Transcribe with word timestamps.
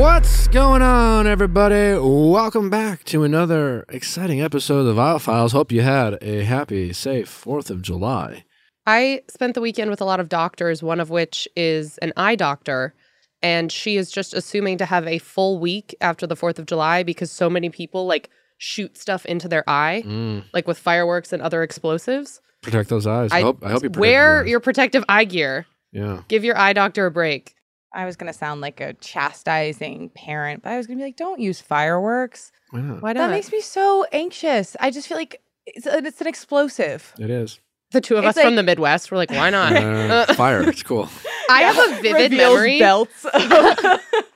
What's 0.00 0.48
going 0.48 0.80
on, 0.80 1.26
everybody? 1.26 1.94
Welcome 2.00 2.70
back 2.70 3.04
to 3.04 3.22
another 3.22 3.84
exciting 3.90 4.40
episode 4.40 4.86
of 4.86 4.96
Viall 4.96 5.20
Files. 5.20 5.52
Hope 5.52 5.70
you 5.70 5.82
had 5.82 6.16
a 6.22 6.42
happy, 6.44 6.94
safe 6.94 7.28
4th 7.28 7.68
of 7.68 7.82
July. 7.82 8.44
I 8.86 9.20
spent 9.28 9.52
the 9.54 9.60
weekend 9.60 9.90
with 9.90 10.00
a 10.00 10.06
lot 10.06 10.18
of 10.18 10.30
doctors, 10.30 10.82
one 10.82 11.00
of 11.00 11.10
which 11.10 11.46
is 11.54 11.98
an 11.98 12.14
eye 12.16 12.34
doctor. 12.34 12.94
And 13.42 13.70
she 13.70 13.98
is 13.98 14.10
just 14.10 14.32
assuming 14.32 14.78
to 14.78 14.86
have 14.86 15.06
a 15.06 15.18
full 15.18 15.58
week 15.58 15.94
after 16.00 16.26
the 16.26 16.34
4th 16.36 16.58
of 16.58 16.64
July 16.64 17.02
because 17.02 17.30
so 17.30 17.50
many 17.50 17.68
people 17.68 18.06
like 18.06 18.30
shoot 18.56 18.96
stuff 18.96 19.26
into 19.26 19.48
their 19.48 19.68
eye, 19.68 20.02
Mm, 20.06 20.44
like 20.54 20.66
with 20.66 20.78
fireworks 20.78 21.30
and 21.30 21.42
other 21.42 21.62
explosives. 21.62 22.40
protect 22.62 22.88
those 22.88 23.06
eyes. 23.06 23.32
I, 23.32 23.38
I- 23.38 23.42
hope, 23.42 23.62
I 23.62 23.70
hope 23.70 23.82
you 23.82 23.90
protect 23.90 24.00
Wear 24.00 24.36
your 24.38 24.46
your 24.46 24.60
protective 24.60 25.04
eye 25.10 25.24
gear. 25.24 25.66
Yeah. 25.92 26.22
Give 26.28 26.42
your 26.42 26.56
eye 26.56 26.72
doctor 26.72 27.04
a 27.04 27.10
break. 27.10 27.54
I 27.92 28.04
was 28.06 28.16
gonna 28.16 28.32
sound 28.32 28.60
like 28.60 28.80
a 28.80 28.92
chastising 28.94 30.10
parent, 30.10 30.62
but 30.62 30.70
I 30.72 30.76
was 30.76 30.86
gonna 30.86 30.98
be 30.98 31.04
like, 31.04 31.16
"Don't 31.16 31.40
use 31.40 31.60
fireworks." 31.60 32.52
Why 32.70 32.80
not? 32.80 33.02
Why 33.02 33.12
That 33.14 33.30
makes 33.30 33.50
me 33.50 33.60
so 33.60 34.04
anxious. 34.12 34.76
I 34.80 34.90
just 34.90 35.08
feel 35.08 35.16
like 35.16 35.40
it's, 35.66 35.86
a, 35.86 35.98
it's 35.98 36.20
an 36.20 36.26
explosive. 36.26 37.12
It 37.18 37.30
is. 37.30 37.60
the 37.92 38.00
two 38.00 38.16
of 38.16 38.24
It's 38.24 38.38
us 38.38 38.44
from 38.44 38.54
the 38.54 38.62
Midwest, 38.62 39.10
we're 39.10 39.18
like, 39.18 39.30
why 39.32 39.50
not? 39.50 39.72
Uh, 39.74 40.26
fire. 40.34 40.62
It's 40.68 40.82
cool. 40.84 41.08
I 41.50 41.62
have 41.62 41.76
a 41.98 42.00
vivid 42.02 42.30
Reveals 42.32 42.54
memory. 42.54 42.78
Belts. 42.78 43.26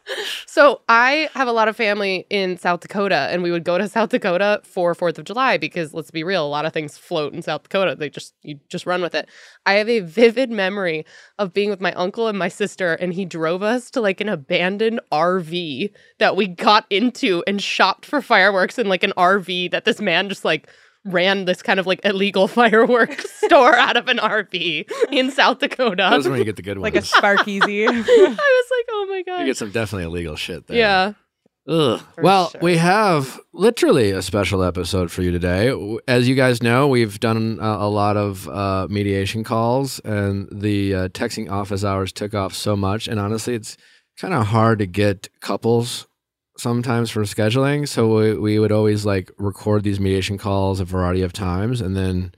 So 0.47 0.83
I 0.89 1.29
have 1.35 1.49
a 1.49 1.53
lot 1.53 1.69
of 1.69 1.77
family 1.77 2.27
in 2.31 2.59
South 2.59 2.81
Dakota, 2.81 3.29
and 3.31 3.43
we 3.43 3.51
would 3.51 3.65
go 3.65 3.79
to 3.79 3.89
South 3.95 4.11
Dakota 4.11 4.61
for 4.65 4.95
Fourth 4.95 5.19
of 5.19 5.25
July 5.25 5.57
because 5.57 5.95
let's 5.95 6.11
be 6.11 6.23
real, 6.23 6.47
a 6.47 6.49
lot 6.49 6.67
of 6.67 6.73
things 6.73 6.97
float 6.99 7.33
in 7.33 7.43
South 7.43 7.65
Dakota. 7.65 7.97
They 7.97 8.11
just 8.11 8.35
you 8.43 8.61
just 8.69 8.87
run 8.87 9.03
with 9.03 9.15
it. 9.15 9.29
I 9.67 9.75
have 9.75 9.89
a 9.89 10.01
vivid 10.01 10.51
memory 10.51 11.05
of 11.39 11.53
being 11.53 11.71
with 11.71 11.81
my 11.81 11.93
uncle 11.95 12.29
and 12.29 12.39
my 12.39 12.49
sister, 12.49 12.95
and 12.95 13.15
he 13.15 13.25
drove 13.25 13.63
us 13.63 13.91
to 13.93 14.01
like 14.01 14.21
an 14.21 14.29
abandoned 14.29 15.01
RV 15.11 15.91
that 16.19 16.37
we 16.37 16.47
got 16.47 16.87
into 16.91 17.43
and 17.47 17.61
shopped 17.61 18.07
for 18.07 18.21
fireworks 18.21 18.79
in 18.79 18.89
like 18.89 19.03
an 19.03 19.13
RV 19.17 19.71
that 19.71 19.85
this 19.85 20.01
man 20.01 20.29
just 20.29 20.45
like 20.45 20.69
ran 21.05 21.45
this 21.45 21.63
kind 21.63 21.79
of 21.79 21.87
like 21.87 22.01
illegal 22.05 22.49
fireworks 22.59 23.31
store 23.45 23.75
out 23.75 23.97
of 23.97 24.09
an 24.09 24.19
RV 24.19 24.91
in 25.13 25.31
South 25.31 25.59
Dakota. 25.59 26.09
Those 26.11 26.27
are 26.27 26.31
when 26.31 26.39
you 26.39 26.45
get 26.45 26.57
the 26.57 26.63
good 26.63 26.79
ones. 26.79 26.95
like 26.95 26.95
a 26.95 26.99
ones. 26.99 27.11
Sparkeezy. 27.13 27.87
I 27.89 27.91
was 27.93 28.07
like, 28.07 28.87
oh 28.91 29.07
my 29.11 29.23
god. 29.27 29.41
you 29.41 29.47
get 29.47 29.57
some 29.57 29.71
definitely 29.71 30.05
illegal 30.05 30.37
shit 30.37 30.67
there. 30.67 30.77
Yeah. 30.79 31.13
Ugh. 31.67 31.99
For 32.15 32.23
Well, 32.23 32.51
sure. 32.51 32.61
we 32.61 32.77
have 32.77 33.41
literally 33.55 34.11
a 34.11 34.21
special 34.21 34.63
episode 34.63 35.11
for 35.11 35.23
you 35.23 35.31
today. 35.31 35.73
As 36.07 36.29
you 36.29 36.35
guys 36.35 36.63
know, 36.63 36.89
we've 36.89 37.19
done 37.21 37.59
uh, 37.59 37.79
a 37.79 37.89
lot 37.89 38.19
of 38.19 38.47
uh, 38.51 38.87
mediation 38.91 39.45
calls, 39.45 39.99
and 40.01 40.47
the 40.53 40.95
uh, 40.95 41.09
texting 41.09 41.51
office 41.51 41.83
hours 41.83 42.13
took 42.13 42.35
off 42.35 42.53
so 42.55 42.77
much. 42.77 43.09
And 43.09 43.19
honestly, 43.19 43.55
it's 43.55 43.79
kind 44.19 44.35
of 44.35 44.49
hard 44.49 44.79
to 44.81 44.87
get 44.87 45.29
couples 45.41 46.07
sometimes 46.57 47.11
for 47.11 47.23
scheduling. 47.23 47.87
So 47.89 48.17
we, 48.19 48.35
we 48.39 48.59
would 48.59 48.73
always 48.73 49.05
like 49.05 49.31
record 49.39 49.83
these 49.83 50.01
mediation 50.01 50.39
calls 50.39 50.81
a 50.81 50.85
variety 50.85 51.23
of 51.23 51.33
times, 51.33 51.81
and 51.81 51.97
then 51.97 52.33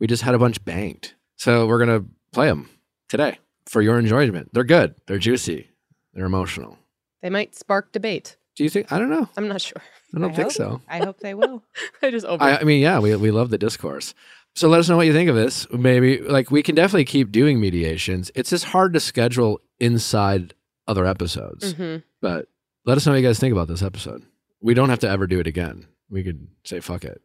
we 0.00 0.06
just 0.06 0.22
had 0.22 0.34
a 0.34 0.38
bunch 0.38 0.64
banked. 0.64 1.14
So 1.36 1.66
we're 1.66 1.78
gonna 1.78 2.04
play 2.32 2.46
them 2.48 2.68
today 3.08 3.38
for 3.66 3.82
your 3.82 3.98
enjoyment. 3.98 4.50
They're 4.52 4.64
good. 4.64 4.94
They're 5.06 5.18
juicy. 5.18 5.68
They're 6.14 6.26
emotional. 6.26 6.78
They 7.22 7.30
might 7.30 7.54
spark 7.54 7.92
debate. 7.92 8.36
Do 8.56 8.64
you 8.64 8.70
think? 8.70 8.90
I 8.90 8.98
don't 8.98 9.10
know. 9.10 9.28
I'm 9.36 9.48
not 9.48 9.60
sure. 9.60 9.82
I 10.14 10.18
don't 10.18 10.30
I 10.30 10.34
think 10.34 10.44
hope. 10.46 10.52
so. 10.52 10.80
I 10.88 10.98
hope 10.98 11.20
they 11.20 11.34
will. 11.34 11.62
I 12.02 12.10
just 12.10 12.24
over. 12.24 12.42
I, 12.42 12.56
I 12.58 12.64
mean, 12.64 12.80
yeah, 12.80 13.00
we, 13.00 13.14
we 13.16 13.30
love 13.30 13.50
the 13.50 13.58
discourse. 13.58 14.14
So 14.54 14.68
let 14.68 14.80
us 14.80 14.88
know 14.88 14.96
what 14.96 15.06
you 15.06 15.12
think 15.12 15.28
of 15.28 15.36
this. 15.36 15.66
Maybe 15.70 16.18
like 16.20 16.50
we 16.50 16.62
can 16.62 16.74
definitely 16.74 17.04
keep 17.04 17.30
doing 17.32 17.60
mediations. 17.60 18.30
It's 18.34 18.48
just 18.48 18.64
hard 18.66 18.94
to 18.94 19.00
schedule 19.00 19.60
inside 19.78 20.54
other 20.88 21.04
episodes. 21.04 21.74
Mhm. 21.74 22.02
But 22.22 22.46
let 22.86 22.96
us 22.96 23.04
know 23.04 23.12
what 23.12 23.18
you 23.18 23.26
guys 23.26 23.38
think 23.38 23.52
about 23.52 23.68
this 23.68 23.82
episode. 23.82 24.22
We 24.62 24.72
don't 24.72 24.88
have 24.88 25.00
to 25.00 25.08
ever 25.08 25.26
do 25.26 25.40
it 25.40 25.46
again. 25.46 25.86
We 26.08 26.22
could 26.22 26.46
say 26.64 26.80
fuck 26.80 27.04
it 27.04 27.20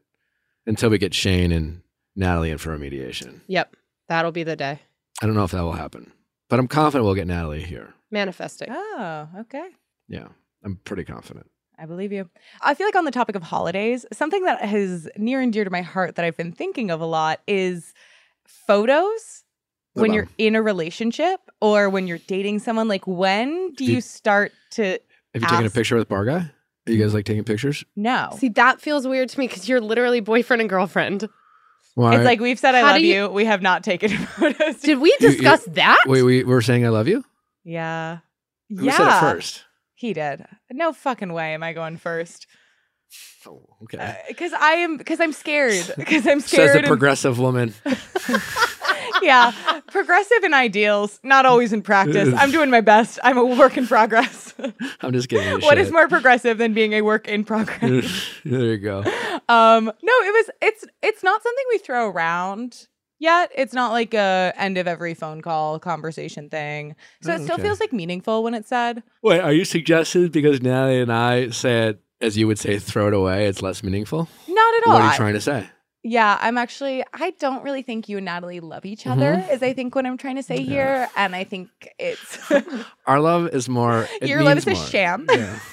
until 0.66 0.90
we 0.90 0.98
get 0.98 1.14
Shane 1.14 1.52
and 1.52 1.82
Natalie 2.16 2.52
in 2.52 2.58
for 2.58 2.74
a 2.74 2.80
mediation. 2.80 3.42
Yep, 3.48 3.76
that'll 4.10 4.32
be 4.32 4.44
the 4.44 4.56
day. 4.56 4.80
I 5.22 5.26
don't 5.28 5.36
know 5.36 5.44
if 5.44 5.52
that 5.52 5.62
will 5.62 5.74
happen, 5.74 6.12
but 6.50 6.60
I'm 6.60 6.68
confident 6.68 7.06
we'll 7.06 7.16
get 7.16 7.28
Natalie 7.28 7.64
here. 7.64 7.94
Manifesting. 8.10 8.68
Oh, 8.72 9.30
okay. 9.42 9.70
Yeah, 10.10 10.28
I'm 10.66 10.78
pretty 10.84 11.04
confident. 11.04 11.50
I 11.78 11.86
believe 11.86 12.12
you. 12.12 12.30
I 12.62 12.74
feel 12.74 12.88
like 12.88 12.96
on 12.96 13.06
the 13.06 13.12
topic 13.12 13.36
of 13.36 13.44
holidays, 13.44 14.06
something 14.12 14.44
that 14.44 14.74
is 14.74 15.10
near 15.16 15.42
and 15.42 15.54
dear 15.54 15.64
to 15.64 15.70
my 15.70 15.82
heart 15.82 16.16
that 16.16 16.26
I've 16.26 16.38
been 16.38 16.52
thinking 16.52 16.92
of 16.92 17.02
a 17.02 17.06
lot 17.06 17.40
is 17.48 17.94
photos 18.46 19.44
when 19.94 20.10
wow. 20.10 20.16
you're 20.16 20.28
in 20.38 20.56
a 20.56 20.62
relationship 20.62 21.40
or 21.60 21.90
when 21.90 22.08
you're 22.08 22.20
dating 22.20 22.60
someone. 22.60 22.88
Like, 22.88 23.08
when 23.08 23.74
do 23.74 23.86
Do- 23.86 23.92
you 23.94 24.02
start 24.02 24.52
to 24.72 25.00
Have 25.34 25.42
you 25.44 25.48
taken 25.48 25.66
a 25.66 25.70
picture 25.70 25.96
with 25.96 26.08
Bar 26.10 26.26
Guy? 26.26 26.52
Are 26.88 26.92
you 26.92 27.00
guys 27.02 27.12
mm. 27.12 27.16
like 27.16 27.26
taking 27.26 27.44
pictures? 27.44 27.86
No. 27.96 28.30
See, 28.40 28.50
that 28.50 28.82
feels 28.82 29.08
weird 29.08 29.30
to 29.30 29.40
me 29.40 29.48
because 29.48 29.70
you're 29.70 29.82
literally 29.82 30.20
boyfriend 30.20 30.62
and 30.62 30.70
girlfriend. 30.70 31.30
Why? 31.96 32.16
It's 32.16 32.26
like 32.26 32.40
we've 32.40 32.58
said 32.60 32.74
I 32.76 32.82
How 32.82 32.88
do 32.88 32.94
love 32.94 33.02
you- 33.02 33.14
you. 33.14 33.30
We 33.30 33.46
have 33.46 33.62
not 33.62 33.84
taken 33.84 34.10
photos. 34.18 34.78
Did 34.82 35.00
we 35.00 35.10
You- 35.20 35.28
you- 35.30 35.32
discuss 35.34 35.64
that? 35.66 36.04
wait, 36.08 36.24
we 36.24 36.44
were 36.44 36.62
saying 36.62 36.86
I 36.86 36.90
love 36.90 37.08
you. 37.08 37.24
yeah. 37.64 38.20
Who 38.70 38.86
yeah. 38.86 38.96
said 38.98 39.08
it 39.08 39.20
first? 39.20 39.66
He 39.96 40.14
did. 40.14 40.46
No 40.72 40.94
fucking 40.94 41.34
way 41.34 41.54
am 41.54 41.62
I 41.62 41.74
going 41.74 41.98
first. 41.98 42.48
Oh, 43.46 43.62
okay. 43.84 43.98
Uh, 43.98 44.14
because 44.30 44.54
I 44.54 44.72
am 44.76 44.96
because 44.98 45.20
I'm 45.20 45.34
scared. 45.34 45.94
Because 45.98 46.26
I'm 46.26 46.40
Says 46.40 46.50
scared. 46.52 46.74
the 46.76 46.78
and- 46.80 46.88
progressive 46.88 47.38
woman. 47.38 47.74
yeah. 49.22 49.52
Progressive 49.88 50.44
in 50.44 50.54
ideals, 50.54 51.20
not 51.24 51.46
always 51.46 51.74
in 51.74 51.82
practice. 51.82 52.34
I'm 52.38 52.52
doing 52.52 52.70
my 52.70 52.82
best. 52.82 53.20
I'm 53.24 53.38
a 53.38 53.46
work 53.46 53.78
in 53.78 53.88
progress. 53.88 54.54
I'm 55.02 55.12
just 55.14 55.30
kidding. 55.30 55.62
what 55.62 55.78
is 55.78 55.92
more 55.92 56.08
progressive 56.08 56.58
than 56.58 56.74
being 56.74 56.94
a 56.94 57.02
work 57.02 57.28
in 57.28 57.44
progress? 57.44 58.06
there 58.46 58.62
you 58.62 58.78
go. 58.78 59.00
um, 59.50 59.86
no, 59.86 60.14
it 60.24 60.34
was 60.34 60.50
it's 60.62 60.86
it's 61.02 61.24
not 61.24 61.42
something 61.44 61.66
we 61.72 61.78
throw 61.80 62.10
around 62.10 62.88
yet. 63.20 63.52
It's 63.56 63.74
not 63.74 63.92
like 63.92 64.14
a 64.14 64.54
end 64.58 64.78
of 64.78 64.88
every 64.88 65.14
phone 65.14 65.42
call 65.42 65.80
conversation 65.80 66.50
thing. 66.50 66.96
So 67.22 67.32
Oh, 67.32 67.36
it 67.36 67.44
still 67.44 67.54
okay. 67.56 67.64
feels 67.64 67.80
like 67.80 67.94
meaningful 67.94 68.44
when 68.44 68.54
it's 68.54 68.70
said. 68.70 69.04
Wait, 69.22 69.40
are 69.40 69.54
you 69.54 69.66
suggesting 69.66 70.30
because 70.30 70.62
Natalie 70.62 71.02
and 71.02 71.12
I 71.12 71.50
said, 71.50 72.00
as 72.20 72.38
you 72.38 72.48
would 72.48 72.60
say, 72.60 72.78
throw 72.80 73.08
it 73.08 73.14
away, 73.14 73.48
it's 73.48 73.62
less 73.62 73.84
meaningful? 73.84 74.28
Not 74.48 74.74
at 74.76 74.88
all. 74.88 74.94
What 74.94 75.02
are 75.02 75.12
you 75.12 75.18
trying 75.18 75.34
to 75.34 75.42
say? 75.42 75.68
Yeah, 76.04 76.38
I'm 76.42 76.58
actually. 76.58 77.04
I 77.14 77.32
don't 77.40 77.64
really 77.64 77.84
think 77.84 78.10
you 78.10 78.18
and 78.18 78.26
Natalie 78.26 78.60
love 78.60 78.86
each 78.86 79.06
other. 79.06 79.36
Mhm. 79.38 79.52
Is 79.54 79.62
I 79.62 79.74
think 79.74 79.94
what 79.94 80.06
I'm 80.06 80.18
trying 80.18 80.36
to 80.38 80.44
say 80.44 80.58
Yeah. 80.58 80.62
here, 80.74 81.10
and 81.16 81.36
I 81.36 81.44
think 81.44 81.70
it's 82.00 82.40
Our 83.06 83.20
love 83.20 83.50
is 83.54 83.70
more. 83.70 84.08
it 84.22 84.28
your 84.30 84.44
love 84.44 84.58
is 84.58 84.68
a 84.68 84.76
sham. 84.76 85.28
Yeah. 85.30 85.60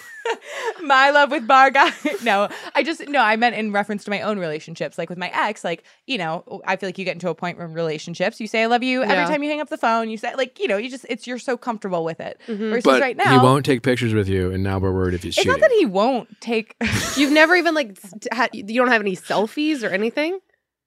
my 0.83 1.11
love 1.11 1.31
with 1.31 1.47
bar 1.47 1.71
guy. 1.71 1.91
no, 2.23 2.49
I 2.75 2.83
just 2.83 3.07
no. 3.09 3.21
I 3.21 3.37
meant 3.37 3.55
in 3.57 3.73
reference 3.73 4.05
to 4.05 4.11
my 4.11 4.21
own 4.23 4.39
relationships, 4.39 4.99
like 4.99 5.09
with 5.09 5.19
my 5.19 5.31
ex. 5.35 5.65
Like 5.65 5.85
you 6.07 6.19
know, 6.19 6.61
I 6.67 6.77
feel 6.77 6.89
like 6.89 6.99
you 6.99 7.05
get 7.05 7.15
into 7.15 7.29
a 7.29 7.35
point 7.35 7.59
in 7.59 7.73
relationships, 7.73 8.41
you 8.41 8.47
say 8.47 8.63
I 8.63 8.67
love 8.67 8.83
you 8.83 9.03
every 9.03 9.15
Yeah. 9.17 9.27
time 9.29 9.43
you 9.43 9.51
hang 9.51 9.61
up 9.61 9.69
the 9.69 9.77
phone. 9.79 10.11
You 10.11 10.17
say 10.19 10.35
like 10.35 10.59
you 10.59 10.69
know, 10.69 10.77
you 10.77 10.91
just 10.91 11.07
it's 11.09 11.27
you're 11.27 11.39
so 11.39 11.57
comfortable 11.57 12.05
with 12.05 12.21
it. 12.21 12.41
Mhm. 12.47 12.71
Versus 12.71 12.85
But 12.85 13.01
right 13.01 13.17
now, 13.17 13.31
he 13.31 13.39
won't 13.45 13.65
take 13.65 13.83
pictures 13.83 14.15
with 14.15 14.29
you, 14.29 14.51
and 14.53 14.63
now 14.63 14.79
we're 14.79 14.93
worried 14.93 15.15
if 15.15 15.23
he's 15.23 15.31
It's 15.31 15.37
cheating. 15.45 15.53
not 15.53 15.61
that 15.61 15.73
he 15.73 15.87
won't 15.87 16.41
take. 16.41 16.75
You've 17.17 17.33
never 17.33 17.55
even 17.57 17.75
like 17.75 17.99
had, 18.33 18.51
you 18.53 18.65
don't 18.81 18.89
have 18.89 19.01
any 19.03 19.17
selfies 19.17 19.83
or 19.83 19.89
anything. 19.93 20.39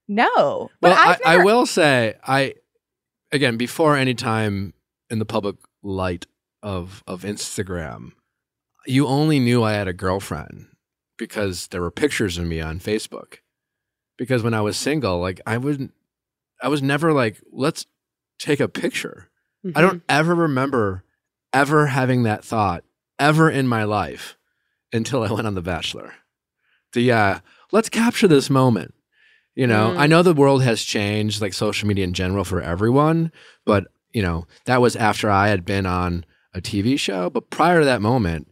no, 0.08 0.69
but 0.81 0.91
well, 0.91 0.97
I, 1.00 1.12
I've 1.12 1.19
I 1.25 1.44
will 1.44 1.66
say, 1.66 2.16
I 2.25 2.56
again 3.31 3.58
before 3.58 3.96
any 3.96 4.13
time 4.13 4.73
in 5.09 5.19
the 5.19 5.25
public 5.25 5.56
light 5.84 6.25
of 6.63 7.03
of 7.08 7.23
Instagram, 7.23 8.12
you 8.85 9.07
only 9.07 9.39
knew 9.39 9.63
I 9.63 9.73
had 9.73 9.87
a 9.87 9.93
girlfriend 9.93 10.67
because 11.17 11.67
there 11.67 11.81
were 11.81 11.91
pictures 11.91 12.37
of 12.37 12.45
me 12.45 12.59
on 12.59 12.79
Facebook. 12.79 13.35
Because 14.17 14.43
when 14.43 14.53
I 14.53 14.61
was 14.61 14.78
single, 14.78 15.19
like 15.19 15.41
I 15.45 15.57
wouldn't, 15.57 15.93
I 16.61 16.67
was 16.67 16.81
never 16.81 17.11
like, 17.13 17.41
let's 17.51 17.85
take 18.39 18.59
a 18.59 18.67
picture. 18.67 19.29
I 19.63 19.67
Mm-hmm. 19.67 19.81
don't 19.81 20.03
ever 20.09 20.33
remember 20.33 21.03
ever 21.53 21.85
having 21.87 22.23
that 22.23 22.43
thought 22.43 22.83
ever 23.19 23.47
in 23.49 23.67
my 23.67 23.83
life 23.83 24.35
until 24.91 25.22
I 25.22 25.31
went 25.31 25.45
on 25.45 25.53
The 25.53 25.61
Bachelor. 25.61 26.13
The 26.93 27.11
uh, 27.11 27.39
let's 27.72 27.89
capture 27.89 28.27
this 28.27 28.49
moment. 28.49 28.93
You 29.53 29.67
know, 29.67 29.91
Mm. 29.91 29.99
I 29.99 30.07
know 30.07 30.23
the 30.23 30.34
world 30.34 30.63
has 30.63 30.81
changed, 30.81 31.41
like 31.41 31.53
social 31.53 31.87
media 31.87 32.03
in 32.05 32.13
general 32.13 32.43
for 32.43 32.59
everyone, 32.61 33.31
but 33.66 33.85
you 34.11 34.22
know 34.23 34.47
that 34.66 34.81
was 34.81 34.95
after 34.95 35.29
I 35.29 35.49
had 35.49 35.63
been 35.66 35.85
on 35.85 36.25
a 36.55 36.61
TV 36.61 36.97
show. 36.99 37.29
But 37.29 37.49
prior 37.51 37.79
to 37.79 37.85
that 37.85 38.01
moment, 38.01 38.47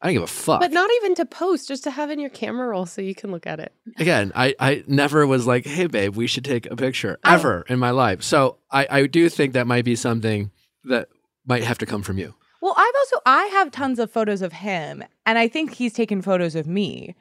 I 0.00 0.06
don't 0.06 0.14
give 0.14 0.22
a 0.22 0.26
fuck. 0.28 0.60
But 0.60 0.70
not 0.72 0.88
even 0.98 1.14
to 1.16 1.26
post, 1.26 1.66
just 1.68 1.82
to 1.84 1.90
have 1.90 2.08
in 2.10 2.20
your 2.20 2.30
camera 2.30 2.68
roll 2.68 2.86
so 2.86 3.02
you 3.02 3.14
can 3.14 3.32
look 3.32 3.46
at 3.46 3.58
it. 3.58 3.72
Again, 3.98 4.30
I, 4.34 4.54
I 4.60 4.84
never 4.86 5.26
was 5.26 5.46
like, 5.46 5.66
hey, 5.66 5.86
babe, 5.88 6.14
we 6.14 6.26
should 6.28 6.44
take 6.44 6.70
a 6.70 6.76
picture 6.76 7.18
I- 7.24 7.34
ever 7.34 7.64
in 7.68 7.78
my 7.78 7.90
life. 7.90 8.22
So 8.22 8.58
I, 8.70 8.86
I 8.90 9.06
do 9.06 9.28
think 9.28 9.54
that 9.54 9.66
might 9.66 9.84
be 9.84 9.96
something 9.96 10.50
that 10.84 11.08
might 11.46 11.64
have 11.64 11.78
to 11.78 11.86
come 11.86 12.02
from 12.02 12.18
you. 12.18 12.34
Well, 12.60 12.74
I've 12.76 12.94
also 12.98 13.20
I 13.24 13.44
have 13.46 13.70
tons 13.70 13.98
of 14.00 14.10
photos 14.10 14.42
of 14.42 14.52
him, 14.52 15.02
and 15.26 15.38
I 15.38 15.46
think 15.48 15.74
he's 15.74 15.92
taken 15.92 16.22
photos 16.22 16.54
of 16.56 16.66
me, 16.66 17.14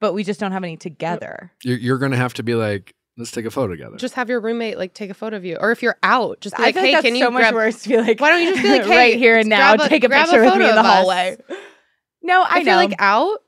but 0.00 0.12
we 0.14 0.24
just 0.24 0.40
don't 0.40 0.50
have 0.52 0.64
any 0.64 0.76
together. 0.76 1.52
You're, 1.62 1.78
you're 1.78 1.98
going 1.98 2.10
to 2.10 2.16
have 2.16 2.34
to 2.34 2.42
be 2.42 2.54
like, 2.56 2.92
let's 3.16 3.30
take 3.30 3.44
a 3.44 3.50
photo 3.52 3.72
together. 3.72 3.96
Just 3.96 4.14
have 4.14 4.28
your 4.28 4.40
roommate 4.40 4.76
like 4.76 4.92
take 4.92 5.10
a 5.10 5.14
photo 5.14 5.36
of 5.36 5.44
you, 5.44 5.56
or 5.60 5.70
if 5.70 5.80
you're 5.82 5.96
out, 6.02 6.40
just 6.40 6.56
be 6.56 6.62
I 6.62 6.66
like, 6.66 6.74
feel 6.74 6.82
"Hey, 6.82 6.88
like 6.92 6.96
that's 7.02 7.06
can 7.06 7.14
you 7.16 7.24
so 7.24 7.30
much 7.30 7.40
grab?" 7.42 7.54
worse 7.54 7.82
to 7.84 7.88
be 7.88 7.96
like, 7.98 8.20
Why 8.20 8.30
don't 8.30 8.42
you 8.42 8.50
just 8.50 8.62
be 8.62 8.68
like, 8.78 8.82
"Hey, 8.84 8.96
right 8.96 9.16
here 9.16 9.38
and 9.38 9.48
now, 9.48 9.76
grab 9.76 9.86
a- 9.86 9.88
take 9.88 10.02
a 10.04 10.08
grab 10.08 10.28
a 10.28 10.30
picture 10.32 10.44
with 10.44 10.56
me 10.56 10.68
in 10.68 10.74
the 10.74 10.80
of 10.80 10.86
us." 10.86 11.40
Hallway? 12.24 12.34
No, 12.34 12.42
I 12.48 12.60
if 12.60 12.66
you're 12.66 12.76
like 12.76 12.94
out, 12.98 13.38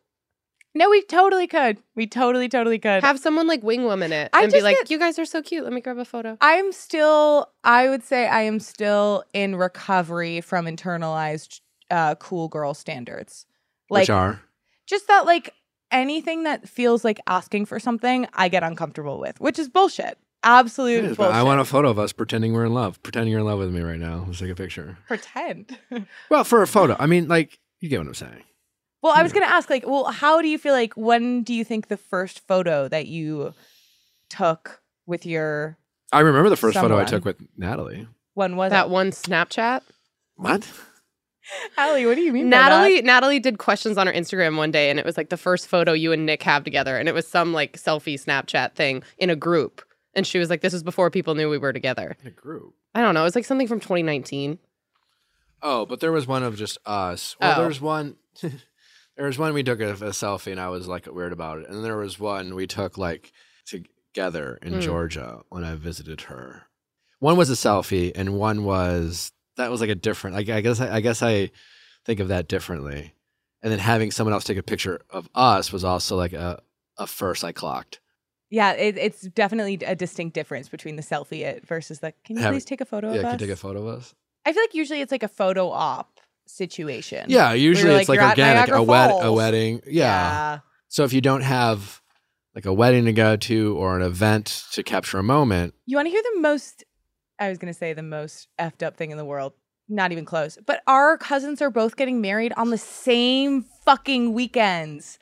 no, 0.74 0.90
we 0.90 1.02
totally 1.04 1.46
could. 1.46 1.78
We 1.94 2.06
totally, 2.06 2.48
totally 2.48 2.78
could. 2.78 3.02
have 3.02 3.18
someone 3.18 3.46
like 3.46 3.62
wing 3.62 3.84
woman 3.84 4.12
it 4.12 4.28
I 4.34 4.42
and 4.42 4.52
be 4.52 4.56
just 4.58 4.64
like, 4.64 4.76
get- 4.76 4.90
"You 4.90 4.98
guys 4.98 5.18
are 5.18 5.24
so 5.24 5.40
cute. 5.42 5.64
Let 5.64 5.72
me 5.72 5.80
grab 5.80 5.98
a 5.98 6.04
photo." 6.04 6.36
I'm 6.40 6.70
still, 6.72 7.48
I 7.64 7.88
would 7.88 8.02
say 8.02 8.28
I 8.28 8.42
am 8.42 8.60
still 8.60 9.24
in 9.32 9.56
recovery 9.56 10.40
from 10.42 10.66
internalized 10.66 11.60
uh, 11.90 12.14
cool 12.16 12.48
girl 12.48 12.74
standards. 12.74 13.46
Like, 13.88 14.02
Which 14.02 14.10
are 14.10 14.40
just 14.86 15.06
that, 15.08 15.24
like, 15.26 15.54
anything 15.90 16.42
that 16.42 16.68
feels 16.68 17.04
like 17.04 17.20
asking 17.26 17.66
for 17.66 17.78
something, 17.78 18.26
I 18.34 18.48
get 18.48 18.62
uncomfortable 18.62 19.18
with, 19.20 19.40
which 19.40 19.58
is 19.58 19.68
bullshit. 19.68 20.18
Absolute 20.42 20.98
It 20.98 21.04
is, 21.12 21.16
but 21.16 21.24
bullshit. 21.28 21.36
I 21.36 21.42
want 21.42 21.60
a 21.60 21.64
photo 21.64 21.88
of 21.88 21.98
us 21.98 22.12
pretending 22.12 22.52
we're 22.52 22.66
in 22.66 22.74
love. 22.74 23.02
Pretending 23.02 23.30
you're 23.30 23.40
in 23.40 23.46
love 23.46 23.58
with 23.60 23.72
me 23.72 23.80
right 23.80 23.98
now. 23.98 24.24
Let's 24.26 24.40
take 24.40 24.50
a 24.50 24.54
picture. 24.54 24.98
pretend. 25.06 25.78
Well, 26.30 26.44
for 26.44 26.62
a 26.62 26.66
photo. 26.66 26.96
I 26.98 27.06
mean, 27.06 27.28
like, 27.28 27.58
you 27.80 27.88
get 27.88 27.98
what 27.98 28.08
I'm 28.08 28.14
saying. 28.14 28.42
Well, 29.02 29.12
I 29.14 29.22
was 29.22 29.32
hmm. 29.32 29.38
going 29.38 29.48
to 29.48 29.54
ask, 29.54 29.70
like, 29.70 29.86
well, 29.86 30.04
how 30.04 30.42
do 30.42 30.48
you 30.48 30.58
feel 30.58 30.72
like, 30.72 30.94
when 30.94 31.42
do 31.42 31.54
you 31.54 31.64
think 31.64 31.88
the 31.88 31.96
first 31.96 32.46
photo 32.46 32.88
that 32.88 33.06
you 33.06 33.54
took 34.28 34.80
with 35.06 35.24
your, 35.24 35.78
I 36.12 36.20
remember 36.20 36.50
the 36.50 36.56
first 36.56 36.76
photo 36.78 36.98
I 36.98 37.04
took 37.04 37.24
with 37.24 37.36
Natalie. 37.56 38.08
when 38.34 38.56
was 38.56 38.70
that 38.70 38.86
it? 38.86 38.90
one 38.90 39.10
Snapchat. 39.10 39.82
What? 40.36 40.70
Allie, 41.78 42.06
what 42.06 42.16
do 42.16 42.22
you 42.22 42.32
mean? 42.32 42.50
by 42.50 42.56
that? 42.56 42.68
Natalie 42.68 43.02
Natalie 43.02 43.40
did 43.40 43.58
questions 43.58 43.96
on 43.98 44.06
her 44.06 44.12
Instagram 44.12 44.56
one 44.56 44.70
day 44.70 44.90
and 44.90 44.98
it 44.98 45.06
was 45.06 45.16
like 45.16 45.28
the 45.28 45.36
first 45.36 45.68
photo 45.68 45.92
you 45.92 46.12
and 46.12 46.26
Nick 46.26 46.42
have 46.42 46.64
together 46.64 46.96
and 46.96 47.08
it 47.08 47.14
was 47.14 47.26
some 47.26 47.52
like 47.52 47.76
selfie 47.76 48.14
Snapchat 48.14 48.74
thing 48.74 49.02
in 49.18 49.30
a 49.30 49.36
group 49.36 49.82
and 50.14 50.26
she 50.26 50.38
was 50.38 50.50
like 50.50 50.60
this 50.60 50.74
is 50.74 50.82
before 50.82 51.10
people 51.10 51.34
knew 51.34 51.48
we 51.48 51.58
were 51.58 51.72
together. 51.72 52.16
In 52.20 52.28
a 52.28 52.30
group. 52.32 52.74
I 52.94 53.00
don't 53.00 53.14
know, 53.14 53.20
it 53.20 53.24
was 53.24 53.36
like 53.36 53.44
something 53.44 53.68
from 53.68 53.80
2019. 53.80 54.58
Oh, 55.62 55.86
but 55.86 56.00
there 56.00 56.12
was 56.12 56.26
one 56.26 56.42
of 56.42 56.56
just 56.56 56.78
us. 56.84 57.36
Well, 57.40 57.58
Oh. 57.58 57.62
there's 57.62 57.80
one. 57.80 58.16
there 59.16 59.26
was 59.26 59.38
one 59.38 59.54
we 59.54 59.62
took 59.62 59.80
a, 59.80 59.90
a 59.92 60.10
selfie, 60.10 60.50
and 60.52 60.60
I 60.60 60.68
was 60.68 60.86
like 60.88 61.06
weird 61.12 61.32
about 61.32 61.58
it. 61.60 61.66
And 61.66 61.76
then 61.76 61.82
there 61.82 61.96
was 61.96 62.18
one 62.20 62.54
we 62.54 62.66
took 62.66 62.98
like 62.98 63.32
together 63.64 64.58
in 64.62 64.74
Mm. 64.74 64.82
Georgia 64.82 65.40
when 65.48 65.64
I 65.64 65.74
visited 65.74 66.22
her. 66.22 66.62
One 67.18 67.36
was 67.36 67.50
a 67.50 67.54
selfie, 67.54 68.12
and 68.14 68.34
one 68.38 68.64
was 68.64 69.32
that 69.56 69.70
was 69.70 69.80
like 69.80 69.90
a 69.90 69.94
different. 69.94 70.36
Like 70.36 70.48
I 70.48 70.60
guess 70.60 70.80
I, 70.80 70.96
I 70.96 71.00
guess 71.00 71.22
I 71.22 71.50
think 72.04 72.20
of 72.20 72.28
that 72.28 72.48
differently. 72.48 73.14
And 73.62 73.72
then 73.72 73.78
having 73.78 74.10
someone 74.10 74.32
else 74.34 74.44
take 74.44 74.58
a 74.58 74.62
picture 74.62 75.00
of 75.10 75.28
us 75.34 75.72
was 75.72 75.82
also 75.84 76.16
like 76.16 76.32
a 76.32 76.60
a 76.98 77.06
first 77.06 77.42
I 77.44 77.52
clocked. 77.52 78.00
Yeah, 78.48 78.72
it, 78.72 78.96
it's 78.96 79.22
definitely 79.22 79.74
a 79.84 79.96
distinct 79.96 80.34
difference 80.34 80.68
between 80.68 80.96
the 80.96 81.02
selfie 81.02 81.40
it 81.44 81.66
versus 81.66 81.98
the. 82.00 82.12
Can 82.24 82.36
you 82.36 82.42
Have- 82.42 82.52
please 82.52 82.64
take 82.64 82.80
a 82.80 82.84
photo 82.84 83.08
yeah, 83.08 83.16
of 83.16 83.20
can 83.22 83.26
us? 83.26 83.32
you 83.40 83.46
take 83.46 83.54
a 83.54 83.56
photo 83.56 83.88
of 83.88 83.98
us? 83.98 84.14
I 84.44 84.52
feel 84.52 84.62
like 84.62 84.74
usually 84.74 85.00
it's 85.00 85.10
like 85.10 85.24
a 85.24 85.28
photo 85.28 85.68
op 85.70 86.15
situation. 86.46 87.26
Yeah, 87.28 87.52
usually 87.52 87.92
like, 87.92 88.00
it's 88.02 88.08
like 88.08 88.18
"You're 88.20 88.28
organic. 88.28 88.68
A 88.70 88.82
wed 88.82 89.10
a 89.20 89.32
wedding. 89.32 89.82
yeah. 89.86 89.92
yeah. 89.92 90.58
So 90.88 91.04
if 91.04 91.12
you 91.12 91.20
don't 91.20 91.42
have 91.42 92.00
like 92.54 92.64
a 92.66 92.72
wedding 92.72 93.04
to 93.04 93.12
go 93.12 93.36
to 93.36 93.76
or 93.76 93.96
an 93.96 94.02
event 94.02 94.64
to 94.72 94.82
capture 94.82 95.18
a 95.18 95.22
moment, 95.22 95.74
You 95.84 95.96
want 95.96 96.06
to 96.06 96.10
hear 96.10 96.22
the 96.34 96.40
most? 96.40 96.84
I 97.38 97.48
was 97.50 97.58
gonna 97.58 97.74
say 97.74 97.92
the 97.92 98.02
most 98.02 98.48
effed 98.58 98.82
up 98.82 98.96
thing 98.96 99.10
in 99.10 99.18
the 99.18 99.24
world. 99.24 99.52
Not 99.88 100.10
even 100.10 100.24
close. 100.24 100.58
But 100.66 100.82
our 100.86 101.16
cousins 101.18 101.60
are 101.62 101.70
both 101.70 101.96
getting 101.96 102.20
married 102.20 102.52
on 102.56 102.70
the 102.70 102.78
same 102.78 103.64
fucking 103.84 104.32
weekends. 104.32 105.18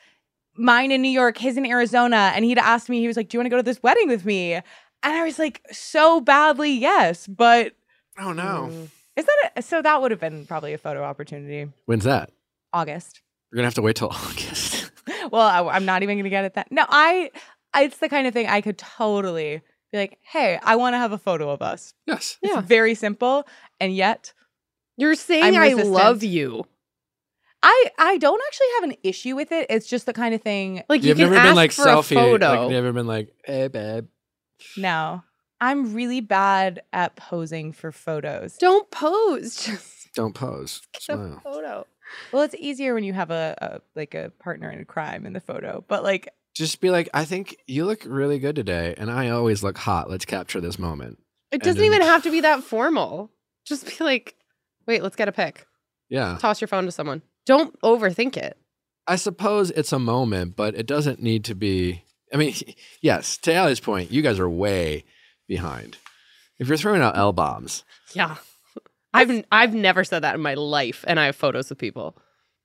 Mine 0.56 0.92
in 0.92 1.02
New 1.02 1.10
York, 1.10 1.36
his 1.36 1.56
in 1.56 1.66
Arizona, 1.66 2.32
and 2.34 2.44
he'd 2.44 2.58
asked 2.58 2.88
me. 2.88 3.00
He 3.00 3.08
was 3.08 3.16
like, 3.16 3.28
"Do 3.28 3.36
you 3.36 3.40
want 3.40 3.46
to 3.46 3.50
go 3.50 3.56
to 3.56 3.62
this 3.62 3.82
wedding 3.82 4.08
with 4.08 4.24
me?" 4.24 4.54
And 4.54 4.62
I 5.02 5.24
was 5.24 5.38
like, 5.38 5.60
"So 5.72 6.20
badly, 6.20 6.70
yes." 6.72 7.26
But 7.26 7.72
oh 8.18 8.32
no, 8.32 8.68
Mm. 8.70 8.88
Is 9.16 9.24
that 9.24 9.52
a, 9.56 9.62
so? 9.62 9.82
That 9.82 10.00
would 10.02 10.10
have 10.10 10.20
been 10.20 10.46
probably 10.46 10.72
a 10.72 10.78
photo 10.78 11.02
opportunity. 11.02 11.70
when's 11.86 12.04
that? 12.04 12.30
August. 12.72 13.20
You're 13.50 13.58
gonna 13.58 13.66
have 13.66 13.74
to 13.74 13.82
wait 13.82 13.96
till 13.96 14.08
August. 14.12 14.90
well, 15.30 15.42
I, 15.68 15.76
am 15.76 15.84
not 15.84 16.02
even 16.02 16.16
going 16.16 16.24
to 16.24 16.30
get 16.30 16.44
it 16.44 16.54
that. 16.54 16.72
No, 16.72 16.84
I, 16.88 17.30
I. 17.72 17.84
It's 17.84 17.98
the 17.98 18.08
kind 18.08 18.26
of 18.26 18.32
thing 18.32 18.46
I 18.46 18.60
could 18.60 18.78
totally 18.78 19.62
be 19.92 19.98
like, 19.98 20.18
"Hey, 20.22 20.58
I 20.62 20.76
want 20.76 20.94
to 20.94 20.98
have 20.98 21.12
a 21.12 21.18
photo 21.18 21.50
of 21.50 21.62
us." 21.62 21.94
yes. 22.06 22.38
Yeah. 22.42 22.60
Very 22.60 22.94
simple, 22.94 23.46
and 23.80 23.94
yet 23.94 24.32
You're 24.96 25.14
saying 25.14 25.44
I'm 25.44 25.54
I 25.56 25.70
resistant. 25.70 25.90
love 25.90 26.22
you. 26.24 26.64
I 27.62 27.90
I 27.98 28.18
don't 28.18 28.40
actually 28.46 28.66
have 28.74 28.84
an 28.90 28.96
issue 29.02 29.36
with 29.36 29.52
it. 29.52 29.66
It's 29.70 29.86
just 29.86 30.06
the 30.06 30.12
kind 30.12 30.34
of 30.34 30.42
thing. 30.42 30.82
Like 30.88 31.02
you 31.02 31.08
You've 31.08 31.18
can 31.18 31.26
never 31.30 31.36
ask 31.36 31.48
been 31.48 31.56
like 31.56 31.72
for 31.72 31.84
selfie. 31.84 32.16
a. 32.16 32.44
Like, 32.44 32.60
you've 32.60 32.70
never 32.72 32.92
been 32.92 33.06
like, 33.06 33.28
hey 33.44 33.68
babe. 33.68 34.06
No, 34.76 35.22
I'm 35.60 35.94
really 35.94 36.20
bad 36.20 36.82
at 36.92 37.16
posing 37.16 37.72
for 37.72 37.92
photos. 37.92 38.56
Don't 38.56 38.90
pose. 38.90 39.56
Just 39.64 40.14
Don't 40.14 40.34
pose. 40.34 40.80
get 40.92 41.02
a 41.02 41.04
Smile. 41.04 41.40
photo. 41.42 41.86
Well, 42.32 42.42
it's 42.42 42.54
easier 42.56 42.94
when 42.94 43.04
you 43.04 43.12
have 43.12 43.30
a, 43.30 43.56
a 43.60 43.80
like 43.98 44.14
a 44.14 44.30
partner 44.38 44.70
in 44.70 44.80
a 44.80 44.84
crime 44.84 45.26
in 45.26 45.32
the 45.32 45.40
photo. 45.40 45.84
But 45.88 46.02
like, 46.02 46.28
Just 46.54 46.80
be 46.80 46.90
like, 46.90 47.08
I 47.14 47.24
think 47.24 47.56
you 47.66 47.84
look 47.86 48.02
really 48.06 48.38
good 48.38 48.54
today, 48.56 48.94
and 48.98 49.10
I 49.10 49.30
always 49.30 49.62
look 49.62 49.78
hot. 49.78 50.10
Let's 50.10 50.24
capture 50.24 50.60
this 50.60 50.78
moment. 50.78 51.18
It 51.50 51.62
doesn't 51.62 51.76
then- 51.80 51.86
even 51.86 52.02
have 52.02 52.22
to 52.24 52.30
be 52.30 52.40
that 52.42 52.62
formal. 52.62 53.30
Just 53.64 53.86
be 53.86 54.04
like, 54.04 54.34
wait, 54.86 55.02
let's 55.02 55.16
get 55.16 55.28
a 55.28 55.32
pic. 55.32 55.66
Yeah. 56.10 56.36
Toss 56.38 56.60
your 56.60 56.68
phone 56.68 56.84
to 56.84 56.92
someone. 56.92 57.22
Don't 57.46 57.78
overthink 57.80 58.36
it. 58.36 58.58
I 59.06 59.16
suppose 59.16 59.70
it's 59.70 59.92
a 59.92 59.98
moment, 59.98 60.56
but 60.56 60.74
it 60.74 60.86
doesn't 60.86 61.22
need 61.22 61.44
to 61.46 61.54
be. 61.54 62.04
I 62.32 62.36
mean, 62.36 62.54
yes, 63.00 63.38
to 63.38 63.54
Allie's 63.54 63.80
point, 63.80 64.10
you 64.10 64.20
guys 64.22 64.38
are 64.38 64.48
way 64.48 65.04
behind. 65.46 65.96
If 66.58 66.68
you're 66.68 66.76
throwing 66.76 67.02
out 67.02 67.16
L 67.16 67.32
bombs, 67.32 67.84
Yeah. 68.14 68.36
I've 69.12 69.44
I've 69.52 69.74
never 69.74 70.02
said 70.04 70.20
that 70.20 70.34
in 70.34 70.40
my 70.40 70.54
life, 70.54 71.04
and 71.06 71.20
I 71.20 71.26
have 71.26 71.36
photos 71.36 71.70
of 71.70 71.78
people. 71.78 72.16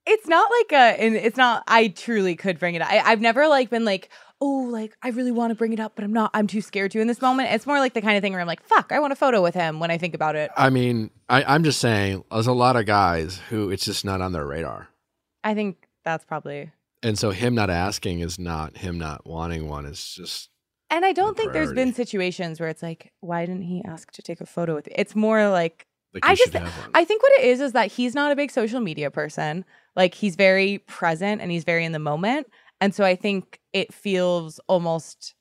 it's 0.07 0.27
not 0.27 0.49
like 0.59 0.71
a. 0.71 1.01
And 1.03 1.15
it's 1.15 1.37
not. 1.37 1.63
I 1.67 1.89
truly 1.89 2.35
could 2.35 2.57
bring 2.57 2.73
it 2.75 2.81
up. 2.81 2.89
I, 2.89 2.99
I've 2.99 3.21
never 3.21 3.47
like 3.47 3.69
been 3.69 3.85
like, 3.85 4.09
oh, 4.41 4.67
like 4.71 4.97
I 5.03 5.09
really 5.09 5.31
want 5.31 5.51
to 5.51 5.55
bring 5.55 5.73
it 5.73 5.79
up, 5.79 5.93
but 5.95 6.03
I'm 6.03 6.13
not. 6.13 6.31
I'm 6.33 6.47
too 6.47 6.61
scared 6.61 6.89
to 6.91 6.99
in 7.01 7.07
this 7.07 7.21
moment. 7.21 7.51
It's 7.51 7.67
more 7.67 7.77
like 7.77 7.93
the 7.93 8.01
kind 8.01 8.17
of 8.17 8.23
thing 8.23 8.31
where 8.31 8.41
I'm 8.41 8.47
like, 8.47 8.63
fuck, 8.63 8.91
I 8.91 8.99
want 8.99 9.13
a 9.13 9.15
photo 9.15 9.43
with 9.43 9.53
him 9.53 9.79
when 9.79 9.91
I 9.91 9.99
think 9.99 10.15
about 10.15 10.35
it. 10.35 10.49
I 10.57 10.71
mean, 10.71 11.11
I, 11.29 11.43
I'm 11.43 11.63
just 11.63 11.79
saying, 11.79 12.23
there's 12.31 12.47
a 12.47 12.53
lot 12.53 12.75
of 12.75 12.87
guys 12.87 13.37
who 13.49 13.69
it's 13.69 13.85
just 13.85 14.03
not 14.03 14.19
on 14.21 14.31
their 14.31 14.45
radar. 14.47 14.87
I 15.43 15.53
think 15.53 15.87
that's 16.03 16.25
probably. 16.25 16.71
And 17.03 17.17
so 17.19 17.29
him 17.29 17.53
not 17.53 17.69
asking 17.69 18.21
is 18.21 18.39
not 18.39 18.77
him 18.77 18.97
not 18.97 19.27
wanting 19.27 19.69
one. 19.69 19.85
It's 19.85 20.15
just 20.15 20.49
And 20.91 21.05
I 21.05 21.11
don't 21.13 21.37
think 21.37 21.53
there's 21.53 21.73
been 21.73 21.93
situations 21.93 22.59
where 22.59 22.67
it's 22.69 22.81
like, 22.81 23.11
why 23.19 23.45
didn't 23.45 23.61
he 23.63 23.83
ask 23.85 24.11
to 24.13 24.21
take 24.21 24.41
a 24.41 24.45
photo 24.45 24.73
with 24.75 24.87
you? 24.87 24.93
It's 24.97 25.15
more 25.15 25.47
like 25.49 25.85
like 26.13 26.25
I 26.25 26.33
just- 26.35 26.51
should 26.51 26.61
have 26.61 26.75
one. 26.81 26.89
I 26.95 27.05
think 27.05 27.21
what 27.21 27.31
it 27.33 27.45
is 27.45 27.61
is 27.61 27.73
that 27.73 27.91
he's 27.91 28.15
not 28.15 28.31
a 28.31 28.35
big 28.35 28.49
social 28.51 28.79
media 28.79 29.11
person. 29.11 29.65
Like 29.95 30.15
he's 30.15 30.35
very 30.35 30.79
present 30.79 31.41
and 31.41 31.51
he's 31.51 31.63
very 31.63 31.85
in 31.85 31.91
the 31.91 31.99
moment. 31.99 32.47
And 32.81 32.95
so 32.95 33.03
I 33.03 33.15
think 33.15 33.59
it 33.73 33.93
feels 33.93 34.59
almost 34.67 35.35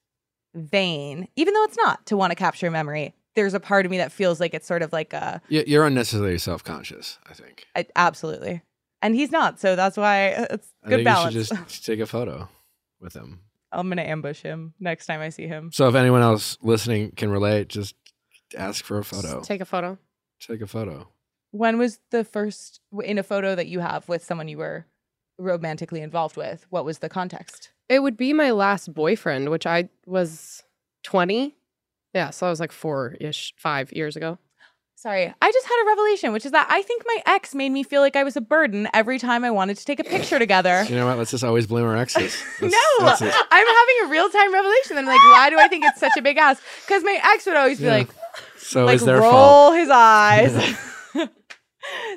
vain, 0.54 1.28
even 1.36 1.54
though 1.54 1.64
it's 1.64 1.76
not 1.76 2.04
to 2.06 2.16
want 2.16 2.30
to 2.32 2.34
capture 2.34 2.66
a 2.66 2.70
memory. 2.70 3.14
There's 3.34 3.54
a 3.54 3.60
part 3.60 3.84
of 3.86 3.90
me 3.90 3.98
that 3.98 4.10
feels 4.10 4.40
like 4.40 4.52
it's 4.54 4.66
sort 4.66 4.82
of 4.82 4.92
like 4.92 5.12
a, 5.12 5.40
Y- 5.50 5.64
You're 5.66 5.86
unnecessarily 5.86 6.38
self 6.38 6.64
conscious, 6.64 7.18
I 7.28 7.34
think. 7.34 7.66
a 7.76 7.86
absolutely. 7.96 8.62
And 9.00 9.14
he's 9.14 9.30
not. 9.30 9.60
So 9.60 9.76
that's 9.76 9.96
why 9.96 10.32
uh, 10.32 10.46
it's 10.50 10.68
I 10.84 10.88
good 10.88 11.04
balance. 11.04 11.34
you 11.34 11.44
should 11.44 11.56
just 11.68 11.84
take 11.86 12.00
a 12.00 12.06
photo 12.06 12.48
with 13.00 13.14
him. 13.14 13.40
I'm 13.72 13.88
going 13.88 13.98
to 13.98 14.08
ambush 14.08 14.40
him 14.42 14.74
next 14.80 15.06
time 15.06 15.20
I 15.20 15.28
see 15.28 15.46
him. 15.46 15.70
So 15.72 15.88
if 15.88 15.94
anyone 15.94 16.22
else 16.22 16.56
listening 16.62 17.12
can 17.12 17.30
relate, 17.30 17.68
just 17.68 17.94
ask 18.56 18.84
for 18.84 18.98
a 18.98 19.04
photo. 19.04 19.38
Just 19.38 19.48
take 19.48 19.60
a 19.60 19.66
photo. 19.66 19.98
Take 20.40 20.60
a 20.60 20.66
photo. 20.66 21.08
When 21.50 21.78
was 21.78 22.00
the 22.10 22.24
first 22.24 22.80
in 23.02 23.18
a 23.18 23.22
photo 23.22 23.54
that 23.54 23.66
you 23.66 23.80
have 23.80 24.08
with 24.08 24.24
someone 24.24 24.48
you 24.48 24.58
were 24.58 24.86
romantically 25.38 26.00
involved 26.00 26.36
with? 26.36 26.66
What 26.70 26.84
was 26.84 26.98
the 26.98 27.08
context? 27.08 27.70
It 27.88 28.00
would 28.00 28.16
be 28.16 28.32
my 28.32 28.50
last 28.50 28.92
boyfriend, 28.92 29.50
which 29.50 29.66
I 29.66 29.88
was 30.06 30.62
20. 31.04 31.56
Yeah, 32.14 32.30
so 32.30 32.46
I 32.46 32.50
was 32.50 32.60
like 32.60 32.72
four 32.72 33.16
ish, 33.20 33.54
five 33.56 33.92
years 33.92 34.16
ago. 34.16 34.38
Sorry, 35.00 35.32
I 35.40 35.52
just 35.52 35.66
had 35.68 35.80
a 35.80 35.86
revelation, 35.86 36.32
which 36.32 36.44
is 36.44 36.50
that 36.50 36.66
I 36.68 36.82
think 36.82 37.04
my 37.06 37.22
ex 37.26 37.54
made 37.54 37.70
me 37.70 37.84
feel 37.84 38.00
like 38.00 38.16
I 38.16 38.24
was 38.24 38.36
a 38.36 38.40
burden 38.40 38.88
every 38.92 39.20
time 39.20 39.44
I 39.44 39.50
wanted 39.52 39.76
to 39.76 39.84
take 39.84 40.00
a 40.00 40.04
picture 40.04 40.40
together. 40.40 40.84
You 40.88 40.96
know 40.96 41.06
what? 41.06 41.18
Let's 41.18 41.30
just 41.30 41.44
always 41.44 41.68
blame 41.68 41.84
our 41.84 41.96
exes. 41.96 42.36
That's- 42.60 42.72
no, 43.00 43.06
that's. 43.06 43.22
I'm 43.22 43.30
having 43.66 43.94
a 44.04 44.08
real 44.10 44.28
time 44.28 44.52
revelation. 44.52 44.98
I'm 44.98 45.06
like, 45.06 45.20
why 45.20 45.50
do 45.50 45.58
I 45.60 45.68
think 45.68 45.84
it's 45.84 46.00
such 46.00 46.16
a 46.18 46.20
big 46.22 46.36
ass? 46.36 46.60
Because 46.84 47.04
my 47.04 47.16
ex 47.32 47.46
would 47.46 47.54
always 47.56 47.78
be 47.78 47.84
Yeah. 47.84 47.92
like, 47.98 48.08
So 48.56 48.86
like 48.86 48.96
it's 48.96 49.04
their 49.04 49.20
roll 49.20 49.30
fault. 49.30 49.76
his 49.76 49.88
eyes. 49.88 50.76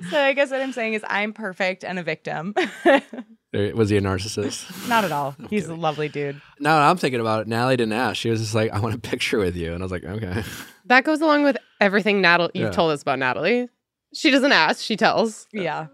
so 0.10 0.20
I 0.20 0.34
guess 0.34 0.50
what 0.50 0.60
I'm 0.62 0.74
saying 0.74 0.94
is 0.94 1.04
I'm 1.08 1.34
perfect 1.34 1.84
and 1.84 2.00
a 2.00 2.04
victim. 2.04 2.56
There- 3.52 3.76
Was 3.76 3.90
he 3.90 3.98
a 3.98 4.02
narcissist? 4.02 4.88
Not 4.90 5.04
at 5.04 5.12
all. 5.12 5.36
He's 5.50 5.68
a 5.68 5.76
lovely 5.76 6.08
dude. 6.10 6.42
Now 6.60 6.90
I'm 6.90 6.98
thinking 6.98 7.20
about 7.20 7.42
it, 7.42 7.48
Natalie 7.48 7.78
didn't 7.78 7.94
ask. 7.94 8.16
She 8.18 8.30
was 8.30 8.40
just 8.40 8.56
like, 8.56 8.72
I 8.72 8.80
want 8.80 8.96
a 8.96 9.00
picture 9.00 9.38
with 9.40 9.56
you. 9.56 9.74
And 9.74 9.82
I 9.82 9.86
was 9.86 9.92
like, 9.92 10.04
okay. 10.04 10.44
That 10.86 11.04
goes 11.04 11.22
along 11.22 11.44
with 11.44 11.58
everything 11.80 12.22
Natalie 12.22 12.52
you've 12.56 12.66
Yeah. 12.66 12.72
told 12.72 12.92
us 12.92 13.02
about 13.02 13.20
Natalie. 13.20 13.70
She 14.14 14.32
doesn't 14.32 14.52
ask, 14.52 14.84
she 14.84 14.98
tells. 14.98 15.48
Yeah. 15.54 15.88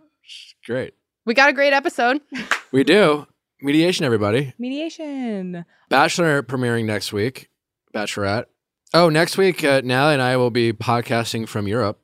Great. 0.66 0.94
We 1.26 1.34
got 1.34 1.50
a 1.50 1.54
great 1.54 1.74
episode. 1.74 2.22
We 2.72 2.84
do. 2.84 3.26
Mediation, 3.62 4.06
everybody. 4.06 4.54
Mediation. 4.60 5.66
Bachelor 5.90 6.44
premiering 6.44 6.86
next 6.86 7.14
week. 7.14 7.50
Bachelorette. 7.96 8.46
Oh, 8.94 9.08
next 9.10 9.38
week, 9.38 9.64
uh, 9.64 9.82
Natalie 9.84 10.14
and 10.14 10.22
I 10.22 10.36
will 10.38 10.52
be 10.52 10.74
podcasting 10.74 11.48
from 11.48 11.66
Europe. 11.68 11.98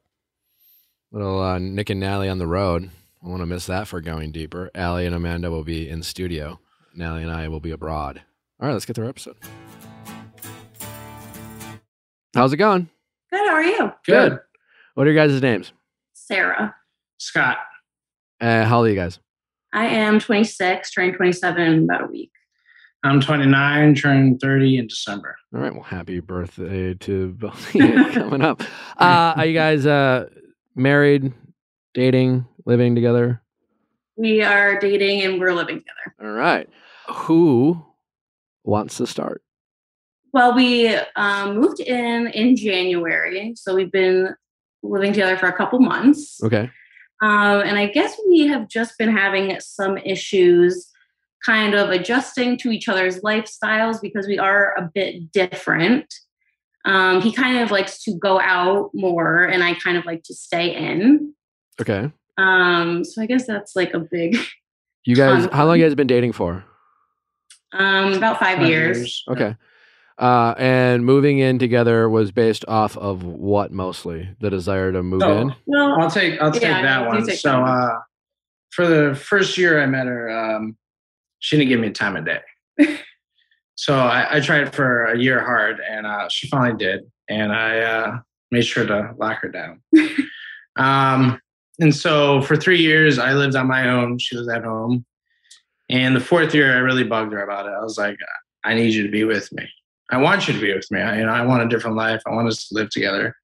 Little 1.11 1.41
uh, 1.41 1.59
Nick 1.59 1.89
and 1.89 1.99
Natalie 1.99 2.29
on 2.29 2.37
the 2.37 2.47
road. 2.47 2.89
I 3.23 3.29
want 3.29 3.41
to 3.41 3.45
miss 3.45 3.67
that 3.67 3.87
for 3.87 4.01
going 4.01 4.31
deeper. 4.31 4.69
Allie 4.75 5.05
and 5.05 5.15
Amanda 5.15 5.49
will 5.49 5.63
be 5.63 5.87
in 5.87 6.03
studio. 6.03 6.59
Nally 6.93 7.23
and 7.23 7.31
I 7.31 7.47
will 7.47 7.61
be 7.61 7.71
abroad. 7.71 8.21
All 8.59 8.67
right, 8.67 8.73
let's 8.73 8.85
get 8.85 8.95
through 8.95 9.05
our 9.05 9.09
episode. 9.09 9.37
How's 12.35 12.51
it 12.51 12.57
going? 12.57 12.89
Good. 13.31 13.47
How 13.47 13.53
are 13.53 13.63
you? 13.63 13.91
Good. 14.05 14.39
What 14.95 15.07
are 15.07 15.11
your 15.11 15.27
guys' 15.27 15.41
names? 15.41 15.71
Sarah. 16.13 16.75
Scott. 17.17 17.57
Uh, 18.41 18.65
how 18.65 18.79
old 18.79 18.87
are 18.87 18.89
you 18.89 18.95
guys? 18.95 19.19
I 19.71 19.85
am 19.85 20.19
26, 20.19 20.91
turning 20.91 21.13
27 21.15 21.61
in 21.61 21.83
about 21.85 22.03
a 22.03 22.07
week. 22.07 22.31
I'm 23.05 23.21
29, 23.21 23.95
turning 23.95 24.37
30 24.37 24.77
in 24.77 24.87
December. 24.87 25.35
All 25.53 25.61
right. 25.61 25.73
Well, 25.73 25.83
happy 25.83 26.19
birthday 26.19 26.93
to 26.93 27.29
both 27.33 27.69
of 27.69 27.75
you 27.75 28.05
coming 28.11 28.41
up. 28.41 28.61
Uh, 28.97 29.33
are 29.37 29.45
you 29.45 29.53
guys 29.53 29.85
uh, 29.85 30.27
married, 30.75 31.33
dating, 31.93 32.45
living 32.65 32.95
together? 32.95 33.41
We 34.15 34.41
are 34.41 34.79
dating 34.79 35.21
and 35.23 35.39
we're 35.39 35.53
living 35.53 35.79
together. 35.79 36.15
All 36.21 36.37
right. 36.37 36.69
Who 37.09 37.83
wants 38.63 38.97
to 38.97 39.07
start? 39.07 39.41
Well, 40.33 40.55
we 40.55 40.95
um, 41.15 41.59
moved 41.59 41.79
in 41.79 42.27
in 42.27 42.55
January, 42.55 43.53
so 43.55 43.75
we've 43.75 43.91
been 43.91 44.35
living 44.81 45.13
together 45.13 45.37
for 45.37 45.47
a 45.47 45.53
couple 45.53 45.79
months. 45.79 46.41
Okay. 46.43 46.69
Um, 47.21 47.61
and 47.61 47.77
I 47.77 47.87
guess 47.87 48.19
we 48.27 48.47
have 48.47 48.67
just 48.67 48.97
been 48.97 49.15
having 49.15 49.57
some 49.59 49.97
issues 49.97 50.89
kind 51.45 51.73
of 51.73 51.89
adjusting 51.89 52.57
to 52.57 52.71
each 52.71 52.87
other's 52.87 53.21
lifestyles 53.21 54.01
because 54.01 54.27
we 54.27 54.39
are 54.39 54.75
a 54.77 54.89
bit 54.93 55.31
different. 55.31 56.13
Um, 56.85 57.21
he 57.21 57.31
kind 57.31 57.59
of 57.59 57.71
likes 57.71 58.03
to 58.03 58.17
go 58.17 58.39
out 58.41 58.89
more, 58.93 59.43
and 59.43 59.63
I 59.63 59.73
kind 59.75 59.97
of 59.97 60.05
like 60.05 60.23
to 60.23 60.33
stay 60.33 60.75
in. 60.75 61.33
Okay. 61.81 62.11
Um, 62.37 63.03
so 63.03 63.21
I 63.21 63.25
guess 63.25 63.45
that's 63.45 63.75
like 63.75 63.93
a 63.93 63.99
big, 63.99 64.37
You 65.05 65.15
guys, 65.15 65.47
how 65.51 65.65
long 65.65 65.77
you 65.79 65.85
guys 65.85 65.95
been 65.95 66.07
dating 66.07 66.31
for? 66.33 66.63
um, 67.73 68.13
about 68.13 68.39
five, 68.39 68.57
Five 68.59 68.67
years. 68.67 69.23
Okay. 69.27 69.55
Uh, 70.19 70.53
and 70.57 71.03
moving 71.03 71.39
in 71.39 71.57
together 71.57 72.07
was 72.07 72.31
based 72.31 72.63
off 72.67 72.95
of 72.97 73.23
what 73.23 73.71
mostly? 73.71 74.29
The 74.39 74.49
desire 74.51 74.91
to 74.91 75.01
move 75.01 75.21
So, 75.21 75.37
in? 75.39 75.55
Well, 75.65 75.99
I'll 75.99 76.09
take 76.11 76.39
I'll 76.39 76.51
take 76.51 76.61
Yeah, 76.61 76.83
that 76.83 77.07
one. 77.07 77.25
take 77.25 77.39
so 77.39 77.49
that 77.53 77.61
one. 77.61 77.69
uh 77.69 77.99
for 78.71 78.87
the 78.87 79.15
first 79.15 79.57
year 79.57 79.81
I 79.81 79.85
met 79.87 80.05
her, 80.07 80.29
um, 80.29 80.77
she 81.39 81.57
didn't 81.57 81.69
give 81.69 81.79
me 81.79 81.89
time 81.91 82.15
of 82.15 82.25
day. 82.25 82.41
so 83.75 83.95
I, 83.95 84.37
I 84.37 84.39
tried 84.39 84.73
for 84.73 85.05
a 85.05 85.17
year 85.17 85.39
hard 85.43 85.79
and 85.87 86.05
uh, 86.07 86.27
she 86.29 86.47
finally 86.47 86.77
did. 86.77 87.01
And 87.29 87.51
I 87.53 87.79
uh, 87.79 88.19
made 88.51 88.63
sure 88.63 88.85
to 88.85 89.13
lock 89.17 89.41
her 89.41 89.49
down. 89.49 89.81
um, 90.75 91.39
and 91.79 91.95
so 91.95 92.41
for 92.41 92.55
three 92.55 92.79
years 92.79 93.19
I 93.19 93.33
lived 93.33 93.55
on 93.55 93.67
my 93.67 93.89
own. 93.89 94.19
She 94.19 94.37
was 94.37 94.49
at 94.49 94.63
home. 94.63 95.05
And 95.89 96.15
the 96.15 96.21
fourth 96.21 96.55
year 96.55 96.75
I 96.75 96.79
really 96.79 97.03
bugged 97.03 97.33
her 97.33 97.43
about 97.43 97.65
it. 97.65 97.73
I 97.73 97.81
was 97.81 97.97
like, 97.97 98.17
I 98.63 98.73
need 98.73 98.93
you 98.93 99.03
to 99.03 99.11
be 99.11 99.23
with 99.23 99.51
me. 99.51 99.67
I 100.09 100.17
want 100.17 100.47
you 100.47 100.53
to 100.53 100.59
be 100.59 100.73
with 100.73 100.89
me. 100.91 101.01
I, 101.01 101.17
you 101.17 101.25
know, 101.25 101.31
I 101.31 101.45
want 101.45 101.63
a 101.63 101.67
different 101.67 101.97
life. 101.97 102.21
I 102.25 102.31
want 102.31 102.47
us 102.47 102.67
to 102.67 102.75
live 102.75 102.89
together. 102.89 103.35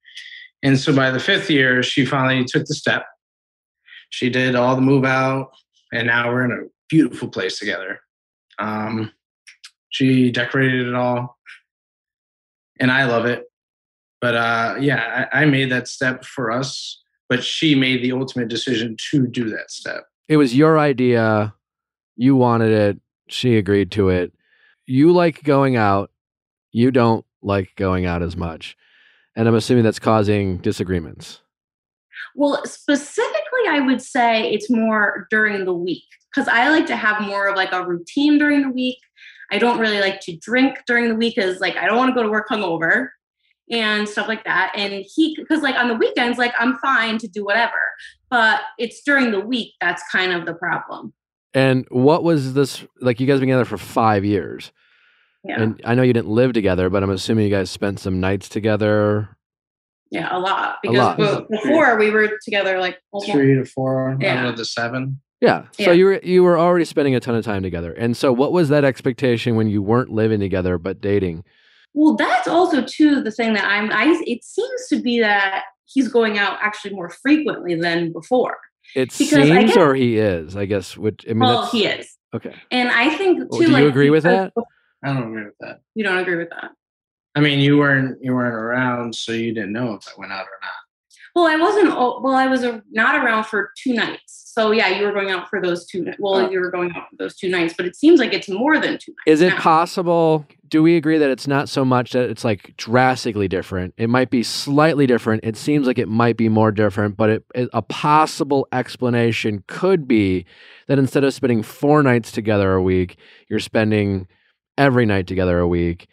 And 0.62 0.78
so 0.78 0.94
by 0.94 1.10
the 1.10 1.20
fifth 1.20 1.50
year, 1.50 1.82
she 1.82 2.04
finally 2.04 2.44
took 2.44 2.66
the 2.66 2.74
step. 2.74 3.06
She 4.10 4.28
did 4.28 4.54
all 4.54 4.74
the 4.74 4.82
move 4.82 5.04
out, 5.04 5.52
and 5.92 6.06
now 6.06 6.30
we're 6.30 6.44
in 6.44 6.52
a 6.52 6.68
beautiful 6.88 7.28
place 7.28 7.58
together. 7.58 8.00
Um, 8.58 9.12
she 9.90 10.30
decorated 10.30 10.88
it 10.88 10.94
all, 10.94 11.38
and 12.78 12.90
I 12.90 13.04
love 13.04 13.24
it. 13.24 13.44
But 14.20 14.34
uh, 14.34 14.76
yeah, 14.80 15.28
I, 15.32 15.42
I 15.42 15.44
made 15.46 15.70
that 15.70 15.88
step 15.88 16.24
for 16.24 16.50
us, 16.50 16.99
but 17.30 17.44
she 17.44 17.76
made 17.76 18.02
the 18.02 18.12
ultimate 18.12 18.48
decision 18.48 18.96
to 19.12 19.26
do 19.28 19.48
that 19.48 19.70
step. 19.70 20.04
It 20.28 20.36
was 20.36 20.54
your 20.54 20.78
idea. 20.78 21.54
You 22.16 22.36
wanted 22.36 22.72
it. 22.72 23.00
She 23.28 23.56
agreed 23.56 23.92
to 23.92 24.08
it. 24.10 24.32
You 24.86 25.12
like 25.12 25.44
going 25.44 25.76
out. 25.76 26.10
You 26.72 26.90
don't 26.90 27.24
like 27.40 27.74
going 27.76 28.04
out 28.04 28.22
as 28.22 28.36
much. 28.36 28.76
And 29.36 29.46
I'm 29.48 29.54
assuming 29.54 29.84
that's 29.84 30.00
causing 30.00 30.58
disagreements. 30.58 31.40
well, 32.34 32.60
specifically, 32.66 33.68
I 33.68 33.80
would 33.80 34.02
say 34.02 34.50
it's 34.52 34.68
more 34.68 35.28
during 35.30 35.64
the 35.64 35.72
week 35.72 36.04
because 36.34 36.48
I 36.48 36.68
like 36.70 36.86
to 36.86 36.96
have 36.96 37.22
more 37.22 37.46
of 37.46 37.56
like 37.56 37.72
a 37.72 37.86
routine 37.86 38.38
during 38.38 38.62
the 38.62 38.70
week. 38.70 38.98
I 39.52 39.58
don't 39.58 39.78
really 39.78 40.00
like 40.00 40.20
to 40.22 40.36
drink 40.36 40.78
during 40.86 41.08
the 41.08 41.14
week 41.14 41.36
because 41.36 41.60
like 41.60 41.76
I 41.76 41.86
don't 41.86 41.96
want 41.96 42.10
to 42.10 42.14
go 42.14 42.22
to 42.22 42.28
work 42.28 42.48
hungover 42.48 43.08
and 43.70 44.08
stuff 44.08 44.28
like 44.28 44.44
that. 44.44 44.72
And 44.74 44.92
he, 45.14 45.36
because 45.36 45.62
like 45.62 45.76
on 45.76 45.88
the 45.88 45.94
weekends, 45.94 46.38
like 46.38 46.52
I'm 46.58 46.76
fine 46.78 47.18
to 47.18 47.28
do 47.28 47.44
whatever, 47.44 47.78
but 48.30 48.60
it's 48.78 49.02
during 49.02 49.30
the 49.30 49.40
week 49.40 49.74
that's 49.80 50.02
kind 50.10 50.32
of 50.32 50.46
the 50.46 50.54
problem. 50.54 51.12
And 51.54 51.86
what 51.90 52.22
was 52.22 52.54
this 52.54 52.84
like? 53.00 53.18
You 53.20 53.26
guys 53.26 53.40
been 53.40 53.48
together 53.48 53.64
for 53.64 53.78
five 53.78 54.24
years. 54.24 54.70
Yeah, 55.42 55.62
And 55.62 55.80
I 55.84 55.94
know 55.94 56.02
you 56.02 56.12
didn't 56.12 56.28
live 56.30 56.52
together, 56.52 56.90
but 56.90 57.02
I'm 57.02 57.10
assuming 57.10 57.44
you 57.46 57.50
guys 57.50 57.70
spent 57.70 57.98
some 57.98 58.20
nights 58.20 58.48
together. 58.48 59.36
yeah, 60.10 60.28
a 60.30 60.38
lot 60.38 60.76
A 60.84 60.90
because 60.90 60.98
lot. 61.18 61.48
be- 61.48 61.56
before 61.56 61.96
we 61.98 62.10
were 62.10 62.38
together 62.44 62.78
like 62.78 62.98
almost, 63.10 63.32
Three 63.32 63.54
to 63.54 63.64
four 63.64 64.16
Yeah. 64.20 64.42
out 64.42 64.48
of 64.50 64.56
the 64.58 64.64
seven. 64.64 65.20
Yeah. 65.40 65.62
So 65.72 65.84
Yeah. 65.84 65.92
you 65.92 66.04
were 66.04 66.20
you 66.22 66.42
were 66.42 66.58
already 66.58 66.84
spending 66.84 67.14
a 67.14 67.20
ton 67.20 67.34
of 67.34 67.44
time 67.44 67.62
together. 67.62 67.92
And 67.94 68.14
so 68.16 68.32
what 68.32 68.52
was 68.52 68.68
that 68.68 68.84
expectation 68.84 69.56
when 69.56 69.68
you 69.68 69.80
weren't 69.82 70.10
living 70.10 70.40
together 70.40 70.76
but 70.76 71.00
dating? 71.00 71.44
Well, 71.94 72.14
that's 72.14 72.46
also 72.48 72.82
too 72.82 73.22
the 73.22 73.30
thing 73.30 73.54
that 73.54 73.64
I'm. 73.64 73.90
I 73.92 74.22
it 74.26 74.44
seems 74.44 74.86
to 74.88 75.00
be 75.00 75.20
that 75.20 75.64
he's 75.86 76.08
going 76.08 76.38
out 76.38 76.58
actually 76.62 76.94
more 76.94 77.10
frequently 77.10 77.74
than 77.74 78.12
before. 78.12 78.58
It 78.94 79.16
Because 79.16 79.34
I 79.34 79.42
seems 79.60 79.74
guess- 79.74 79.76
or 79.76 79.94
he 79.94 80.18
is, 80.18 80.56
I 80.56 80.66
guess. 80.66 80.96
Which 80.96 81.24
I 81.28 81.30
mean, 81.32 81.40
well, 81.40 81.66
he 81.66 81.86
is, 81.86 82.16
okay. 82.34 82.54
and 82.70 82.90
I 82.90 83.10
think 83.16 83.38
too. 83.38 83.46
Well, 83.50 83.60
do 83.60 83.66
you 83.66 83.72
like, 83.72 83.84
agree 83.84 84.10
with 84.10 84.24
that? 84.24 84.52
I 85.04 85.12
don't 85.12 85.28
agree 85.28 85.44
with 85.44 85.54
that. 85.60 85.80
You 85.94 86.04
don't 86.04 86.18
agree 86.18 86.36
with 86.36 86.50
that? 86.50 86.70
I 87.34 87.40
mean, 87.40 87.60
you 87.60 87.78
weren't 87.78 88.18
you 88.22 88.34
weren't 88.34 88.54
around, 88.54 89.14
so 89.14 89.32
you 89.32 89.52
didn't 89.54 89.72
know 89.72 89.94
if 89.94 90.06
I 90.08 90.12
went 90.18 90.32
out 90.32 90.44
or 90.46 90.58
not. 90.62 90.70
Well, 91.34 91.46
I 91.46 91.56
wasn't. 91.56 91.88
Well, 91.90 92.34
I 92.34 92.46
was 92.46 92.64
not 92.90 93.24
around 93.24 93.44
for 93.46 93.70
two 93.80 93.94
nights. 93.94 94.39
So 94.52 94.72
yeah, 94.72 94.88
you 94.88 95.06
were 95.06 95.12
going 95.12 95.30
out 95.30 95.48
for 95.48 95.60
those 95.62 95.86
two. 95.86 96.04
Well, 96.18 96.34
Oh. 96.46 96.50
you 96.50 96.58
were 96.58 96.72
going 96.72 96.90
out 96.96 97.08
for 97.08 97.16
those 97.16 97.36
two 97.36 97.48
nights, 97.48 97.72
but 97.76 97.86
it 97.86 97.94
seems 97.94 98.18
like 98.18 98.32
it's 98.32 98.48
more 98.48 98.80
than 98.80 98.98
two 98.98 99.12
nights. 99.12 99.22
Is 99.26 99.40
it 99.42 99.50
now. 99.50 99.58
possible? 99.60 100.44
Do 100.68 100.82
we 100.82 100.96
agree 100.96 101.18
that 101.18 101.30
it's 101.30 101.46
not 101.46 101.68
so 101.68 101.84
much 101.84 102.10
that 102.12 102.28
it's 102.28 102.44
like 102.44 102.74
drastically 102.76 103.46
different? 103.46 103.94
It 103.96 104.10
might 104.10 104.28
be 104.28 104.42
slightly 104.42 105.06
different. 105.06 105.44
It 105.44 105.56
seems 105.56 105.86
like 105.86 105.98
it 105.98 106.08
might 106.08 106.36
be 106.36 106.48
more 106.48 106.72
different, 106.72 107.16
but 107.16 107.30
it, 107.30 107.44
it, 107.54 107.68
a 107.72 107.80
possible 107.80 108.66
explanation 108.72 109.62
could 109.68 110.08
be 110.08 110.46
that 110.88 110.98
instead 110.98 111.22
of 111.22 111.32
spending 111.32 111.62
four 111.62 112.02
nights 112.02 112.32
together 112.32 112.74
a 112.74 112.82
week, 112.82 113.16
you're 113.48 113.60
spending 113.60 114.26
every 114.76 115.06
night 115.06 115.28
together 115.28 115.60
a 115.60 115.68
week. 115.68 116.08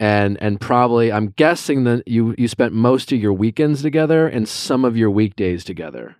And 0.00 0.36
and 0.42 0.60
probably 0.60 1.12
I'm 1.12 1.28
guessing 1.28 1.84
that 1.84 2.08
you 2.08 2.34
you 2.36 2.48
spent 2.48 2.72
most 2.72 3.12
of 3.12 3.20
your 3.20 3.32
weekends 3.32 3.80
together 3.80 4.26
and 4.26 4.48
some 4.48 4.84
of 4.84 4.96
your 4.96 5.08
weekdays 5.10 5.62
together. 5.62 6.16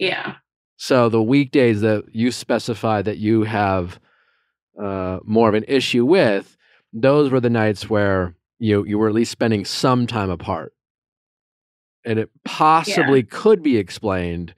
Yeah. 0.00 0.34
So 0.76 1.08
the 1.08 1.22
weekdays 1.22 1.80
that 1.80 2.04
you 2.12 2.30
specify 2.30 3.02
that 3.02 3.18
you 3.18 3.44
have 3.44 3.98
uh, 4.80 5.20
more 5.24 5.48
of 5.48 5.54
an 5.54 5.64
issue 5.66 6.04
with, 6.04 6.56
those 6.92 7.30
were 7.30 7.40
the 7.40 7.50
nights 7.50 7.88
where 7.88 8.34
you 8.58 8.84
you 8.84 8.98
were 8.98 9.08
at 9.08 9.14
least 9.14 9.32
spending 9.32 9.64
some 9.64 10.06
time 10.06 10.30
apart, 10.30 10.72
and 12.04 12.18
it 12.18 12.30
possibly 12.44 13.22
could 13.22 13.62
be 13.62 13.76
explained 13.76 14.54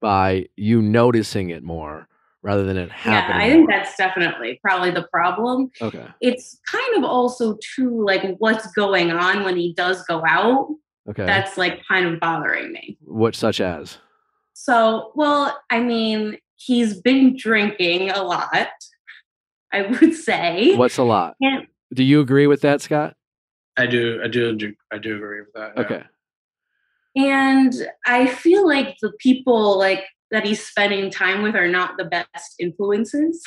by 0.00 0.46
you 0.56 0.80
noticing 0.80 1.50
it 1.50 1.62
more 1.62 2.08
rather 2.42 2.64
than 2.64 2.76
it 2.76 2.90
happening. 2.90 3.40
Yeah. 3.40 3.46
I 3.46 3.50
think 3.50 3.68
more. 3.68 3.78
that's 3.78 3.96
definitely 3.96 4.60
probably 4.62 4.90
the 4.90 5.06
problem. 5.12 5.70
okay. 5.82 6.06
It's 6.20 6.60
kind 6.70 6.96
of 6.96 7.04
also 7.04 7.58
too 7.74 8.04
like 8.04 8.22
what's 8.38 8.70
going 8.72 9.10
on 9.10 9.44
when 9.44 9.56
he 9.56 9.72
does 9.74 10.02
go 10.04 10.22
out. 10.26 10.68
Okay. 11.08 11.26
That's 11.26 11.56
like 11.56 11.82
kind 11.86 12.06
of 12.06 12.20
bothering 12.20 12.70
me. 12.72 12.98
what 13.00 13.34
such 13.34 13.60
as? 13.60 13.98
So, 14.68 15.12
well, 15.14 15.56
I 15.70 15.78
mean, 15.80 16.36
he's 16.56 17.00
been 17.00 17.36
drinking 17.36 18.10
a 18.10 18.22
lot, 18.24 18.68
I 19.72 19.82
would 19.82 20.14
say. 20.14 20.74
What's 20.74 20.98
a 20.98 21.04
lot? 21.04 21.36
And 21.40 21.68
Do 21.94 22.02
you 22.02 22.20
agree 22.20 22.48
with 22.48 22.62
that, 22.62 22.80
Scott? 22.82 23.14
I 23.78 23.86
do, 23.86 24.20
I 24.22 24.26
do, 24.26 24.56
do 24.56 24.74
I 24.92 24.98
do 24.98 25.14
agree 25.16 25.40
with 25.40 25.52
that. 25.54 25.72
yeah. 25.76 25.82
Okay. 25.82 26.02
and 27.14 27.72
I 28.06 28.26
feel 28.26 28.66
like 28.66 28.96
the 29.00 29.12
people 29.20 29.78
like 29.78 30.04
that 30.32 30.44
he's 30.44 30.62
spending 30.66 31.10
time 31.10 31.42
with 31.42 31.54
are 31.54 31.68
not 31.68 31.96
the 31.96 32.04
best 32.04 32.54
influences. 32.58 33.42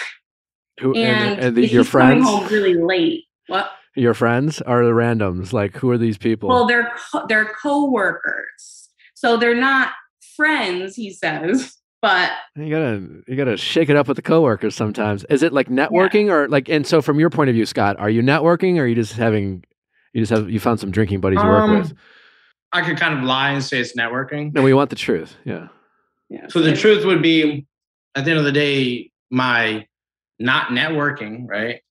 Who 0.80 0.94
And, 0.96 1.34
and, 1.34 1.40
and 1.42 1.58
these 1.58 1.74
your 1.74 1.84
he's 1.84 1.92
coming 1.92 2.24
friends? 2.24 2.26
home 2.26 2.48
really 2.48 2.74
late. 2.76 3.26
What? 3.48 3.70
Your 3.96 4.14
friends 4.14 4.62
are 4.62 4.86
the 4.86 4.92
randoms? 4.92 5.52
Like 5.52 5.76
who 5.76 5.90
are 5.92 5.98
these 5.98 6.18
people? 6.18 6.48
Well, 6.48 6.66
they're 6.66 6.92
co- 7.12 7.26
they're 7.28 7.52
coworkers, 7.62 8.90
so 9.14 9.36
they're 9.36 9.54
not 9.54 9.92
friends. 10.42 10.96
He 10.96 11.12
says, 11.12 11.78
but 12.02 12.32
You 12.56 12.70
gotta 12.70 13.08
you 13.28 13.36
gotta 13.36 13.58
shake 13.58 13.90
it 13.90 13.96
up 13.96 14.08
with 14.08 14.16
the 14.16 14.22
coworkers 14.24 14.76
sometimes. 14.76 15.24
Is 15.26 15.44
it 15.44 15.54
like 15.54 15.68
networking 15.70 16.30
or 16.32 16.48
like 16.48 16.68
and 16.70 16.86
so 16.86 17.02
from 17.02 17.20
your 17.20 17.30
point 17.30 17.50
of 17.50 17.56
view, 17.56 17.66
Scott, 17.66 18.00
are 18.00 18.10
you 18.10 18.22
networking 18.22 18.78
or 18.78 18.82
are 18.84 18.88
you 18.88 18.96
just 18.96 19.14
having 19.14 19.64
you 20.14 20.22
just 20.22 20.32
have 20.32 20.50
you 20.50 20.60
found 20.60 20.80
some 20.80 20.92
drinking 20.92 21.22
buddies 21.22 21.40
you 21.42 21.48
work 21.48 21.64
Um, 21.64 21.80
with? 21.80 21.94
I 22.74 22.82
could 22.82 22.98
kind 22.98 23.18
of 23.18 23.24
lie 23.24 23.52
and 23.52 23.64
say 23.64 23.80
it's 23.80 23.96
networking. 23.96 24.54
No, 24.54 24.64
we 24.64 24.74
want 24.74 24.90
the 24.90 24.96
truth. 24.96 25.36
Yeah. 25.46 25.68
Yeah. 26.30 26.48
So 26.48 26.62
the 26.62 26.76
truth 26.76 27.04
would 27.06 27.22
be, 27.22 27.68
at 28.16 28.24
the 28.24 28.32
end 28.32 28.40
of 28.40 28.46
the 28.46 28.52
day, 28.54 29.12
my 29.30 29.86
not 30.40 30.68
networking, 30.68 31.48
right, 31.48 31.82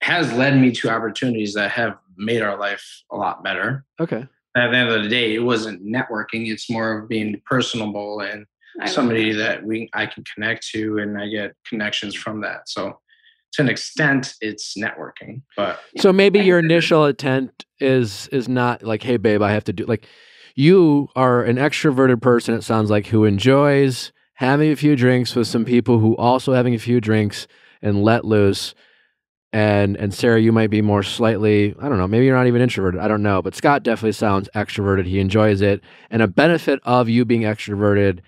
has 0.00 0.32
led 0.32 0.56
me 0.58 0.72
to 0.72 0.88
opportunities 0.88 1.52
that 1.54 1.70
have 1.72 1.98
made 2.16 2.40
our 2.40 2.56
life 2.58 3.02
a 3.12 3.16
lot 3.16 3.44
better. 3.44 3.84
Okay. 4.00 4.26
At 4.56 4.70
the 4.70 4.76
end 4.76 4.90
of 4.90 5.02
the 5.02 5.08
day, 5.08 5.34
it 5.34 5.40
wasn't 5.42 5.84
networking; 5.84 6.50
it's 6.50 6.70
more 6.70 6.98
of 6.98 7.08
being 7.08 7.40
personable 7.46 8.20
and 8.20 8.46
I 8.80 8.86
somebody 8.86 9.32
that. 9.32 9.60
that 9.60 9.64
we 9.64 9.88
I 9.94 10.06
can 10.06 10.24
connect 10.34 10.66
to, 10.68 10.98
and 10.98 11.20
I 11.20 11.28
get 11.28 11.54
connections 11.68 12.14
from 12.14 12.40
that. 12.42 12.68
So, 12.68 12.98
to 13.54 13.62
an 13.62 13.68
extent, 13.68 14.34
it's 14.40 14.74
networking, 14.76 15.42
but 15.56 15.80
So 15.98 16.12
maybe 16.12 16.40
I 16.40 16.42
your 16.44 16.58
initial 16.58 17.06
intent 17.06 17.64
is 17.80 18.28
is 18.28 18.48
not 18.48 18.82
like, 18.82 19.02
hey 19.02 19.16
babe, 19.16 19.42
I 19.42 19.52
have 19.52 19.64
to 19.64 19.72
do 19.72 19.84
like 19.84 20.06
you 20.54 21.08
are 21.14 21.44
an 21.44 21.56
extroverted 21.56 22.20
person, 22.20 22.54
it 22.54 22.62
sounds 22.62 22.90
like, 22.90 23.06
who 23.06 23.24
enjoys 23.24 24.12
having 24.34 24.70
a 24.70 24.76
few 24.76 24.96
drinks 24.96 25.34
with 25.34 25.46
some 25.46 25.64
people 25.64 25.98
who 25.98 26.16
also 26.16 26.52
having 26.52 26.74
a 26.74 26.78
few 26.78 27.00
drinks 27.00 27.46
and 27.82 28.02
let 28.02 28.24
loose. 28.24 28.74
And 29.52 29.96
and 29.96 30.12
Sarah, 30.12 30.40
you 30.40 30.52
might 30.52 30.68
be 30.68 30.82
more 30.82 31.02
slightly, 31.02 31.74
I 31.80 31.88
don't 31.88 31.96
know, 31.96 32.06
maybe 32.06 32.26
you're 32.26 32.36
not 32.36 32.46
even 32.46 32.60
introverted. 32.60 33.00
I 33.00 33.08
don't 33.08 33.22
know. 33.22 33.40
But 33.40 33.54
Scott 33.54 33.82
definitely 33.82 34.12
sounds 34.12 34.48
extroverted. 34.54 35.06
He 35.06 35.20
enjoys 35.20 35.62
it. 35.62 35.80
And 36.10 36.20
a 36.20 36.28
benefit 36.28 36.80
of 36.84 37.08
you 37.08 37.24
being 37.24 37.42
extroverted 37.42 38.20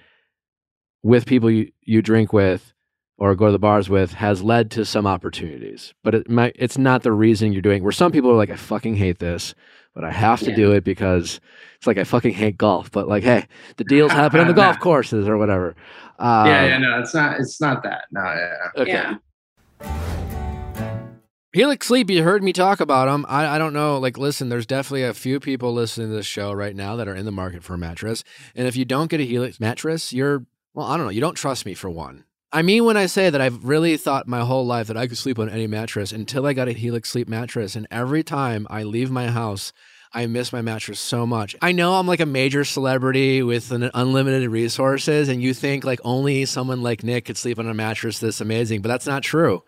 with 1.03 1.27
people 1.27 1.51
you, 1.51 1.71
you 1.83 2.01
drink 2.03 2.33
with 2.33 2.73
or 3.19 3.35
go 3.35 3.47
to 3.47 3.53
the 3.53 3.59
bars 3.59 3.91
with 3.91 4.15
has 4.15 4.43
led 4.43 4.71
to 4.73 4.85
some 4.87 5.07
opportunities. 5.07 5.93
But 6.03 6.15
it 6.15 6.31
might 6.31 6.57
it's 6.59 6.79
not 6.79 7.03
the 7.03 7.13
reason 7.13 7.53
you're 7.53 7.61
doing 7.61 7.83
where 7.83 7.93
some 7.93 8.13
people 8.13 8.31
are 8.31 8.37
like, 8.37 8.51
I 8.51 8.57
fucking 8.57 8.97
hate 8.97 9.19
this, 9.19 9.55
but 9.95 10.05
I 10.05 10.11
have 10.11 10.41
to 10.41 10.51
Yeah. 10.51 10.57
do 10.57 10.73
it 10.73 10.85
because 10.85 11.39
it's 11.77 11.87
like 11.87 11.99
I 11.99 12.05
fucking 12.05 12.33
hate 12.33 12.57
golf. 12.57 12.91
But 12.91 13.09
like, 13.09 13.25
hey, 13.25 13.47
the 13.77 13.85
deals 13.85 14.11
happen 14.13 14.41
on 14.41 14.47
the 14.47 14.53
golf 14.63 14.81
courses 14.81 15.29
or 15.29 15.37
whatever. 15.37 15.77
Um, 16.19 16.47
yeah, 16.47 16.65
yeah, 16.67 16.79
no, 16.79 16.99
it's 17.01 17.13
not. 17.13 17.39
It's 17.41 17.61
not 17.61 17.83
that. 17.83 18.05
No, 18.11 18.23
yeah. 18.23 18.81
Okay. 18.83 18.91
Yeah. 18.93 19.17
Helix 21.53 21.89
Sleep, 21.89 22.09
you 22.09 22.23
heard 22.23 22.45
me 22.45 22.53
talk 22.53 22.79
about 22.79 23.07
them. 23.07 23.27
I, 23.29 23.57
I 23.57 23.59
don't 23.59 23.73
know. 23.73 23.99
Like, 23.99 24.17
listen, 24.17 24.51
there's 24.51 24.67
definitely 24.67 25.03
a 25.03 25.13
few 25.13 25.41
people 25.41 25.73
listening 25.73 26.11
to 26.11 26.15
this 26.15 26.27
show 26.27 26.53
right 26.53 26.77
now 26.77 26.95
that 26.95 27.09
are 27.09 27.15
in 27.15 27.25
the 27.25 27.33
market 27.33 27.65
for 27.65 27.75
a 27.75 27.79
mattress. 27.79 28.23
And 28.55 28.69
if 28.69 28.77
you 28.77 28.85
don't 28.85 29.11
get 29.11 29.19
a 29.19 29.25
Helix 29.25 29.59
mattress, 29.59 30.13
you're, 30.13 30.47
well, 30.75 30.87
I 30.87 30.97
don't 30.97 31.07
know. 31.07 31.11
You 31.11 31.21
don't 31.21 31.35
trust 31.35 31.67
me 31.67 31.75
for 31.75 31.91
one. 31.91 32.23
I 32.53 32.63
mean, 32.63 32.85
when 32.85 32.97
I 32.97 33.07
say 33.07 33.31
that 33.31 33.41
I've 33.41 33.65
really 33.65 33.97
thought 33.97 34.29
my 34.29 34.43
whole 34.43 34.65
life 34.65 34.87
that 34.87 34.97
I 34.97 35.09
could 35.09 35.19
sleep 35.19 35.41
on 35.41 35.49
any 35.49 35.67
mattress 35.67 36.13
until 36.13 36.47
I 36.47 36.53
got 36.53 36.69
a 36.69 36.73
Helix 36.73 37.11
Sleep 37.11 37.29
mattress. 37.29 37.75
And 37.75 37.89
every 37.91 38.23
time 38.23 38.69
I 38.71 38.85
leave 38.85 39.11
my 39.11 39.27
house, 39.27 39.73
I 40.13 40.27
miss 40.27 40.53
my 40.53 40.63
mattress 40.63 41.01
so 41.01 41.27
much. 41.27 41.57
I 41.61 41.73
know 41.73 41.95
I'm 41.95 42.07
like 42.07 42.21
a 42.21 42.27
major 42.27 42.65
celebrity 42.65 43.43
with 43.43 43.73
an 43.73 43.91
unlimited 43.93 44.49
resources, 44.49 45.29
and 45.29 45.43
you 45.43 45.53
think 45.55 45.85
like 45.85 46.01
only 46.05 46.45
someone 46.45 46.81
like 46.81 47.03
Nick 47.03 47.25
could 47.25 47.37
sleep 47.37 47.59
on 47.59 47.69
a 47.69 47.75
mattress 47.75 48.21
this 48.21 48.41
amazing, 48.41 48.83
but 48.83 48.89
that's 48.89 49.07
not 49.07 49.25
true. 49.25 49.65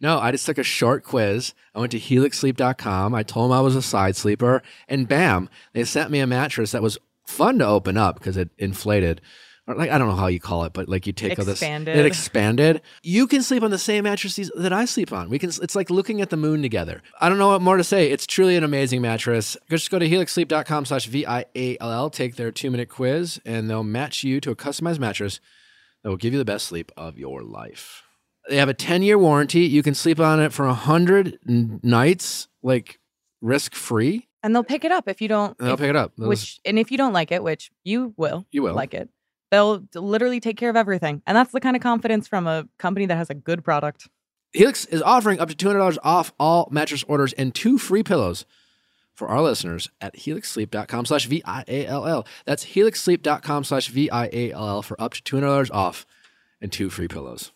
No, 0.00 0.18
I 0.18 0.30
just 0.32 0.46
took 0.46 0.58
a 0.58 0.62
short 0.62 1.04
quiz. 1.04 1.52
I 1.74 1.80
went 1.80 1.92
to 1.92 2.00
helixsleep.com. 2.00 3.14
I 3.14 3.22
told 3.22 3.50
them 3.50 3.58
I 3.58 3.60
was 3.60 3.76
a 3.76 3.82
side 3.82 4.16
sleeper, 4.16 4.62
and 4.88 5.06
bam, 5.06 5.48
they 5.72 5.84
sent 5.84 6.10
me 6.10 6.20
a 6.20 6.26
mattress 6.26 6.72
that 6.72 6.82
was 6.82 6.98
fun 7.26 7.58
to 7.58 7.66
open 7.66 7.96
up 7.96 8.18
because 8.18 8.36
it 8.36 8.50
inflated. 8.58 9.20
Or 9.66 9.74
like 9.74 9.90
I 9.90 9.98
don't 9.98 10.08
know 10.08 10.16
how 10.16 10.26
you 10.26 10.40
call 10.40 10.64
it, 10.64 10.72
but 10.72 10.88
like 10.88 11.06
you 11.06 11.12
take 11.12 11.38
all 11.38 11.44
this 11.44 11.60
it 11.62 12.06
expanded. 12.06 12.80
You 13.02 13.26
can 13.26 13.42
sleep 13.42 13.62
on 13.62 13.70
the 13.70 13.78
same 13.78 14.04
mattresses 14.04 14.50
that 14.56 14.72
I 14.72 14.84
sleep 14.86 15.12
on. 15.12 15.28
We 15.28 15.38
can 15.38 15.50
it's 15.50 15.76
like 15.76 15.90
looking 15.90 16.20
at 16.20 16.30
the 16.30 16.36
moon 16.36 16.62
together. 16.62 17.02
I 17.20 17.28
don't 17.28 17.38
know 17.38 17.48
what 17.48 17.62
more 17.62 17.76
to 17.76 17.84
say. 17.84 18.10
It's 18.10 18.26
truly 18.26 18.56
an 18.56 18.64
amazing 18.64 19.02
mattress. 19.02 19.56
Just 19.68 19.90
go 19.90 19.98
to 19.98 20.08
helixsleep.com 20.08 20.86
slash 20.86 21.06
V-I-A-L-L, 21.06 22.10
take 22.10 22.36
their 22.36 22.50
two-minute 22.50 22.88
quiz, 22.88 23.40
and 23.44 23.68
they'll 23.70 23.84
match 23.84 24.24
you 24.24 24.40
to 24.40 24.50
a 24.50 24.56
customized 24.56 24.98
mattress 24.98 25.40
that 26.02 26.08
will 26.08 26.16
give 26.16 26.32
you 26.32 26.38
the 26.38 26.44
best 26.44 26.66
sleep 26.66 26.90
of 26.96 27.18
your 27.18 27.42
life. 27.42 28.02
They 28.50 28.56
have 28.56 28.68
a 28.68 28.74
10 28.74 29.02
year 29.02 29.16
warranty. 29.16 29.60
You 29.60 29.82
can 29.82 29.94
sleep 29.94 30.18
on 30.20 30.40
it 30.40 30.52
for 30.52 30.66
100 30.66 31.38
n- 31.48 31.80
nights, 31.82 32.48
like 32.62 32.98
risk 33.40 33.74
free, 33.74 34.28
And 34.42 34.54
they'll 34.54 34.64
pick 34.64 34.84
it 34.84 34.90
up 34.92 35.08
if 35.08 35.22
you 35.22 35.28
don't. 35.28 35.56
and 35.58 35.66
they'll 35.68 35.74
if- 35.74 35.80
pick 35.80 35.88
it 35.90 35.96
up. 35.96 36.12
Which 36.18 36.58
and 36.64 36.78
if 36.78 36.90
you 36.90 36.98
don't 36.98 37.12
like 37.12 37.30
it, 37.32 37.42
which 37.42 37.70
you 37.84 38.12
will, 38.16 38.44
you 38.50 38.62
will. 38.62 38.74
like 38.74 38.92
it, 38.92 39.08
they'll 39.50 39.82
literally 39.94 40.40
take 40.40 40.56
care 40.56 40.68
of 40.68 40.76
everything. 40.76 41.22
And 41.26 41.36
that's 41.36 41.52
the 41.52 41.60
kind 41.60 41.76
of 41.76 41.80
confidence 41.82 42.26
from 42.28 42.46
a 42.46 42.66
company 42.78 43.06
that 43.06 43.16
has 43.16 43.30
a 43.30 43.34
good 43.34 43.62
product. 43.64 44.08
Helix 44.52 44.84
is 44.86 45.00
offering 45.00 45.38
up 45.38 45.48
to 45.48 45.54
$200 45.54 45.96
off 46.02 46.32
all 46.40 46.68
mattress 46.72 47.04
orders 47.04 47.32
and 47.34 47.54
two 47.54 47.78
free 47.78 48.02
pillows 48.02 48.44
for 49.14 49.28
our 49.28 49.40
listeners 49.42 49.88
at 50.00 50.16
helixsleep.com 50.16 51.04
slash 51.06 51.26
V-I-A-L-L. 51.26 52.26
That's 52.46 52.64
helixsleep.com 52.64 53.62
slash 53.64 53.86
V-I-A-L-L 53.88 54.82
for 54.82 55.00
up 55.00 55.12
to 55.14 55.22
$200 55.36 55.70
off 55.72 56.04
and 56.60 56.72
two 56.72 56.90
free 56.90 57.06
pillows. 57.06 57.52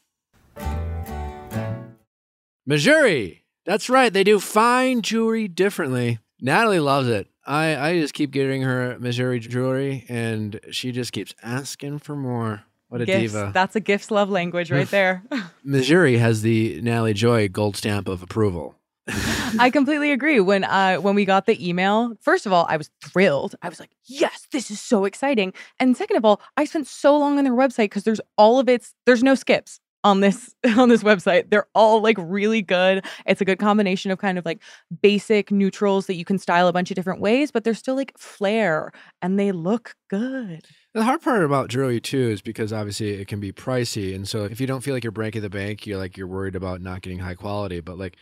Mejuri. 2.68 3.40
That's 3.66 3.88
right. 3.88 4.12
They 4.12 4.24
do 4.24 4.40
fine 4.40 5.03
jewelry 5.03 5.48
differently. 5.48 6.18
Natalie 6.40 6.81
loves 6.81 7.09
it. 7.09 7.29
I, 7.46 7.77
I 7.77 8.00
just 8.00 8.14
keep 8.14 8.31
getting 8.31 8.62
her 8.62 8.96
Mejuri 9.00 9.40
jewelry, 9.40 10.05
and 10.09 10.59
she 10.70 10.92
just 10.92 11.12
keeps 11.12 11.35
asking 11.42 11.98
for 12.00 12.16
more. 12.16 12.62
What 12.88 13.00
a 13.03 13.07
Gifts. 13.07 13.33
diva. 13.33 13.50
That's 13.53 13.74
a 13.77 13.81
gifts 13.81 14.11
love 14.11 14.31
language 14.31 14.70
right 14.70 14.88
there. 14.90 15.22
Mejuri 15.66 16.18
has 16.18 16.42
the 16.42 16.81
Natalie 16.81 17.12
Joy 17.14 17.48
gold 17.48 17.77
stamp 17.77 18.09
of 18.09 18.22
approval. 18.22 18.77
I 19.59 19.68
completely 19.70 20.12
agree. 20.12 20.40
When 20.40 20.64
uh 20.64 20.96
when 20.96 21.14
we 21.14 21.27
got 21.27 21.44
the 21.44 21.66
email, 21.68 22.14
first 22.22 22.46
of 22.46 22.53
all, 22.55 22.64
I 22.70 22.79
was 22.79 22.88
thrilled. 23.03 23.55
I 23.61 23.68
was 23.68 23.79
like, 23.79 23.90
"Yes, 24.07 24.46
this 24.50 24.70
is 24.70 24.81
so 24.81 25.05
exciting." 25.05 25.53
And 25.79 25.94
second 25.94 26.16
of 26.16 26.24
all, 26.24 26.40
I 26.57 26.64
spent 26.64 26.87
so 26.87 27.18
long 27.18 27.37
on 27.37 27.44
their 27.44 27.53
website 27.53 27.87
because 27.87 28.05
there's 28.05 28.20
all 28.38 28.59
of 28.59 28.66
its 28.68 28.94
there's 29.05 29.22
no 29.22 29.35
skips 29.35 29.79
on 30.05 30.21
this 30.21 30.55
on 30.77 30.88
this 30.88 31.03
website. 31.03 31.51
They're 31.51 31.67
all 31.75 32.01
like 32.01 32.17
really 32.21 32.62
good. 32.62 33.05
It's 33.27 33.40
a 33.40 33.45
good 33.45 33.59
combination 33.59 34.11
of 34.11 34.19
kind 34.19 34.38
of 34.38 34.45
like 34.45 34.62
basic 35.03 35.51
neutrals 35.51 36.07
that 36.07 36.14
you 36.14 36.25
can 36.25 36.38
style 36.38 36.69
a 36.69 36.73
bunch 36.73 36.90
of 36.90 36.95
different 36.95 37.21
ways, 37.21 37.51
but 37.51 37.64
they're 37.64 37.75
still 37.75 37.97
like 37.97 38.17
flair 38.17 38.93
and 39.23 39.40
they 39.40 39.51
look 39.51 39.97
good. 40.09 40.67
The 40.93 41.03
hard 41.03 41.23
part 41.23 41.43
about 41.43 41.71
jewelry 41.71 42.01
too 42.01 42.31
is 42.31 42.43
because 42.43 42.73
obviously 42.73 43.14
it 43.14 43.27
can 43.27 43.40
be 43.40 43.51
pricey, 43.51 44.14
and 44.14 44.29
so 44.29 44.45
if 44.45 44.61
you 44.61 44.67
don't 44.67 44.83
feel 44.83 44.95
like 44.95 45.03
you're 45.03 45.11
breaking 45.11 45.43
the 45.43 45.51
bank, 45.51 45.87
you're 45.87 45.99
like 45.99 46.17
you're 46.17 46.29
worried 46.29 46.55
about 46.55 46.81
not 46.81 47.03
getting 47.03 47.19
high 47.19 47.35
quality. 47.35 47.81
But 47.81 47.99
like 47.99 48.17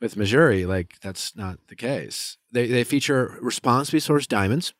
with 0.00 0.16
Mejuri, 0.16 0.66
like 0.66 0.98
that's 1.00 1.34
not 1.36 1.58
the 1.68 1.76
case. 1.76 2.36
They 2.52 2.66
they 2.66 2.84
feature 2.84 3.38
responsibly 3.40 4.00
sourced 4.00 4.28
diamonds 4.28 4.74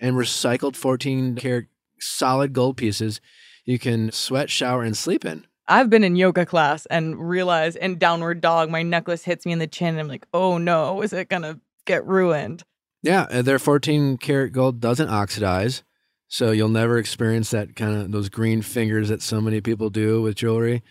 and 0.00 0.16
recycled 0.16 0.76
14 0.76 1.36
karat 1.36 1.66
solid 1.98 2.52
gold 2.52 2.76
pieces. 2.76 3.20
You 3.64 3.78
can 3.78 4.10
sweat, 4.10 4.50
shower, 4.50 4.82
and 4.82 4.96
sleep 4.96 5.24
in. 5.24 5.46
I've 5.72 5.88
been 5.88 6.04
in 6.04 6.16
yoga 6.16 6.44
class 6.44 6.84
and 6.84 7.18
realize 7.18 7.76
in 7.76 7.96
downward 7.96 8.42
dog, 8.42 8.68
my 8.68 8.82
necklace 8.82 9.24
hits 9.24 9.46
me 9.46 9.52
in 9.52 9.58
the 9.58 9.66
chin. 9.66 9.88
And 9.88 10.00
I'm 10.00 10.08
like, 10.08 10.26
oh 10.34 10.58
no, 10.58 11.00
is 11.00 11.14
it 11.14 11.30
gonna 11.30 11.60
get 11.86 12.06
ruined? 12.06 12.62
Yeah, 13.02 13.22
uh, 13.30 13.40
their 13.40 13.58
14 13.58 14.18
karat 14.18 14.52
gold 14.52 14.80
doesn't 14.80 15.08
oxidize, 15.08 15.82
so 16.28 16.50
you'll 16.50 16.68
never 16.68 16.98
experience 16.98 17.50
that 17.52 17.74
kind 17.74 17.96
of 17.96 18.12
those 18.12 18.28
green 18.28 18.60
fingers 18.60 19.08
that 19.08 19.22
so 19.22 19.40
many 19.40 19.62
people 19.62 19.88
do 19.88 20.20
with 20.20 20.36
jewelry. 20.36 20.82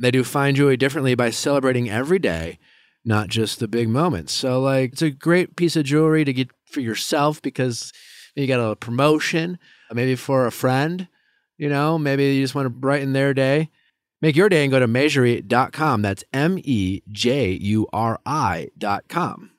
They 0.00 0.12
do 0.12 0.22
fine 0.22 0.54
jewelry 0.54 0.76
differently 0.76 1.16
by 1.16 1.30
celebrating 1.30 1.90
every 1.90 2.20
day, 2.20 2.60
not 3.04 3.26
just 3.26 3.58
the 3.58 3.66
big 3.66 3.88
moments. 3.88 4.32
So 4.32 4.60
like 4.60 4.92
it's 4.92 5.02
a 5.02 5.10
great 5.10 5.56
piece 5.56 5.74
of 5.74 5.84
jewelry 5.84 6.24
to 6.24 6.32
get 6.32 6.50
for 6.64 6.78
yourself 6.78 7.42
because 7.42 7.92
you 8.36 8.46
got 8.46 8.60
a 8.60 8.76
promotion, 8.76 9.58
maybe 9.92 10.14
for 10.14 10.46
a 10.46 10.52
friend, 10.52 11.08
you 11.56 11.68
know, 11.68 11.98
maybe 11.98 12.36
you 12.36 12.44
just 12.44 12.54
want 12.54 12.66
to 12.66 12.70
brighten 12.70 13.14
their 13.14 13.34
day. 13.34 13.70
Make 14.20 14.34
your 14.34 14.48
day 14.48 14.64
and 14.64 14.72
go 14.72 14.80
to 14.80 14.88
mejuri.com. 14.88 16.02
That's 16.02 16.24
M 16.32 16.58
E 16.64 17.02
J 17.10 17.52
U 17.52 17.86
R 17.92 18.18
I.com. 18.26 19.50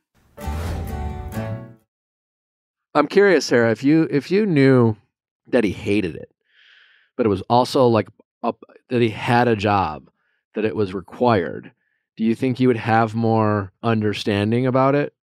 I'm 2.95 3.08
curious, 3.08 3.45
Sarah, 3.45 3.72
if 3.72 3.84
you 3.84 4.08
if 4.12 4.32
you 4.32 4.45
knew 4.45 4.98
that 5.48 5.63
he 5.63 5.72
hated 5.72 6.15
it, 6.15 6.32
but 7.15 7.26
it 7.26 7.30
was 7.30 7.41
also 7.43 7.88
like 7.88 8.10
up, 8.43 8.63
that 8.89 9.02
he 9.02 9.10
had 9.10 9.48
a 9.48 9.56
job, 9.56 10.10
that 10.56 10.65
it 10.65 10.76
was 10.76 10.93
required, 10.93 11.72
do 12.17 12.24
you 12.26 12.36
think 12.36 12.60
you 12.60 12.67
would 12.67 12.78
have 12.78 13.15
more 13.15 13.72
understanding 13.84 14.67
about 14.67 14.95
it? 14.95 15.13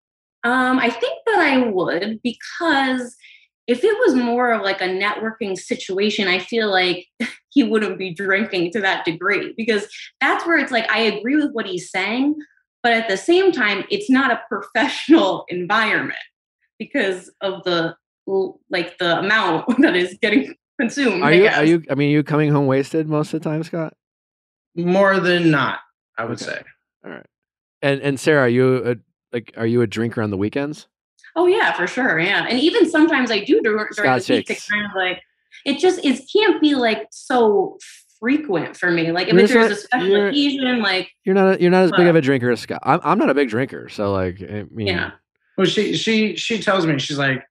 Um, 0.44 0.78
I 0.78 0.88
think 0.88 1.18
that 1.26 1.40
I 1.40 1.58
would 1.58 2.20
because 2.22 3.16
if 3.66 3.82
it 3.82 3.96
was 4.06 4.14
more 4.14 4.52
of 4.52 4.62
like 4.62 4.80
a 4.80 4.88
networking 4.88 5.58
situation, 5.58 6.28
I 6.28 6.38
feel 6.38 6.70
like 6.70 7.06
he 7.56 7.62
wouldn't 7.64 7.98
be 7.98 8.12
drinking 8.12 8.70
to 8.70 8.80
that 8.82 9.02
degree 9.06 9.54
because 9.56 9.88
that's 10.20 10.46
where 10.46 10.58
it's 10.58 10.70
like 10.70 10.88
I 10.90 10.98
agree 11.00 11.36
with 11.36 11.52
what 11.52 11.64
he's 11.66 11.90
saying, 11.90 12.34
but 12.82 12.92
at 12.92 13.08
the 13.08 13.16
same 13.16 13.50
time, 13.50 13.84
it's 13.90 14.10
not 14.10 14.30
a 14.30 14.40
professional 14.48 15.46
environment 15.48 16.18
because 16.78 17.30
of 17.40 17.64
the 17.64 17.96
like 18.68 18.98
the 18.98 19.18
amount 19.20 19.64
that 19.80 19.96
is 19.96 20.18
getting 20.20 20.54
consumed. 20.78 21.22
Are 21.22 21.30
I 21.30 21.32
you 21.32 21.42
guess. 21.44 21.56
are 21.56 21.64
you 21.64 21.82
I 21.90 21.94
mean, 21.94 22.10
are 22.10 22.12
you 22.12 22.22
coming 22.22 22.52
home 22.52 22.66
wasted 22.66 23.08
most 23.08 23.32
of 23.32 23.42
the 23.42 23.48
time, 23.48 23.62
Scott? 23.62 23.94
More 24.76 25.18
than 25.18 25.50
not, 25.50 25.78
I 26.18 26.26
would 26.26 26.42
Okay. 26.42 26.44
say. 26.52 26.62
All 27.06 27.10
right. 27.12 27.26
And 27.80 28.02
and 28.02 28.20
Sarah, 28.20 28.42
are 28.42 28.48
you 28.50 28.90
a, 28.90 28.96
like 29.32 29.54
are 29.56 29.66
you 29.66 29.80
a 29.80 29.86
drinker 29.86 30.20
on 30.20 30.28
the 30.28 30.36
weekends? 30.36 30.88
Oh 31.36 31.46
yeah, 31.46 31.72
for 31.72 31.86
sure. 31.86 32.18
Yeah, 32.20 32.46
and 32.46 32.60
even 32.60 32.90
sometimes 32.90 33.30
I 33.30 33.44
do 33.44 33.62
dur- 33.62 33.72
during 33.72 33.92
Scott 33.92 34.22
the 34.22 34.34
week 34.34 34.46
to 34.48 34.54
kind 34.70 34.84
of 34.84 34.92
like 34.94 35.22
it 35.66 35.78
just 35.78 36.02
it 36.04 36.20
can't 36.32 36.60
be 36.62 36.74
like 36.74 37.06
so 37.10 37.78
frequent 38.20 38.76
for 38.76 38.90
me. 38.90 39.12
Like 39.12 39.28
if 39.28 39.34
You're 39.34 39.46
there's 39.46 39.50
just 39.50 39.88
a 39.92 39.96
not- 39.96 40.02
special 40.04 40.08
you're- 40.08 40.28
occasion, 40.30 40.80
like 40.82 41.10
You're 41.24 41.34
not 41.34 41.56
a, 41.56 41.60
you're 41.60 41.70
not 41.70 41.84
as 41.84 41.90
big 41.92 42.06
of 42.06 42.16
a 42.16 42.20
drinker 42.22 42.50
as 42.50 42.60
Scott. 42.60 42.80
I'm 42.82 43.00
I'm 43.04 43.18
not 43.18 43.28
a 43.30 43.34
big 43.34 43.48
drinker, 43.50 43.88
so 43.88 44.12
like 44.12 44.40
I 44.42 44.64
mean, 44.70 44.86
Yeah. 44.86 45.10
Well, 45.58 45.66
she 45.66 45.94
she 45.96 46.36
she 46.36 46.58
tells 46.58 46.86
me 46.86 46.98
she's 46.98 47.18
like, 47.18 47.42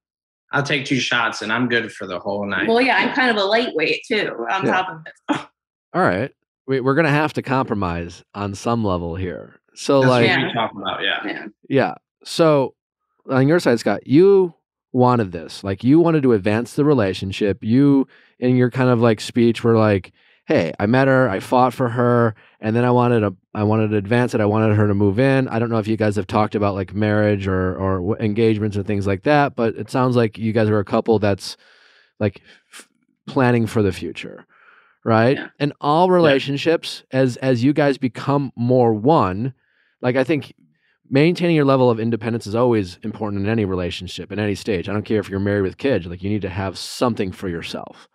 I'll 0.52 0.64
take 0.64 0.86
two 0.86 1.00
shots 1.00 1.42
and 1.42 1.52
I'm 1.52 1.68
good 1.68 1.92
for 1.92 2.08
the 2.08 2.20
whole 2.20 2.46
night. 2.46 2.68
well, 2.68 2.82
yeah, 2.82 2.98
I'm 2.98 3.14
kind 3.16 3.30
of 3.30 3.38
a 3.38 3.46
lightweight 3.46 4.04
too. 4.08 4.30
On 4.52 4.66
Yeah. 4.66 4.72
top 4.72 4.90
of 4.90 5.02
it, 5.06 5.40
all 5.94 6.02
right, 6.02 6.32
we, 6.68 6.80
we're 6.80 6.96
gonna 6.96 7.10
have 7.10 7.34
to 7.34 7.42
compromise 7.42 8.24
on 8.34 8.56
some 8.56 8.84
level 8.84 9.16
here. 9.16 9.60
So 9.76 10.00
That's 10.02 10.10
like 10.10 10.22
what 10.30 10.40
Yeah. 10.40 10.48
we 10.48 10.54
talk 10.54 10.72
about. 10.72 11.04
Yeah. 11.04 11.20
yeah, 11.26 11.46
Yeah. 11.70 11.94
So 12.24 12.76
on 13.30 13.48
your 13.48 13.60
side, 13.60 13.80
Scott, 13.80 14.08
you 14.08 14.54
wanted 14.96 15.34
this. 15.34 15.64
Like 15.64 15.84
you 15.84 16.00
wanted 16.00 16.24
to 16.24 16.34
advance 16.34 16.74
the 16.74 16.86
relationship. 16.86 17.64
You 17.64 18.08
in 18.40 18.56
your 18.56 18.72
kind 18.72 18.90
of 18.90 19.02
like 19.02 19.20
speech 19.20 19.64
were 19.64 19.78
like, 19.78 20.14
"Hey, 20.46 20.74
I 20.80 20.86
met 20.86 21.08
her. 21.08 21.30
I 21.30 21.40
fought 21.42 21.74
for 21.74 21.90
her, 21.90 22.34
and 22.62 22.76
then 22.76 22.86
I 22.86 22.92
wanted 22.92 23.20
to. 23.20 23.36
I 23.54 23.64
wanted 23.64 23.90
to 23.90 23.98
advance 23.98 24.34
it. 24.34 24.42
I 24.42 24.46
wanted 24.46 24.76
her 24.76 24.88
to 24.88 24.94
move 24.94 25.20
in. 25.20 25.48
I 25.50 25.60
don't 25.60 25.70
know 25.70 25.80
if 25.80 25.88
you 25.88 25.98
guys 25.98 26.16
have 26.16 26.28
talked 26.28 26.56
about 26.56 26.76
like 26.76 26.94
marriage 26.94 27.46
or 27.46 27.76
or 27.76 28.18
engagements 28.20 28.78
and 28.78 28.88
things 28.88 29.06
like 29.06 29.24
that, 29.24 29.56
but 29.56 29.76
it 29.76 29.92
sounds 29.92 30.16
like 30.16 30.38
you 30.38 30.54
guys 30.54 30.70
are 30.70 30.80
a 30.80 30.86
couple 30.86 31.20
that's 31.20 31.58
like 32.20 32.42
f- 32.72 32.88
planning 33.28 33.68
for 33.68 33.84
the 33.84 33.92
future." 33.92 34.46
Right? 35.04 35.38
Yeah. 35.38 35.50
And 35.60 35.74
all 35.82 36.10
relationships 36.10 37.04
as 37.12 37.38
as 37.38 37.64
you 37.64 37.74
guys 37.74 37.98
become 38.00 38.52
more 38.56 38.92
one, 38.94 39.54
like 40.02 40.16
I 40.16 40.24
think 40.24 40.54
maintaining 41.10 41.56
your 41.56 41.66
level 41.66 41.90
of 41.90 42.00
independence 42.00 42.48
is 42.48 42.56
always 42.56 42.98
important 43.04 43.44
in 43.44 43.50
any 43.50 43.66
relationship 43.66 44.32
in 44.32 44.40
any 44.40 44.56
stage. 44.56 44.90
I 44.90 44.94
don't 44.94 45.06
care 45.06 45.20
if 45.20 45.30
you're 45.30 45.40
married 45.40 45.62
with 45.62 45.78
kids 45.78 46.06
like 46.08 46.24
you 46.24 46.30
need 46.30 46.42
to 46.42 46.50
have 46.50 46.78
something 46.78 47.32
for 47.32 47.48
yourself. 47.50 48.08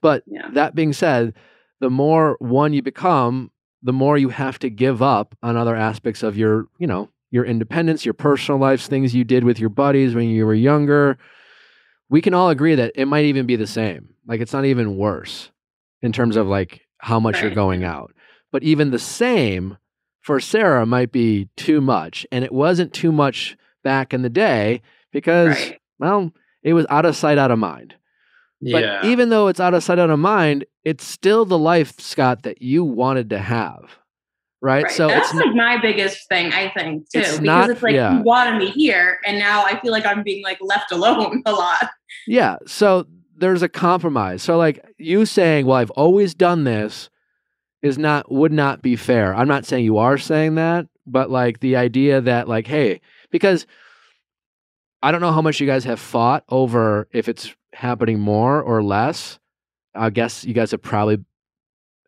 But 0.00 0.22
Yeah. 0.26 0.48
that 0.52 0.74
being 0.74 0.92
said 0.92 1.34
the 1.80 1.90
more 1.90 2.36
one 2.40 2.72
you 2.72 2.82
become 2.82 3.50
the 3.82 3.92
more 3.92 4.18
you 4.18 4.28
have 4.28 4.58
to 4.58 4.68
give 4.68 5.00
up 5.02 5.34
on 5.42 5.56
other 5.56 5.74
aspects 5.74 6.22
of 6.22 6.36
your 6.36 6.66
you 6.78 6.86
know 6.86 7.08
your 7.30 7.44
independence 7.44 8.04
your 8.04 8.14
personal 8.14 8.60
lives 8.60 8.86
things 8.86 9.14
you 9.14 9.24
did 9.24 9.44
with 9.44 9.58
your 9.58 9.70
buddies 9.70 10.14
when 10.14 10.28
you 10.28 10.46
were 10.46 10.54
younger. 10.54 11.16
We 12.08 12.20
can 12.20 12.34
all 12.34 12.50
agree 12.50 12.74
that 12.74 12.92
it 12.96 13.06
might 13.06 13.24
even 13.26 13.46
be 13.46 13.56
the 13.56 13.66
same. 13.68 14.14
Like 14.26 14.40
it's 14.40 14.52
not 14.52 14.64
even 14.64 14.96
worse 14.96 15.50
in 16.02 16.12
terms 16.12 16.36
of 16.36 16.46
like 16.46 16.82
how 16.98 17.20
much 17.20 17.40
you're 17.40 17.54
going 17.54 17.84
out. 17.84 18.12
But 18.52 18.62
even 18.64 18.90
the 18.90 18.98
same 18.98 19.76
for 20.20 20.40
Sarah 20.40 20.84
might 20.86 21.12
be 21.12 21.48
too 21.56 21.80
much. 21.80 22.26
And 22.30 22.44
it 22.44 22.52
wasn't 22.52 22.92
too 22.92 23.12
much 23.12 23.56
back 23.82 24.12
in 24.12 24.22
the 24.22 24.28
day 24.28 24.82
because, 25.12 25.56
right. 25.56 25.80
well, 25.98 26.32
it 26.62 26.74
was 26.74 26.86
out 26.90 27.06
of 27.06 27.16
sight, 27.16 27.38
out 27.38 27.50
of 27.50 27.58
mind. 27.58 27.94
But 28.60 28.82
Yeah. 28.82 29.06
even 29.06 29.30
though 29.30 29.48
it's 29.48 29.60
out 29.60 29.72
of 29.72 29.82
sight, 29.82 29.98
out 29.98 30.10
of 30.10 30.18
mind, 30.18 30.66
it's 30.84 31.04
still 31.04 31.44
the 31.46 31.58
life, 31.58 31.98
Scott, 31.98 32.42
that 32.42 32.60
you 32.60 32.84
wanted 32.84 33.30
to 33.30 33.38
have. 33.38 33.98
Right. 34.62 34.82
Right. 34.84 34.92
So 34.92 35.08
that's 35.08 35.30
it's 35.32 35.38
like 35.42 35.54
my 35.54 35.78
biggest 35.80 36.28
thing, 36.28 36.52
I 36.52 36.68
think, 36.76 37.08
too, 37.08 37.20
It's 37.20 37.28
because 37.38 37.40
not- 37.40 37.70
it's 37.70 37.82
like 37.82 37.94
yeah. 37.94 38.18
you 38.18 38.22
wanted 38.22 38.58
me 38.58 38.68
here, 38.68 39.18
and 39.26 39.38
now 39.38 39.64
I 39.64 39.80
feel 39.80 39.90
like 39.90 40.04
I'm 40.04 40.22
being 40.22 40.44
like 40.44 40.58
left 40.60 40.92
alone 40.92 41.42
a 41.46 41.52
lot. 41.52 41.88
yeah. 42.26 42.56
So 42.66 43.06
there's 43.38 43.62
a 43.62 43.70
compromise. 43.70 44.42
So 44.42 44.58
like 44.58 44.84
you 44.98 45.24
saying, 45.24 45.64
well, 45.64 45.78
I've 45.78 45.90
always 45.92 46.34
done 46.34 46.64
this 46.64 47.08
is 47.82 47.98
not, 47.98 48.30
would 48.30 48.52
not 48.52 48.82
be 48.82 48.96
fair. 48.96 49.34
I'm 49.34 49.48
not 49.48 49.64
saying 49.64 49.84
you 49.84 49.98
are 49.98 50.18
saying 50.18 50.56
that, 50.56 50.86
but 51.06 51.30
like 51.30 51.60
the 51.60 51.76
idea 51.76 52.20
that 52.20 52.48
like, 52.48 52.66
hey, 52.66 53.00
because 53.30 53.66
I 55.02 55.10
don't 55.12 55.20
know 55.22 55.32
how 55.32 55.42
much 55.42 55.60
you 55.60 55.66
guys 55.66 55.84
have 55.84 55.98
fought 56.00 56.44
over 56.50 57.08
if 57.12 57.28
it's 57.28 57.54
happening 57.72 58.18
more 58.20 58.60
or 58.62 58.82
less. 58.82 59.38
I 59.94 60.10
guess 60.10 60.44
you 60.44 60.52
guys 60.54 60.70
have 60.72 60.82
probably 60.82 61.18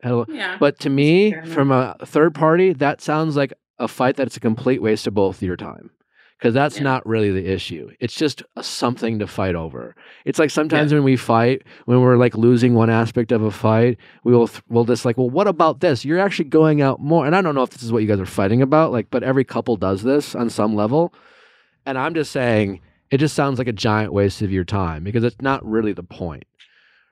had 0.02 0.12
a, 0.12 0.24
Yeah. 0.28 0.56
but 0.60 0.78
to 0.80 0.90
me, 0.90 1.32
from 1.46 1.70
a 1.72 1.96
third 2.04 2.34
party, 2.34 2.72
that 2.74 3.00
sounds 3.00 3.34
like 3.36 3.52
a 3.78 3.88
fight 3.88 4.16
that's 4.16 4.36
a 4.36 4.40
complete 4.40 4.82
waste 4.82 5.06
of 5.06 5.14
both 5.14 5.42
your 5.42 5.56
time. 5.56 5.90
Because 6.42 6.54
that's 6.54 6.78
Yeah. 6.78 6.82
not 6.82 7.06
really 7.06 7.30
the 7.30 7.46
issue. 7.46 7.90
It's 8.00 8.16
just 8.16 8.42
something 8.60 9.20
to 9.20 9.28
fight 9.28 9.54
over. 9.54 9.94
It's 10.24 10.40
like 10.40 10.50
sometimes 10.50 10.92
when 10.92 11.04
we 11.04 11.14
fight, 11.16 11.62
when 11.84 12.00
we're 12.00 12.16
like 12.16 12.36
losing 12.36 12.74
one 12.74 12.90
aspect 12.90 13.30
of 13.30 13.42
a 13.44 13.52
fight, 13.52 13.96
we 14.24 14.32
will 14.32 14.48
th- 14.48 14.60
we'll 14.68 14.84
just 14.84 15.04
like, 15.04 15.16
well, 15.16 15.30
what 15.30 15.46
about 15.46 15.78
this? 15.78 16.04
You're 16.04 16.18
actually 16.18 16.46
going 16.48 16.82
out 16.82 16.98
more. 17.00 17.26
And 17.26 17.36
I 17.36 17.42
don't 17.42 17.54
know 17.54 17.62
if 17.62 17.70
this 17.70 17.84
is 17.84 17.92
what 17.92 18.02
you 18.02 18.08
guys 18.08 18.18
are 18.18 18.26
fighting 18.26 18.60
about, 18.60 18.90
like, 18.90 19.06
but 19.08 19.22
every 19.22 19.44
couple 19.44 19.76
does 19.76 20.02
this 20.02 20.34
on 20.34 20.50
some 20.50 20.74
level. 20.74 21.14
And 21.86 21.96
I'm 21.96 22.12
just 22.12 22.32
saying, 22.32 22.80
it 23.12 23.18
just 23.18 23.36
sounds 23.36 23.58
like 23.60 23.68
a 23.68 23.72
giant 23.72 24.12
waste 24.12 24.42
of 24.42 24.50
your 24.50 24.64
time 24.64 25.04
because 25.04 25.22
it's 25.22 25.40
not 25.40 25.64
really 25.64 25.92
the 25.92 26.02
point, 26.02 26.42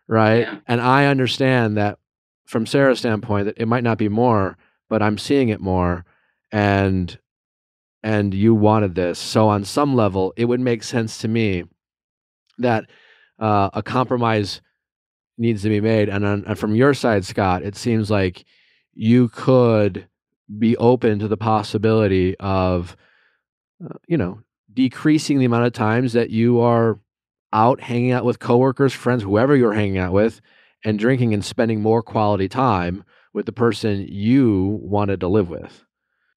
right? 0.08 0.40
Yeah. 0.40 0.56
And 0.66 0.80
I 0.80 1.06
understand 1.06 1.76
that 1.76 2.00
from 2.46 2.66
Sarah's 2.66 2.98
standpoint 2.98 3.46
that 3.46 3.58
it 3.58 3.66
might 3.68 3.84
not 3.84 3.96
be 3.96 4.08
more, 4.08 4.58
but 4.88 5.02
I'm 5.02 5.18
seeing 5.18 5.50
it 5.50 5.60
more, 5.60 6.04
and 6.50 7.16
and 8.02 8.32
you 8.34 8.54
wanted 8.54 8.94
this. 8.94 9.18
So 9.18 9.48
on 9.48 9.64
some 9.64 9.94
level, 9.94 10.32
it 10.36 10.46
would 10.46 10.60
make 10.60 10.82
sense 10.82 11.18
to 11.18 11.28
me 11.28 11.64
that 12.58 12.84
uh, 13.38 13.70
a 13.72 13.82
compromise 13.82 14.60
needs 15.38 15.62
to 15.62 15.68
be 15.68 15.80
made. 15.80 16.08
And, 16.08 16.24
and 16.24 16.58
from 16.58 16.74
your 16.74 16.94
side, 16.94 17.24
Scott, 17.24 17.62
it 17.62 17.76
seems 17.76 18.10
like 18.10 18.44
you 18.94 19.28
could 19.28 20.06
be 20.58 20.76
open 20.76 21.18
to 21.18 21.28
the 21.28 21.36
possibility 21.36 22.36
of, 22.38 22.96
uh, 23.84 23.94
you 24.06 24.16
know, 24.16 24.40
decreasing 24.72 25.38
the 25.38 25.44
amount 25.44 25.66
of 25.66 25.72
times 25.72 26.12
that 26.12 26.30
you 26.30 26.60
are 26.60 26.98
out 27.52 27.80
hanging 27.80 28.12
out 28.12 28.24
with 28.24 28.38
coworkers, 28.38 28.92
friends, 28.92 29.22
whoever 29.22 29.56
you're 29.56 29.72
hanging 29.72 29.98
out 29.98 30.12
with, 30.12 30.40
and 30.84 30.98
drinking 30.98 31.34
and 31.34 31.44
spending 31.44 31.80
more 31.80 32.02
quality 32.02 32.48
time 32.48 33.04
with 33.32 33.46
the 33.46 33.52
person 33.52 34.06
you 34.08 34.78
wanted 34.82 35.20
to 35.20 35.28
live 35.28 35.48
with. 35.48 35.84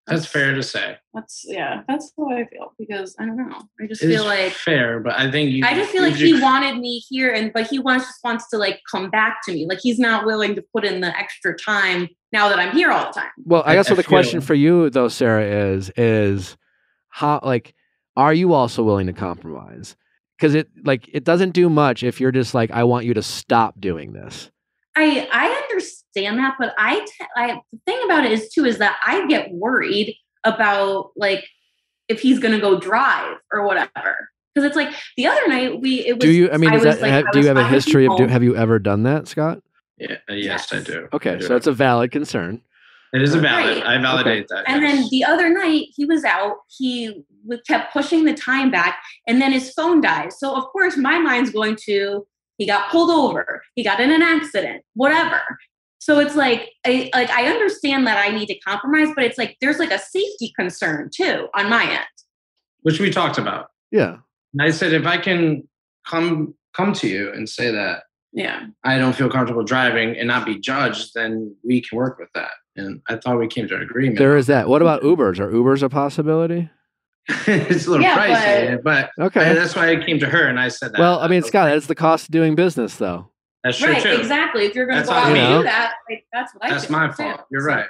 That's 0.08 0.26
fair 0.26 0.54
to 0.54 0.62
say. 0.62 0.98
That's 1.14 1.46
yeah. 1.48 1.84
That's 1.88 2.12
how 2.18 2.30
I 2.30 2.46
feel 2.46 2.74
because 2.78 3.16
I 3.20 3.26
don't 3.26 3.38
know. 3.38 3.62
I 3.80 3.88
just 3.88 4.04
It 4.04 4.10
is 4.10 4.18
feel 4.18 4.26
like 4.26 4.52
fair, 4.52 5.00
but 5.00 5.18
I 5.18 5.32
think 5.32 5.52
you. 5.52 5.64
I 5.66 5.74
just 5.76 5.92
feel 5.92 6.02
like 6.02 6.16
he 6.16 6.42
wanted 6.42 6.78
me 6.78 7.00
here, 7.10 7.32
and 7.32 7.54
but 7.54 7.68
he 7.68 7.80
wants 7.80 8.06
just 8.08 8.20
wants 8.24 8.50
to 8.50 8.58
like 8.58 8.82
come 8.92 9.10
back 9.10 9.38
to 9.46 9.54
me. 9.54 9.66
Like 9.66 9.80
he's 9.82 10.00
not 10.00 10.26
willing 10.26 10.56
to 10.56 10.64
put 10.74 10.84
in 10.84 11.00
the 11.00 11.18
extra 11.18 11.58
time 11.58 12.10
now 12.34 12.50
that 12.50 12.60
I'm 12.60 12.76
here 12.76 12.92
all 12.92 13.06
the 13.14 13.20
time. 13.20 13.30
Well, 13.46 13.64
I 13.66 13.72
I- 13.72 13.76
guess 13.76 13.88
I 13.88 13.94
what 13.94 13.98
the 13.98 14.04
question 14.04 14.42
for 14.42 14.56
you 14.56 14.90
though, 14.90 15.08
Sarah, 15.08 15.74
is 15.74 15.90
is 15.96 16.58
how 17.08 17.40
like 17.42 17.74
are 18.18 18.34
you 18.34 18.54
also 18.54 18.84
willing 18.84 19.08
to 19.08 19.14
compromise? 19.14 19.96
Because 20.38 20.54
it 20.54 20.68
like 20.84 21.10
it 21.14 21.24
doesn't 21.24 21.52
do 21.52 21.70
much 21.70 22.04
if 22.04 22.20
you're 22.20 22.32
just 22.34 22.54
like 22.54 22.72
I 22.72 22.84
want 22.84 23.06
you 23.06 23.14
to 23.14 23.24
stop 23.24 23.80
doing 23.80 24.12
this. 24.12 24.52
I 24.96 25.28
I 25.32 25.50
understand 25.50 26.40
that, 26.40 26.56
but 26.60 26.74
I 26.78 27.00
t- 27.00 27.26
I 27.36 27.62
the 27.72 27.80
thing 27.86 28.02
about 28.06 28.26
it 28.26 28.32
is 28.32 28.50
too 28.50 28.66
is 28.66 28.78
that 28.78 29.00
I 29.06 29.26
get 29.28 29.52
worried 29.52 30.16
about 30.44 31.12
like 31.16 31.46
if 32.08 32.20
he's 32.20 32.40
gonna 32.40 32.60
go 32.60 32.80
drive 32.80 33.38
or 33.52 33.66
whatever. 33.66 34.30
Because 34.54 34.68
it's 34.68 34.76
like 34.76 34.94
the 35.18 35.26
other 35.26 35.48
night 35.48 35.82
we 35.82 36.06
it 36.06 36.14
was. 36.14 36.20
do 36.20 36.32
you? 36.32 36.52
I 36.52 36.58
mean, 36.58 36.70
I 36.70 36.76
is 36.76 36.84
that 36.84 37.02
like, 37.02 37.12
have, 37.12 37.26
I 37.28 37.32
do 37.32 37.40
you 37.40 37.48
have 37.48 37.58
a 37.58 37.62
finding 37.62 37.74
history 37.74 38.06
of 38.06 38.18
do, 38.18 38.28
have 38.28 38.44
you 38.44 38.56
ever 38.56 38.78
done 38.78 39.04
that, 39.04 39.28
Scott? 39.28 39.64
Yeah, 39.98 40.18
uh, 40.30 40.34
yes, 40.34 40.72
I 40.72 40.82
do. 40.82 41.08
Okay, 41.12 41.32
I 41.32 41.36
do. 41.38 41.46
so 41.46 41.56
it's 41.56 41.66
a 41.66 41.72
valid 41.72 42.12
concern. 42.12 42.62
it 43.14 43.22
is 43.24 43.34
a 43.34 43.40
valid. 43.40 43.78
Right. 43.78 43.86
I 43.86 43.98
validate 44.00 44.48
that. 44.50 44.66
And 44.68 44.84
yes. 44.84 44.96
then 44.96 45.08
the 45.10 45.24
other 45.24 45.50
night 45.50 45.88
he 45.96 46.06
was 46.06 46.24
out, 46.24 46.58
he 46.68 47.26
w- 47.44 47.62
kept 47.66 47.94
pushing 47.94 48.26
the 48.26 48.34
time 48.36 48.70
back, 48.70 49.02
and 49.28 49.42
then 49.42 49.52
his 49.52 49.72
phone 49.74 50.02
died. 50.02 50.32
So 50.34 50.56
of 50.56 50.66
course 50.66 50.98
my 50.98 51.18
mind's 51.18 51.50
going 51.50 51.76
to 51.86 52.28
he 52.64 52.68
got 52.68 52.90
pulled 52.90 53.10
over, 53.12 53.62
he 53.76 53.84
got 53.84 54.00
in 54.00 54.10
an 54.10 54.22
accident, 54.22 54.84
whatever. 54.94 55.42
So 56.00 56.20
it's 56.20 56.36
like 56.36 56.70
I 56.86 57.10
like 57.14 57.30
I 57.30 57.48
understand 57.48 58.08
that 58.08 58.18
I 58.18 58.30
need 58.34 58.46
to 58.48 58.58
compromise, 58.60 59.10
but 59.16 59.26
it's 59.26 59.38
like 59.38 59.58
there's 59.60 59.80
like 59.80 59.92
a 59.92 60.00
safety 60.00 60.54
concern 60.58 61.10
too 61.14 61.50
on 61.56 61.70
my 61.70 61.84
end. 61.84 62.06
which 62.84 63.02
we 63.02 63.10
talked 63.10 63.38
about. 63.38 63.68
Yeah. 63.92 64.18
And 64.54 64.62
I 64.62 64.72
said 64.72 64.94
if 64.94 65.06
I 65.06 65.18
can 65.18 65.68
come 66.08 66.56
come 66.74 66.94
to 66.94 67.08
you 67.10 67.34
and 67.34 67.50
say 67.50 67.70
that 67.72 68.04
Yeah. 68.32 68.66
I 68.86 68.98
don't 68.98 69.14
feel 69.14 69.30
comfortable 69.30 69.64
driving 69.64 70.18
and 70.18 70.28
not 70.28 70.46
be 70.46 70.58
judged, 70.58 71.12
then 71.16 71.54
we 71.66 71.82
can 71.82 71.98
work 71.98 72.18
with 72.18 72.30
that. 72.34 72.52
And 72.78 73.02
I 73.10 73.18
thought 73.18 73.38
we 73.40 73.48
came 73.48 73.68
to 73.68 73.76
an 73.76 73.82
agreement. 73.84 74.18
There 74.20 74.38
is 74.38 74.48
that. 74.48 74.68
What 74.70 74.82
about 74.82 75.02
Ubers? 75.04 75.38
Are 75.40 75.52
Ubers 75.52 75.84
a 75.84 75.90
possibility? 75.90 76.70
it's 77.48 77.88
a 77.88 77.90
little 77.92 78.02
Yeah, 78.06 78.18
pricey, 78.76 78.84
but, 78.84 79.12
Okay. 79.20 79.54
that's 79.54 79.76
why 79.76 79.90
I 79.92 79.96
came 80.04 80.20
to 80.20 80.26
her 80.28 80.48
and 80.48 80.60
I 80.60 80.68
said 80.68 80.92
that. 80.94 81.00
Well, 81.00 81.20
I 81.20 81.28
mean, 81.28 81.40
That's 81.42 81.48
Scott, 81.48 81.70
that's 81.70 81.88
the 81.88 81.96
cost 81.96 82.26
of 82.28 82.32
doing 82.32 82.56
business, 82.56 82.96
though. 82.98 83.30
That's 83.64 83.78
true 83.78 83.94
right, 83.94 84.04
too. 84.04 84.10
exactly. 84.20 84.66
If 84.66 84.76
you're 84.76 84.86
gonna 84.86 85.00
That's 85.00 85.10
go 85.10 85.16
all 85.16 85.22
out 85.22 85.28
and 85.28 85.34
mean. 85.36 85.58
do 85.60 85.64
that, 85.64 85.94
like 86.10 86.26
that's 86.34 86.54
what 86.54 86.66
I 86.66 86.70
That's 86.72 86.86
feel 86.86 86.98
my 87.00 87.08
too. 87.08 87.14
fault. 87.14 87.42
You're 87.50 87.64
right. 87.64 87.86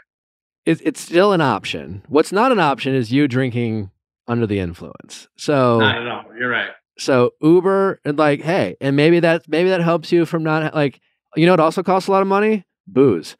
It, 0.67 0.79
it's 0.83 1.01
still 1.01 1.33
an 1.33 1.41
option. 1.41 2.03
What's 2.09 2.31
not 2.31 2.51
an 2.51 2.59
option 2.59 2.93
is 2.93 3.11
you 3.11 3.27
drinking 3.27 3.89
under 4.27 4.45
the 4.45 4.59
influence. 4.59 5.27
So 5.35 5.79
Not 5.79 5.97
at 5.99 6.07
all. 6.07 6.25
You're 6.37 6.49
right. 6.51 6.69
So 6.99 7.31
Uber 7.41 7.99
and 8.05 8.19
like, 8.19 8.41
hey, 8.41 8.77
and 8.81 8.95
maybe 8.95 9.19
that 9.21 9.49
maybe 9.49 9.69
that 9.69 9.81
helps 9.81 10.11
you 10.11 10.27
from 10.27 10.43
not 10.43 10.75
like, 10.75 11.01
you 11.35 11.47
know, 11.47 11.55
it 11.55 11.59
also 11.59 11.81
costs 11.81 12.07
a 12.07 12.11
lot 12.11 12.21
of 12.21 12.27
money. 12.27 12.65
Booze. 12.85 13.35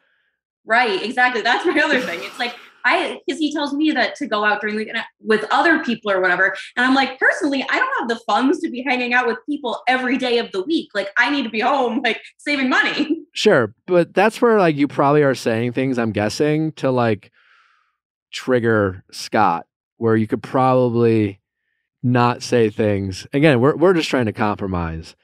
Right, 0.66 1.04
exactly. 1.04 1.42
That's 1.44 1.66
my 1.68 1.80
other 1.80 2.00
thing. 2.02 2.20
It's 2.24 2.40
like 2.40 2.56
I 2.86 3.20
because 3.26 3.40
he 3.40 3.54
tells 3.54 3.74
me 3.74 3.92
that 3.92 4.16
to 4.16 4.28
go 4.28 4.44
out 4.44 4.62
during 4.62 4.78
the 4.78 4.94
with 5.20 5.46
other 5.52 5.84
people 5.84 6.12
or 6.12 6.22
whatever. 6.22 6.56
And 6.76 6.86
I'm 6.86 6.96
like, 6.96 7.20
personally, 7.20 7.66
I 7.70 7.80
don't 7.80 8.00
have 8.00 8.10
the 8.10 8.24
funds 8.26 8.60
to 8.60 8.70
be 8.70 8.84
hanging 8.84 9.14
out 9.14 9.28
with 9.28 9.38
people 9.48 9.82
every 9.88 10.18
day 10.18 10.38
of 10.38 10.52
the 10.52 10.64
week. 10.64 10.90
Like 10.94 11.10
I 11.18 11.30
need 11.30 11.44
to 11.44 11.50
be 11.50 11.62
home, 11.62 12.02
like 12.04 12.22
saving 12.38 12.70
money. 12.70 13.20
Sure, 13.36 13.74
but 13.88 14.14
that's 14.14 14.40
where 14.44 14.60
like 14.60 14.76
you 14.76 14.88
probably 14.88 15.24
are 15.24 15.34
saying 15.34 15.74
things. 15.74 15.98
I'm 15.98 16.12
guessing 16.12 16.72
to 16.74 16.92
like 16.92 17.32
trigger 18.32 19.04
Scott, 19.12 19.66
where 19.98 20.16
you 20.16 20.28
could 20.28 20.44
probably 20.44 21.40
not 22.04 22.44
say 22.44 22.70
things. 22.70 23.26
Again, 23.34 23.60
we're 23.60 23.76
we're 23.76 23.96
just 23.96 24.10
trying 24.10 24.28
to 24.28 24.34
compromise 24.34 25.16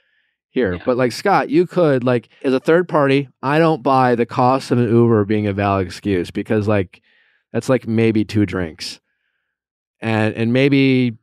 here. 0.50 0.74
Yeah. 0.76 0.84
But 0.86 0.98
like 0.98 1.12
Scott, 1.12 1.50
you 1.50 1.68
could 1.68 2.04
like 2.04 2.30
as 2.44 2.54
a 2.54 2.60
third 2.60 2.88
party, 2.88 3.30
I 3.44 3.60
don't 3.60 3.84
buy 3.84 4.16
the 4.16 4.26
cost 4.26 4.72
of 4.72 4.80
an 4.80 4.90
Uber 4.90 5.26
being 5.26 5.48
a 5.48 5.54
valid 5.54 5.86
excuse 5.86 6.32
because 6.32 6.68
like 6.68 7.02
that's 7.52 7.70
like 7.70 7.88
maybe 7.88 8.26
two 8.26 8.46
drinks. 8.46 9.00
And 10.02 10.34
and 10.36 10.54
maybe 10.54 11.18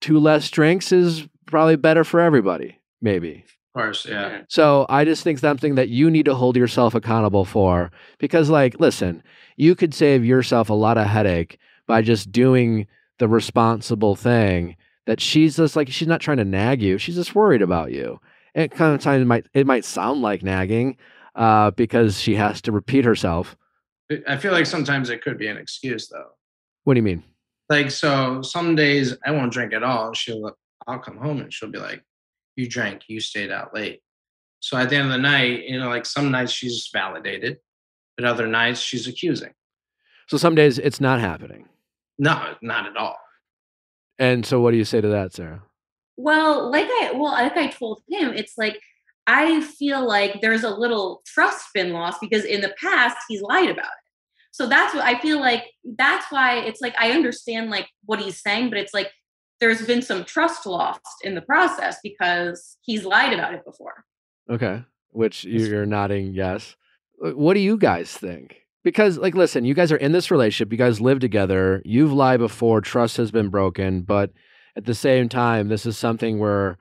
two 0.00 0.18
less 0.18 0.50
drinks 0.50 0.92
is 0.92 1.26
probably 1.46 1.76
better 1.76 2.04
for 2.04 2.20
everybody, 2.20 2.78
maybe. 3.00 3.44
Of 3.74 3.80
course, 3.80 4.06
yeah. 4.06 4.42
So 4.48 4.86
I 4.88 5.04
just 5.04 5.22
think 5.24 5.38
something 5.38 5.76
that 5.76 5.88
you 5.88 6.10
need 6.10 6.26
to 6.26 6.34
hold 6.34 6.56
yourself 6.56 6.94
accountable 6.94 7.44
for 7.44 7.90
because 8.18 8.50
like 8.50 8.78
listen, 8.80 9.22
you 9.56 9.74
could 9.74 9.94
save 9.94 10.24
yourself 10.24 10.68
a 10.68 10.74
lot 10.74 10.98
of 10.98 11.06
headache 11.06 11.58
by 11.86 12.02
just 12.02 12.32
doing 12.32 12.86
the 13.18 13.28
responsible 13.28 14.16
thing 14.16 14.76
that 15.06 15.20
she's 15.20 15.56
just 15.56 15.76
like 15.76 15.88
she's 15.88 16.08
not 16.08 16.20
trying 16.20 16.36
to 16.38 16.44
nag 16.44 16.82
you, 16.82 16.98
she's 16.98 17.14
just 17.14 17.34
worried 17.34 17.62
about 17.62 17.92
you. 17.92 18.20
And 18.54 18.64
it 18.64 18.72
kind 18.72 18.94
of 18.94 19.00
times 19.00 19.24
might 19.26 19.46
it 19.54 19.66
might 19.66 19.84
sound 19.84 20.22
like 20.22 20.42
nagging 20.42 20.96
uh, 21.34 21.70
because 21.70 22.20
she 22.20 22.34
has 22.34 22.60
to 22.62 22.72
repeat 22.72 23.04
herself. 23.04 23.56
I 24.26 24.36
feel 24.36 24.52
like 24.52 24.66
sometimes 24.66 25.10
it 25.10 25.22
could 25.22 25.38
be 25.38 25.48
an 25.48 25.56
excuse 25.56 26.08
though. 26.08 26.30
What 26.84 26.94
do 26.94 26.98
you 26.98 27.04
mean? 27.04 27.22
Like 27.68 27.90
so 27.90 28.42
some 28.42 28.74
days 28.74 29.16
I 29.24 29.30
won't 29.30 29.52
drink 29.52 29.72
at 29.72 29.82
all. 29.82 30.12
She'll 30.12 30.56
I'll 30.86 30.98
come 30.98 31.16
home 31.16 31.40
and 31.40 31.52
she'll 31.52 31.70
be 31.70 31.78
like, 31.78 32.02
You 32.56 32.68
drank, 32.68 33.02
you 33.08 33.20
stayed 33.20 33.50
out 33.50 33.74
late. 33.74 34.00
So 34.60 34.76
at 34.76 34.90
the 34.90 34.96
end 34.96 35.06
of 35.06 35.12
the 35.12 35.18
night, 35.18 35.64
you 35.64 35.78
know, 35.78 35.88
like 35.88 36.06
some 36.06 36.30
nights 36.30 36.52
she's 36.52 36.88
validated, 36.92 37.58
but 38.16 38.26
other 38.26 38.46
nights 38.46 38.80
she's 38.80 39.08
accusing. 39.08 39.52
So 40.28 40.36
some 40.36 40.54
days 40.54 40.78
it's 40.78 41.00
not 41.00 41.20
happening. 41.20 41.68
No, 42.18 42.54
not 42.62 42.86
at 42.86 42.96
all. 42.96 43.18
And 44.18 44.46
so 44.46 44.60
what 44.60 44.70
do 44.70 44.76
you 44.76 44.84
say 44.84 45.00
to 45.00 45.08
that, 45.08 45.32
Sarah? 45.32 45.62
Well, 46.16 46.70
like 46.70 46.86
I 46.86 47.12
well, 47.14 47.32
like 47.32 47.56
I 47.56 47.68
told 47.68 48.02
him, 48.08 48.32
it's 48.34 48.56
like 48.56 48.78
I 49.26 49.60
feel 49.62 50.06
like 50.06 50.40
there's 50.40 50.64
a 50.64 50.70
little 50.70 51.22
trust 51.26 51.66
been 51.74 51.92
lost 51.92 52.20
because 52.20 52.44
in 52.44 52.60
the 52.60 52.74
past 52.80 53.16
he's 53.28 53.42
lied 53.42 53.70
about 53.70 53.86
it. 53.86 54.01
So 54.52 54.66
that's 54.68 54.94
what 54.94 55.04
I 55.04 55.18
feel 55.20 55.40
like 55.40 55.64
that's 55.96 56.26
why 56.30 56.58
it's 56.60 56.80
like 56.80 56.94
I 57.00 57.10
understand 57.12 57.70
like 57.70 57.88
what 58.04 58.20
he's 58.20 58.40
saying, 58.40 58.68
but 58.70 58.78
it's 58.78 58.94
like 58.94 59.10
there's 59.60 59.84
been 59.86 60.02
some 60.02 60.24
trust 60.24 60.66
lost 60.66 61.00
in 61.24 61.34
the 61.34 61.40
process 61.42 61.96
because 62.02 62.76
he's 62.82 63.04
lied 63.04 63.32
about 63.32 63.54
it 63.54 63.64
before. 63.64 64.04
Okay. 64.50 64.84
Which 65.10 65.44
you- 65.44 65.66
you're 65.66 65.86
nodding 65.86 66.32
yes. 66.34 66.76
Uh, 67.24 67.30
What 67.30 67.54
do 67.54 67.60
you 67.60 67.76
guys 67.76 68.16
think? 68.16 68.56
Because, 68.84 69.16
like, 69.18 69.34
listen, 69.36 69.64
you 69.64 69.74
guys 69.74 69.92
are 69.92 69.96
in 69.96 70.10
this 70.12 70.30
relationship. 70.30 70.72
You 70.72 70.78
guys 70.78 71.00
live 71.00 71.20
together. 71.20 71.80
You've 71.84 72.12
lied 72.12 72.40
before. 72.40 72.80
Trust 72.80 73.16
has 73.18 73.30
been 73.30 73.48
broken. 73.48 74.02
But 74.02 74.32
at 74.76 74.86
the 74.86 74.94
same 74.94 75.28
time, 75.28 75.68
this 75.68 75.86
is 75.86 75.96
something 75.96 76.40
where 76.40 76.78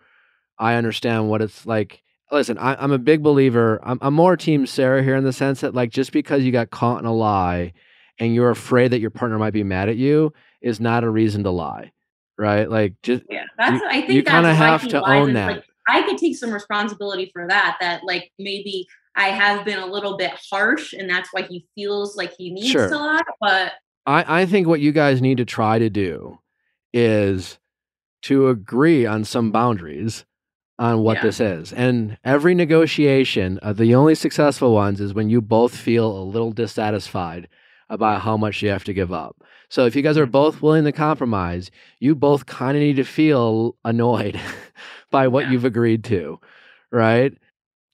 I 0.57 0.73
understand 0.75 1.29
what 1.29 1.41
it's 1.43 1.65
like. 1.67 2.01
Listen, 2.31 2.57
I, 2.57 2.75
I'm 2.81 2.91
a 2.91 2.97
big 2.97 3.21
believer. 3.21 3.79
I'm, 3.83 3.97
I'm 4.01 4.13
more 4.13 4.37
team 4.37 4.65
Sarah 4.65 5.03
here 5.03 5.15
in 5.17 5.23
the 5.23 5.33
sense 5.33 5.61
that, 5.61 5.73
like, 5.75 5.89
just 5.91 6.11
because 6.13 6.43
you 6.43 6.51
got 6.51 6.69
caught 6.69 6.99
in 6.99 7.05
a 7.05 7.13
lie 7.13 7.73
and 8.19 8.33
you're 8.33 8.49
afraid 8.51 8.91
that 8.91 9.01
your 9.01 9.09
partner 9.09 9.37
might 9.37 9.51
be 9.53 9.63
mad 9.63 9.89
at 9.89 9.97
you 9.97 10.31
is 10.61 10.79
not 10.79 11.03
a 11.03 11.09
reason 11.09 11.43
to 11.43 11.51
lie. 11.51 11.91
Right? 12.37 12.69
Like, 12.69 12.93
just 13.03 13.23
Yeah. 13.29 13.43
That's 13.57 13.81
You- 13.81 13.87
I 13.87 13.93
think 14.01 14.09
you 14.13 14.21
that's 14.23 14.33
kinda 14.33 14.53
have 14.55 14.87
to 14.89 15.03
own 15.03 15.33
that. 15.33 15.47
Like, 15.57 15.63
I 15.89 16.03
could 16.03 16.17
take 16.17 16.35
some 16.37 16.51
responsibility 16.53 17.29
for 17.33 17.47
that, 17.47 17.77
that 17.81 18.01
like 18.05 18.31
maybe 18.39 18.87
I 19.15 19.29
have 19.29 19.65
been 19.65 19.79
a 19.79 19.85
little 19.85 20.15
bit 20.15 20.31
harsh 20.49 20.93
and 20.93 21.09
that's 21.09 21.29
why 21.33 21.41
he 21.41 21.65
feels 21.75 22.15
like 22.15 22.33
he 22.37 22.51
needs 22.51 22.69
Sure. 22.69 22.87
to 22.87 22.97
lie. 22.97 23.19
But 23.41 23.73
I, 24.05 24.41
I 24.41 24.45
think 24.45 24.67
what 24.67 24.79
you 24.79 24.91
guys 24.91 25.21
need 25.21 25.37
to 25.37 25.45
try 25.45 25.79
to 25.79 25.89
do 25.89 26.39
is 26.93 27.59
to 28.23 28.47
agree 28.47 29.05
on 29.05 29.23
some 29.25 29.51
boundaries 29.51 30.25
on 30.81 31.03
what 31.03 31.17
Yeah. 31.17 31.21
this 31.23 31.39
is. 31.39 31.71
And 31.73 32.17
every 32.25 32.55
negotiation, 32.55 33.59
uh, 33.61 33.71
the 33.71 33.93
only 33.93 34.15
successful 34.15 34.73
ones 34.73 34.99
is 34.99 35.13
when 35.13 35.29
you 35.29 35.39
both 35.39 35.75
feel 35.75 36.11
a 36.11 36.23
little 36.23 36.51
dissatisfied 36.51 37.47
about 37.87 38.21
how 38.21 38.35
much 38.35 38.61
you 38.63 38.69
have 38.69 38.83
to 38.85 38.93
give 38.93 39.13
up. 39.13 39.35
So 39.69 39.85
if 39.85 39.95
you 39.95 40.01
guys 40.01 40.17
are 40.17 40.25
both 40.25 40.61
willing 40.61 40.83
to 40.85 40.91
compromise, 40.91 41.69
you 41.99 42.15
both 42.15 42.47
kind 42.47 42.75
of 42.75 42.81
need 42.81 42.95
to 42.95 43.03
feel 43.03 43.75
annoyed 43.85 44.39
by 45.11 45.27
what 45.27 45.45
Yeah. 45.45 45.51
you've 45.51 45.65
agreed 45.65 46.03
to, 46.05 46.39
right? 46.91 47.33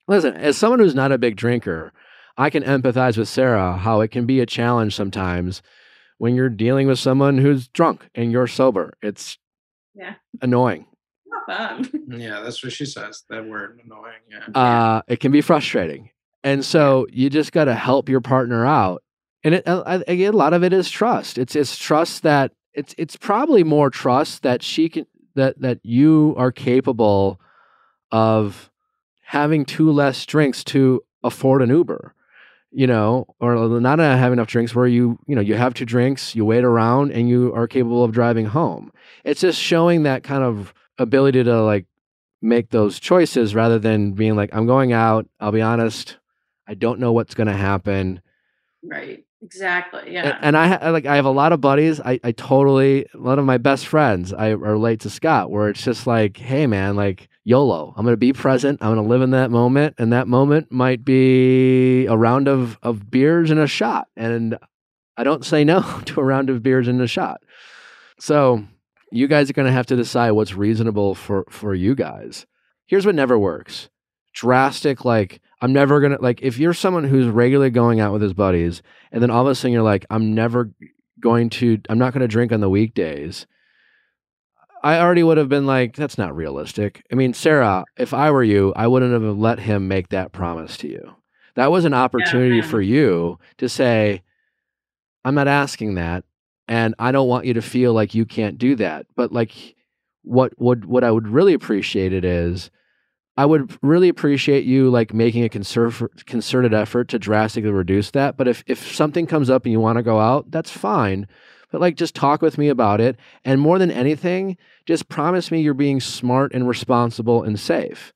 Listen, 0.07 0.33
as 0.35 0.57
someone 0.57 0.79
who's 0.79 0.95
not 0.95 1.11
a 1.11 1.17
big 1.17 1.35
drinker, 1.35 1.91
I 2.37 2.49
can 2.49 2.63
empathize 2.63 3.17
with 3.17 3.27
Sarah 3.27 3.75
how 3.77 3.99
it 3.99 4.11
can 4.11 4.25
be 4.25 4.39
a 4.39 4.45
challenge 4.45 4.95
sometimes 4.95 5.61
when 6.19 6.35
you're 6.35 6.49
dealing 6.49 6.87
with 6.87 6.99
someone 6.99 7.37
who's 7.39 7.67
drunk 7.67 8.07
and 8.15 8.31
you're 8.31 8.47
sober. 8.47 8.93
It's 9.01 9.37
Yeah. 9.93 10.13
annoying. 10.41 10.85
Not 11.29 11.45
fun. 11.45 12.03
Yeah, 12.19 12.41
that's 12.41 12.63
what 12.63 12.73
she 12.73 12.85
says. 12.85 13.23
That 13.29 13.45
word 13.45 13.79
annoying. 13.83 14.13
Yeah. 14.29 14.59
Uh, 14.59 15.01
it 15.07 15.19
can 15.19 15.31
be 15.31 15.41
frustrating. 15.41 16.09
And 16.43 16.63
so 16.63 17.07
you 17.11 17.29
just 17.29 17.51
got 17.51 17.65
to 17.65 17.75
help 17.75 18.09
your 18.09 18.21
partner 18.21 18.65
out. 18.65 19.03
And 19.43 19.55
it, 19.55 19.67
uh, 19.67 19.83
I, 19.85 19.95
again, 20.07 20.33
a 20.33 20.37
lot 20.37 20.53
of 20.53 20.63
it 20.63 20.73
is 20.73 20.89
trust. 20.89 21.37
It's 21.37 21.55
it's 21.55 21.77
trust 21.77 22.23
that 22.23 22.53
it's 22.73 22.95
it's 22.97 23.15
probably 23.15 23.63
more 23.63 23.89
trust 23.89 24.43
that 24.43 24.63
she 24.63 24.89
can 24.89 25.05
that 25.35 25.59
that 25.61 25.79
you 25.83 26.33
are 26.37 26.51
capable 26.51 27.39
of 28.11 28.71
having 29.23 29.65
two 29.65 29.91
less 29.91 30.25
drinks 30.25 30.63
to 30.63 31.03
afford 31.23 31.61
an 31.61 31.69
Uber, 31.69 32.13
you 32.71 32.87
know, 32.87 33.27
or 33.39 33.79
not 33.79 33.99
have 33.99 34.33
enough 34.33 34.47
drinks 34.47 34.73
where 34.73 34.87
you 34.87 35.19
you 35.27 35.35
know 35.35 35.41
you 35.41 35.55
have 35.55 35.73
two 35.73 35.85
drinks, 35.85 36.35
you 36.35 36.45
wait 36.45 36.63
around, 36.63 37.11
and 37.11 37.29
you 37.29 37.53
are 37.53 37.67
capable 37.67 38.03
of 38.03 38.11
driving 38.11 38.45
home. 38.45 38.91
It's 39.23 39.41
just 39.41 39.59
showing 39.59 40.03
that 40.03 40.23
kind 40.23 40.43
of 40.43 40.73
ability 40.97 41.43
to 41.43 41.61
like 41.63 41.85
make 42.41 42.69
those 42.69 42.99
choices 42.99 43.55
rather 43.55 43.79
than 43.79 44.13
being 44.13 44.35
like, 44.35 44.49
I'm 44.53 44.67
going 44.67 44.93
out. 44.93 45.27
I'll 45.39 45.51
be 45.51 45.61
honest, 45.61 46.17
I 46.67 46.73
don't 46.73 46.99
know 46.99 47.11
what's 47.11 47.33
going 47.35 47.47
to 47.47 47.53
happen. 47.53 48.21
right. 48.83 49.23
Exactly. 49.43 50.13
Yeah. 50.13 50.35
And 50.41 50.57
I 50.57 50.67
ha- 50.67 50.89
like 50.89 51.05
I 51.05 51.15
have 51.15 51.25
a 51.25 51.29
lot 51.29 51.51
of 51.51 51.61
buddies. 51.61 52.01
I, 52.01 52.19
I 52.23 52.31
totally 52.31 53.05
a 53.13 53.17
lot 53.17 53.37
of 53.37 53.45
my 53.45 53.59
best 53.59 53.85
friends. 53.85 54.33
I 54.33 54.49
relate 54.49 55.01
to 55.01 55.11
Scott, 55.11 55.51
where 55.51 55.69
it's 55.69 55.83
just 55.83 56.07
like, 56.07 56.37
hey 56.37 56.65
man, 56.65 56.95
like 56.95 57.29
YOLO. 57.43 57.93
I'm 57.95 58.03
gonna 58.03 58.17
be 58.17 58.33
present. 58.33 58.79
I'm 58.81 58.95
gonna 58.95 59.07
live 59.07 59.21
in 59.21 59.29
that 59.31 59.51
moment, 59.51 59.93
and 59.99 60.11
that 60.11 60.27
moment 60.27 60.71
might 60.71 61.05
be 61.05 62.07
a 62.07 62.17
round 62.17 62.47
of 62.47 62.79
of 62.81 63.11
beers 63.11 63.51
and 63.51 63.59
a 63.59 63.67
shot. 63.67 64.07
And 64.17 64.57
I 65.17 65.23
don't 65.23 65.45
say 65.45 65.63
no 65.63 65.81
to 66.05 66.19
a 66.19 66.23
round 66.23 66.49
of 66.49 66.63
beers 66.63 66.87
and 66.87 66.99
a 66.99 67.07
shot. 67.07 67.39
So 68.19 68.63
you 69.11 69.27
guys 69.27 69.49
are 69.49 69.53
gonna 69.53 69.71
have 69.71 69.85
to 69.87 69.95
decide 69.95 70.31
what's 70.31 70.53
reasonable 70.53 71.15
for 71.15 71.45
for 71.49 71.73
you 71.73 71.95
guys. 71.95 72.45
Here's 72.85 73.05
what 73.05 73.15
never 73.15 73.37
works: 73.37 73.89
drastic 74.33 75.05
like. 75.05 75.41
I'm 75.59 75.73
never 75.73 75.99
gonna 75.99 76.17
like 76.19 76.41
if 76.41 76.59
you're 76.59 76.73
someone 76.73 77.03
who's 77.03 77.27
regularly 77.27 77.71
going 77.71 77.99
out 77.99 78.13
with 78.13 78.21
his 78.21 78.33
buddies 78.33 78.81
and 79.11 79.21
then 79.21 79.31
all 79.31 79.41
of 79.41 79.47
a 79.47 79.55
sudden 79.55 79.73
you're 79.73 79.81
like, 79.81 80.05
I'm 80.09 80.35
never 80.35 80.71
going 81.19 81.49
to, 81.49 81.79
I'm 81.89 81.97
not 81.97 82.13
going 82.13 82.21
to 82.21 82.27
drink 82.27 82.51
on 82.51 82.59
the 82.59 82.69
weekdays. 82.69 83.47
I 84.83 84.99
already 84.99 85.23
would 85.23 85.37
have 85.37 85.49
been 85.49 85.65
like, 85.65 85.95
that's 85.95 86.17
not 86.17 86.35
realistic. 86.35 87.03
I 87.11 87.15
mean, 87.15 87.33
Sarah, 87.33 87.83
if 87.97 88.13
I 88.13 88.31
were 88.31 88.43
you, 88.43 88.73
I 88.75 88.87
wouldn't 88.87 89.11
have 89.11 89.37
let 89.37 89.59
him 89.59 89.87
make 89.87 90.09
that 90.09 90.31
promise 90.31 90.77
to 90.77 90.87
you. 90.87 91.15
That 91.55 91.71
was 91.71 91.85
an 91.85 91.93
opportunity 91.93 92.57
yeah. 92.57 92.61
for 92.67 92.79
you 92.79 93.39
to 93.57 93.67
say, 93.67 94.21
I'm 95.25 95.35
not 95.35 95.47
asking 95.47 95.95
that. 95.95 96.23
And 96.67 96.95
I 96.99 97.11
don't 97.11 97.27
want 97.27 97.45
you 97.45 97.53
to 97.53 97.61
feel 97.61 97.93
like 97.93 98.13
you 98.13 98.25
can't 98.25 98.57
do 98.57 98.75
that. 98.75 99.05
But 99.15 99.31
like, 99.31 99.75
what 100.23 100.53
would 100.59 100.85
what 100.85 101.03
I 101.03 101.11
would 101.11 101.27
really 101.27 101.53
appreciate 101.53 102.11
it 102.11 102.25
is 102.25 102.69
I 103.37 103.45
would 103.45 103.77
really 103.83 104.09
appreciate 104.09 104.65
you 104.65 104.89
like 104.89 105.13
making 105.13 105.43
a 105.43 105.49
concer- 105.49 106.09
concerted 106.25 106.73
effort 106.73 107.07
to 107.09 107.19
drastically 107.19 107.71
reduce 107.71 108.11
that. 108.11 108.35
But 108.35 108.47
if 108.47 108.63
if 108.67 108.93
something 108.93 109.27
comes 109.27 109.49
up 109.49 109.65
and 109.65 109.71
you 109.71 109.79
want 109.79 109.97
to 109.97 110.03
go 110.03 110.19
out, 110.19 110.49
that's 110.51 110.71
fine. 110.71 111.27
But 111.71 111.81
like 111.81 111.95
just 111.95 112.15
talk 112.15 112.41
with 112.41 112.57
me 112.57 112.69
about 112.69 112.99
it. 112.99 113.17
And 113.45 113.61
more 113.61 113.77
than 113.77 113.91
anything, 113.91 114.57
just 114.85 115.07
promise 115.07 115.51
me 115.51 115.61
you're 115.61 115.73
being 115.73 115.99
smart 115.99 116.53
and 116.53 116.67
responsible 116.67 117.43
and 117.43 117.59
safe. 117.59 118.11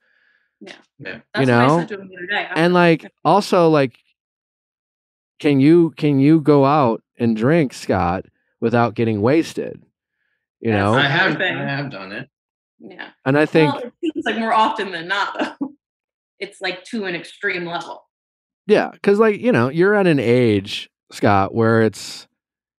That's 0.62 0.78
you 1.00 1.22
what 1.34 1.48
know, 1.48 1.78
I 1.78 1.80
said 1.80 1.88
to 1.90 2.00
him 2.02 2.08
the 2.08 2.18
other 2.18 2.26
day. 2.28 2.48
And 2.56 2.74
like 2.74 3.06
also 3.24 3.70
like 3.70 3.98
can 5.40 5.60
you 5.60 5.92
can 5.98 6.20
you 6.20 6.40
go 6.42 6.66
out 6.66 7.04
and 7.18 7.36
drink, 7.36 7.74
Scott, 7.74 8.26
without 8.62 8.93
getting 8.95 9.21
wasted? 9.21 9.82
You 10.62 10.71
That's 10.71 10.82
know? 10.84 10.93
I 10.93 11.02
have 11.08 11.38
Thing. 11.38 11.58
I 11.58 11.63
have 11.69 11.91
done 11.91 12.12
it. 12.13 12.30
yeah. 12.80 13.10
and 13.26 13.38
I 13.38 13.45
think 13.45 13.74
well, 13.74 13.84
it 13.84 13.93
seems 14.13 14.26
like 14.26 14.38
more 14.38 14.54
often 14.54 14.91
than 14.91 15.08
not, 15.08 15.38
though. 15.60 15.74
It's 16.39 16.60
like 16.60 16.84
to 16.86 17.06
an 17.06 17.13
extreme 17.13 17.65
level. 17.65 18.04
Yeah, 18.65 18.89
because 18.89 19.19
like 19.19 19.39
you 19.41 19.52
know, 19.52 19.69
you're 19.69 19.93
at 19.93 20.08
an 20.08 20.17
age, 20.19 20.89
Scott, 21.12 21.54
where 21.54 21.84
it's 21.84 22.28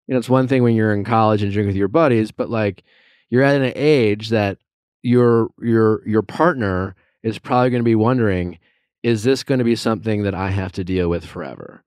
you 0.08 0.13
know, 0.13 0.17
it's 0.20 0.30
one 0.30 0.48
thing 0.48 0.63
when 0.63 0.74
you're 0.74 0.94
in 0.96 1.04
college 1.04 1.44
and 1.44 1.52
drink 1.52 1.67
with 1.67 1.76
your 1.76 1.88
buddies, 1.88 2.32
but 2.32 2.50
like 2.50 2.84
you're 3.30 3.44
at 3.44 3.62
an 3.62 3.72
age 3.76 4.30
that 4.30 4.58
your 5.04 5.50
your 5.62 6.02
your 6.08 6.24
partner 6.24 6.96
is 7.22 7.38
probably 7.38 7.70
going 7.70 7.82
to 7.82 7.86
be 7.86 7.94
wondering, 7.94 8.58
is 9.04 9.24
this 9.24 9.44
going 9.44 9.60
to 9.60 9.63
be 9.65 9.76
something 9.76 10.24
that 10.24 10.34
I 10.34 10.50
have 10.50 10.72
to 10.74 10.84
deal 10.84 11.08
with 11.08 11.24
forever? 11.24 11.84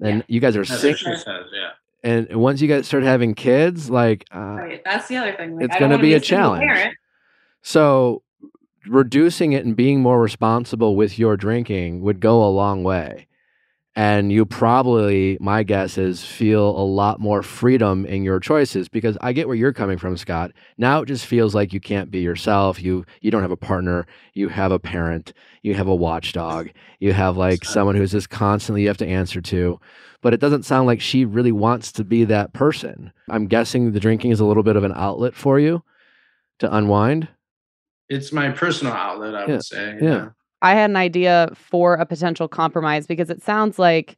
And 0.00 0.18
Yeah. 0.18 0.24
you 0.28 0.40
guys 0.40 0.56
are 0.56 0.64
That's 0.64 0.80
sick. 0.80 0.96
says. 0.96 1.24
Yeah. 1.26 1.70
And 2.02 2.28
once 2.36 2.60
you 2.60 2.68
guys 2.68 2.86
start 2.86 3.02
having 3.02 3.34
kids, 3.34 3.90
like, 3.90 4.24
uh, 4.34 4.38
Right. 4.38 4.82
That's 4.84 5.08
the 5.08 5.16
other 5.18 5.34
thing. 5.34 5.56
Like, 5.56 5.66
It's 5.66 5.74
gonna 5.76 5.94
wanna 5.94 6.02
be 6.02 6.14
a 6.14 6.20
challenge. 6.20 6.62
parent. 6.62 6.94
so 7.62 8.22
reducing 8.86 9.52
it 9.52 9.64
and 9.66 9.76
being 9.76 10.00
more 10.00 10.20
responsible 10.22 10.96
with 10.96 11.18
your 11.18 11.36
drinking 11.36 12.00
would 12.00 12.18
go 12.20 12.42
a 12.42 12.48
long 12.48 12.82
way. 12.82 13.26
And 13.96 14.30
you 14.30 14.46
probably, 14.46 15.36
my 15.40 15.64
guess 15.64 15.98
is, 15.98 16.24
feel 16.24 16.70
a 16.70 16.84
lot 16.84 17.18
more 17.18 17.42
freedom 17.42 18.06
in 18.06 18.22
your 18.22 18.38
choices 18.38 18.88
because 18.88 19.18
I 19.20 19.32
get 19.32 19.48
where 19.48 19.56
you're 19.56 19.72
coming 19.72 19.98
from, 19.98 20.16
Scott. 20.16 20.52
Now 20.78 21.02
it 21.02 21.06
just 21.06 21.26
feels 21.26 21.56
like 21.56 21.72
you 21.72 21.80
can't 21.80 22.08
be 22.10 22.20
yourself. 22.20 22.80
You 22.80 23.04
you 23.20 23.32
don't 23.32 23.42
have 23.42 23.50
a 23.50 23.56
partner. 23.56 24.06
You 24.32 24.48
have 24.48 24.70
a 24.70 24.78
parent. 24.78 25.32
You 25.62 25.74
have 25.74 25.88
a 25.88 25.94
watchdog. 25.94 26.70
You 27.00 27.12
have 27.12 27.36
like 27.36 27.64
someone 27.64 27.96
who's 27.96 28.12
just 28.12 28.30
constantly 28.30 28.82
you 28.82 28.88
have 28.88 28.96
to 28.98 29.06
answer 29.08 29.40
to. 29.40 29.80
But 30.22 30.34
it 30.34 30.40
doesn't 30.40 30.64
sound 30.66 30.86
like 30.86 31.00
she 31.00 31.24
really 31.24 31.52
wants 31.52 31.90
to 31.92 32.04
be 32.04 32.24
that 32.24 32.52
person. 32.52 33.10
I'm 33.28 33.48
guessing 33.48 33.90
the 33.90 34.00
drinking 34.00 34.30
is 34.30 34.38
a 34.38 34.44
little 34.44 34.62
bit 34.62 34.76
of 34.76 34.84
an 34.84 34.92
outlet 34.94 35.34
for 35.34 35.58
you 35.58 35.82
to 36.60 36.72
unwind. 36.74 37.26
It's 38.08 38.32
my 38.32 38.50
personal 38.50 38.92
outlet, 38.92 39.34
I 39.34 39.40
Yeah. 39.46 39.46
would 39.52 39.64
say. 39.64 39.98
Yeah. 40.00 40.28
I 40.62 40.74
had 40.74 40.90
an 40.90 40.96
idea 40.96 41.50
for 41.54 41.94
a 41.94 42.06
potential 42.06 42.48
compromise 42.48 43.06
because 43.06 43.30
it 43.30 43.42
sounds 43.42 43.78
like 43.78 44.16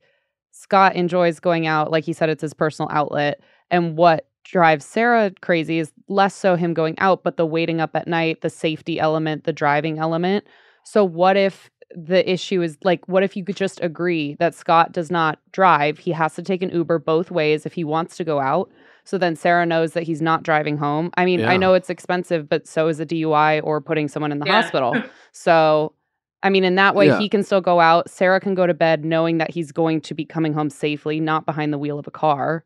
Scott 0.53 0.95
enjoys 0.97 1.41
going 1.41 1.67
out. 1.67 1.91
Like 1.91 2.05
he 2.05 2.13
said, 2.13 2.29
it's 2.29 2.43
his 2.43 2.55
personal 2.55 2.91
outlet. 2.93 3.41
And 3.71 3.97
what 3.97 4.27
drives 4.45 4.85
Sarah 4.85 5.33
crazy 5.41 5.79
is 5.79 5.93
less 6.09 6.35
so 6.35 6.57
him 6.57 6.75
going 6.75 6.99
out, 6.99 7.23
but 7.23 7.37
the 7.37 7.47
waiting 7.47 7.81
up 7.81 7.95
at 7.95 8.09
night, 8.09 8.41
the 8.41 8.51
safety 8.51 8.99
element, 8.99 9.45
the 9.45 9.53
driving 9.53 9.99
element. 9.99 10.45
So, 10.85 11.05
what 11.05 11.37
if 11.37 11.71
the 11.95 12.29
issue 12.31 12.63
is 12.63 12.77
like, 12.83 13.07
what 13.07 13.23
if 13.23 13.37
you 13.37 13.45
could 13.45 13.57
just 13.57 13.79
agree 13.83 14.35
that 14.41 14.55
Scott 14.55 14.93
does 14.93 15.11
not 15.11 15.39
drive? 15.53 15.99
He 15.99 16.11
has 16.13 16.35
to 16.35 16.43
take 16.43 16.63
an 16.63 16.71
Uber 16.71 16.99
both 16.99 17.31
ways 17.31 17.67
if 17.67 17.73
he 17.75 17.85
wants 17.85 18.17
to 18.17 18.25
go 18.25 18.41
out. 18.41 18.71
So 19.05 19.19
then 19.19 19.37
Sarah 19.37 19.67
knows 19.67 19.93
that 19.93 20.05
he's 20.05 20.23
not 20.23 20.43
driving 20.43 20.77
home. 20.79 21.11
I 21.17 21.25
mean, 21.25 21.45
I 21.45 21.57
know 21.57 21.75
it's 21.75 21.91
expensive, 21.91 22.49
but 22.49 22.67
so 22.69 22.89
is 22.89 23.01
a 23.01 23.07
DUI 23.07 23.61
or 23.63 23.81
putting 23.81 24.09
someone 24.09 24.33
in 24.33 24.39
the 24.39 24.47
Yeah. 24.47 24.63
hospital. 24.63 25.05
So, 25.33 25.95
I 26.43 26.51
mean, 26.51 26.65
in 26.65 26.75
that 26.77 26.95
way, 26.95 27.07
Yeah. 27.07 27.19
he 27.19 27.29
can 27.29 27.43
still 27.43 27.61
go 27.61 27.81
out. 27.81 28.11
Sarah 28.11 28.41
can 28.41 28.55
go 28.55 28.67
to 28.67 28.75
bed 28.75 29.05
knowing 29.05 29.39
that 29.39 29.51
he's 29.51 29.71
going 29.73 30.01
to 30.03 30.15
be 30.15 30.25
coming 30.25 30.53
home 30.55 30.71
safely, 30.71 31.21
not 31.21 31.47
behind 31.47 31.73
the 31.73 31.79
wheel 31.79 31.99
of 31.99 32.07
a 32.07 32.11
car. 32.11 32.65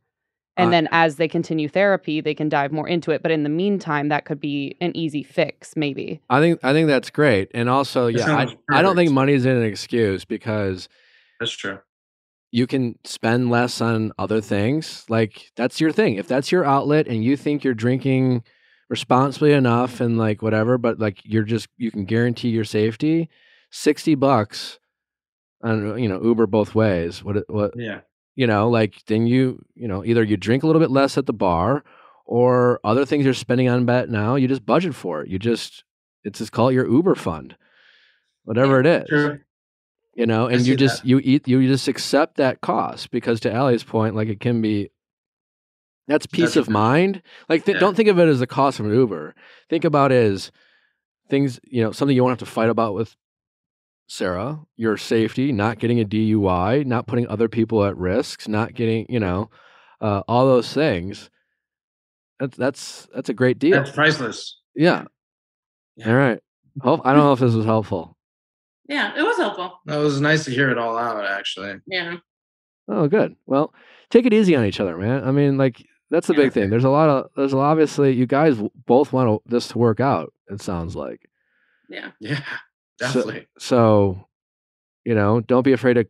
And 0.59 0.69
Uh, 0.69 0.71
then 0.71 0.89
as 0.91 1.17
they 1.17 1.29
continue 1.29 1.69
therapy, 1.69 2.23
they 2.23 2.35
can 2.35 2.49
dive 2.49 2.73
more 2.73 2.89
into 2.89 3.11
it. 3.11 3.23
But 3.23 3.31
in 3.31 3.43
the 3.43 3.51
meantime, 3.51 4.09
that 4.09 4.25
could 4.25 4.41
be 4.41 4.75
an 4.81 4.97
easy 4.97 5.23
fix, 5.23 5.77
maybe. 5.77 6.21
I 6.31 6.41
think 6.41 6.61
I 6.63 6.73
think 6.73 6.89
that's 6.89 7.11
great. 7.11 7.51
And 7.53 7.69
also, 7.69 8.07
That 8.11 8.19
yeah, 8.27 8.35
I, 8.37 8.79
I 8.79 8.83
don't 8.83 8.97
think 8.97 9.09
perfect. 9.09 9.15
money 9.15 9.33
is 9.35 9.45
an 9.45 9.63
excuse 9.63 10.25
because 10.25 10.89
That's 11.39 11.53
true. 11.53 11.79
you 12.53 12.67
can 12.67 12.99
spend 13.05 13.51
less 13.51 13.83
on 13.83 14.13
other 14.19 14.41
things. 14.41 15.05
Like 15.11 15.51
that's 15.57 15.79
your 15.79 15.93
thing. 15.93 16.15
If 16.15 16.27
that's 16.27 16.51
your 16.51 16.65
outlet 16.65 17.07
and 17.07 17.23
you 17.23 17.37
think 17.37 17.63
you're 17.63 17.75
drinking 17.75 18.43
responsibly 18.89 19.53
enough 19.53 20.01
and 20.01 20.17
like 20.17 20.41
whatever, 20.41 20.79
but 20.79 20.99
like 20.99 21.19
you're 21.25 21.43
just 21.43 21.69
you 21.77 21.91
can 21.91 22.07
guarantee 22.07 22.49
your 22.49 22.65
safety, 22.65 23.29
sixty 23.77 24.15
bucks 24.15 24.79
on 25.63 25.91
uh, 25.93 25.95
you 25.97 26.09
know 26.09 26.23
Uber 26.23 26.47
both 26.47 26.75
ways. 26.75 27.23
What 27.25 27.37
it- 27.39 27.49
what 27.49 27.73
Yeah. 27.77 28.01
you 28.35 28.47
know 28.47 28.69
like 28.71 29.05
then 29.07 29.27
you 29.27 29.65
you 29.75 29.89
know 29.89 30.05
either 30.05 30.23
you 30.23 30.37
drink 30.37 30.63
a 30.63 30.67
little 30.67 30.81
bit 30.81 30.91
less 30.91 31.17
at 31.19 31.27
the 31.27 31.33
bar 31.33 31.85
or 32.25 32.81
other 32.85 33.05
things 33.05 33.25
you're 33.25 33.35
spending 33.35 33.69
on 33.69 33.85
bet 33.87 34.09
now 34.11 34.35
you 34.37 34.49
just 34.49 34.67
budget 34.67 34.95
for 34.95 35.23
it. 35.23 35.29
You 35.29 35.39
just 35.39 35.85
it's 36.25 36.39
just 36.41 36.53
call 36.53 36.69
it 36.71 36.75
your 36.75 36.89
Uber 36.89 37.15
fund, 37.15 37.57
whatever 38.45 38.81
it 38.81 38.87
is 38.87 39.09
True. 39.09 39.39
you 40.15 40.27
know 40.27 40.47
and 40.49 40.67
you 40.67 40.77
just 40.77 41.03
that. 41.03 41.09
you 41.09 41.21
eat 41.23 41.47
you 41.47 41.67
just 41.69 41.87
accept 41.89 42.37
that 42.39 42.61
cost 42.61 43.11
because 43.11 43.41
to 43.41 43.53
Allie's 43.53 43.85
point 43.85 44.15
like 44.17 44.29
it 44.29 44.41
can 44.41 44.61
be 44.61 44.91
that's 46.09 46.27
peace 46.27 46.55
That's 46.55 46.57
of 46.57 46.65
true. 46.67 46.73
mind 46.75 47.23
like 47.49 47.65
th- 47.65 47.77
Yeah. 47.77 47.81
don't 47.81 47.97
think 47.97 48.09
of 48.09 48.19
it 48.19 48.29
as 48.29 48.39
the 48.41 48.47
cost 48.47 48.79
of 48.81 48.87
an 48.87 48.93
uber 48.93 49.35
think 49.69 49.85
about 49.85 50.13
it 50.13 50.23
as 50.33 50.53
things 51.29 51.59
you 51.65 51.83
know 51.83 51.91
something 51.93 52.15
you 52.17 52.23
won't 52.23 52.39
have 52.41 52.47
to 52.49 52.53
fight 52.55 52.69
about 52.69 52.95
with 52.95 53.17
sarah 54.09 54.61
your 54.77 54.97
safety 54.97 55.51
not 55.53 55.79
getting 55.79 56.01
a 56.01 56.05
dui 56.05 56.85
not 56.87 57.07
putting 57.07 57.27
other 57.29 57.49
people 57.49 57.85
at 57.85 57.97
risks 57.97 58.47
not 58.47 58.73
getting 58.75 59.05
you 59.09 59.19
know 59.19 59.51
uh, 60.01 60.23
all 60.29 60.47
those 60.47 60.73
things 60.73 61.29
that's 62.39 62.57
that's 62.57 63.09
that's 63.15 63.29
a 63.31 63.35
great 63.35 63.59
deal 63.59 63.73
That's 63.79 63.91
priceless. 63.91 64.61
yeah. 64.75 65.05
Yeah. 65.97 66.09
all 66.11 66.15
right 66.17 66.39
Hope, 66.83 67.01
i 67.05 67.13
don't 67.13 67.25
know 67.25 67.33
if 67.33 67.41
this 67.41 67.55
was 67.55 67.65
helpful 67.65 68.17
Yeah, 68.89 69.13
it 69.19 69.23
was 69.23 69.37
helpful. 69.39 69.81
That 69.87 69.97
was 69.97 70.21
nice 70.21 70.45
to 70.45 70.51
hear 70.53 70.71
it 70.71 70.79
all 70.79 70.97
out, 70.97 71.25
actually. 71.25 71.75
Yeah. 71.89 72.19
Oh, 72.87 73.09
good. 73.09 73.35
Well, 73.47 73.75
take 74.11 74.27
it 74.27 74.33
easy 74.33 74.55
on 74.55 74.65
each 74.65 74.79
other, 74.79 74.97
man. 74.97 75.25
I 75.27 75.33
mean, 75.33 75.59
like 75.59 75.85
that's 76.11 76.29
the 76.29 76.35
Yeah. 76.35 76.43
big 76.45 76.53
thing. 76.53 76.71
There's 76.71 76.85
a 76.85 76.89
lot 76.91 77.09
of 77.09 77.31
there's 77.35 77.53
obviously 77.55 78.13
you 78.13 78.27
guys 78.27 78.57
both 78.87 79.13
want 79.13 79.43
this 79.47 79.67
to 79.69 79.79
work 79.79 79.99
out. 79.99 80.33
It 80.49 80.61
sounds 80.61 80.95
like 80.95 81.21
Yeah. 81.89 82.11
Yeah, 82.21 82.37
So- 82.39 82.45
definitely. 82.99 83.47
so. 83.59 84.23
You 85.05 85.15
know, 85.15 85.39
don't 85.41 85.63
be 85.63 85.73
afraid 85.73 85.95
to 85.95 86.07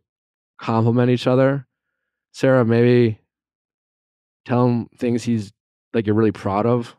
compliment 0.59 1.11
each 1.11 1.27
other. 1.27 1.67
Sarah, 2.33 2.65
maybe 2.65 3.19
tell 4.45 4.65
him 4.67 4.87
things 4.97 5.23
he's 5.23 5.53
like 5.93 6.07
you're 6.07 6.15
really 6.15 6.31
proud 6.31 6.65
of 6.65 6.95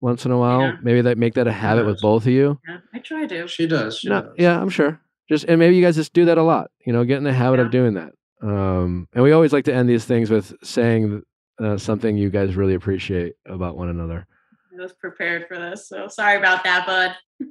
once 0.00 0.24
in 0.24 0.32
a 0.32 0.38
while. 0.38 0.60
Yeah. 0.62 0.76
Maybe 0.82 1.00
that 1.02 1.16
make 1.16 1.34
that 1.34 1.46
a 1.46 1.52
habit 1.52 1.86
with 1.86 2.00
both 2.00 2.24
of 2.26 2.32
you. 2.32 2.58
Yeah. 2.68 2.78
I 2.92 2.98
try 2.98 3.26
to. 3.26 3.46
she 3.46 3.68
does. 3.68 3.98
She 3.98 4.08
No, 4.08 4.22
does. 4.22 4.32
yeah, 4.36 4.60
I'm 4.60 4.68
sure. 4.68 5.00
Just 5.28 5.44
and 5.44 5.60
maybe 5.60 5.76
you 5.76 5.82
guys 5.82 5.94
just 5.94 6.12
do 6.12 6.24
that 6.24 6.38
a 6.38 6.42
lot. 6.42 6.72
You 6.84 6.92
know, 6.92 7.04
get 7.04 7.18
in 7.18 7.24
the 7.24 7.32
habit 7.32 7.60
Yeah. 7.60 7.66
of 7.66 7.70
doing 7.70 7.94
that. 7.94 8.12
Um, 8.42 9.06
and 9.12 9.22
we 9.22 9.30
always 9.30 9.52
like 9.52 9.64
to 9.66 9.74
end 9.74 9.88
these 9.88 10.04
things 10.04 10.30
with 10.30 10.52
saying 10.64 11.22
uh, 11.60 11.76
something 11.78 12.16
you 12.16 12.30
guys 12.30 12.56
really 12.56 12.74
appreciate 12.74 13.34
about 13.46 13.76
one 13.76 13.90
another. 13.90 14.26
I 14.78 14.82
was 14.82 14.92
prepared 14.94 15.46
for 15.48 15.58
this, 15.58 15.88
so 15.88 16.08
sorry 16.08 16.36
about 16.36 16.64
that, 16.64 16.86
bud. 16.86 17.16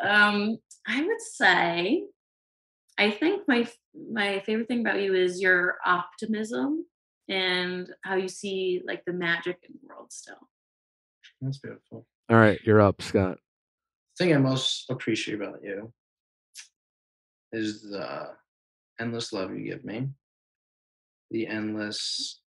Um, 0.00 0.58
I 0.86 1.02
would 1.02 1.20
say, 1.20 2.04
I 2.98 3.10
think 3.10 3.42
my 3.48 3.66
my 4.12 4.40
favorite 4.40 4.68
thing 4.68 4.80
about 4.80 5.00
you 5.00 5.14
is 5.14 5.40
your 5.40 5.76
optimism 5.84 6.84
and 7.28 7.88
how 8.02 8.16
you 8.16 8.28
see 8.28 8.82
like 8.86 9.02
the 9.06 9.12
magic 9.12 9.58
in 9.66 9.74
the 9.80 9.88
world 9.88 10.12
still. 10.12 10.48
That's 11.40 11.58
beautiful. 11.58 12.06
All 12.28 12.36
right, 12.36 12.60
you're 12.64 12.82
up, 12.82 13.00
Scott. 13.00 13.38
The 14.18 14.24
thing 14.24 14.34
I 14.34 14.38
most 14.38 14.90
appreciate 14.90 15.40
about 15.40 15.64
you 15.64 15.92
is 17.52 17.82
the 17.82 18.28
endless 19.00 19.32
love 19.32 19.54
you 19.54 19.64
give 19.64 19.84
me, 19.84 20.08
the 21.30 21.46
endless 21.46 22.40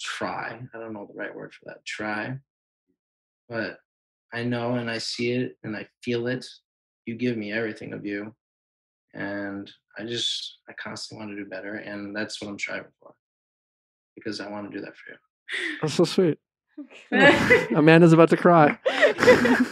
try. 0.00 0.60
I 0.74 0.78
don't 0.78 0.94
know 0.94 1.06
the 1.06 1.18
right 1.18 1.34
word 1.34 1.52
for 1.52 1.66
that. 1.66 1.84
Try. 1.84 2.38
But 3.52 3.78
I 4.32 4.44
know 4.44 4.76
and 4.76 4.90
I 4.90 4.96
see 4.96 5.32
it 5.32 5.58
and 5.62 5.76
I 5.76 5.86
feel 6.02 6.26
it. 6.26 6.46
You 7.04 7.16
give 7.16 7.36
me 7.36 7.52
everything 7.52 7.92
of 7.92 8.06
you. 8.06 8.34
And 9.12 9.70
I 9.98 10.04
just, 10.04 10.56
I 10.70 10.72
constantly 10.72 11.26
want 11.26 11.36
to 11.36 11.44
do 11.44 11.50
better. 11.50 11.74
And 11.74 12.16
that's 12.16 12.40
what 12.40 12.48
I'm 12.48 12.58
striving 12.58 12.90
for 12.98 13.12
because 14.16 14.40
I 14.40 14.48
want 14.48 14.70
to 14.70 14.78
do 14.78 14.82
that 14.82 14.94
for 14.96 15.12
you. 15.12 15.18
That's 15.82 15.92
so 15.94 16.04
sweet. 16.04 16.38
Amanda's 17.76 18.14
about 18.14 18.30
to 18.30 18.38
cry. 18.38 18.78
oh 18.88 19.66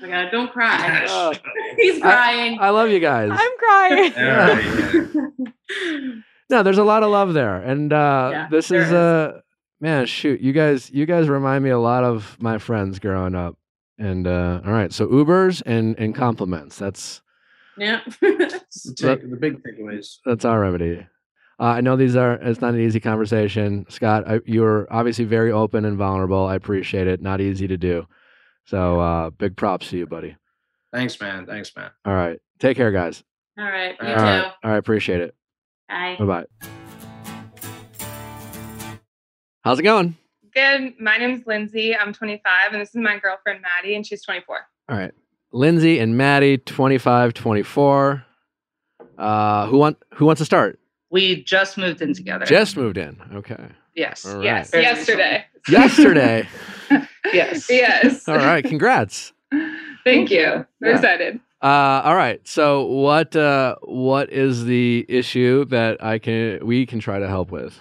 my 0.00 0.08
god, 0.08 0.30
don't 0.30 0.50
cry. 0.50 1.04
Oh, 1.06 1.34
He's 1.76 2.00
crying. 2.00 2.56
I 2.58 2.70
love 2.70 2.88
you 2.88 3.00
guys. 3.00 3.28
I'm 3.30 3.58
crying. 3.58 4.12
Yeah. 4.16 5.26
no, 6.48 6.62
there's 6.62 6.78
a 6.78 6.84
lot 6.84 7.02
of 7.02 7.10
love 7.10 7.34
there, 7.34 7.56
and 7.56 7.92
uh, 7.92 8.30
Yeah, 8.32 8.48
this 8.50 8.68
there 8.68 8.80
is 8.80 8.88
is. 9.36 9.42
Man, 9.80 10.06
shoot, 10.06 10.40
you 10.40 10.52
guys, 10.52 10.90
you 10.90 11.06
guys 11.06 11.28
remind 11.28 11.64
me 11.64 11.70
a 11.70 11.78
lot 11.78 12.04
of 12.04 12.36
my 12.40 12.58
friends 12.58 12.98
growing 12.98 13.34
up. 13.34 13.56
And 13.98 14.26
uh, 14.26 14.60
all 14.64 14.72
right, 14.72 14.92
so 14.92 15.06
Ubers 15.06 15.62
and 15.64 15.98
and 15.98 16.14
compliments. 16.14 16.76
That's 16.76 17.22
yeah. 17.78 18.00
the, 18.20 18.62
take, 18.94 19.30
the 19.30 19.36
big 19.36 19.62
takeaways. 19.62 20.16
that's 20.24 20.44
our 20.44 20.60
remedy. 20.60 21.06
Uh, 21.58 21.64
I 21.64 21.80
know 21.80 21.96
these 21.96 22.14
are. 22.14 22.34
It's 22.34 22.60
not 22.60 22.74
an 22.74 22.80
easy 22.80 23.00
conversation, 23.00 23.86
Scott. 23.88 24.28
I, 24.28 24.40
you're 24.44 24.86
obviously 24.90 25.24
very 25.24 25.50
open 25.50 25.86
and 25.86 25.96
vulnerable. 25.96 26.44
I 26.46 26.56
appreciate 26.56 27.06
it. 27.06 27.22
Not 27.22 27.40
easy 27.40 27.66
to 27.68 27.78
do. 27.78 28.06
So 28.66 29.00
uh, 29.00 29.30
big 29.30 29.56
props 29.56 29.88
to 29.88 29.96
you, 29.96 30.06
buddy. 30.06 30.36
Thanks, 30.92 31.18
man. 31.18 31.46
Thanks, 31.46 31.74
man. 31.74 31.90
All 32.04 32.12
right, 32.12 32.38
take 32.58 32.76
care, 32.76 32.92
guys. 32.92 33.24
All 33.58 33.64
right. 33.64 33.96
You 33.98 34.08
All 34.08 34.12
All 34.12 34.18
too. 34.18 34.24
right, 34.24 34.52
all 34.62 34.70
right, 34.72 34.76
appreciate 34.76 35.22
it. 35.22 35.34
Bye. 35.88 36.16
Bye 36.18 36.26
bye. 36.26 36.68
How's 39.66 39.80
it 39.80 39.82
going? 39.82 40.16
Good. 40.54 40.94
My 41.00 41.16
name's 41.16 41.44
Lindsay. 41.44 41.92
I'm 41.96 42.12
25, 42.12 42.70
and 42.70 42.80
this 42.80 42.90
is 42.90 42.94
my 42.94 43.18
girlfriend 43.18 43.62
Maddie, 43.62 43.96
and 43.96 44.06
she's 44.06 44.22
24. 44.22 44.58
All 44.88 44.96
right, 44.96 45.10
Lindsay 45.50 45.98
and 45.98 46.16
Maddie, 46.16 46.56
25, 46.56 47.34
24. 47.34 48.24
Uh, 49.18 49.66
who 49.66 49.78
want 49.78 49.96
who 50.14 50.24
wants 50.24 50.38
to 50.38 50.44
start? 50.44 50.78
We 51.10 51.42
just 51.42 51.76
moved 51.76 52.00
in 52.00 52.14
together. 52.14 52.46
Just 52.46 52.76
moved 52.76 52.96
in. 52.96 53.20
Okay. 53.34 53.70
Yes. 53.96 54.24
All 54.24 54.36
right. 54.36 54.44
Yes, 54.44 54.70
Very 54.70 54.84
yesterday. 54.84 55.44
Yesterday. 55.68 56.48
Yes. 57.32 57.68
Yes. 57.68 58.28
All 58.28 58.36
right. 58.36 58.64
Congrats. 58.64 59.32
Thank 60.04 60.30
you. 60.30 60.64
We're 60.80 60.90
Yeah. 60.90 60.94
excited. 60.94 61.40
Uh, 61.60 62.02
all 62.04 62.14
right. 62.14 62.40
So 62.46 62.84
what 62.84 63.34
uh, 63.34 63.74
what 63.82 64.30
is 64.32 64.64
the 64.64 65.04
issue 65.08 65.64
that 65.64 66.00
I 66.04 66.20
can 66.20 66.64
we 66.64 66.86
can 66.86 67.00
try 67.00 67.18
to 67.18 67.26
help 67.26 67.50
with? 67.50 67.80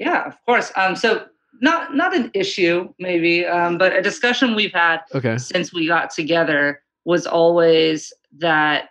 Yeah, 0.00 0.24
of 0.26 0.34
course. 0.46 0.72
Um, 0.76 0.96
so 0.96 1.26
not 1.60 1.94
not 1.94 2.16
an 2.16 2.30
issue, 2.34 2.88
maybe, 2.98 3.46
um, 3.46 3.76
but 3.78 3.92
a 3.92 4.00
discussion 4.02 4.54
we've 4.56 4.72
had 4.72 5.00
Okay. 5.14 5.36
since 5.38 5.72
we 5.72 5.86
got 5.86 6.10
together 6.10 6.82
was 7.04 7.26
always 7.26 8.12
that 8.38 8.88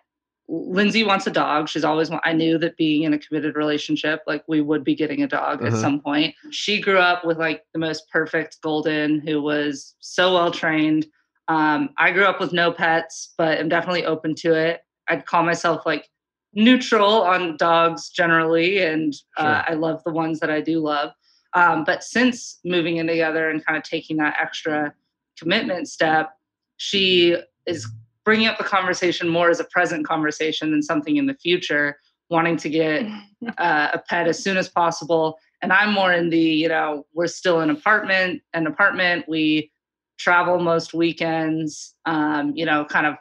Lindsay 0.48 1.04
wants 1.04 1.26
a 1.28 1.32
dog. 1.32 1.68
She's 1.70 1.84
always 1.84 2.12
I 2.24 2.34
knew 2.34 2.58
that 2.60 2.78
being 2.78 3.04
in 3.04 3.14
a 3.14 3.20
committed 3.20 3.56
relationship, 3.56 4.22
like 4.28 4.44
we 4.48 4.62
would 4.62 4.84
be 4.84 4.96
getting 4.96 5.24
a 5.24 5.28
dog 5.28 5.62
at 5.62 5.70
Uh-huh. 5.70 5.82
some 5.82 6.00
point. 6.00 6.36
She 6.52 6.80
grew 6.80 7.00
up 7.00 7.26
with 7.26 7.38
like 7.40 7.64
the 7.74 7.80
most 7.80 8.10
perfect 8.12 8.58
golden 8.62 9.20
who 9.20 9.42
was 9.42 9.96
so 10.00 10.34
well 10.34 10.52
trained. 10.52 11.08
Um, 11.48 11.90
I 11.98 12.12
grew 12.12 12.26
up 12.26 12.40
with 12.40 12.54
no 12.54 12.72
pets, 12.72 13.34
but 13.38 13.58
I'm 13.60 13.70
definitely 13.70 14.06
open 14.06 14.36
to 14.36 14.54
it. 14.54 14.82
I'd 15.08 15.26
call 15.26 15.42
myself 15.44 15.86
like 15.88 16.08
neutral 16.54 17.22
on 17.22 17.58
dogs 17.58 18.10
generally, 18.10 18.80
and 18.80 19.14
uh, 19.38 19.64
I 19.68 19.74
love 19.74 20.02
the 20.04 20.12
ones 20.12 20.40
that 20.40 20.50
I 20.50 20.62
do 20.62 20.80
love. 20.80 21.12
Um, 21.54 21.84
but 21.84 22.04
since 22.04 22.60
moving 22.64 22.98
in 22.98 23.08
together 23.08 23.50
and 23.50 23.66
kind 23.66 23.78
of 23.78 23.84
taking 23.84 24.18
that 24.18 24.38
extra 24.40 24.94
commitment 25.38 25.88
step, 25.88 26.32
she 26.78 27.38
is 27.66 27.88
bringing 28.26 28.48
up 28.48 28.58
the 28.58 28.64
conversation 28.64 29.28
more 29.28 29.50
as 29.50 29.60
a 29.60 29.64
present 29.66 30.06
conversation 30.06 30.72
than 30.72 30.84
something 30.84 31.18
in 31.18 31.26
the 31.26 31.34
future, 31.34 31.98
wanting 32.30 32.58
to 32.58 32.70
get 32.70 33.06
uh, 33.58 33.90
a 33.94 34.00
pet 34.08 34.28
as 34.28 34.42
soon 34.42 34.58
as 34.58 34.70
possible. 34.70 35.38
And 35.62 35.74
I'm 35.74 35.94
more 35.94 36.14
in 36.14 36.30
the, 36.30 36.40
you 36.40 36.70
know, 36.70 37.06
we're 37.14 37.28
still 37.28 37.60
an 37.60 37.70
apartment, 37.70 38.42
an 38.54 38.68
apartment. 38.68 39.26
We 39.28 39.72
travel 40.18 40.60
most 40.60 40.94
weekends. 40.94 41.96
Um, 42.06 42.54
you 42.56 42.66
know, 42.66 42.86
kind 42.86 43.08
of 43.08 43.16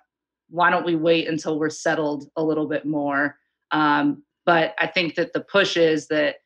why 0.51 0.71
don't 0.71 0.87
we 0.87 0.97
wait 0.97 1.29
until 1.29 1.59
we're 1.59 1.71
settled 1.71 2.31
a 2.37 2.43
little 2.43 2.67
bit 2.67 2.85
more? 2.87 3.37
Um, 3.71 4.23
but 4.47 4.75
I 4.79 4.87
think 4.87 5.15
that 5.17 5.33
the 5.33 5.41
push 5.41 5.77
is 5.77 6.09
that 6.09 6.37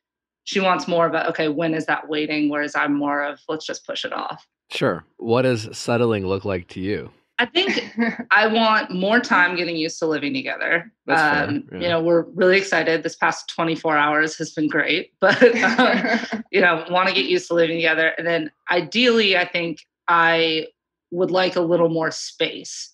she 0.45 0.61
wants 0.61 0.89
more 0.89 1.07
of 1.07 1.15
a, 1.15 1.29
okay, 1.29 1.49
when 1.49 1.75
is 1.75 1.87
that 1.87 2.09
waiting? 2.09 2.49
Whereas 2.49 2.75
I'm 2.75 2.95
more 2.95 3.23
of 3.23 3.41
let's 3.49 3.65
just 3.65 3.87
push 3.87 4.05
it 4.05 4.13
off. 4.13 4.47
Sure. 4.71 5.05
What 5.19 5.43
does 5.43 5.69
settling 5.77 6.27
look 6.27 6.45
like 6.45 6.69
to 6.69 6.81
you? 6.81 7.11
I 7.39 7.47
think 7.47 7.93
I 8.31 8.47
want 8.47 8.91
more 8.91 9.21
time 9.21 9.57
getting 9.57 9.77
used 9.77 9.99
to 9.99 10.07
living 10.07 10.33
together. 10.33 10.93
That's 11.07 11.21
fair, 11.21 11.49
um, 11.49 11.69
yeah. 11.73 11.79
You 11.79 11.89
know, 11.89 12.03
we're 12.03 12.23
really 12.23 12.57
excited. 12.57 13.03
This 13.03 13.17
past 13.17 13.53
24 13.55 13.97
hours 13.97 14.37
has 14.39 14.53
been 14.53 14.69
great, 14.69 15.13
but 15.21 15.43
um, 15.63 16.45
you 16.53 16.61
know, 16.61 16.85
want 16.91 17.09
to 17.09 17.15
get 17.15 17.27
used 17.27 17.49
to 17.49 17.55
living 17.55 17.77
together. 17.77 18.13
And 18.17 18.27
then 18.27 18.51
ideally, 18.71 19.37
I 19.37 19.47
think 19.47 19.87
I 20.09 20.69
would 21.11 21.31
like 21.31 21.57
a 21.57 21.61
little 21.61 21.89
more 21.89 22.11
space. 22.11 22.92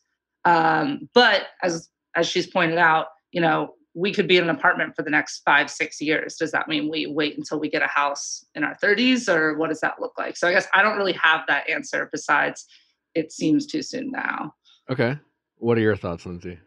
Um, 0.48 1.08
but 1.14 1.48
as 1.62 1.88
as 2.16 2.26
she's 2.26 2.46
pointed 2.46 2.78
out, 2.78 3.06
you 3.32 3.40
know, 3.40 3.74
we 3.94 4.12
could 4.12 4.28
be 4.28 4.36
in 4.36 4.44
an 4.44 4.50
apartment 4.50 4.94
for 4.96 5.02
the 5.02 5.10
next 5.10 5.42
five, 5.44 5.70
six 5.70 6.00
years. 6.00 6.36
Does 6.36 6.52
that 6.52 6.68
mean 6.68 6.90
we 6.90 7.06
wait 7.06 7.36
until 7.36 7.58
we 7.58 7.68
get 7.68 7.82
a 7.82 7.86
house 7.86 8.44
in 8.54 8.64
our 8.64 8.76
30s, 8.82 9.28
or 9.28 9.56
what 9.56 9.68
does 9.68 9.80
that 9.80 10.00
look 10.00 10.12
like? 10.16 10.36
So 10.36 10.48
I 10.48 10.52
guess 10.52 10.66
I 10.72 10.82
don't 10.82 10.96
really 10.96 11.12
have 11.14 11.42
that 11.48 11.68
answer. 11.68 12.08
Besides, 12.10 12.66
it 13.14 13.32
seems 13.32 13.66
too 13.66 13.82
soon 13.82 14.10
now. 14.10 14.54
Okay. 14.90 15.18
What 15.56 15.76
are 15.76 15.82
your 15.82 15.96
thoughts, 15.96 16.24
Lindsay? 16.24 16.58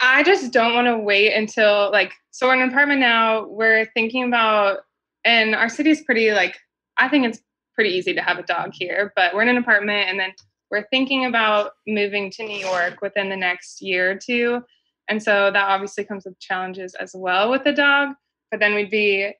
I 0.00 0.22
just 0.22 0.52
don't 0.52 0.74
want 0.74 0.86
to 0.86 0.98
wait 0.98 1.32
until 1.32 1.90
like 1.90 2.12
so 2.30 2.48
we're 2.48 2.54
in 2.54 2.62
an 2.62 2.68
apartment 2.68 3.00
now. 3.00 3.46
We're 3.46 3.86
thinking 3.94 4.24
about 4.24 4.80
and 5.24 5.54
our 5.54 5.68
city 5.68 5.90
is 5.90 6.02
pretty 6.02 6.32
like 6.32 6.58
I 6.98 7.08
think 7.08 7.26
it's 7.26 7.40
pretty 7.74 7.90
easy 7.90 8.14
to 8.14 8.20
have 8.20 8.38
a 8.38 8.42
dog 8.42 8.72
here, 8.74 9.12
but 9.16 9.34
we're 9.34 9.42
in 9.42 9.48
an 9.48 9.56
apartment 9.56 10.08
and 10.08 10.18
then 10.20 10.32
we're 10.74 10.88
thinking 10.90 11.26
about 11.26 11.70
moving 11.86 12.32
to 12.32 12.42
New 12.42 12.58
York 12.58 13.00
within 13.00 13.28
the 13.28 13.36
next 13.36 13.80
year 13.80 14.10
or 14.10 14.16
two. 14.16 14.60
And 15.08 15.22
so 15.22 15.52
that 15.52 15.68
obviously 15.68 16.04
comes 16.04 16.24
with 16.24 16.38
challenges 16.40 16.96
as 16.96 17.12
well 17.14 17.48
with 17.48 17.62
the 17.62 17.72
dog. 17.72 18.14
But 18.50 18.58
then 18.58 18.74
we'd 18.74 18.90
be 18.90 19.30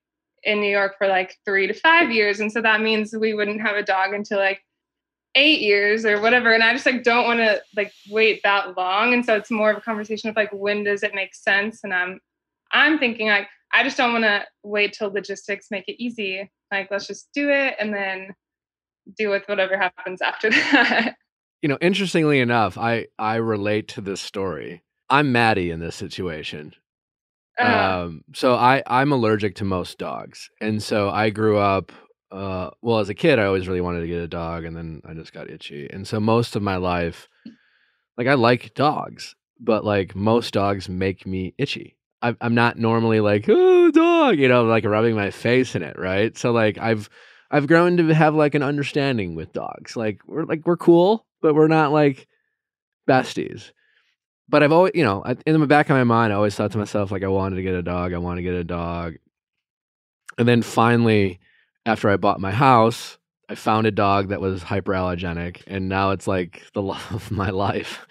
in 0.45 0.61
New 0.61 0.71
York 0.71 0.95
for 0.97 1.09
like 1.09 1.37
three 1.45 1.67
to 1.67 1.75
five 1.75 2.13
years. 2.13 2.39
And 2.39 2.53
so 2.53 2.63
that 2.63 2.83
means 2.83 3.17
we 3.19 3.35
wouldn't 3.35 3.63
have 3.63 3.75
a 3.75 3.83
dog 3.83 4.15
until 4.15 4.39
like 4.39 4.61
eight 5.35 5.61
years 5.61 6.05
or 6.07 6.21
whatever 6.21 6.53
and 6.53 6.63
i 6.63 6.73
just 6.73 6.87
like 6.87 7.03
don't 7.03 7.25
want 7.25 7.41
to 7.41 7.61
like 7.75 7.93
wait 8.09 8.41
that 8.45 8.77
long 8.77 9.13
and 9.13 9.25
so 9.25 9.35
it's 9.35 9.51
more 9.51 9.73
of 9.73 9.77
a 9.77 9.81
conversation 9.81 10.31
of 10.31 10.37
like 10.37 10.53
when 10.53 10.85
does 10.85 11.03
it 11.03 11.13
make 11.13 11.35
sense 11.35 11.81
and 11.83 11.93
i'm 11.93 12.21
i'm 12.71 13.01
thinking 13.01 13.27
like 13.27 13.49
i 13.73 13.83
just 13.83 13.97
don't 13.97 14.13
want 14.13 14.23
to 14.23 14.45
wait 14.63 14.93
till 14.93 15.11
logistics 15.13 15.73
make 15.73 15.89
it 15.89 16.01
easy 16.01 16.49
like 16.71 16.89
let's 16.89 17.09
just 17.09 17.31
do 17.35 17.51
it 17.51 17.75
and 17.81 17.93
then 17.93 18.33
deal 19.17 19.33
with 19.33 19.43
whatever 19.47 19.77
happens 19.77 20.23
after 20.23 20.51
that 20.73 21.17
You 21.65 21.69
know, 21.69 21.79
interestingly 21.81 22.41
enough, 22.41 22.77
I 22.77 23.07
I 23.19 23.37
relate 23.37 23.89
to 23.89 24.03
this 24.03 24.21
story. 24.21 24.83
I'm 25.09 25.33
Maddie 25.33 25.71
in 25.71 25.81
this 25.81 25.97
situation. 25.97 26.75
Uh, 27.59 28.03
Um, 28.05 28.25
so 28.35 28.55
I 28.55 28.83
I'm 28.87 29.13
allergic 29.13 29.55
to 29.55 29.65
most 29.65 29.97
dogs, 29.97 30.51
and 30.61 30.83
so 30.83 31.09
I 31.09 31.31
grew 31.31 31.57
up. 31.57 31.91
Uh, 32.31 32.69
well, 32.83 32.99
as 32.99 33.09
a 33.09 33.15
kid, 33.15 33.39
I 33.39 33.47
always 33.47 33.67
really 33.67 33.81
wanted 33.81 34.03
to 34.03 34.09
get 34.09 34.21
a 34.21 34.29
dog, 34.29 34.67
and 34.67 34.77
then 34.77 35.01
I 35.07 35.15
just 35.15 35.33
got 35.33 35.49
itchy, 35.49 35.89
and 35.91 36.07
so 36.07 36.21
most 36.21 36.55
of 36.55 36.63
my 36.63 36.77
life, 36.77 37.31
like 38.19 38.27
I 38.27 38.35
like 38.35 38.75
dogs, 38.75 39.35
but 39.59 39.87
like 39.87 40.15
most 40.15 40.53
dogs 40.53 40.91
make 40.91 41.25
me 41.25 41.55
itchy. 41.57 41.97
I, 42.21 42.37
I'm 42.43 42.55
not 42.55 42.79
normally 42.79 43.21
like 43.21 43.47
oh 43.49 43.91
dog, 43.91 44.39
you 44.39 44.49
know, 44.49 44.65
like 44.65 44.85
rubbing 44.85 45.17
my 45.17 45.31
face 45.31 45.75
in 45.75 45.83
it, 45.83 45.99
right? 45.99 46.37
So 46.37 46.53
like 46.53 46.77
I've 46.77 47.09
I've 47.51 47.69
grown 47.69 47.97
to 47.97 48.15
have 48.15 48.35
like 48.35 48.55
an 48.55 48.63
understanding 48.63 49.35
with 49.35 49.55
dogs. 49.55 49.97
Like 49.97 50.21
we're 50.27 50.45
like 50.45 50.67
we're 50.67 50.77
cool, 50.77 51.25
but 51.45 51.55
we're 51.55 51.69
not 51.69 51.93
like 51.93 52.27
besties 53.09 53.71
but 54.49 54.63
I've 54.63 54.73
always, 54.73 54.93
you 54.95 55.05
know, 55.05 55.25
in 55.47 55.59
the 55.59 55.67
back 55.67 55.89
of 55.89 55.97
my 55.97 56.05
mind, 56.05 56.33
I 56.33 56.37
always 56.37 56.55
thought 56.55 56.73
to 56.73 56.79
myself, 56.79 57.11
like, 57.11 57.25
I 57.25 57.29
wanted 57.29 57.57
to 57.57 57.63
get 57.63 57.75
a 57.75 57.83
dog. 57.83 58.13
I 58.13 58.19
want 58.19 58.39
to 58.39 58.43
get 58.43 58.55
a 58.55 58.65
dog. 58.65 59.15
And 60.37 60.47
then 60.47 60.63
finally, 60.63 61.41
after 61.87 62.11
I 62.11 62.17
bought 62.17 62.41
my 62.41 62.51
house, 62.51 63.19
I 63.49 63.55
found 63.55 63.87
a 63.87 63.91
dog 63.91 64.29
that 64.29 64.41
was 64.41 64.63
hyperallergenic. 64.63 65.63
And 65.67 65.89
now 65.89 66.11
it's 66.11 66.27
like 66.27 66.63
the 66.75 66.83
love 66.83 67.07
of 67.11 67.31
my 67.31 67.51
life. 67.51 68.07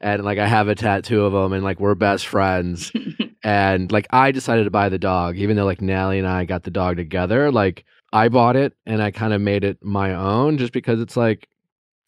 And 0.00 0.24
like, 0.24 0.38
I 0.38 0.46
have 0.46 0.68
a 0.68 0.74
tattoo 0.74 1.24
of 1.24 1.32
him, 1.32 1.52
and 1.52 1.64
like, 1.64 1.80
we're 1.80 1.94
best 1.94 2.26
friends. 2.26 2.92
and 3.44 3.90
like, 3.92 4.06
I 4.10 4.32
decided 4.32 4.64
to 4.64 4.70
buy 4.70 4.88
the 4.88 4.98
dog, 4.98 5.38
even 5.38 5.56
though 5.56 5.64
like 5.64 5.80
Nally 5.80 6.18
and 6.18 6.26
I 6.26 6.44
got 6.44 6.64
the 6.64 6.70
dog 6.70 6.96
together. 6.96 7.50
Like, 7.52 7.84
I 8.12 8.28
bought 8.28 8.56
it 8.56 8.74
and 8.86 9.02
I 9.02 9.10
kind 9.10 9.32
of 9.32 9.40
made 9.40 9.64
it 9.64 9.78
my 9.82 10.14
own 10.14 10.58
just 10.58 10.72
because 10.72 11.00
it's 11.00 11.16
like, 11.16 11.48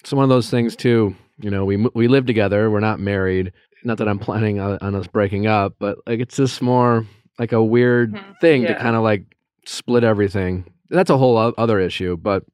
it's 0.01 0.13
one 0.13 0.23
of 0.25 0.29
those 0.29 0.51
things 0.51 0.77
too. 0.77 1.15
You 1.41 1.51
know, 1.51 1.65
we 1.65 1.77
we 1.95 2.09
live 2.09 2.27
together. 2.27 2.71
We're 2.71 2.81
not 2.81 3.01
married 3.01 3.53
not 3.85 3.99
that 3.99 4.09
I'm 4.09 4.19
planning 4.19 4.59
on, 4.59 4.77
on 4.81 4.95
us 4.97 5.07
breaking 5.07 5.47
up, 5.47 5.75
but 5.79 5.99
like 6.07 6.19
it's 6.19 6.37
just 6.37 6.61
more 6.61 7.07
like 7.39 7.53
a 7.53 7.63
weird 7.63 8.13
Mhm. 8.13 8.41
thing 8.41 8.63
to 8.67 8.75
kind 8.75 8.97
of 8.97 9.03
like 9.05 9.25
split 9.67 10.03
everything. 10.03 10.65
That's 10.91 11.11
a 11.11 11.17
whole 11.17 11.37
o- 11.39 11.55
other 11.57 11.79
issue, 11.79 12.17
but 12.17 12.45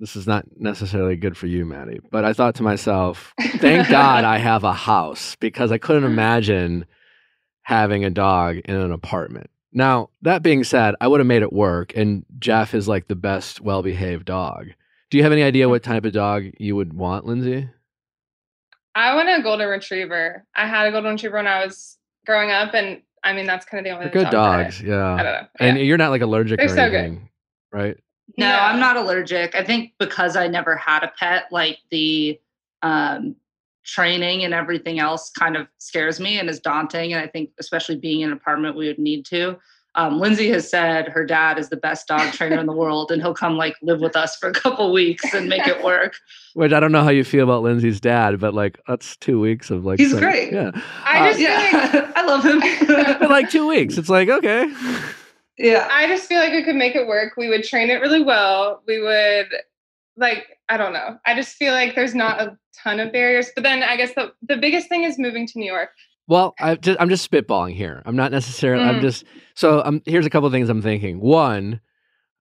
this 0.00 0.16
is 0.16 0.26
not 0.26 0.44
necessarily 0.58 1.14
good 1.14 1.36
for 1.36 1.46
you, 1.46 1.64
Maddie. 1.64 2.00
But 2.10 2.24
I 2.24 2.32
thought 2.32 2.56
to 2.56 2.64
myself, 2.64 3.32
thank 3.58 3.88
God 3.90 4.24
I 4.24 4.38
have 4.38 4.64
a 4.64 4.72
house 4.72 5.36
because 5.36 5.70
I 5.70 5.78
couldn't 5.78 6.02
imagine 6.04 6.84
having 7.62 8.04
a 8.04 8.10
dog 8.10 8.56
in 8.64 8.74
an 8.74 8.90
apartment. 8.90 9.50
Now, 9.72 10.10
that 10.22 10.42
being 10.42 10.64
said, 10.64 10.96
I 11.00 11.06
would 11.06 11.20
have 11.20 11.26
made 11.28 11.42
it 11.42 11.52
work, 11.52 11.96
and 11.96 12.24
Jeff 12.40 12.74
is 12.74 12.88
like 12.88 13.06
the 13.06 13.14
best 13.14 13.60
well 13.60 13.82
behaved 13.84 14.24
dog. 14.26 14.70
Do 15.12 15.18
you 15.18 15.24
have 15.24 15.32
any 15.32 15.42
idea 15.42 15.68
what 15.68 15.82
type 15.82 16.06
of 16.06 16.14
dog 16.14 16.44
you 16.58 16.74
would 16.74 16.94
want, 16.94 17.26
Lindsay? 17.26 17.68
i 18.94 19.14
want 19.14 19.26
a 19.28 19.42
golden 19.42 19.68
retriever 19.68 20.44
i 20.54 20.66
had 20.66 20.86
a 20.86 20.90
golden 20.90 21.12
retriever 21.12 21.36
when 21.36 21.46
i 21.46 21.64
was 21.64 21.96
growing 22.26 22.50
up 22.50 22.74
and 22.74 23.00
i 23.24 23.32
mean 23.32 23.46
that's 23.46 23.64
kind 23.64 23.78
of 23.78 23.84
the 23.84 23.90
only 23.90 24.04
They're 24.10 24.24
good 24.24 24.30
dog 24.30 24.32
that 24.32 24.60
I- 24.60 24.62
dogs, 24.64 24.82
yeah. 24.82 25.14
I, 25.14 25.22
don't 25.22 25.32
know 25.32 25.46
And 25.60 25.76
Yeah. 25.78 25.84
you're 25.84 25.96
not 25.98 26.10
like 26.10 26.20
allergic 26.22 26.58
They're 26.58 26.66
or 26.66 26.68
so 26.76 26.90
good. 26.90 26.94
anything, 26.96 27.28
right? 27.72 27.96
No, 28.38 28.48
No. 28.48 28.58
I'm 28.58 28.78
not 28.80 28.96
allergic. 28.98 29.54
I 29.54 29.62
think 29.64 29.92
because 29.98 30.34
I 30.36 30.46
never 30.46 30.76
had 30.76 31.02
a 31.04 31.12
pet, 31.18 31.44
like 31.50 31.78
the 31.90 32.38
um, 32.82 33.36
training 33.84 34.44
and 34.44 34.52
everything 34.54 34.98
else 34.98 35.28
kind 35.30 35.56
of 35.56 35.68
scares 35.78 36.20
me 36.20 36.38
and 36.38 36.48
is 36.50 36.58
daunting. 36.60 37.12
And 37.14 37.22
I 37.22 37.26
think, 37.26 37.50
especially 37.60 37.96
being 37.96 38.20
in 38.20 38.28
an 38.30 38.32
apartment, 38.34 38.76
we 38.76 38.86
would 38.88 38.98
need 38.98 39.24
to. 39.26 39.58
Um, 39.94 40.18
Lindsay 40.20 40.48
has 40.48 40.70
said 40.70 41.08
her 41.08 41.24
dad 41.26 41.58
is 41.58 41.68
the 41.68 41.76
best 41.76 42.06
dog 42.08 42.32
trainer 42.32 42.58
in 42.58 42.64
the 42.66 42.72
world, 42.72 43.10
and 43.10 43.20
he'll 43.20 43.34
come 43.34 43.56
like 43.58 43.74
live 43.82 44.00
with 44.00 44.16
us 44.16 44.36
for 44.36 44.48
a 44.48 44.52
couple 44.52 44.90
weeks 44.92 45.34
and 45.34 45.48
make 45.48 45.66
it 45.66 45.84
work. 45.84 46.14
Which 46.54 46.72
I 46.72 46.80
don't 46.80 46.92
know 46.92 47.02
how 47.02 47.10
you 47.10 47.24
feel 47.24 47.44
about 47.44 47.62
Lindsay's 47.62 48.00
dad, 48.00 48.40
but 48.40 48.54
like 48.54 48.80
that's 48.88 49.16
two 49.16 49.38
weeks 49.38 49.70
of 49.70 49.84
like 49.84 49.98
He's 49.98 50.10
some- 50.12 50.20
great. 50.20 50.52
Yeah, 50.52 50.70
I 51.04 51.20
Uh, 51.20 51.26
just 51.32 51.38
feel 51.38 51.50
like 51.50 51.72
yeah, 51.94 52.12
I 52.16 52.24
love 52.24 52.44
him. 52.44 52.60
but 53.20 53.30
like 53.30 53.50
two 53.50 53.66
weeks, 53.68 53.98
it's 53.98 54.08
like 54.08 54.28
okay. 54.30 54.66
yeah, 55.58 55.88
I 55.90 56.06
just 56.06 56.26
feel 56.26 56.38
like 56.40 56.52
we 56.52 56.64
could 56.64 56.76
make 56.76 56.96
it 56.96 57.06
work. 57.06 57.34
We 57.36 57.48
would 57.48 57.64
train 57.64 57.90
it 57.90 58.00
really 58.00 58.22
well. 58.22 58.82
We 58.86 59.00
would 59.00 59.48
like 60.16 60.58
I 60.68 60.76
don't 60.78 60.94
know. 60.94 61.18
I 61.26 61.34
just 61.34 61.56
feel 61.56 61.74
like 61.74 61.94
there's 61.94 62.14
not 62.14 62.40
a 62.40 62.56
ton 62.82 62.98
of 62.98 63.12
barriers. 63.12 63.50
But 63.54 63.62
then 63.64 63.82
I 63.82 63.96
guess 63.96 64.14
the 64.14 64.32
the 64.42 64.56
biggest 64.56 64.88
thing 64.88 65.02
is 65.04 65.18
moving 65.18 65.46
to 65.48 65.58
New 65.58 65.70
York. 65.70 65.90
Well, 66.28 66.54
I 66.60 66.76
just, 66.76 67.00
I'm 67.00 67.08
just 67.08 67.28
spitballing 67.30 67.74
here. 67.74 68.02
I'm 68.06 68.16
not 68.16 68.30
necessarily. 68.30 68.84
I'm 68.84 68.96
Mm. 68.98 69.02
just 69.02 69.24
so. 69.54 69.82
Um, 69.84 70.02
here's 70.06 70.26
a 70.26 70.30
couple 70.30 70.46
of 70.46 70.52
things 70.52 70.68
I'm 70.68 70.82
thinking. 70.82 71.20
One, 71.20 71.80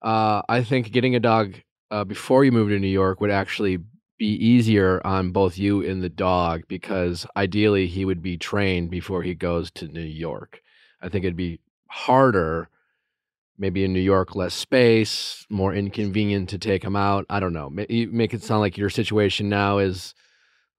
uh, 0.02 0.42
I 0.48 0.64
think 0.64 0.92
getting 0.92 1.16
a 1.16 1.20
dog 1.20 1.56
uh, 1.90 2.04
before 2.04 2.46
you 2.46 2.52
move 2.52 2.70
to 2.70 2.80
New 2.80 2.88
York 2.88 3.20
would 3.22 3.32
actually 3.32 3.80
be 4.18 4.34
easier 4.36 5.02
on 5.06 5.32
both 5.32 5.58
you 5.58 5.84
and 5.84 6.04
the 6.04 6.10
dog 6.10 6.62
because 6.68 7.26
ideally 7.36 7.88
he 7.88 8.06
would 8.06 8.22
be 8.22 8.38
trained 8.38 8.92
before 8.92 9.24
he 9.24 9.34
goes 9.34 9.72
to 9.72 9.88
New 9.88 10.02
York. 10.02 10.62
I 11.02 11.10
think 11.10 11.26
it'd 11.26 11.36
be 11.36 11.60
harder, 11.88 12.70
maybe 13.58 13.84
in 13.84 13.94
New 13.94 14.00
York, 14.00 14.36
less 14.36 14.54
space, 14.54 15.46
more 15.50 15.74
inconvenient 15.74 16.50
to 16.50 16.60
take 16.60 16.84
him 16.84 16.96
out. 16.96 17.26
I 17.32 17.40
don't 17.40 17.52
know. 17.54 17.72
You 17.90 18.12
make 18.12 18.34
it 18.36 18.44
sound 18.44 18.62
like 18.62 18.78
your 18.78 18.92
situation 18.92 19.50
now 19.50 19.80
is 19.80 20.14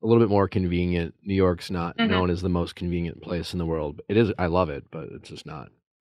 a 0.03 0.07
little 0.07 0.23
bit 0.23 0.31
more 0.31 0.49
convenient. 0.49 1.15
New 1.23 1.35
York's 1.35 1.71
not 1.71 1.97
Mhm. 1.97 2.11
known 2.11 2.31
as 2.31 2.43
the 2.43 2.49
most 2.49 2.75
convenient 2.75 3.23
place 3.23 3.53
in 3.53 3.59
the 3.59 3.67
world. 3.67 4.01
It 4.09 4.17
is. 4.17 4.33
I 4.39 4.47
love 4.47 4.69
it, 4.71 4.85
but 4.91 5.09
it's 5.15 5.29
just 5.29 5.47
not 5.47 5.69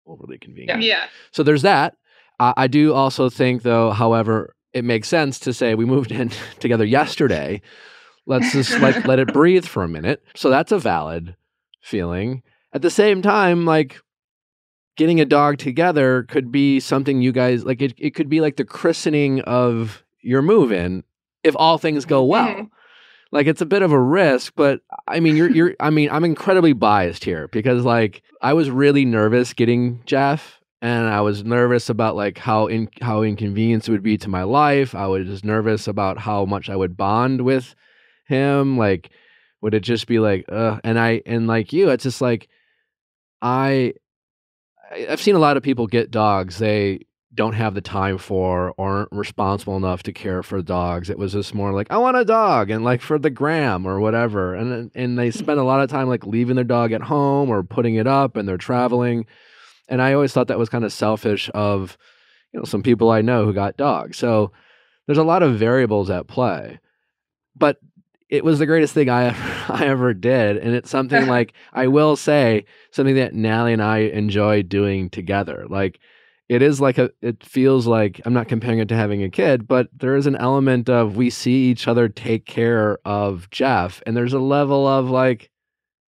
overly 0.06 0.38
convenient. 0.38 0.82
Yeah. 0.84 1.06
So 1.32 1.44
there's 1.44 1.64
that. 1.64 1.96
I 2.40 2.54
I 2.58 2.68
do 2.68 2.94
also 2.94 3.30
think, 3.30 3.64
though, 3.64 3.92
however, 3.92 4.54
it 4.74 4.86
makes 4.86 5.08
sense 5.08 5.40
to 5.40 5.54
say 5.54 5.74
we 5.76 5.86
moved 5.86 6.12
in 6.12 6.30
together 6.60 6.86
yesterday. 6.86 7.62
Let's 8.28 8.52
just 8.54 8.80
like 8.80 9.04
let 9.08 9.18
it 9.20 9.34
breathe 9.34 9.66
for 9.66 9.84
a 9.84 9.88
minute. 9.90 10.24
So 10.36 10.50
that's 10.50 10.72
a 10.72 10.78
valid 10.80 11.36
feeling. 11.82 12.44
At 12.74 12.84
the 12.84 12.92
same 12.92 13.22
time, 13.24 13.66
like 13.66 14.00
getting 14.98 15.20
a 15.20 15.26
dog 15.26 15.58
together 15.58 16.24
could 16.30 16.52
be 16.52 16.80
something 16.80 17.22
you 17.22 17.32
guys 17.32 17.64
like. 17.66 17.82
It 17.82 17.94
it 17.98 18.12
could 18.14 18.30
be 18.30 18.42
like 18.42 18.58
the 18.58 18.66
christening 18.66 19.42
of 19.42 20.04
your 20.22 20.42
move 20.44 20.72
in 20.72 21.04
if 21.44 21.56
all 21.58 21.78
things 21.80 22.06
go 22.06 22.24
well. 22.24 22.48
Mhm. 22.50 22.70
Like 23.32 23.46
it's 23.48 23.62
a 23.62 23.66
bit 23.66 23.84
of 23.84 23.92
a 23.92 24.00
risk, 24.00 24.54
but 24.56 24.82
I 25.08 25.20
mean, 25.20 25.36
you're 25.36 25.52
you're. 25.52 25.76
I 25.80 25.92
mean, 25.92 26.10
I'm 26.12 26.26
incredibly 26.26 26.74
biased 26.74 27.24
here 27.24 27.48
because 27.50 27.86
like 27.86 28.24
I 28.42 28.54
was 28.54 28.72
really 28.72 29.06
nervous 29.06 29.54
getting 29.54 30.02
Jeff, 30.06 30.60
and 30.82 31.08
I 31.08 31.22
was 31.22 31.44
nervous 31.44 31.90
about 31.90 32.16
like 32.16 32.40
how 32.40 32.66
in 32.68 32.90
how 33.02 33.22
inconvenience 33.22 33.88
it 33.88 33.92
would 33.92 34.02
be 34.04 34.18
to 34.20 34.30
my 34.30 34.44
life. 34.44 34.96
I 34.96 35.06
was 35.08 35.28
just 35.28 35.46
nervous 35.46 35.88
about 35.88 36.18
how 36.18 36.46
much 36.46 36.70
I 36.70 36.76
would 36.76 36.98
bond 36.98 37.42
with 37.42 37.76
him. 38.26 38.78
Like, 38.78 39.12
would 39.62 39.76
it 39.76 39.82
just 39.82 40.08
be 40.08 40.18
like, 40.18 40.46
uh? 40.50 40.80
And 40.84 40.98
I 40.98 41.22
and 41.28 41.46
like 41.46 41.72
you, 41.72 41.90
it's 41.90 42.04
just 42.04 42.22
like 42.22 42.50
I 43.44 43.94
I've 44.92 45.22
seen 45.22 45.36
a 45.36 45.40
lot 45.40 45.58
of 45.58 45.64
people 45.64 45.88
get 45.88 46.10
dogs 46.10 46.58
they 46.58 47.02
don't 47.34 47.54
have 47.54 47.76
the 47.76 47.82
time 47.82 48.18
for 48.18 48.74
or 48.78 48.98
aren't 48.98 49.12
responsible 49.12 49.78
enough 49.78 50.04
to 50.04 50.14
care 50.14 50.42
for 50.42 50.62
dogs. 50.62 51.10
It 51.10 51.20
was 51.20 51.34
just 51.34 51.54
more 51.54 51.72
like 51.72 51.88
I 51.92 51.98
want 51.98 52.18
a 52.18 52.26
dog 52.26 52.72
and 52.72 52.84
like 52.84 53.02
for 53.02 53.20
the 53.20 53.30
gram 53.30 53.86
or 53.86 54.00
whatever. 54.00 54.56
And 54.56 54.92
and 54.96 55.18
they 55.18 55.30
spend 55.32 55.60
a 55.60 55.64
lot 55.66 55.82
of 55.82 55.90
time 55.90 56.10
like 56.10 56.26
leaving 56.26 56.56
their 56.56 56.64
dog 56.64 56.92
at 56.92 57.04
home 57.04 57.50
or 57.50 57.64
putting 57.64 57.96
it 57.96 58.08
up 58.08 58.36
and 58.36 58.48
they're 58.48 58.58
traveling. 58.58 59.26
And 59.88 60.02
I 60.02 60.14
always 60.14 60.34
thought 60.34 60.48
that 60.48 60.60
was 60.60 60.70
kind 60.70 60.84
of 60.84 60.94
selfish 60.94 61.50
of 61.54 61.98
you 62.52 62.60
know 62.60 62.66
some 62.66 62.82
people 62.82 63.12
I 63.12 63.22
know 63.22 63.46
who 63.46 63.54
got 63.54 63.78
dogs. 63.78 64.18
So 64.18 64.52
there's 65.06 65.18
a 65.20 65.24
lot 65.24 65.44
of 65.44 65.60
variables 65.60 66.10
at 66.10 66.28
play. 66.28 66.80
But 67.56 67.78
it 68.28 68.44
was 68.44 68.58
the 68.58 68.66
greatest 68.66 68.94
thing 68.94 69.10
I 69.10 69.26
ever, 69.28 69.74
I 69.74 69.86
ever 69.86 70.14
did 70.16 70.58
and 70.58 70.74
it's 70.74 70.90
something 70.90 71.28
like 71.28 71.54
I 71.74 71.88
will 71.88 72.16
say 72.16 72.66
something 72.90 73.16
that 73.16 73.36
Nally 73.36 73.74
and 73.74 73.84
I 73.84 74.00
enjoy 74.00 74.64
doing 74.64 75.12
together. 75.12 75.68
Like 75.70 76.00
it 76.50 76.62
is 76.62 76.82
like 76.82 76.98
a 76.98 77.12
it 77.22 77.44
feels 77.46 77.88
like 77.88 78.22
I'm 78.26 78.34
not 78.34 78.48
comparing 78.48 78.80
it 78.80 78.88
to 78.90 78.96
having 78.96 79.24
a 79.24 79.30
kid, 79.30 79.68
but 79.68 79.88
there 79.98 80.16
is 80.16 80.28
an 80.28 80.36
element 80.36 80.90
of 80.90 81.16
we 81.16 81.30
see 81.30 81.70
each 81.70 81.88
other 81.88 82.10
take 82.10 82.46
care 82.46 82.98
of 83.06 83.50
Jeff 83.52 84.02
and 84.06 84.18
there's 84.18 84.34
a 84.34 84.40
level 84.40 84.88
of 84.88 85.10
like 85.10 85.50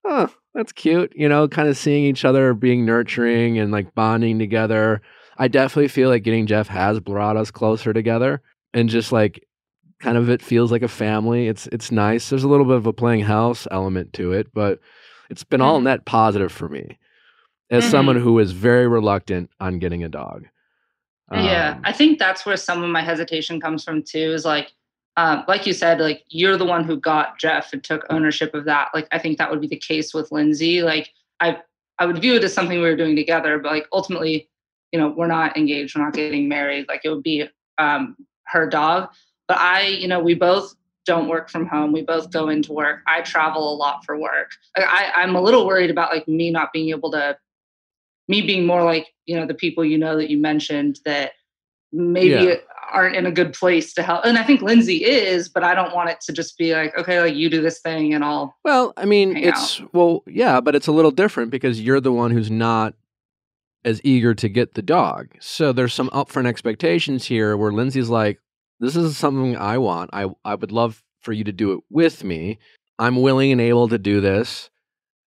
oh, 0.06 0.30
that's 0.54 0.72
cute, 0.72 1.14
you 1.16 1.30
know, 1.30 1.48
kind 1.48 1.68
of 1.68 1.78
seeing 1.78 2.04
each 2.06 2.26
other 2.26 2.54
being 2.54 2.86
nurturing 2.86 3.58
and 3.60 3.72
like 3.72 3.94
bonding 3.96 4.39
together. 4.39 5.02
I 5.38 5.48
definitely 5.48 5.88
feel 5.89 6.10
like 6.10 6.24
getting 6.24 6.48
Jeff 6.48 6.68
has 6.68 7.00
brought 7.00 7.38
us 7.38 7.52
closer 7.52 7.94
together 7.94 8.42
and 8.74 8.89
just 8.89 9.12
like 9.12 9.48
kind 10.00 10.18
of 10.18 10.30
it 10.30 10.42
feels 10.42 10.72
like 10.72 10.82
a 10.84 10.88
family. 10.88 11.48
It's 11.48 11.68
it's 11.68 11.92
nice. 11.92 12.30
There's 12.30 12.44
a 12.44 12.48
little 12.50 12.66
bit 12.66 12.78
of 12.78 12.88
a 12.88 12.94
playing 12.94 13.22
house 13.22 13.68
element 13.72 14.14
to 14.14 14.34
it, 14.34 14.54
but 14.54 14.80
it's 15.30 15.44
been 15.44 15.62
all 15.62 15.80
Mhm. 15.80 15.84
net 15.86 16.06
positive 16.06 16.52
for 16.52 16.68
me 16.70 16.98
as 17.72 17.86
Mhm. 17.86 17.89
someone 17.89 18.15
who 18.17 18.38
is 18.38 18.51
very 18.51 18.88
reluctant 18.88 19.49
on 19.59 19.80
getting 19.80 20.03
a 20.03 20.09
dog. 20.09 20.45
yeah, 21.34 21.76
Um, 21.78 21.82
I 21.86 21.93
think 21.93 22.19
that's 22.19 22.45
where 22.45 22.57
some 22.57 22.84
of 22.84 22.89
my 22.89 23.01
hesitation 23.01 23.61
comes 23.61 23.86
from 23.86 24.03
too. 24.03 24.34
Is 24.34 24.43
like, 24.43 24.74
um, 25.15 25.45
like 25.47 25.65
you 25.65 25.72
said, 25.72 26.01
like 26.01 26.26
you're 26.28 26.57
the 26.57 26.65
one 26.65 26.84
who 26.84 26.97
got 26.97 27.39
Jeff 27.39 27.72
and 27.72 27.82
took 27.82 28.05
ownership 28.09 28.53
of 28.53 28.65
that. 28.65 28.89
Like 28.93 29.07
I 29.13 29.17
think 29.17 29.38
that 29.38 29.49
would 29.49 29.61
be 29.61 29.67
the 29.67 29.78
case 29.78 30.13
with 30.13 30.30
Lindsay. 30.34 30.82
Like 30.82 31.13
I, 31.39 31.61
I 31.99 32.05
would 32.05 32.19
view 32.22 32.36
it 32.36 32.43
as 32.43 32.53
something 32.53 32.80
we 32.82 32.84
were 32.89 32.97
doing 32.97 33.15
together, 33.15 33.59
but 33.59 33.72
like 33.72 33.88
ultimately, 33.93 34.49
you 34.91 34.99
know, 34.99 35.07
we're 35.07 35.28
not 35.28 35.55
engaged, 35.55 35.95
we're 35.95 36.03
not 36.03 36.13
getting 36.13 36.49
married. 36.49 36.89
Like 36.89 37.01
it 37.05 37.09
would 37.09 37.24
be 37.24 37.47
um, 37.78 38.17
her 38.47 38.67
dog. 38.67 39.09
But 39.47 39.57
I, 39.59 39.88
you 39.88 40.09
know, 40.09 40.19
we 40.19 40.34
both 40.34 40.76
don't 41.05 41.30
work 41.30 41.49
from 41.49 41.65
home. 41.65 41.93
We 41.93 42.01
both 42.01 42.30
go 42.30 42.49
into 42.49 42.74
work. 42.74 43.03
I 43.07 43.22
travel 43.22 43.74
a 43.74 43.76
lot 43.76 44.03
for 44.03 44.17
work. 44.19 44.51
I, 44.76 45.13
I'm 45.15 45.36
a 45.36 45.41
little 45.41 45.65
worried 45.65 45.89
about 45.89 46.11
like 46.11 46.28
me 46.28 46.51
not 46.51 46.74
being 46.74 46.89
able 46.89 47.09
to 47.11 47.38
me 48.32 48.42
being 48.42 48.66
more 48.66 48.84
like 48.92 49.06
you 49.26 49.36
know 49.38 49.46
the 49.46 49.54
people 49.64 49.84
you 49.84 49.98
know 50.04 50.16
that 50.18 50.30
you 50.32 50.38
mentioned 50.38 50.94
that 51.06 51.32
maybe 51.94 52.46
Yeah. 52.46 52.56
aren't 52.92 53.16
in 53.16 53.26
a 53.26 53.32
good 53.40 53.52
place 53.54 53.94
to 53.96 54.02
help 54.04 54.22
and 54.26 54.38
i 54.38 54.44
think 54.44 54.62
lindsay 54.62 55.00
is 55.04 55.50
but 55.56 55.64
i 55.64 55.74
don't 55.76 55.94
want 55.98 56.10
it 56.10 56.20
to 56.22 56.32
just 56.34 56.58
be 56.58 56.74
like 56.74 56.98
okay 56.98 57.20
like 57.22 57.36
you 57.36 57.50
do 57.50 57.62
this 57.62 57.80
thing 57.82 58.14
and 58.14 58.24
i'll 58.24 58.56
Well, 58.64 58.94
I 58.98 59.06
mean, 59.06 59.36
it's 59.36 59.82
well, 59.94 60.24
yeah, 60.28 60.62
but 60.62 60.76
it's 60.76 60.88
a 60.88 60.92
little 60.92 61.12
different 61.24 61.52
because 61.52 61.82
you're 61.82 62.00
the 62.02 62.12
one 62.24 62.32
who's 62.32 62.52
not 62.52 62.94
as 63.84 64.00
eager 64.04 64.34
to 64.36 64.48
get 64.48 64.74
the 64.76 64.82
dog. 64.84 65.30
So 65.40 65.74
there's 65.74 65.94
some 65.94 66.10
upfront 66.12 66.48
expectations 66.48 67.26
here 67.26 67.58
where 67.58 67.72
Lindsay's 67.72 68.10
like, 68.10 68.40
"This 68.80 68.96
is 68.96 69.18
something 69.18 69.58
I 69.58 69.78
want. 69.80 70.10
I 70.14 70.24
I 70.46 70.54
would 70.56 70.72
love 70.72 71.02
for 71.22 71.34
you 71.34 71.44
to 71.46 71.52
do 71.52 71.74
it 71.74 71.80
with 71.90 72.24
me. 72.24 72.60
I'm 73.00 73.22
willing 73.22 73.52
and 73.52 73.62
able 73.62 73.88
to 73.90 73.98
do 73.98 74.22
this 74.22 74.70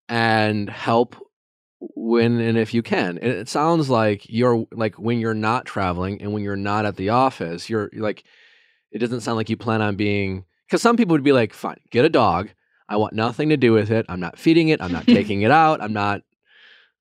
and 0.09 0.71
help 0.71 1.17
when 1.95 2.41
and 2.41 2.57
if 2.59 2.72
you 2.74 2.82
can." 2.82 3.18
And 3.18 3.32
it 3.32 3.49
sounds 3.49 3.91
like 3.91 4.26
you're 4.28 4.66
like 4.72 4.97
when 4.97 5.18
you're 5.18 5.35
not 5.35 5.64
traveling 5.66 6.20
and 6.22 6.32
when 6.32 6.43
you're 6.43 6.57
not 6.57 6.87
at 6.87 6.97
the 6.97 7.11
office, 7.11 7.68
you're 7.70 7.91
you're 7.93 8.03
like 8.03 8.24
it 8.93 8.99
doesn't 8.99 9.22
sound 9.22 9.37
like 9.37 9.51
you 9.51 9.57
plan 9.57 9.82
on 9.82 9.97
being 9.97 10.45
because 10.66 10.80
some 10.82 10.97
people 10.97 11.12
would 11.14 11.24
be 11.24 11.32
like, 11.32 11.53
"Fine, 11.53 11.80
get 11.91 12.05
a 12.05 12.09
dog." 12.09 12.51
I 12.89 12.97
want 12.99 13.14
nothing 13.14 13.49
to 13.49 13.57
do 13.57 13.72
with 13.72 13.91
it. 13.91 14.05
I'm 14.09 14.20
not 14.20 14.39
feeding 14.39 14.68
it. 14.68 14.82
I'm 14.82 14.93
not 14.93 15.07
taking 15.18 15.43
it 15.43 15.51
out. 15.51 15.80
I'm 15.80 15.93
not 15.95 16.22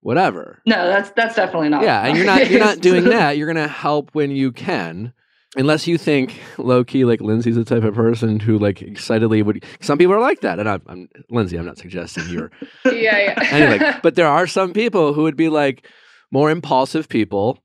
whatever. 0.01 0.61
no 0.65 0.87
that's 0.87 1.11
that's 1.11 1.35
definitely 1.35 1.69
not 1.69 1.81
Yeah, 1.83 2.05
and 2.05 2.17
you're 2.17 2.25
not 2.25 2.49
you're 2.49 2.59
not 2.59 2.79
doing 2.81 3.03
that. 3.09 3.37
You're 3.37 3.47
gonna 3.47 3.67
help 3.67 4.09
when 4.13 4.31
you 4.31 4.51
can. 4.51 5.13
Unless 5.55 5.85
you 5.87 5.99
think 5.99 6.41
low 6.57 6.83
key 6.83 7.05
like 7.05 7.21
Lindsay's 7.21 7.55
the 7.55 7.63
type 7.63 7.83
of 7.83 7.93
person 7.93 8.39
who 8.39 8.57
like 8.57 8.81
excitedly 8.81 9.43
would. 9.43 9.63
Some 9.81 9.97
people 9.99 10.15
are 10.15 10.19
like 10.19 10.41
that, 10.41 10.59
and 10.59 10.67
I'm, 10.67 10.81
I'm 10.87 11.09
Lindsay. 11.29 11.57
I'm 11.57 11.65
not 11.65 11.77
suggesting 11.77 12.27
you're 12.29 12.49
Yeah, 12.85 13.19
yeah. 13.19 13.33
anything, 13.51 13.99
but 14.03 14.15
there 14.15 14.27
are 14.27 14.47
some 14.47 14.73
people 14.73 15.13
who 15.13 15.21
would 15.23 15.37
be 15.37 15.49
like 15.49 15.87
more 16.31 16.49
impulsive 16.49 17.07
people, 17.07 17.59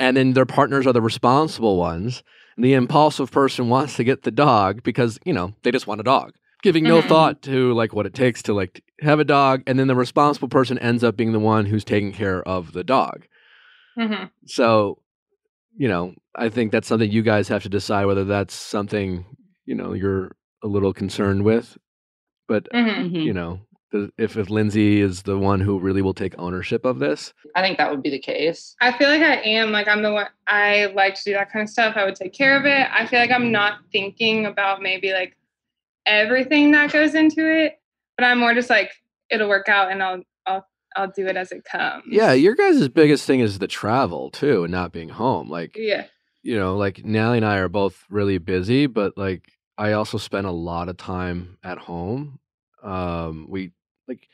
and 0.00 0.16
then 0.16 0.32
their 0.32 0.46
partners 0.46 0.84
are 0.86 0.92
the 0.92 1.00
responsible 1.02 1.76
ones. 1.76 2.22
And 2.56 2.64
the 2.64 2.72
impulsive 2.74 3.30
person 3.30 3.68
wants 3.68 3.96
to 3.96 4.04
get 4.04 4.22
the 4.22 4.30
dog 4.32 4.82
because 4.82 5.18
you 5.24 5.32
know 5.32 5.52
they 5.62 5.70
just 5.70 5.86
want 5.86 6.00
a 6.00 6.04
dog, 6.04 6.32
giving 6.62 6.82
no 6.84 7.02
Mhm. 7.02 7.08
thought 7.08 7.42
to 7.42 7.72
like 7.74 7.92
what 7.94 8.06
it 8.06 8.14
takes 8.14 8.42
to 8.44 8.52
like 8.54 8.82
have 9.02 9.20
a 9.20 9.24
dog, 9.24 9.62
and 9.68 9.78
then 9.78 9.86
the 9.86 9.94
responsible 9.94 10.48
person 10.48 10.76
ends 10.80 11.04
up 11.04 11.16
being 11.16 11.30
the 11.32 11.38
one 11.38 11.66
who's 11.66 11.84
taking 11.84 12.10
care 12.12 12.42
of 12.42 12.72
the 12.72 12.82
dog. 12.82 13.26
Mhm. 13.96 14.30
So, 14.46 14.98
you 15.76 15.88
know, 15.88 16.14
I 16.34 16.48
think 16.48 16.72
that's 16.72 16.88
something 16.88 17.10
you 17.10 17.22
guys 17.22 17.48
have 17.48 17.62
to 17.64 17.68
decide 17.68 18.06
whether 18.06 18.24
that's 18.24 18.54
something 18.54 19.24
you 19.66 19.74
know 19.74 19.92
you're 19.92 20.32
a 20.62 20.66
little 20.66 20.92
concerned 20.92 21.44
with. 21.44 21.76
But 22.48 22.68
Mhm. 22.72 23.10
Mhm. 23.10 23.24
you 23.24 23.32
know, 23.32 23.60
if 24.18 24.36
if 24.36 24.50
Lindsay 24.50 25.00
is 25.00 25.22
the 25.22 25.38
one 25.38 25.60
who 25.60 25.78
really 25.78 26.02
will 26.02 26.14
take 26.14 26.34
ownership 26.38 26.84
of 26.84 26.98
this, 26.98 27.32
i 27.54 27.62
think 27.62 27.78
that 27.78 27.90
would 27.90 28.02
be 28.02 28.10
the 28.10 28.18
case 28.18 28.74
I 28.80 28.92
feel 28.92 29.08
like 29.08 29.22
I 29.22 29.36
am 29.42 29.70
like 29.72 29.88
I'm 29.88 30.02
the 30.02 30.12
one 30.12 30.26
I 30.46 30.86
like 30.94 31.14
to 31.16 31.24
do 31.24 31.32
that 31.34 31.50
kind 31.52 31.62
of 31.62 31.68
stuff. 31.70 31.96
I 31.96 32.04
would 32.04 32.16
take 32.16 32.32
care 32.32 32.56
of 32.56 32.64
it. 32.66 32.88
I 32.92 33.06
feel 33.06 33.18
like 33.20 33.30
I'm 33.30 33.50
not 33.52 33.80
thinking 33.92 34.46
about 34.46 34.82
maybe 34.82 35.12
like 35.12 35.36
everything 36.06 36.70
that 36.72 36.92
goes 36.92 37.14
into 37.14 37.48
it, 37.48 37.80
but 38.16 38.24
I'm 38.24 38.38
more 38.38 38.54
just 38.54 38.70
like 38.70 38.92
it'll 39.30 39.48
work 39.48 39.68
out 39.68 39.90
and 39.90 40.02
I'll 40.02 40.22
I'll 40.96 41.08
do 41.10 41.26
it 41.26 41.36
as 41.36 41.52
it 41.52 41.64
comes. 41.64 42.04
yeah, 42.08 42.32
your 42.32 42.54
guys' 42.54 42.88
biggest 42.88 43.26
thing 43.26 43.40
is 43.40 43.58
the 43.58 43.68
travel 43.68 44.30
too, 44.30 44.64
and 44.64 44.72
not 44.72 44.92
being 44.92 45.10
home. 45.10 45.50
Like 45.50 45.76
yeah. 45.76 46.06
you 46.42 46.58
know, 46.58 46.76
like 46.76 47.04
Nally 47.04 47.38
and 47.38 47.46
I 47.46 47.58
are 47.58 47.68
both 47.68 48.04
really 48.08 48.38
busy, 48.38 48.86
but 48.86 49.16
like 49.16 49.52
I 49.78 49.92
also 49.92 50.18
spend 50.18 50.46
a 50.46 50.52
lot 50.52 50.88
of 50.88 50.96
time 50.96 51.58
at 51.62 51.78
home. 51.78 52.38
Um, 52.82 53.46
we 53.48 53.72
like 54.08 54.28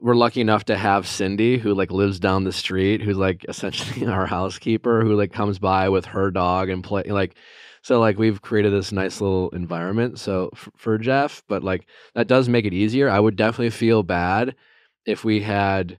we're 0.00 0.14
lucky 0.14 0.40
enough 0.40 0.64
to 0.66 0.76
have 0.76 1.06
Cindy 1.06 1.56
who 1.56 1.72
like 1.72 1.90
lives 1.90 2.18
down 2.18 2.44
the 2.44 2.52
street, 2.52 3.00
who's 3.00 3.16
like 3.16 3.44
essentially 3.48 4.06
our 4.12 4.26
housekeeper, 4.26 5.02
who 5.02 5.14
like 5.14 5.32
comes 5.32 5.58
by 5.58 5.88
with 5.88 6.06
her 6.06 6.30
dog 6.30 6.68
and 6.68 6.82
play 6.82 7.04
like. 7.04 7.36
So 7.82 8.00
like 8.00 8.18
we've 8.18 8.42
created 8.42 8.72
this 8.72 8.90
nice 8.90 9.20
little 9.20 9.50
environment 9.50 10.18
so 10.18 10.50
f- 10.54 10.68
for 10.76 10.98
Jeff, 10.98 11.44
but 11.46 11.62
like 11.62 11.86
that 12.16 12.26
does 12.26 12.48
make 12.48 12.64
it 12.64 12.74
easier. 12.74 13.08
I 13.08 13.20
would 13.20 13.36
definitely 13.36 13.70
feel 13.70 14.02
bad 14.02 14.56
if 15.06 15.24
we 15.24 15.40
had 15.40 15.98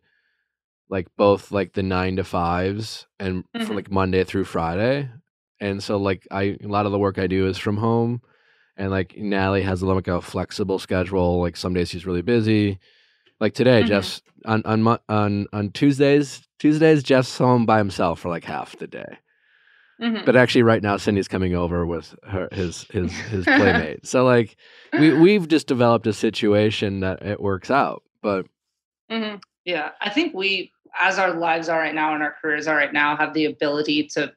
like 0.89 1.07
both 1.17 1.51
like 1.51 1.73
the 1.73 1.83
nine 1.83 2.15
to 2.17 2.23
fives 2.23 3.07
and 3.19 3.43
Mhm. 3.55 3.65
from 3.65 3.75
like 3.75 3.91
Monday 3.91 4.23
through 4.23 4.45
Friday. 4.45 5.09
And 5.59 5.81
so 5.83 5.97
like 5.97 6.27
I 6.31 6.57
a 6.63 6.67
lot 6.67 6.85
of 6.85 6.91
the 6.91 6.99
work 6.99 7.17
I 7.17 7.27
do 7.27 7.47
is 7.47 7.57
from 7.57 7.77
home. 7.77 8.21
And 8.77 8.91
like 8.91 9.17
Natalie 9.17 9.63
has 9.63 9.81
a 9.81 9.85
little 9.85 9.97
like 9.97 10.07
a 10.07 10.21
flexible 10.21 10.79
schedule. 10.79 11.41
Like 11.41 11.57
some 11.57 11.73
days 11.73 11.89
she's 11.89 12.05
really 12.05 12.21
busy. 12.21 12.79
Like 13.39 13.53
today, 13.53 13.83
Mhm. 13.83 13.87
Jeff's 13.87 14.21
on 14.45 14.61
on 14.65 14.97
on 15.09 15.47
on 15.51 15.71
Tuesdays. 15.71 16.47
Tuesdays, 16.59 17.03
Jeff's 17.03 17.37
home 17.37 17.65
by 17.65 17.77
himself 17.79 18.19
for 18.19 18.29
like 18.29 18.43
half 18.45 18.77
the 18.77 18.87
day. 18.87 19.17
Mhm. 20.01 20.25
But 20.25 20.35
actually, 20.35 20.63
right 20.63 20.81
now, 20.81 20.97
Cindy's 20.97 21.27
coming 21.27 21.55
over 21.55 21.85
with 21.85 22.15
her 22.27 22.47
his 22.51 22.83
his 22.91 23.11
his 23.11 23.45
playmate. 23.45 24.05
So 24.05 24.23
like 24.25 24.55
we 24.93 25.11
we've 25.25 25.47
just 25.47 25.67
developed 25.67 26.07
a 26.07 26.13
situation 26.13 26.99
that 27.01 27.23
it 27.23 27.41
works 27.41 27.69
out. 27.71 28.03
But 28.21 28.45
Mhm. 29.11 29.41
Yeah, 29.65 29.91
I 30.01 30.09
think 30.09 30.33
we, 30.33 30.71
as 30.99 31.19
our 31.19 31.33
lives 31.33 31.69
are 31.69 31.79
right 31.79 31.95
now 31.95 32.13
and 32.13 32.23
our 32.23 32.35
careers 32.41 32.67
are 32.67 32.75
right 32.75 32.93
now, 32.93 33.15
have 33.15 33.33
the 33.33 33.45
ability 33.45 34.03
to 34.13 34.33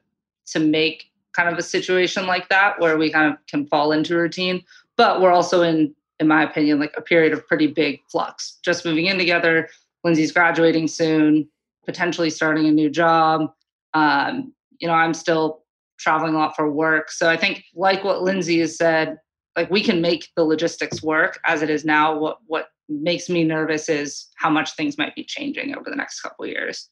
to 0.47 0.59
make 0.59 1.05
kind 1.33 1.47
of 1.47 1.57
a 1.57 1.61
situation 1.61 2.27
like 2.27 2.49
that 2.49 2.79
where 2.79 2.97
we 2.97 3.09
kind 3.11 3.31
of 3.31 3.37
can 3.47 3.65
fall 3.67 3.91
into 3.91 4.15
a 4.15 4.21
routine. 4.21 4.61
But 4.97 5.21
we're 5.21 5.31
also 5.31 5.61
in, 5.61 5.95
in 6.19 6.27
my 6.27 6.43
opinion, 6.43 6.79
like 6.79 6.93
a 6.97 7.01
period 7.01 7.31
of 7.31 7.47
pretty 7.47 7.67
big 7.67 7.99
flux. 8.11 8.59
Just 8.65 8.83
moving 8.85 9.05
in 9.05 9.17
together. 9.17 9.69
Lindsay's 10.03 10.31
graduating 10.31 10.87
soon, 10.89 11.47
potentially 11.85 12.29
starting 12.29 12.65
a 12.65 12.71
new 12.71 12.89
job. 12.89 13.53
Um, 13.93 14.53
you 14.79 14.87
know, 14.87 14.93
I'm 14.93 15.13
still 15.13 15.63
traveling 15.99 16.33
a 16.33 16.37
lot 16.37 16.55
for 16.55 16.69
work. 16.69 17.11
So 17.11 17.29
I 17.29 17.37
think, 17.37 17.63
like 17.75 18.03
what 18.03 18.23
Lindsay 18.23 18.59
has 18.59 18.75
said, 18.77 19.17
like 19.55 19.69
we 19.69 19.81
can 19.83 20.01
make 20.01 20.27
the 20.35 20.43
logistics 20.43 21.01
work 21.03 21.39
as 21.45 21.61
it 21.61 21.69
is 21.69 21.85
now. 21.85 22.17
What 22.17 22.39
what 22.47 22.69
makes 22.91 23.29
me 23.29 23.43
nervous 23.43 23.89
is 23.89 24.27
how 24.35 24.49
much 24.49 24.75
things 24.75 24.97
might 24.97 25.15
be 25.15 25.23
changing 25.23 25.75
over 25.75 25.89
the 25.89 25.95
next 25.95 26.21
couple 26.21 26.45
years. 26.45 26.89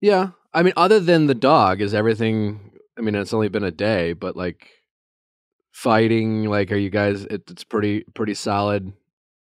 yeah, 0.00 0.30
I 0.54 0.62
mean, 0.62 0.72
other 0.76 1.00
than 1.00 1.26
the 1.26 1.34
dog, 1.34 1.80
is 1.80 1.94
everything? 1.94 2.72
I 2.98 3.02
mean, 3.02 3.14
it's 3.14 3.34
only 3.34 3.48
been 3.48 3.64
a 3.64 3.70
day, 3.70 4.12
but 4.14 4.36
like 4.36 4.68
fighting, 5.72 6.44
like, 6.44 6.72
are 6.72 6.76
you 6.76 6.90
guys? 6.90 7.24
It, 7.24 7.42
it's 7.50 7.64
pretty 7.64 8.04
pretty 8.14 8.34
solid 8.34 8.92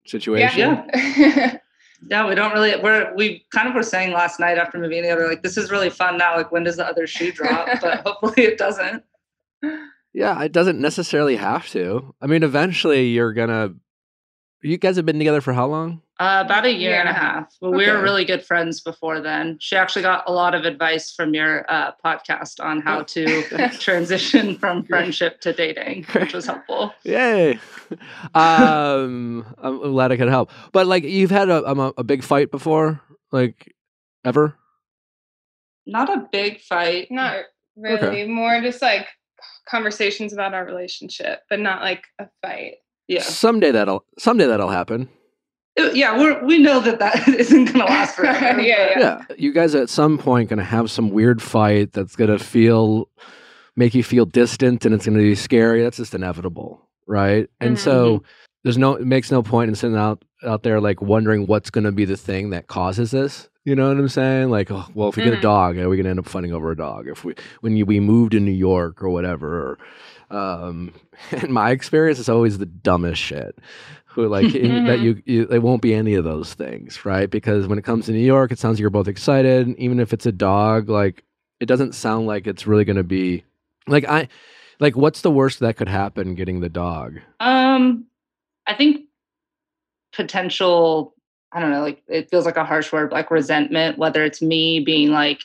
situation. 0.05 0.59
Yeah. 0.95 1.57
Yeah, 2.09 2.27
we 2.27 2.35
don't 2.35 2.53
really. 2.53 2.75
We're 2.79 3.11
we 3.15 3.45
kind 3.51 3.67
of 3.67 3.73
were 3.73 3.81
saying 3.81 4.13
last 4.13 4.39
night 4.39 4.59
after 4.59 4.77
moving 4.77 5.01
together, 5.01 5.27
like 5.27 5.41
this 5.41 5.57
is 5.57 5.71
really 5.71 5.89
fun 5.89 6.15
now. 6.17 6.37
Like 6.37 6.51
when 6.51 6.63
does 6.63 6.75
the 6.77 6.85
other 6.85 7.07
shoe 7.07 7.31
drop? 7.31 7.67
But 7.81 8.01
hopefully 8.05 8.45
it 8.45 8.59
doesn't. 8.59 9.03
Yeah, 10.13 10.41
it 10.43 10.51
doesn't 10.51 10.79
necessarily 10.79 11.35
have 11.37 11.67
to. 11.69 12.13
I 12.21 12.27
mean, 12.27 12.43
eventually 12.43 13.07
you're 13.07 13.33
gonna. 13.33 13.73
You 14.63 14.77
guys 14.77 14.95
have 14.95 15.05
been 15.05 15.19
together 15.19 15.39
for 15.41 15.53
how 15.53 15.67
long? 15.67 16.01
Uh, 16.19 16.41
about 16.43 16.65
a 16.65 16.73
year 16.73 16.95
and 16.99 17.07
a 17.07 17.11
Yeah. 17.11 17.19
half. 17.19 17.55
But 17.61 17.71
we 17.71 17.85
were 17.87 18.01
really 18.01 18.25
good 18.25 18.43
friends 18.43 18.81
before 18.81 19.21
then. 19.21 19.57
She 19.61 19.75
actually 19.75 20.01
got 20.01 20.23
a 20.25 20.31
lot 20.31 20.55
of 20.55 20.65
advice 20.65 21.13
from 21.13 21.35
your 21.35 21.63
uh, 21.71 21.91
podcast 22.03 22.59
on 22.59 22.81
how 22.81 23.03
to 23.03 23.43
transition 23.79 24.57
from 24.57 24.83
friendship 24.83 25.39
to 25.41 25.53
dating, 25.53 26.05
which 26.13 26.33
was 26.33 26.47
helpful. 26.47 26.91
Yay! 27.03 27.59
um, 28.33 29.45
I'm 29.59 29.77
glad 29.79 30.11
I 30.11 30.17
could 30.17 30.27
help. 30.29 30.49
But 30.71 30.87
like, 30.87 31.03
you've 31.03 31.29
had 31.31 31.49
a 31.49 31.63
um, 31.69 31.79
a, 31.79 31.93
a 31.99 32.03
big 32.03 32.23
fight 32.23 32.49
before, 32.49 32.99
like 33.31 33.71
ever? 34.25 34.55
Not 35.85 36.09
a 36.09 36.27
big 36.31 36.61
fight. 36.61 37.09
Not 37.11 37.43
really. 37.75 38.27
More 38.27 38.59
just 38.61 38.81
like 38.81 39.07
conversations 39.69 40.33
about 40.33 40.55
our 40.55 40.65
relationship, 40.65 41.41
but 41.47 41.59
not 41.59 41.81
like 41.81 42.05
a 42.17 42.27
fight. 42.41 42.75
Yeah, 43.07 43.21
Someday 43.21 43.71
that'll 43.71 44.03
someday 44.17 44.47
that'll 44.47 44.69
happen. 44.69 45.09
Uh, 45.79 45.91
yeah. 45.93 46.17
We're 46.17 46.43
we 46.45 46.57
know 46.57 46.79
that 46.81 46.99
that 46.99 47.27
isn't 47.27 47.65
going 47.65 47.79
to 47.79 47.85
last 47.85 48.15
forever. 48.17 48.61
Yeah, 48.61 48.93
but- 48.95 49.01
Yeah, 49.29 49.35
you 49.37 49.53
guys 49.53 49.75
at 49.75 49.89
some 49.89 50.17
point 50.17 50.49
gonna 50.49 50.63
have 50.63 50.89
some 50.91 51.09
weird 51.11 51.41
fight 51.41 51.93
that's 51.93 52.15
gonna 52.15 52.39
feel 52.39 53.09
make 53.75 53.93
you 53.93 54.03
feel 54.03 54.25
distant 54.25 54.85
and 54.85 54.93
it's 54.95 55.05
gonna 55.05 55.19
be 55.19 55.35
scary. 55.35 55.83
That's 55.83 55.97
just 55.97 56.13
inevitable, 56.15 56.81
right? 57.05 57.49
And 57.61 57.77
so 57.79 58.23
there's 58.63 58.77
no 58.77 58.95
it 58.95 59.05
makes 59.05 59.31
no 59.31 59.41
point 59.43 59.69
in 59.69 59.75
sitting 59.75 59.95
out 59.97 60.23
out 60.43 60.63
there 60.63 60.81
like 60.81 61.01
wondering 61.01 61.45
what's 61.47 61.69
gonna 61.69 61.91
be 61.91 62.05
the 62.05 62.17
thing 62.17 62.49
that 62.49 62.67
causes 62.67 63.11
this. 63.11 63.47
You 63.65 63.75
know 63.75 63.89
what 63.89 63.97
I'm 63.97 64.07
saying? 64.07 64.49
Like, 64.49 64.71
oh, 64.71 64.85
well, 64.93 65.09
if 65.09 65.17
we 65.17 65.23
get 65.23 65.33
a 65.33 65.37
Mhm. 65.37 65.41
dog, 65.41 65.77
are 65.77 65.89
we 65.89 65.97
gonna 65.97 66.09
end 66.09 66.19
up 66.19 66.27
fighting 66.27 66.53
over 66.53 66.71
a 66.71 66.75
dog? 66.77 67.07
If 67.07 67.23
we 67.25 67.35
when 67.61 67.75
you, 67.75 67.85
we 67.85 67.99
moved 67.99 68.31
to 68.31 68.39
New 68.39 68.51
York 68.51 69.03
or 69.03 69.09
whatever. 69.09 69.47
Or, 69.59 69.77
um, 70.29 70.93
in 71.31 71.51
my 71.51 71.71
experience, 71.71 72.19
it's 72.19 72.29
always 72.29 72.57
the 72.57 72.65
dumbest 72.65 73.21
shit. 73.21 73.57
Who 74.05 74.27
like 74.27 74.55
in- 74.55 74.85
that 74.85 74.99
you, 74.99 75.21
you 75.25 75.47
it 75.49 75.59
won't 75.59 75.81
be 75.81 75.93
any 75.93 76.15
of 76.15 76.23
those 76.23 76.53
things, 76.53 77.05
right? 77.05 77.29
Because 77.29 77.67
when 77.67 77.77
it 77.77 77.83
comes 77.83 78.05
to 78.05 78.11
New 78.11 78.19
York, 78.19 78.51
it 78.51 78.59
sounds 78.59 78.77
like 78.77 78.81
you're 78.81 78.89
both 78.89 79.07
excited. 79.07 79.75
Even 79.77 79.99
if 79.99 80.13
it's 80.13 80.25
a 80.25 80.31
dog, 80.31 80.89
like 80.89 81.23
it 81.59 81.67
doesn't 81.67 81.95
sound 81.95 82.27
like 82.27 82.47
it's 82.47 82.67
really 82.67 82.85
gonna 82.85 83.03
be 83.03 83.43
like 83.87 84.05
I 84.05 84.27
like 84.79 84.95
what's 84.95 85.21
the 85.21 85.31
worst 85.31 85.59
that 85.59 85.77
could 85.77 85.87
happen 85.87 86.35
getting 86.35 86.59
the 86.59 86.69
dog? 86.69 87.19
Um, 87.39 88.05
I 88.65 88.73
think 88.73 89.05
potential. 90.13 91.13
I 91.53 91.59
don't 91.61 91.71
know. 91.71 91.81
Like 91.81 92.03
it 92.07 92.29
feels 92.29 92.45
like 92.45 92.57
a 92.57 92.65
harsh 92.65 92.91
word, 92.91 93.11
like 93.11 93.31
resentment. 93.31 93.97
Whether 93.97 94.23
it's 94.23 94.41
me 94.41 94.79
being 94.79 95.11
like, 95.11 95.41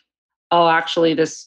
"Oh, 0.50 0.68
actually, 0.68 1.14
this, 1.14 1.46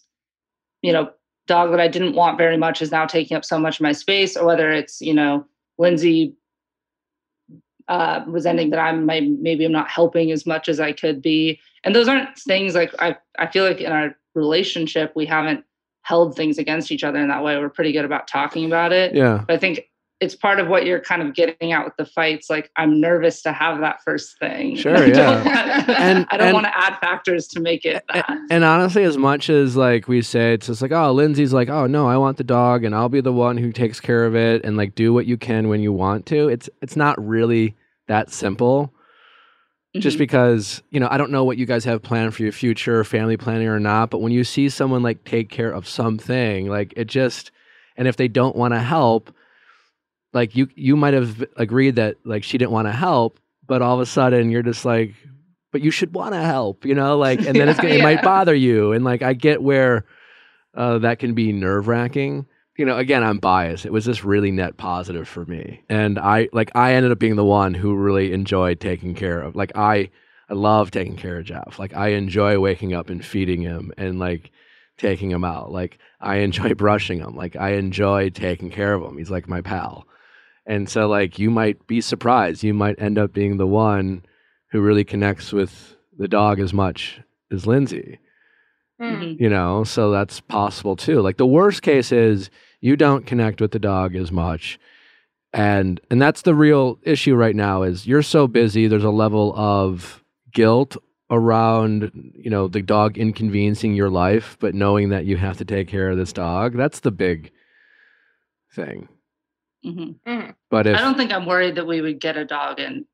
you 0.81 0.93
know, 0.93 1.11
dog 1.47 1.71
that 1.71 1.79
I 1.79 1.87
didn't 1.87 2.15
want 2.15 2.37
very 2.37 2.57
much 2.57 2.81
is 2.81 2.91
now 2.91 3.05
taking 3.05 3.37
up 3.37 3.45
so 3.45 3.59
much 3.59 3.77
of 3.77 3.83
my 3.83 3.91
space," 3.91 4.35
or 4.37 4.45
whether 4.45 4.71
it's 4.71 5.01
you 5.01 5.13
know, 5.13 5.45
Lindsay 5.77 6.35
uh, 7.87 8.23
resenting 8.27 8.71
that 8.71 8.79
I'm 8.79 9.05
my, 9.05 9.21
maybe 9.21 9.65
I'm 9.65 9.71
not 9.71 9.89
helping 9.89 10.31
as 10.31 10.45
much 10.45 10.69
as 10.69 10.79
I 10.79 10.91
could 10.91 11.21
be. 11.21 11.59
And 11.83 11.95
those 11.95 12.07
aren't 12.07 12.37
things 12.37 12.75
like 12.75 12.93
I. 12.99 13.17
I 13.37 13.47
feel 13.47 13.65
like 13.65 13.81
in 13.81 13.91
our 13.91 14.15
relationship 14.33 15.13
we 15.15 15.25
haven't 15.25 15.63
held 16.01 16.35
things 16.35 16.57
against 16.57 16.91
each 16.91 17.03
other 17.03 17.19
in 17.19 17.27
that 17.29 17.43
way. 17.43 17.57
We're 17.57 17.69
pretty 17.69 17.91
good 17.91 18.05
about 18.05 18.27
talking 18.27 18.65
about 18.65 18.91
it. 18.91 19.15
Yeah. 19.15 19.43
But 19.47 19.53
I 19.53 19.57
think 19.57 19.89
it's 20.21 20.33
part 20.35 20.59
of 20.61 20.69
what 20.69 20.85
you're 20.85 21.01
kind 21.01 21.21
of 21.21 21.33
getting 21.35 21.73
at 21.73 21.83
with 21.83 21.93
the 21.97 22.05
fights. 22.05 22.49
Like 22.49 22.71
I'm 22.77 23.01
nervous 23.01 23.41
to 23.41 23.51
have 23.51 23.81
that 23.81 24.01
first 24.03 24.39
thing. 24.39 24.75
Sure, 24.77 24.95
I 24.97 25.05
yeah. 25.07 25.13
don't 25.13 25.45
want, 25.45 25.89
And- 25.89 26.25
I 26.29 26.37
don't 26.37 26.53
want 26.53 26.65
to 26.67 26.77
add 26.77 26.97
factors 26.99 27.47
to 27.49 27.59
make 27.59 27.83
it 27.85 28.03
A- 28.09 28.13
that. 28.13 28.37
And 28.49 28.63
honestly, 28.63 29.03
as 29.03 29.17
much 29.17 29.49
as 29.49 29.75
like 29.75 30.07
we 30.07 30.21
say, 30.21 30.53
it's 30.53 30.67
just 30.67 30.81
like, 30.81 30.91
oh, 30.93 31.11
Lindsay's 31.11 31.51
like, 31.53 31.67
oh 31.69 31.85
no, 31.87 32.07
I 32.07 32.15
want 32.17 32.37
the 32.37 32.43
dog, 32.45 32.83
and 32.85 32.95
I'll 32.95 33.09
be 33.09 33.19
the 33.21 33.33
one 33.33 33.57
who 33.57 33.71
takes 33.73 33.99
care 33.99 34.25
of 34.25 34.35
it, 34.35 34.63
and 34.63 34.77
like 34.77 34.95
do 34.95 35.13
what 35.13 35.25
you 35.25 35.35
can 35.37 35.67
when 35.67 35.81
you 35.81 35.91
want 35.91 36.25
to. 36.27 36.47
It's 36.47 36.69
it's 36.81 36.95
not 36.95 37.23
really 37.25 37.75
that 38.07 38.31
simple. 38.31 38.93
Just 39.97 40.15
Mhm. 40.17 40.19
because 40.19 40.81
you 40.91 40.99
know, 40.99 41.07
I 41.11 41.17
don't 41.17 41.31
know 41.31 41.43
what 41.43 41.57
you 41.57 41.65
guys 41.65 41.83
have 41.85 42.01
planned 42.03 42.33
for 42.35 42.43
your 42.43 42.51
future, 42.51 43.03
family 43.03 43.37
planning 43.37 43.67
or 43.67 43.79
not, 43.79 44.09
but 44.11 44.19
when 44.21 44.31
you 44.31 44.43
see 44.43 44.69
someone 44.69 45.03
like 45.03 45.23
take 45.25 45.49
care 45.49 45.71
of 45.71 45.87
something, 45.87 46.67
like 46.69 46.93
it 46.97 47.05
just, 47.05 47.51
and 47.97 48.07
if 48.07 48.15
they 48.17 48.27
don't 48.27 48.55
want 48.57 48.73
to 48.73 48.79
help, 48.79 49.33
like 50.35 50.55
you 50.55 50.67
you 50.75 50.97
might 50.97 51.13
have 51.13 51.43
agreed 51.55 51.95
that 51.95 52.17
like 52.25 52.43
she 52.43 52.57
didn't 52.57 52.71
want 52.71 52.87
to 52.87 52.91
help, 52.91 53.39
but 53.65 53.81
all 53.81 53.95
of 53.95 54.01
a 54.01 54.05
sudden 54.05 54.51
you're 54.51 54.61
just 54.61 54.83
like, 54.83 55.15
but 55.71 55.81
you 55.81 55.91
should 55.91 56.13
want 56.13 56.33
to 56.33 56.41
help, 56.41 56.85
you 56.85 56.93
know, 56.93 57.17
like, 57.17 57.39
and 57.39 57.55
then 57.55 57.69
it's 57.69 57.79
gonna, 57.81 57.95
it 57.95 58.03
might 58.03 58.21
bother 58.21 58.53
you, 58.53 58.91
and 58.91 59.05
like 59.05 59.21
I 59.21 59.33
get 59.33 59.63
where 59.63 60.05
uh, 60.75 60.99
that 60.99 61.19
can 61.19 61.33
be 61.33 61.53
nerve 61.53 61.87
wracking. 61.87 62.45
You 62.77 62.85
know, 62.85 62.97
again, 62.97 63.23
I'm 63.23 63.37
biased. 63.37 63.85
It 63.85 63.93
was 63.93 64.03
just 64.03 64.25
really 64.25 64.51
net 64.51 64.75
positive 64.75 65.25
for 65.25 65.45
me, 65.45 65.81
and 65.89 66.19
I 66.19 66.49
like 66.51 66.69
I 66.75 66.93
ended 66.95 67.13
up 67.13 67.19
being 67.19 67.37
the 67.37 67.45
one 67.45 67.73
who 67.73 67.95
really 67.95 68.33
enjoyed 68.33 68.81
taking 68.81 69.15
care 69.15 69.41
of. 69.41 69.55
Like 69.55 69.71
I, 69.73 70.09
I 70.49 70.53
love 70.53 70.91
taking 70.91 71.15
care 71.15 71.39
of 71.39 71.45
Jeff. 71.45 71.79
Like 71.79 71.95
I 71.95 72.09
enjoy 72.09 72.59
waking 72.59 72.93
up 72.93 73.09
and 73.09 73.23
feeding 73.23 73.61
him 73.61 73.93
and 73.97 74.19
like 74.19 74.51
taking 74.97 75.31
him 75.31 75.45
out. 75.45 75.71
Like 75.71 75.97
I 76.19 76.39
enjoy 76.39 76.73
brushing 76.75 77.19
him. 77.19 77.37
Like 77.37 77.55
I 77.55 77.75
enjoy 77.75 78.31
taking 78.31 78.69
care 78.69 78.93
of 78.93 79.01
him. 79.01 79.17
He's 79.17 79.31
like 79.31 79.47
my 79.47 79.61
pal. 79.61 80.05
And 80.65 80.89
so 80.89 81.07
like 81.07 81.37
you 81.39 81.49
might 81.49 81.85
be 81.87 82.01
surprised. 82.01 82.63
You 82.63 82.73
might 82.73 82.99
end 83.01 83.17
up 83.17 83.33
being 83.33 83.57
the 83.57 83.67
one 83.67 84.23
who 84.71 84.81
really 84.81 85.03
connects 85.03 85.53
with 85.53 85.95
the 86.17 86.27
dog 86.27 86.59
as 86.59 86.73
much 86.73 87.19
as 87.51 87.67
Lindsay. 87.67 88.19
Mm. 88.99 89.17
Mhm. 89.19 89.39
You 89.39 89.49
know, 89.49 89.83
so 89.83 90.11
that's 90.11 90.39
possible 90.39 90.95
too. 90.95 91.21
Like 91.21 91.37
the 91.37 91.45
worst 91.45 91.81
case 91.81 92.11
is 92.11 92.49
you 92.81 92.95
don't 92.95 93.25
connect 93.25 93.61
with 93.61 93.71
the 93.71 93.79
dog 93.79 94.15
as 94.15 94.31
much. 94.31 94.79
And 95.53 95.99
and 96.09 96.21
that's 96.21 96.41
the 96.41 96.55
real 96.55 96.99
issue 97.03 97.35
right 97.35 97.55
now 97.55 97.83
is 97.83 98.07
you're 98.07 98.21
so 98.23 98.47
busy 98.47 98.87
there's 98.87 99.03
a 99.03 99.09
level 99.09 99.53
of 99.55 100.23
guilt 100.53 100.97
around 101.31 102.11
you 102.35 102.49
know 102.49 102.67
the 102.67 102.81
dog 102.81 103.17
inconveniencing 103.17 103.95
your 103.95 104.09
life 104.09 104.57
but 104.59 104.75
knowing 104.75 105.09
that 105.09 105.25
you 105.25 105.37
have 105.37 105.57
to 105.57 105.65
take 105.65 105.87
care 105.87 106.09
of 106.11 106.17
this 106.17 106.31
dog 106.31 106.77
that's 106.77 106.99
the 106.99 107.11
big 107.11 107.51
thing 108.75 109.07
Mhm. 109.85 110.15
Mhm. 110.27 110.55
but 110.69 110.87
if 110.87 110.97
I 110.97 111.01
don't 111.01 111.15
think 111.17 111.31
I'm 111.31 111.45
worried 111.45 111.75
that 111.75 111.85
we 111.87 112.01
would 112.01 112.19
get 112.19 112.37
a 112.37 112.45
dog 112.45 112.79
and 112.79 113.05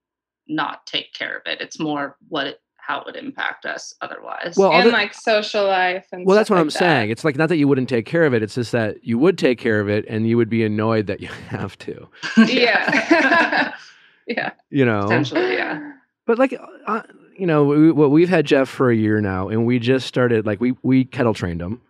not 0.47 0.85
take 0.85 1.13
care 1.13 1.37
of 1.37 1.43
it. 1.45 1.61
It's 1.61 1.79
more 1.79 2.17
what 2.29 2.47
it, 2.47 2.61
how 2.77 2.99
it 3.01 3.05
would 3.05 3.15
impact 3.15 3.65
us 3.65 3.93
otherwise. 4.01 4.55
Well, 4.57 4.71
and 4.71 4.81
other- 4.81 4.91
like 4.91 5.13
social 5.13 5.65
life 5.65 6.07
and 6.11 6.25
well 6.25 6.35
that's 6.35 6.49
what 6.49 6.55
like 6.57 6.61
i'm 6.61 6.67
that. 6.67 6.73
saying 6.73 7.09
it's 7.11 7.23
like 7.23 7.35
not 7.37 7.47
that 7.49 7.57
you 7.57 7.67
wouldn't 7.67 7.87
take 7.89 8.05
care 8.05 8.23
of 8.25 8.33
it 8.33 8.41
it's 8.43 8.55
just 8.55 8.71
that 8.71 9.03
you 9.03 9.17
would 9.19 9.37
take 9.37 9.59
care 9.59 9.79
of 9.79 9.87
it 9.87 10.03
and 10.09 10.27
you 10.27 10.35
would 10.37 10.49
be 10.49 10.63
annoyed 10.65 11.07
that 11.07 11.21
you 11.21 11.27
have 11.49 11.77
to 11.79 12.07
Yeah. 12.37 13.73
yeah. 14.27 14.51
you 14.69 14.83
know 14.85 15.03
Potentially, 15.03 15.53
yeah. 15.53 15.93
But 16.27 16.37
like, 16.39 16.55
uh, 16.87 17.01
you 17.37 17.47
know, 17.47 17.65
we, 17.65 17.91
well, 17.91 18.09
we've 18.09 18.29
had 18.29 18.45
Jeff 18.45 18.69
for 18.69 18.91
a 18.91 18.95
year 18.95 19.19
now, 19.19 19.49
and 19.49 19.65
we 19.65 19.79
just 19.79 20.05
started 20.07 20.45
like 20.45 20.61
we 20.61 20.75
we 20.83 21.03
kennel 21.03 21.33
trained 21.33 21.61
him, 21.61 21.81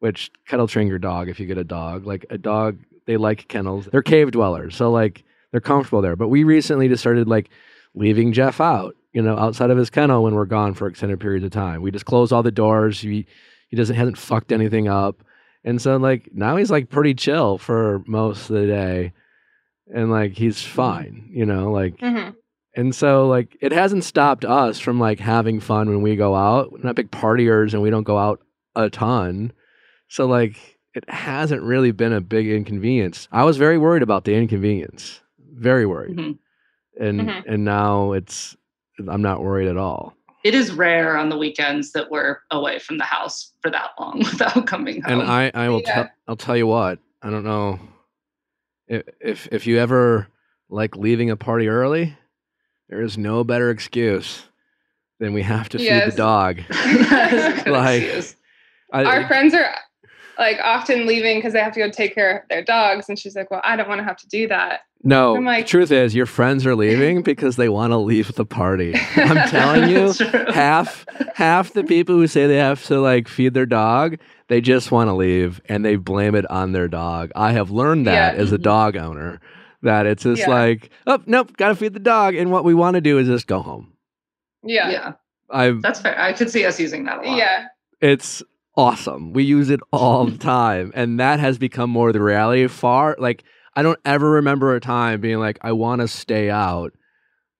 which 0.00 0.30
kennel 0.48 0.66
train 0.66 0.88
your 0.88 0.98
dog 0.98 1.28
if 1.28 1.38
you 1.38 1.46
get 1.46 1.58
a 1.58 1.64
dog. 1.64 2.06
Like 2.06 2.24
a 2.30 2.38
dog, 2.38 2.78
they 3.06 3.16
like 3.16 3.48
kennels. 3.48 3.88
They're 3.90 4.02
cave 4.02 4.30
dwellers, 4.30 4.76
so 4.76 4.90
like 4.90 5.24
they're 5.50 5.60
comfortable 5.60 6.02
there. 6.02 6.16
But 6.16 6.28
we 6.28 6.44
recently 6.44 6.88
just 6.88 7.00
started 7.02 7.28
like 7.28 7.50
leaving 7.94 8.32
Jeff 8.32 8.60
out, 8.60 8.94
you 9.12 9.22
know, 9.22 9.36
outside 9.36 9.70
of 9.70 9.78
his 9.78 9.90
kennel 9.90 10.22
when 10.22 10.34
we're 10.34 10.44
gone 10.46 10.74
for 10.74 10.86
extended 10.86 11.20
periods 11.20 11.44
of 11.44 11.50
time. 11.52 11.82
We 11.82 11.90
just 11.90 12.06
close 12.06 12.32
all 12.32 12.42
the 12.42 12.50
doors. 12.50 13.00
He 13.00 13.26
he 13.68 13.76
doesn't 13.76 13.96
hasn't 13.96 14.18
fucked 14.18 14.52
anything 14.52 14.88
up, 14.88 15.22
and 15.64 15.80
so 15.80 15.96
like 15.96 16.28
now 16.32 16.56
he's 16.56 16.70
like 16.70 16.90
pretty 16.90 17.14
chill 17.14 17.58
for 17.58 18.02
most 18.06 18.50
of 18.50 18.56
the 18.56 18.66
day, 18.66 19.12
and 19.94 20.10
like 20.10 20.32
he's 20.32 20.62
fine, 20.62 21.28
you 21.32 21.46
know, 21.46 21.70
like. 21.70 21.98
hmm 22.00 22.30
And 22.76 22.92
so 22.92 23.28
like 23.28 23.56
it 23.60 23.70
hasn't 23.70 24.02
stopped 24.02 24.44
us 24.44 24.80
from 24.80 24.98
like 24.98 25.20
having 25.20 25.60
fun 25.60 25.88
when 25.88 26.02
we 26.02 26.16
go 26.16 26.34
out. 26.34 26.72
We're 26.72 26.80
not 26.82 26.96
big 26.96 27.12
partiers 27.12 27.72
and 27.72 27.82
we 27.82 27.90
don't 27.90 28.02
go 28.02 28.18
out 28.18 28.40
a 28.74 28.90
ton. 28.90 29.52
So 30.08 30.26
like 30.26 30.73
it 30.94 31.08
hasn't 31.10 31.62
really 31.62 31.90
been 31.92 32.12
a 32.12 32.20
big 32.20 32.48
inconvenience. 32.48 33.28
I 33.32 33.44
was 33.44 33.56
very 33.56 33.78
worried 33.78 34.02
about 34.02 34.24
the 34.24 34.34
inconvenience. 34.34 35.20
Very 35.52 35.86
worried. 35.86 36.16
Mhm. 36.16 36.38
And 37.00 37.20
Mhm. 37.22 37.42
and 37.46 37.64
now 37.64 38.12
it's 38.12 38.56
I'm 39.08 39.22
not 39.22 39.42
worried 39.42 39.68
at 39.68 39.76
all. 39.76 40.14
It 40.44 40.54
is 40.54 40.72
rare 40.72 41.16
on 41.16 41.30
the 41.30 41.38
weekends 41.38 41.92
that 41.92 42.10
we're 42.10 42.38
away 42.50 42.78
from 42.78 42.98
the 42.98 43.04
house 43.04 43.52
for 43.62 43.70
that 43.70 43.90
long 43.98 44.18
without 44.30 44.66
coming 44.66 45.02
home. 45.02 45.20
And 45.20 45.30
I 45.30 45.50
I 45.54 45.68
will 45.68 45.80
Yeah. 45.84 45.94
tell 45.94 46.10
I'll 46.28 46.36
tell 46.36 46.56
you 46.56 46.66
what. 46.66 46.98
I 47.22 47.30
don't 47.30 47.44
know 47.44 47.80
if 48.88 49.02
if 49.20 49.48
if 49.52 49.66
you 49.66 49.78
ever 49.78 50.28
like 50.68 50.96
leaving 50.96 51.30
a 51.30 51.36
party 51.36 51.68
early, 51.68 52.16
there 52.88 53.00
is 53.02 53.16
no 53.18 53.42
better 53.44 53.70
excuse 53.70 54.44
than 55.20 55.32
we 55.32 55.42
have 55.42 55.68
to 55.70 55.78
feed 55.78 56.12
the 56.12 56.16
dog. 56.16 56.60
That 56.68 57.32
is 57.32 57.60
a 57.60 57.64
good 57.64 57.70
Like, 57.72 58.02
excuse. 58.02 58.36
I, 58.92 59.04
Our 59.04 59.26
friends 59.26 59.54
are 59.54 59.74
like 60.38 60.58
often 60.62 61.06
leaving 61.06 61.38
because 61.38 61.52
they 61.52 61.60
have 61.60 61.72
to 61.74 61.80
go 61.80 61.90
take 61.90 62.14
care 62.14 62.38
of 62.38 62.48
their 62.48 62.62
dogs, 62.62 63.08
and 63.08 63.18
she's 63.18 63.36
like, 63.36 63.50
"Well, 63.50 63.60
I 63.64 63.76
don't 63.76 63.88
want 63.88 64.00
to 64.00 64.04
have 64.04 64.16
to 64.18 64.28
do 64.28 64.48
that." 64.48 64.80
no, 65.06 65.36
I'm 65.36 65.44
like- 65.44 65.66
the 65.66 65.68
truth 65.68 65.92
is, 65.92 66.14
your 66.14 66.24
friends 66.26 66.64
are 66.66 66.74
leaving 66.74 67.20
because 67.22 67.56
they 67.56 67.68
want 67.68 67.90
to 67.92 67.98
leave 67.98 68.34
the 68.34 68.46
party. 68.46 68.94
I'm 69.16 69.48
telling 69.50 69.90
you, 69.90 70.12
half 70.52 71.04
half 71.34 71.72
the 71.74 71.84
people 71.84 72.14
who 72.16 72.26
say 72.26 72.46
they 72.46 72.56
have 72.56 72.82
to 72.86 73.00
like 73.00 73.28
feed 73.28 73.52
their 73.54 73.66
dog, 73.66 74.16
they 74.48 74.60
just 74.60 74.90
want 74.90 75.08
to 75.08 75.14
leave 75.14 75.60
and 75.68 75.84
they 75.84 75.96
blame 75.96 76.34
it 76.34 76.50
on 76.50 76.72
their 76.72 76.88
dog. 76.88 77.30
I 77.36 77.52
have 77.52 77.70
learned 77.70 78.06
that 78.06 78.34
Yeah. 78.34 78.40
as 78.42 78.50
a 78.52 78.56
mm-hmm. 78.56 78.62
dog 78.62 78.96
owner 78.96 79.40
that 79.82 80.06
it's 80.06 80.22
just 80.22 80.40
Yeah. 80.40 80.48
like, 80.50 80.90
oh 81.06 81.22
nope, 81.26 81.54
got 81.58 81.68
to 81.68 81.74
feed 81.74 81.92
the 81.92 82.00
dog, 82.00 82.34
and 82.34 82.50
what 82.50 82.64
we 82.64 82.72
want 82.74 82.94
to 82.94 83.00
do 83.02 83.18
is 83.18 83.26
just 83.28 83.46
go 83.46 83.60
home. 83.60 83.92
Yeah, 84.62 84.90
yeah, 84.90 85.12
I 85.50 85.72
that's 85.82 86.00
fair. 86.00 86.18
I 86.18 86.32
could 86.32 86.50
see 86.50 86.64
us 86.64 86.80
using 86.80 87.04
that 87.04 87.18
a 87.18 87.28
lot. 87.28 87.36
yeah. 87.36 87.66
it's 88.00 88.42
awesome. 88.76 89.32
We 89.32 89.44
use 89.44 89.70
it 89.70 89.80
all 89.92 90.26
the 90.26 90.38
time. 90.58 90.92
And 90.94 91.18
that 91.20 91.40
has 91.40 91.58
become 91.58 91.90
more 91.90 92.12
the 92.12 92.22
reality. 92.22 92.66
Far 92.68 93.16
like 93.18 93.44
I 93.76 93.82
don't 93.82 93.98
ever 94.04 94.30
remember 94.30 94.74
a 94.74 94.80
time 94.80 95.20
being 95.20 95.38
like, 95.38 95.58
I 95.62 95.72
want 95.72 96.00
to 96.00 96.08
stay 96.08 96.48
out, 96.50 96.92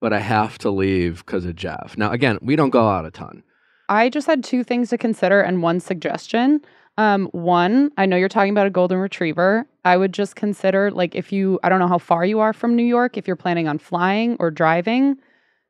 but 0.01 0.13
I 0.13 0.21
have 0.21 0.59
to 0.59 0.71
leave 0.71 1.25
because 1.25 1.45
of 1.45 1.57
Jeff. 1.57 1.97
Now 1.97 2.13
again, 2.13 2.39
we 2.41 2.57
don't 2.57 2.71
go 2.71 2.89
out 2.89 3.05
a 3.07 3.11
ton. 3.11 3.43
I 3.89 4.09
just 4.09 4.27
had 4.27 4.43
two 4.43 4.65
things 4.65 4.89
to 4.91 4.99
consider 4.99 5.41
and 5.41 5.63
one 5.63 5.81
suggestion. 5.81 6.61
Um, 6.97 7.27
one, 7.33 7.91
I 7.99 8.07
know 8.07 8.17
you're 8.17 8.29
talking 8.29 8.53
about 8.53 8.67
a 8.69 8.71
golden 8.71 8.99
retriever. 8.99 9.67
I 9.85 9.97
would 9.97 10.15
just 10.15 10.37
consider, 10.37 10.93
like, 10.93 11.17
if 11.17 11.33
you, 11.33 11.59
I 11.65 11.69
don't 11.69 11.81
know 11.81 11.89
how 11.89 11.99
far 11.99 12.25
you 12.25 12.39
are 12.39 12.53
from 12.53 12.77
New 12.77 12.85
York, 12.85 13.19
if 13.19 13.27
you're 13.27 13.35
planning 13.37 13.67
on 13.67 13.79
flying 13.79 14.37
or 14.39 14.51
driving. 14.53 15.17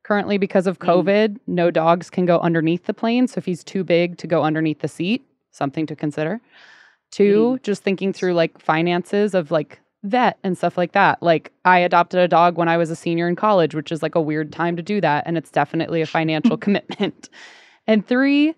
Currently, 0.04 0.36
because 0.36 0.66
of 0.66 0.78
Mm. 0.78 0.86
COVID, 0.86 1.36
no 1.46 1.70
dogs 1.70 2.10
can 2.10 2.26
go 2.26 2.38
underneath 2.40 2.84
the 2.84 2.92
plane. 2.92 3.26
So 3.26 3.38
if 3.38 3.46
he's 3.46 3.64
too 3.64 3.82
big 3.82 4.18
to 4.18 4.26
go 4.26 4.42
underneath 4.44 4.80
the 4.80 4.88
seat, 4.88 5.24
something 5.54 5.86
to 5.86 5.96
consider. 5.96 6.36
Mm-hmm. 6.36 7.10
Two, 7.10 7.58
just 7.62 7.82
thinking 7.82 8.12
through 8.12 8.34
like 8.34 8.60
finances 8.60 9.34
of 9.34 9.50
like 9.50 9.80
vet 10.02 10.38
and 10.44 10.56
stuff 10.56 10.76
like 10.76 10.92
that. 10.92 11.22
Like 11.22 11.52
I 11.64 11.78
adopted 11.78 12.20
a 12.20 12.28
dog 12.28 12.58
when 12.58 12.68
I 12.68 12.76
was 12.76 12.90
a 12.90 12.96
senior 12.96 13.28
in 13.28 13.36
college, 13.36 13.74
which 13.74 13.90
is 13.90 14.02
like 14.02 14.14
a 14.14 14.20
weird 14.20 14.52
time 14.52 14.76
to 14.76 14.82
do 14.82 15.00
that. 15.00 15.24
And 15.26 15.38
it's 15.38 15.50
definitely 15.50 16.02
a 16.02 16.06
financial 16.06 16.56
commitment. 16.64 17.30
And 17.86 18.06
three, 18.06 18.54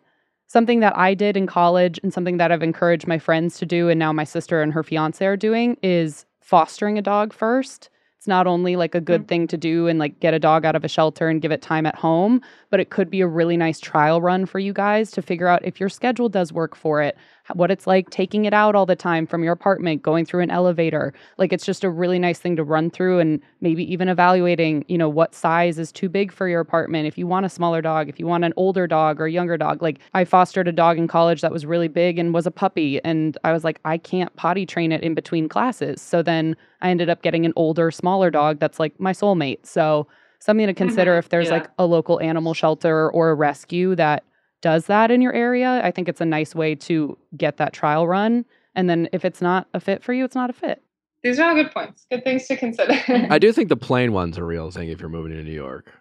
something 0.48 0.80
that 0.80 0.96
I 0.96 1.14
did 1.14 1.36
in 1.36 1.46
college 1.46 2.00
and 2.02 2.12
something 2.12 2.36
that 2.38 2.50
I've 2.50 2.62
encouraged 2.62 3.06
my 3.06 3.18
friends 3.18 3.58
to 3.58 3.66
do, 3.66 3.88
and 3.88 3.98
now 3.98 4.12
my 4.12 4.24
sister 4.24 4.62
and 4.62 4.72
her 4.72 4.82
fiance 4.82 5.24
are 5.24 5.36
doing, 5.36 5.76
is 5.82 6.24
fostering 6.40 6.98
a 6.98 7.02
dog 7.02 7.32
first. 7.32 7.90
Not 8.26 8.46
only 8.46 8.76
like 8.76 8.94
a 8.94 9.00
good 9.00 9.24
mm. 9.24 9.28
thing 9.28 9.46
to 9.48 9.56
do 9.56 9.86
and 9.86 9.98
like 9.98 10.18
get 10.20 10.34
a 10.34 10.38
dog 10.38 10.64
out 10.64 10.76
of 10.76 10.84
a 10.84 10.88
shelter 10.88 11.28
and 11.28 11.40
give 11.42 11.52
it 11.52 11.62
time 11.62 11.86
at 11.86 11.94
home, 11.94 12.40
but 12.70 12.80
it 12.80 12.90
could 12.90 13.10
be 13.10 13.20
a 13.20 13.26
really 13.26 13.56
nice 13.56 13.80
trial 13.80 14.20
run 14.20 14.46
for 14.46 14.58
you 14.58 14.72
guys 14.72 15.10
to 15.12 15.22
figure 15.22 15.48
out 15.48 15.64
if 15.64 15.80
your 15.80 15.88
schedule 15.88 16.28
does 16.28 16.52
work 16.52 16.74
for 16.74 17.02
it, 17.02 17.16
what 17.54 17.70
it's 17.70 17.86
like 17.86 18.10
taking 18.10 18.44
it 18.44 18.54
out 18.54 18.74
all 18.74 18.86
the 18.86 18.96
time 18.96 19.26
from 19.26 19.44
your 19.44 19.52
apartment, 19.52 20.02
going 20.02 20.24
through 20.24 20.42
an 20.42 20.50
elevator. 20.50 21.12
Like 21.38 21.52
it's 21.52 21.64
just 21.64 21.84
a 21.84 21.90
really 21.90 22.18
nice 22.18 22.38
thing 22.38 22.56
to 22.56 22.64
run 22.64 22.90
through 22.90 23.20
and 23.20 23.40
maybe 23.60 23.90
even 23.90 24.08
evaluating, 24.08 24.84
you 24.88 24.98
know, 24.98 25.08
what 25.08 25.34
size 25.34 25.78
is 25.78 25.92
too 25.92 26.08
big 26.08 26.32
for 26.32 26.48
your 26.48 26.60
apartment. 26.60 27.06
If 27.06 27.16
you 27.16 27.26
want 27.26 27.46
a 27.46 27.48
smaller 27.48 27.80
dog, 27.80 28.08
if 28.08 28.18
you 28.18 28.26
want 28.26 28.44
an 28.44 28.52
older 28.56 28.86
dog 28.86 29.20
or 29.20 29.26
a 29.26 29.30
younger 29.30 29.56
dog. 29.56 29.82
Like 29.82 29.98
I 30.14 30.24
fostered 30.24 30.68
a 30.68 30.72
dog 30.72 30.98
in 30.98 31.08
college 31.08 31.40
that 31.40 31.52
was 31.52 31.66
really 31.66 31.88
big 31.88 32.18
and 32.18 32.34
was 32.34 32.46
a 32.46 32.50
puppy 32.50 33.02
and 33.04 33.36
I 33.44 33.52
was 33.52 33.64
like 33.64 33.80
I 33.84 33.98
can't 33.98 34.34
potty 34.36 34.66
train 34.66 34.92
it 34.92 35.02
in 35.02 35.14
between 35.14 35.48
classes. 35.48 36.00
So 36.00 36.22
then 36.22 36.56
I 36.82 36.90
ended 36.90 37.08
up 37.08 37.22
getting 37.22 37.46
an 37.46 37.52
older, 37.56 37.90
smaller 37.90 38.30
dog 38.30 38.58
that's 38.58 38.80
like 38.80 38.98
my 38.98 39.12
soulmate. 39.12 39.64
So 39.64 40.06
something 40.40 40.66
to 40.66 40.74
consider 40.84 41.18
if 41.18 41.28
there's 41.28 41.48
yeah. 41.48 41.54
like 41.54 41.70
a 41.78 41.86
local 41.86 42.20
animal 42.20 42.54
shelter 42.54 43.10
or 43.10 43.30
a 43.30 43.34
rescue 43.34 43.94
that 43.96 44.24
does 44.62 44.86
that 44.86 45.10
in 45.10 45.20
your 45.20 45.32
area. 45.32 45.80
I 45.84 45.90
think 45.90 46.08
it's 46.08 46.20
a 46.20 46.24
nice 46.24 46.54
way 46.54 46.74
to 46.76 47.16
get 47.36 47.56
that 47.58 47.72
trial 47.72 48.06
run. 48.08 48.44
And 48.74 48.88
then 48.90 49.08
if 49.12 49.24
it's 49.24 49.40
not 49.40 49.68
a 49.74 49.80
fit 49.80 50.02
for 50.02 50.12
you, 50.12 50.24
it's 50.24 50.34
not 50.34 50.50
a 50.50 50.52
fit. 50.52 50.82
These 51.22 51.38
are 51.40 51.48
all 51.48 51.54
good 51.54 51.70
points. 51.72 52.06
Good 52.10 52.24
things 52.24 52.46
to 52.48 52.56
consider. 52.56 52.94
I 53.30 53.38
do 53.38 53.52
think 53.52 53.68
the 53.68 53.76
plane 53.76 54.12
one's 54.20 54.38
a 54.38 54.44
real 54.44 54.70
thing 54.70 54.88
if 54.90 55.00
you're 55.00 55.08
moving 55.08 55.32
to 55.32 55.42
New 55.42 55.52
York. 55.52 55.92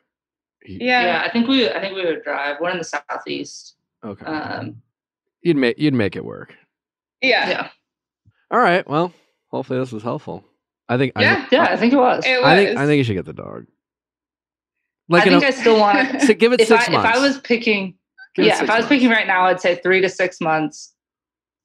yeah. 0.65 1.01
Yeah, 1.03 1.23
I 1.25 1.31
think 1.31 1.47
we 1.47 1.69
I 1.69 1.79
think 1.79 1.95
we 1.95 2.05
would 2.05 2.23
drive. 2.23 2.57
We're 2.59 2.69
in 2.71 2.77
the 2.77 2.83
southeast. 2.83 3.75
Okay. 4.03 4.25
Um, 4.25 4.81
you'd 5.41 5.57
make 5.57 5.77
you'd 5.79 5.93
make 5.93 6.15
it 6.15 6.23
work. 6.25 6.53
Yeah. 7.21 7.49
yeah, 7.49 7.69
All 8.51 8.59
right. 8.59 8.87
Well, 8.87 9.13
hopefully 9.47 9.79
this 9.79 9.91
was 9.91 10.03
helpful. 10.03 10.43
I 10.89 10.97
think 10.97 11.13
I, 11.15 11.21
Yeah. 11.23 11.47
yeah, 11.51 11.63
I 11.63 11.77
think 11.77 11.93
it 11.93 11.97
was. 11.97 12.23
It 12.25 12.37
was. 12.41 12.45
I 12.45 12.55
think 12.57 12.77
I 12.77 12.85
think 12.85 12.97
you 12.99 13.03
should 13.03 13.15
get 13.15 13.25
the 13.25 13.33
dog. 13.33 13.65
Like 15.09 15.23
I 15.23 15.25
in 15.25 15.31
think 15.39 15.43
a- 15.43 15.47
I 15.47 15.51
still 15.51 15.79
want 15.79 15.97
it. 16.15 16.21
so 16.21 16.33
give 16.33 16.51
it 16.53 16.61
if 16.61 16.67
six 16.67 16.87
I, 16.87 16.91
months. 16.91 17.09
If 17.09 17.15
I 17.15 17.19
was 17.19 17.39
picking, 17.39 17.85
Give 17.85 17.93
it 17.93 17.95
yeah, 18.43 18.53
if 18.53 18.57
six 18.59 18.69
I 18.69 18.73
was 18.75 18.83
months. 18.83 18.87
picking 18.89 19.09
right 19.09 19.27
now, 19.27 19.45
I'd 19.45 19.61
say 19.61 19.75
three 19.75 20.01
to 20.01 20.09
six 20.09 20.41
months 20.41 20.93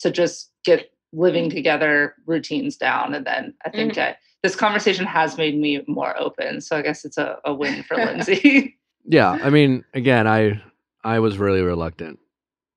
to 0.01 0.11
just 0.11 0.51
get 0.64 0.91
living 1.12 1.51
together 1.51 2.14
routines 2.27 2.77
down, 2.77 3.14
and 3.14 3.27
then 3.27 3.55
I 3.64 3.71
think 3.71 3.93
Mm-hmm. 3.95 4.01
I, 4.12 4.16
this 4.43 4.57
conversation 4.57 5.05
has 5.05 5.37
made 5.37 5.59
me 5.59 5.83
more 5.87 6.18
open. 6.18 6.61
So 6.62 6.77
I 6.77 6.83
guess 6.83 7.05
it's 7.05 7.18
a, 7.18 7.39
a 7.45 7.53
win 7.53 7.83
for 7.83 7.97
Lindsay. 8.07 8.77
Yeah, 9.07 9.31
I 9.43 9.49
mean, 9.49 9.83
again, 9.95 10.27
I 10.29 10.62
I 11.03 11.21
was 11.21 11.39
really 11.39 11.62
reluctant. 11.62 12.18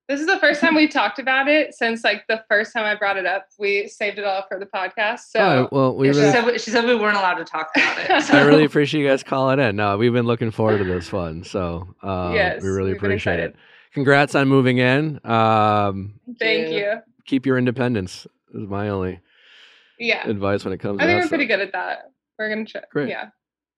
This 0.08 0.22
is 0.22 0.26
the 0.26 0.39
first 0.39 0.62
time 0.62 0.74
we've 0.74 0.89
talked 0.89 1.20
about 1.20 1.50
it 1.50 1.74
since 1.76 2.02
like 2.04 2.26
the 2.28 2.44
first 2.50 2.72
time 2.74 2.86
I 2.86 2.96
brought 2.96 3.18
it 3.18 3.26
up. 3.26 3.48
We 3.60 3.88
saved 3.89 4.18
it 4.20 4.24
all 4.26 4.46
for 4.48 4.58
the 4.58 4.66
podcast. 4.66 5.20
So 5.32 5.39
Oh, 5.39 5.70
well, 5.72 5.96
we 5.96 6.08
Yeah, 6.08 6.14
she, 6.14 6.20
said, 6.32 6.46
we- 6.46 6.60
she 6.60 6.72
said 6.72 6.86
we 6.86 6.96
weren't 6.96 7.18
allowed 7.18 7.36
to 7.36 7.44
talk 7.44 7.72
about 7.76 7.98
it. 8.00 8.10
I 8.34 8.41
really 8.44 8.64
appreciate 8.64 9.02
you 9.02 9.08
guys 9.08 9.22
calling 9.22 9.60
in. 9.60 9.76
No, 9.76 9.98
we've 9.98 10.14
been 10.14 10.26
looking 10.26 10.50
forward 10.52 10.78
to 10.80 10.86
this 10.86 11.12
one, 11.12 11.44
so 11.44 11.94
uh, 12.02 12.32
Yes, 12.34 12.64
we 12.64 12.70
really 12.70 12.94
appreciate 12.94 13.39
it. 13.41 13.56
Excited. 13.94 14.04
Congrats 14.06 14.36
on 14.36 14.48
moving 14.48 14.78
in. 14.80 15.20
Um, 15.26 16.20
thank 16.39 16.70
you. 16.72 16.78
you. 16.78 16.94
keep 17.26 17.46
your 17.46 17.58
independence 17.58 18.28
is 18.54 18.68
my 18.68 18.89
only 18.89 19.20
Yeah. 20.00 20.28
advice 20.28 20.64
when 20.66 20.74
it 20.74 20.80
comes 20.80 21.00
to 21.00 21.06
this. 21.06 21.10
I 21.10 21.20
think 21.20 21.26
we're 21.26 21.30
pretty 21.30 21.46
good 21.46 21.60
at 21.62 21.72
that. 21.74 22.12
We're 22.38 22.50
gonna 22.50 22.66
check. 22.66 22.89
Great. 22.89 23.10
Yeah. 23.10 23.30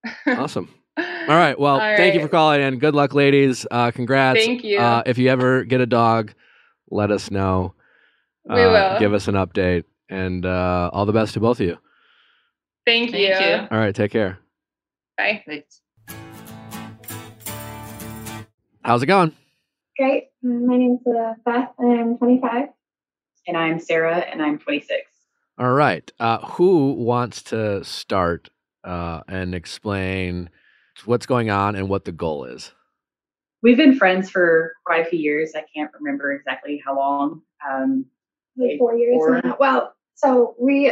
Awesome. 0.28 0.74
All 0.98 1.04
right. 1.28 1.60
Well, 1.60 1.74
All 1.74 1.98
thank 1.98 2.14
you 2.16 2.22
for 2.22 2.28
calling 2.28 2.62
in. 2.62 2.80
Good 2.80 2.94
luck, 2.96 3.14
ladies. 3.14 3.66
Uh, 3.70 3.92
congrats. 3.92 4.40
Thank 4.46 4.64
you. 4.64 4.80
Uh, 4.80 5.04
if 5.06 5.18
you 5.18 5.30
ever 5.30 5.64
get 5.66 5.82
a 5.82 5.86
dog, 5.86 6.34
let 6.90 7.12
us 7.12 7.32
know. 7.32 7.74
We 8.46 8.62
Uh, 8.62 8.70
will. 8.94 9.00
Give 9.00 9.14
us 9.14 9.28
an 9.28 9.36
update. 9.36 9.84
And 10.08 10.46
uh, 10.46 10.92
all 10.94 11.06
the 11.08 11.12
best 11.12 11.34
to 11.34 11.40
both 11.40 11.60
of 11.60 11.66
you. 11.66 11.78
Thank, 12.86 13.12
Thank 13.12 13.24
you. 13.42 13.46
you. 13.48 13.68
All 13.72 13.78
right. 13.80 13.94
Take 13.96 14.12
care. 14.12 14.38
Bye. 15.18 15.44
Thanks. 15.48 15.82
How's 18.84 19.02
it 19.02 19.08
going? 19.08 19.34
Great. 19.98 20.26
My 20.44 20.76
name's 20.78 21.00
uh, 21.08 21.34
Beth, 21.46 21.70
and 21.80 22.00
I'm 22.00 22.18
25. 22.18 22.68
And 23.48 23.56
I'm 23.58 23.80
Sarah, 23.80 24.18
and 24.18 24.42
I'm 24.42 24.60
26. 24.60 25.00
All 25.58 25.72
right. 25.72 26.10
Uh, 26.20 26.40
who 26.40 26.94
wants 26.94 27.42
to 27.44 27.84
start 27.84 28.50
uh, 28.84 29.22
and 29.28 29.56
explain 29.56 30.50
what's 31.06 31.26
going 31.26 31.50
on 31.50 31.76
and 31.76 31.88
what 31.88 32.06
the 32.06 32.12
goal 32.12 32.44
is? 32.46 32.72
We've 33.64 33.78
been 33.78 33.98
friends 33.98 34.30
for 34.30 34.74
quite 34.86 35.06
a 35.06 35.10
few 35.10 35.20
years. 35.20 35.54
I 35.56 35.64
can't 35.74 35.92
remember 35.98 36.34
exactly 36.34 36.82
how 36.86 36.98
long. 36.98 37.42
Um, 37.68 38.06
Like 38.58 38.78
four 38.78 38.96
years 38.98 39.16
Four. 39.18 39.42
now. 39.44 39.58
Well, 39.60 39.94
so 40.16 40.56
we 40.60 40.92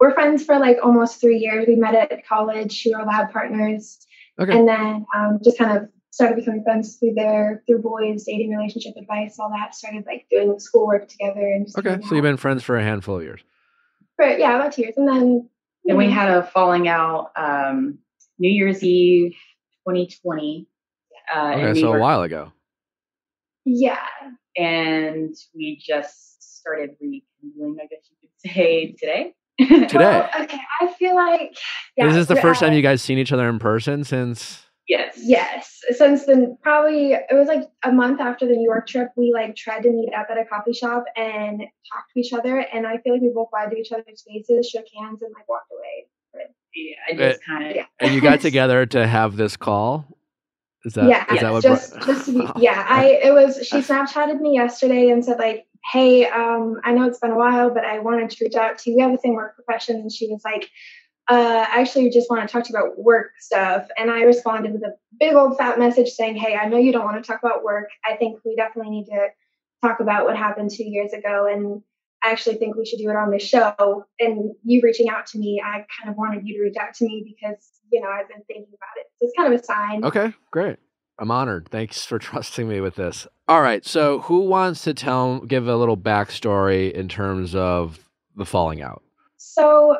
we're 0.00 0.14
friends 0.14 0.44
for 0.44 0.58
like 0.58 0.78
almost 0.82 1.20
three 1.20 1.38
years. 1.38 1.66
We 1.66 1.74
met 1.76 1.94
at 1.94 2.26
college. 2.26 2.82
We 2.86 2.94
were 2.94 3.04
lab 3.04 3.32
partners, 3.32 3.98
Okay. 4.40 4.56
and 4.56 4.66
then 4.68 5.06
um, 5.14 5.38
just 5.44 5.58
kind 5.58 5.76
of 5.76 5.88
started 6.14 6.36
becoming 6.36 6.62
friends 6.62 6.96
through 6.96 7.12
there, 7.14 7.62
through 7.66 7.82
boys, 7.82 8.24
dating, 8.24 8.50
relationship 8.56 8.94
advice, 8.96 9.36
all 9.40 9.50
that. 9.50 9.74
Started 9.74 10.04
like 10.06 10.26
doing 10.30 10.58
schoolwork 10.60 11.08
together 11.08 11.40
and 11.40 11.66
just 11.66 11.76
Okay, 11.78 11.90
hanging 11.90 12.06
so 12.06 12.14
you've 12.14 12.22
been 12.22 12.36
friends 12.36 12.62
for 12.62 12.76
a 12.76 12.82
handful 12.84 13.16
of 13.18 13.22
years. 13.24 13.40
for 14.16 14.24
yeah 14.26 14.54
about 14.56 14.72
two 14.72 14.82
years, 14.82 14.94
and 14.96 15.08
then 15.08 15.48
Then 15.84 15.96
we 15.96 16.08
had 16.10 16.30
a 16.30 16.44
falling 16.44 16.86
out 16.88 17.30
um, 17.36 17.98
New 18.38 18.48
Year's 18.50 18.82
Eve 18.82 19.32
2020. 19.88 20.66
Uh, 21.34 21.38
in 21.38 21.52
Okay, 21.60 21.72
New 21.72 21.80
so 21.80 21.92
a 21.94 21.98
while 21.98 22.22
ago. 22.22 22.52
yeah. 23.64 23.98
and 24.56 25.34
we 25.54 25.80
just 25.84 26.60
started 26.60 26.90
rekindling, 27.00 27.76
I 27.82 27.86
guess 27.86 28.08
you 28.10 28.16
could 28.20 28.52
say, 28.52 28.92
today. 28.98 29.34
Today. 29.58 29.96
Well, 29.98 30.30
okay, 30.42 30.60
I 30.80 30.92
feel 30.98 31.14
like 31.16 31.56
yeah. 31.96 32.08
is 32.08 32.14
this 32.14 32.26
the 32.26 32.34
we're 32.34 32.40
first 32.42 32.60
time 32.60 32.72
you 32.72 32.82
guys 32.82 33.00
seen 33.02 33.18
each 33.18 33.32
other 33.32 33.48
in 33.48 33.58
person 33.58 34.04
since? 34.04 34.63
Yes. 34.88 35.18
Yes, 35.22 35.80
since 35.96 36.26
then, 36.26 36.56
probably 36.62 37.12
it 37.12 37.26
was 37.32 37.48
like 37.48 37.68
a 37.84 37.92
month 37.92 38.20
after 38.20 38.46
the 38.46 38.54
New 38.54 38.64
York 38.64 38.86
trip. 38.86 39.10
We 39.16 39.32
like 39.32 39.56
tried 39.56 39.82
to 39.82 39.90
meet 39.90 40.12
up 40.14 40.28
at 40.30 40.38
a 40.38 40.44
coffee 40.44 40.72
shop 40.72 41.04
and 41.16 41.60
talk 41.60 42.04
to 42.12 42.20
each 42.20 42.32
other, 42.32 42.58
and 42.58 42.86
I 42.86 42.98
feel 42.98 43.14
like 43.14 43.22
we 43.22 43.30
both 43.34 43.48
lied 43.52 43.70
to 43.70 43.76
each 43.76 43.92
other's 43.92 44.24
faces, 44.26 44.68
shook 44.68 44.86
hands, 44.98 45.22
and 45.22 45.32
like 45.34 45.48
walked 45.48 45.70
away. 45.72 46.08
Yeah, 46.74 46.96
I 47.08 47.30
just 47.30 47.44
kind 47.44 47.70
of. 47.70 47.76
Yeah. 47.76 47.86
And 48.00 48.14
you 48.14 48.20
got 48.20 48.40
together 48.40 48.86
to 48.86 49.06
have 49.06 49.36
this 49.36 49.56
call. 49.56 50.06
Is 50.84 50.94
that 50.94 51.08
yeah, 51.08 51.32
is 51.32 51.40
that 51.40 51.52
what? 51.52 51.62
just 51.62 51.94
brought- 51.94 52.06
just 52.06 52.26
to 52.26 52.32
be, 52.32 52.48
yeah. 52.60 52.84
I 52.88 53.06
it 53.22 53.32
was 53.32 53.66
she 53.66 53.76
Snapchatted 53.80 54.40
me 54.40 54.54
yesterday 54.54 55.08
and 55.08 55.24
said 55.24 55.38
like, 55.38 55.66
hey, 55.92 56.26
um, 56.26 56.80
I 56.84 56.92
know 56.92 57.06
it's 57.06 57.18
been 57.18 57.30
a 57.30 57.38
while, 57.38 57.70
but 57.70 57.84
I 57.84 58.00
wanted 58.00 58.30
to 58.30 58.44
reach 58.44 58.54
out 58.54 58.78
to 58.78 58.90
you. 58.90 58.96
We 58.96 59.02
have 59.02 59.12
the 59.12 59.18
same 59.18 59.34
work 59.34 59.54
profession, 59.54 59.96
and 59.96 60.12
she 60.12 60.28
was 60.28 60.42
like, 60.44 60.68
uh, 61.28 61.64
actually, 61.68 62.10
just 62.10 62.30
want 62.30 62.46
to 62.46 62.52
talk 62.52 62.64
to 62.64 62.72
you 62.72 62.78
about 62.78 62.98
work 62.98 63.32
stuff. 63.38 63.86
And 63.96 64.10
I 64.10 64.22
responded 64.22 64.72
with 64.72 64.82
a 64.82 64.94
big 65.18 65.34
old 65.34 65.56
fat 65.56 65.78
message 65.78 66.10
saying, 66.10 66.36
hey, 66.36 66.54
I 66.54 66.68
know 66.68 66.76
you 66.76 66.92
don't 66.92 67.04
want 67.04 67.22
to 67.22 67.26
talk 67.26 67.40
about 67.42 67.64
work. 67.64 67.88
I 68.04 68.16
think 68.16 68.40
we 68.44 68.56
definitely 68.56 68.90
need 68.90 69.06
to 69.06 69.28
talk 69.82 70.00
about 70.00 70.24
what 70.24 70.36
happened 70.36 70.70
two 70.70 70.84
years 70.84 71.12
ago 71.12 71.48
and. 71.50 71.82
I 72.22 72.30
actually 72.30 72.56
think 72.56 72.74
we 72.74 72.86
should 72.86 73.00
do 73.00 73.10
it 73.10 73.16
on 73.16 73.30
this 73.30 73.42
show. 73.42 74.06
And 74.18 74.54
you 74.64 74.80
reaching 74.82 75.10
out 75.10 75.26
to 75.26 75.38
me, 75.38 75.62
I 75.62 75.84
kind 76.00 76.08
of 76.08 76.16
wanted 76.16 76.46
you 76.46 76.56
to 76.56 76.62
reach 76.62 76.76
out 76.80 76.94
to 76.94 77.04
me 77.04 77.22
because, 77.22 77.68
you 77.92 78.00
know, 78.00 78.08
I've 78.08 78.28
been 78.28 78.42
thinking 78.46 78.72
about 78.74 78.96
it. 78.96 79.08
So 79.18 79.26
it's 79.26 79.36
kind 79.36 79.52
of 79.52 79.60
a 79.60 79.62
sign. 79.62 80.04
Okay, 80.06 80.32
great. 80.50 80.78
I'm 81.18 81.30
honored. 81.30 81.68
Thanks 81.70 82.04
for 82.04 82.18
trusting 82.18 82.66
me 82.66 82.80
with 82.80 82.94
this. 82.94 83.26
All 83.46 83.60
right, 83.60 83.84
so 83.84 84.20
who 84.20 84.40
wants 84.40 84.82
to 84.84 84.94
tell, 84.94 85.40
give 85.40 85.68
a 85.68 85.76
little 85.76 85.98
backstory 85.98 86.90
in 86.90 87.08
terms 87.08 87.54
of 87.54 88.08
the 88.36 88.46
falling 88.46 88.80
out? 88.80 89.02
So 89.36 89.98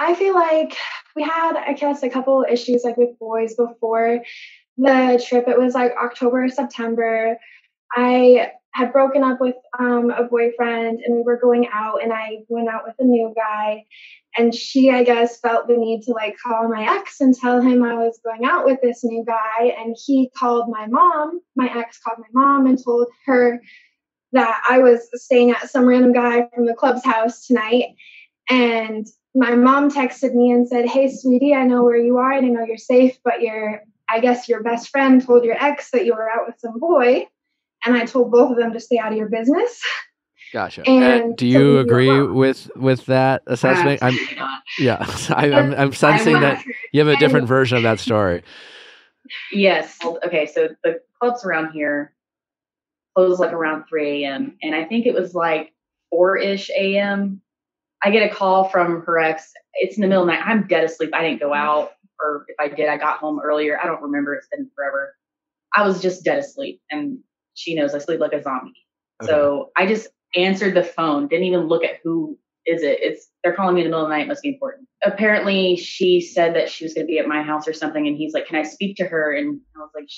I 0.00 0.14
feel 0.14 0.34
like 0.34 0.76
we 1.14 1.22
had, 1.22 1.56
I 1.56 1.74
guess, 1.74 2.02
a 2.02 2.08
couple 2.08 2.44
issues 2.50 2.84
like 2.84 2.96
with 2.96 3.18
boys 3.18 3.54
before 3.54 4.20
the 4.78 5.22
trip. 5.28 5.46
It 5.46 5.58
was 5.58 5.74
like 5.74 5.92
October, 6.02 6.44
or 6.44 6.48
September. 6.48 7.36
I 7.94 8.52
had 8.72 8.92
broken 8.92 9.22
up 9.22 9.40
with 9.40 9.56
um, 9.78 10.10
a 10.10 10.24
boyfriend 10.24 11.00
and 11.04 11.16
we 11.16 11.22
were 11.22 11.38
going 11.38 11.68
out 11.72 12.02
and 12.02 12.12
I 12.14 12.38
went 12.48 12.68
out 12.68 12.84
with 12.86 12.94
a 12.98 13.04
new 13.04 13.34
guy. 13.36 13.84
And 14.38 14.54
she, 14.54 14.90
I 14.90 15.02
guess, 15.02 15.40
felt 15.40 15.66
the 15.66 15.76
need 15.76 16.02
to 16.04 16.12
like 16.12 16.36
call 16.42 16.68
my 16.68 16.98
ex 16.98 17.20
and 17.20 17.34
tell 17.34 17.60
him 17.60 17.82
I 17.82 17.94
was 17.94 18.20
going 18.24 18.44
out 18.44 18.64
with 18.64 18.78
this 18.80 19.04
new 19.04 19.24
guy. 19.26 19.74
And 19.78 19.94
he 20.06 20.30
called 20.34 20.70
my 20.70 20.86
mom. 20.86 21.40
My 21.56 21.66
ex 21.78 21.98
called 21.98 22.20
my 22.20 22.40
mom 22.40 22.66
and 22.66 22.82
told 22.82 23.08
her 23.26 23.60
that 24.32 24.62
I 24.66 24.78
was 24.78 25.10
staying 25.14 25.50
at 25.50 25.68
some 25.68 25.84
random 25.84 26.12
guy 26.12 26.48
from 26.54 26.64
the 26.64 26.74
club's 26.74 27.04
house 27.04 27.46
tonight. 27.46 27.96
And 28.48 29.06
my 29.34 29.54
mom 29.54 29.90
texted 29.90 30.34
me 30.34 30.50
and 30.50 30.66
said, 30.66 30.88
Hey, 30.88 31.10
sweetie, 31.10 31.54
I 31.54 31.64
know 31.64 31.82
where 31.84 31.96
you 31.96 32.18
are 32.18 32.32
and 32.32 32.46
I 32.46 32.48
know 32.48 32.64
you're 32.64 32.76
safe, 32.78 33.18
but 33.24 33.40
your, 33.42 33.82
I 34.08 34.20
guess 34.20 34.48
your 34.48 34.62
best 34.62 34.88
friend 34.88 35.24
told 35.24 35.44
your 35.44 35.56
ex 35.62 35.90
that 35.92 36.04
you 36.04 36.14
were 36.14 36.28
out 36.28 36.46
with 36.46 36.56
some 36.58 36.78
boy. 36.80 37.26
And 37.84 37.96
I 37.96 38.04
told 38.04 38.30
both 38.30 38.50
of 38.50 38.58
them 38.58 38.72
to 38.72 38.80
stay 38.80 38.98
out 38.98 39.12
of 39.12 39.18
your 39.18 39.28
business. 39.28 39.82
Gotcha. 40.52 40.82
And 40.86 41.04
And 41.04 41.36
do 41.36 41.46
you 41.46 41.74
were 41.74 41.80
agree 41.80 42.22
with 42.22 42.70
with 42.74 43.06
that 43.06 43.42
assessment? 43.46 44.02
I'm 44.02 44.18
yeah. 44.78 44.96
I, 45.30 45.52
I'm 45.52 45.72
I'm 45.74 45.92
sensing 45.92 46.34
I'm 46.36 46.42
that 46.42 46.54
not- 46.66 46.74
you 46.92 47.00
have 47.00 47.08
a 47.08 47.16
different 47.16 47.46
version 47.46 47.76
of 47.76 47.84
that 47.84 48.00
story. 48.00 48.42
Yes. 49.52 49.96
Okay. 50.04 50.46
So 50.46 50.68
the 50.82 51.00
clubs 51.20 51.44
around 51.44 51.72
here 51.72 52.12
close 53.14 53.38
like 53.38 53.52
around 53.52 53.84
3 53.88 54.24
a.m. 54.24 54.56
And 54.62 54.74
I 54.74 54.84
think 54.84 55.06
it 55.06 55.14
was 55.14 55.34
like 55.34 55.72
4 56.10 56.38
ish 56.38 56.70
a.m. 56.70 57.40
I 58.02 58.10
get 58.10 58.30
a 58.30 58.34
call 58.34 58.68
from 58.68 59.02
her 59.02 59.18
ex. 59.18 59.52
It's 59.74 59.96
in 59.96 60.02
the 60.02 60.08
middle 60.08 60.22
of 60.22 60.28
the 60.28 60.34
night. 60.34 60.44
I'm 60.44 60.66
dead 60.66 60.84
asleep. 60.84 61.10
I 61.12 61.22
didn't 61.22 61.40
go 61.40 61.50
mm-hmm. 61.50 61.66
out, 61.66 61.92
or 62.20 62.46
if 62.48 62.56
I 62.58 62.74
did, 62.74 62.88
I 62.88 62.96
got 62.96 63.18
home 63.18 63.40
earlier. 63.42 63.78
I 63.80 63.86
don't 63.86 64.02
remember. 64.02 64.34
It's 64.34 64.48
been 64.48 64.70
forever. 64.74 65.14
I 65.74 65.86
was 65.86 66.02
just 66.02 66.24
dead 66.24 66.38
asleep. 66.38 66.80
And 66.90 67.18
she 67.54 67.74
knows 67.74 67.94
I 67.94 67.98
sleep 67.98 68.20
like 68.20 68.32
a 68.32 68.42
zombie. 68.42 68.72
So 69.22 69.70
I 69.76 69.86
just 69.86 70.08
answered 70.34 70.74
the 70.74 70.82
phone, 70.82 71.28
didn't 71.28 71.44
even 71.44 71.68
look 71.68 71.84
at 71.84 71.98
who 72.02 72.38
is 72.66 72.82
it. 72.82 72.98
It's 73.02 73.28
they're 73.42 73.54
calling 73.54 73.74
me 73.74 73.82
in 73.82 73.86
the 73.86 73.90
middle 73.90 74.04
of 74.04 74.10
the 74.10 74.16
night, 74.16 74.24
it 74.24 74.28
must 74.28 74.42
be 74.42 74.50
important. 74.50 74.88
Apparently 75.02 75.76
she 75.76 76.20
said 76.20 76.54
that 76.54 76.70
she 76.70 76.84
was 76.84 76.94
gonna 76.94 77.06
be 77.06 77.18
at 77.18 77.26
my 77.26 77.42
house 77.42 77.66
or 77.66 77.72
something, 77.72 78.06
and 78.06 78.16
he's 78.16 78.32
like, 78.32 78.46
Can 78.46 78.56
I 78.56 78.62
speak 78.62 78.96
to 78.96 79.04
her? 79.04 79.34
And 79.34 79.60
I 79.76 79.80
was 79.80 79.90
like, 79.94 80.08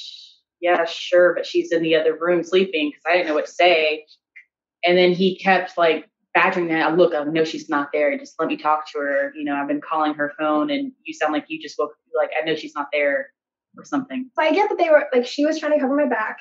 Yeah, 0.60 0.84
sure, 0.84 1.34
but 1.34 1.46
she's 1.46 1.72
in 1.72 1.82
the 1.82 1.96
other 1.96 2.16
room 2.16 2.42
sleeping 2.42 2.90
because 2.90 3.02
I 3.06 3.16
didn't 3.16 3.28
know 3.28 3.34
what 3.34 3.46
to 3.46 3.52
say. 3.52 4.06
And 4.84 4.98
then 4.98 5.12
he 5.12 5.38
kept 5.38 5.78
like 5.78 6.08
badgering 6.34 6.68
that. 6.68 6.90
Oh, 6.92 6.94
look, 6.94 7.14
I 7.14 7.24
know 7.24 7.44
she's 7.44 7.68
not 7.68 7.88
there. 7.92 8.16
Just 8.18 8.34
let 8.38 8.48
me 8.48 8.56
talk 8.56 8.90
to 8.92 8.98
her. 8.98 9.32
You 9.36 9.44
know, 9.44 9.54
I've 9.54 9.68
been 9.68 9.80
calling 9.80 10.14
her 10.14 10.32
phone, 10.38 10.70
and 10.70 10.92
you 11.04 11.14
sound 11.14 11.32
like 11.32 11.44
you 11.48 11.60
just 11.60 11.76
woke. 11.78 11.92
Like 12.16 12.30
I 12.40 12.44
know 12.44 12.54
she's 12.56 12.74
not 12.74 12.88
there, 12.92 13.30
or 13.76 13.84
something. 13.84 14.30
So 14.34 14.42
I 14.42 14.52
get 14.52 14.68
that 14.68 14.78
they 14.78 14.90
were 14.90 15.06
like, 15.14 15.26
she 15.26 15.44
was 15.44 15.58
trying 15.58 15.72
to 15.72 15.80
cover 15.80 15.96
my 15.96 16.08
back. 16.08 16.38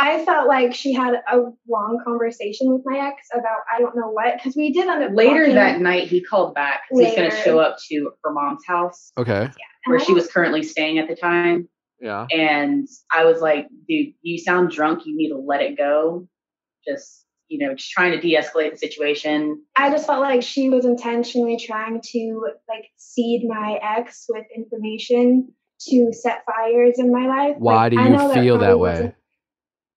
I 0.00 0.24
felt 0.24 0.46
like 0.46 0.74
she 0.74 0.92
had 0.92 1.14
a 1.14 1.38
long 1.68 2.00
conversation 2.04 2.72
with 2.72 2.82
my 2.84 2.98
ex 3.08 3.26
about 3.34 3.58
I 3.74 3.80
don't 3.80 3.96
know 3.96 4.10
what 4.10 4.36
because 4.36 4.54
we 4.54 4.72
did 4.72 4.86
end 4.88 5.02
up 5.02 5.10
Later 5.12 5.40
talking, 5.40 5.54
that 5.56 5.80
night, 5.80 6.06
he 6.06 6.22
called 6.22 6.54
back. 6.54 6.82
'cause 6.88 7.00
He's 7.00 7.16
going 7.16 7.28
to 7.30 7.36
show 7.38 7.58
up 7.58 7.78
to 7.90 8.12
her 8.22 8.32
mom's 8.32 8.64
house 8.64 9.10
Okay. 9.18 9.42
and 9.42 9.52
where 9.86 9.98
she 9.98 10.12
was 10.12 10.28
currently 10.30 10.62
staying 10.62 10.98
at 10.98 11.08
the 11.08 11.16
time. 11.16 11.68
Yeah. 12.00 12.28
And 12.30 12.86
I 13.12 13.24
was 13.24 13.40
like, 13.40 13.66
dude, 13.88 14.14
you 14.22 14.38
sound 14.38 14.70
drunk. 14.70 15.04
You 15.04 15.16
need 15.16 15.30
to 15.30 15.36
let 15.36 15.62
it 15.62 15.76
go. 15.76 16.28
Just, 16.86 17.26
you 17.48 17.58
know, 17.66 17.74
just 17.74 17.90
trying 17.90 18.12
to 18.12 18.20
de 18.20 18.36
escalate 18.36 18.72
the 18.72 18.76
situation. 18.76 19.62
I 19.76 19.90
just 19.90 20.06
felt 20.06 20.20
like 20.20 20.42
she 20.42 20.68
was 20.68 20.84
intentionally 20.84 21.58
trying 21.58 22.00
to 22.12 22.46
like 22.68 22.90
seed 22.96 23.42
my 23.46 23.78
ex 23.82 24.26
with 24.28 24.44
information 24.54 25.52
to 25.88 26.12
set 26.12 26.44
fires 26.44 26.98
in 26.98 27.12
my 27.12 27.26
life. 27.26 27.56
Why 27.58 27.88
do 27.88 27.96
you 27.96 28.34
feel 28.34 28.58
that 28.58 28.78
way? 28.78 29.14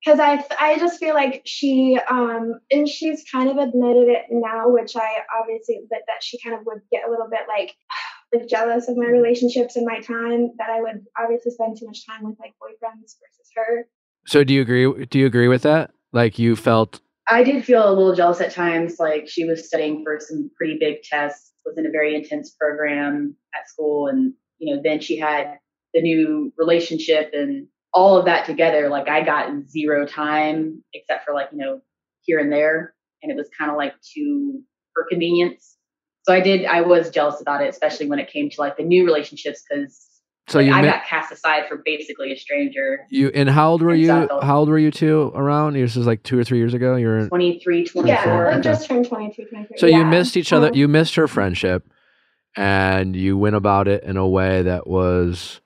Because 0.04 0.20
I 0.20 0.44
I 0.60 0.80
just 0.80 1.00
feel 1.00 1.14
like 1.14 1.44
she 1.46 2.00
um 2.10 2.60
and 2.72 2.88
she's 2.88 3.24
kind 3.32 3.50
of 3.50 3.58
admitted 3.58 4.08
it 4.08 4.26
now, 4.32 4.70
which 4.70 4.96
I 4.96 5.20
obviously 5.40 5.82
but 5.90 6.00
that 6.08 6.24
she 6.24 6.40
kind 6.42 6.56
of 6.56 6.66
would 6.66 6.82
get 6.92 7.08
a 7.08 7.12
little 7.12 7.28
bit 7.30 7.42
like 7.48 7.76
like 8.34 8.48
jealous 8.48 8.88
of 8.88 8.98
my 8.98 9.08
relationships 9.08 9.76
and 9.76 9.86
my 9.86 10.00
time 10.00 10.52
that 10.58 10.70
I 10.70 10.82
would 10.82 11.06
obviously 11.22 11.52
spend 11.52 11.78
too 11.78 11.86
much 11.86 12.06
time 12.08 12.24
with 12.24 12.40
like 12.40 12.54
boyfriends 12.62 13.18
versus 13.20 13.52
her. 13.56 13.88
So 14.26 14.44
do 14.44 14.54
you 14.54 14.62
agree? 14.62 15.06
Do 15.06 15.20
you 15.20 15.26
agree 15.26 15.48
with 15.48 15.64
that? 15.64 15.92
Like 16.14 16.40
you 16.40 16.56
felt 16.56 17.00
I 17.32 17.44
did 17.44 17.64
feel 17.64 17.88
a 17.88 17.96
little 17.96 18.14
jealous 18.14 18.42
at 18.42 18.52
times. 18.52 18.98
Like 19.00 19.30
she 19.30 19.46
was 19.46 19.66
studying 19.66 20.04
for 20.04 20.20
some 20.20 20.52
pretty 20.58 20.78
big 20.78 21.02
tests, 21.02 21.54
was 21.66 21.78
in 21.78 21.86
a 21.86 21.90
very 21.92 22.14
intense 22.14 22.52
program 22.52 23.38
at 23.56 23.70
school. 23.70 24.08
And, 24.08 24.34
you 24.60 24.76
know, 24.76 24.82
then 24.84 25.00
she 25.00 25.18
had 25.18 25.58
the 25.94 26.02
new 26.02 26.52
relationship 26.58 27.32
and 27.34 27.68
all 27.94 28.18
of 28.18 28.26
that 28.26 28.46
together. 28.46 28.90
Like 28.90 29.08
I 29.08 29.24
got 29.24 29.50
zero 29.70 30.06
time 30.06 30.84
except 30.94 31.26
for 31.26 31.34
like, 31.34 31.48
you 31.54 31.58
know, 31.58 31.80
here 32.20 32.38
and 32.38 32.52
there. 32.52 32.94
And 33.24 33.32
it 33.32 33.38
was 33.38 33.50
kind 33.58 33.72
of 33.72 33.78
like 33.78 33.94
to 34.16 34.62
her 34.96 35.06
convenience. 35.10 35.78
So 36.24 36.34
I 36.34 36.42
did, 36.42 36.66
I 36.66 36.82
was 36.82 37.12
jealous 37.12 37.40
about 37.40 37.64
it, 37.64 37.70
especially 37.70 38.08
when 38.08 38.20
it 38.20 38.30
came 38.30 38.50
to 38.50 38.60
like 38.60 38.76
the 38.76 38.84
new 38.84 39.06
relationships 39.06 39.64
because 39.68 40.06
so 40.52 40.60
you 40.60 40.72
I 40.72 40.82
mi- 40.82 40.88
got 40.88 41.06
cast 41.06 41.32
aside 41.32 41.68
for 41.68 41.82
basically 41.84 42.32
a 42.32 42.38
stranger. 42.38 43.06
you 43.10 43.32
and 43.34 43.50
how 43.50 43.72
old 43.72 43.82
were 43.82 43.94
you? 43.96 44.12
Exactly. 44.14 44.40
How 44.46 44.60
old 44.60 44.70
were 44.70 44.78
you 44.80 44.92
two 44.92 45.32
around? 45.34 45.74
This 45.74 45.96
was 45.96 46.06
like 46.08 46.24
two 46.24 46.38
or 46.38 46.44
three 46.44 46.58
years 46.58 46.74
ago. 46.74 46.96
You 46.96 47.08
were 47.08 47.28
23, 47.28 47.86
24. 47.86 48.08
Yeah, 48.08 48.44
like 48.46 48.54
okay. 48.56 48.62
just 48.62 48.88
turned 48.88 49.08
22, 49.08 49.46
23. 49.46 49.78
So 49.78 49.86
you 49.88 50.06
missed 50.06 50.38
each 50.38 50.54
other. 50.54 50.68
Um, 50.68 50.74
You 50.76 50.88
missed 50.88 51.16
her 51.16 51.28
friendship, 51.28 51.90
and 52.56 53.16
you 53.16 53.38
went 53.38 53.56
about 53.56 53.88
it 53.88 54.04
in 54.04 54.18
a 54.18 54.28
way 54.28 54.62
that 54.64 54.88
was 54.88 55.62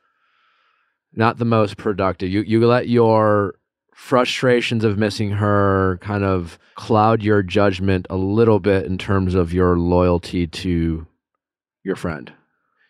not 1.13 1.37
the 1.37 1.45
most 1.45 1.77
productive. 1.77 2.29
You 2.29 2.41
you 2.41 2.65
let 2.65 2.87
your 2.87 3.55
frustrations 3.93 4.83
of 4.83 4.97
missing 4.97 5.31
her 5.31 5.97
kind 6.01 6.23
of 6.23 6.59
cloud 6.75 7.23
your 7.23 7.41
judgment 7.41 8.05
a 8.09 8.17
little 8.17 8.59
bit 8.59 8.85
in 8.85 8.97
terms 8.97 9.33
of 9.33 9.53
your 9.53 9.77
loyalty 9.77 10.45
to 10.45 11.07
your 11.83 11.95
friend. 11.95 12.33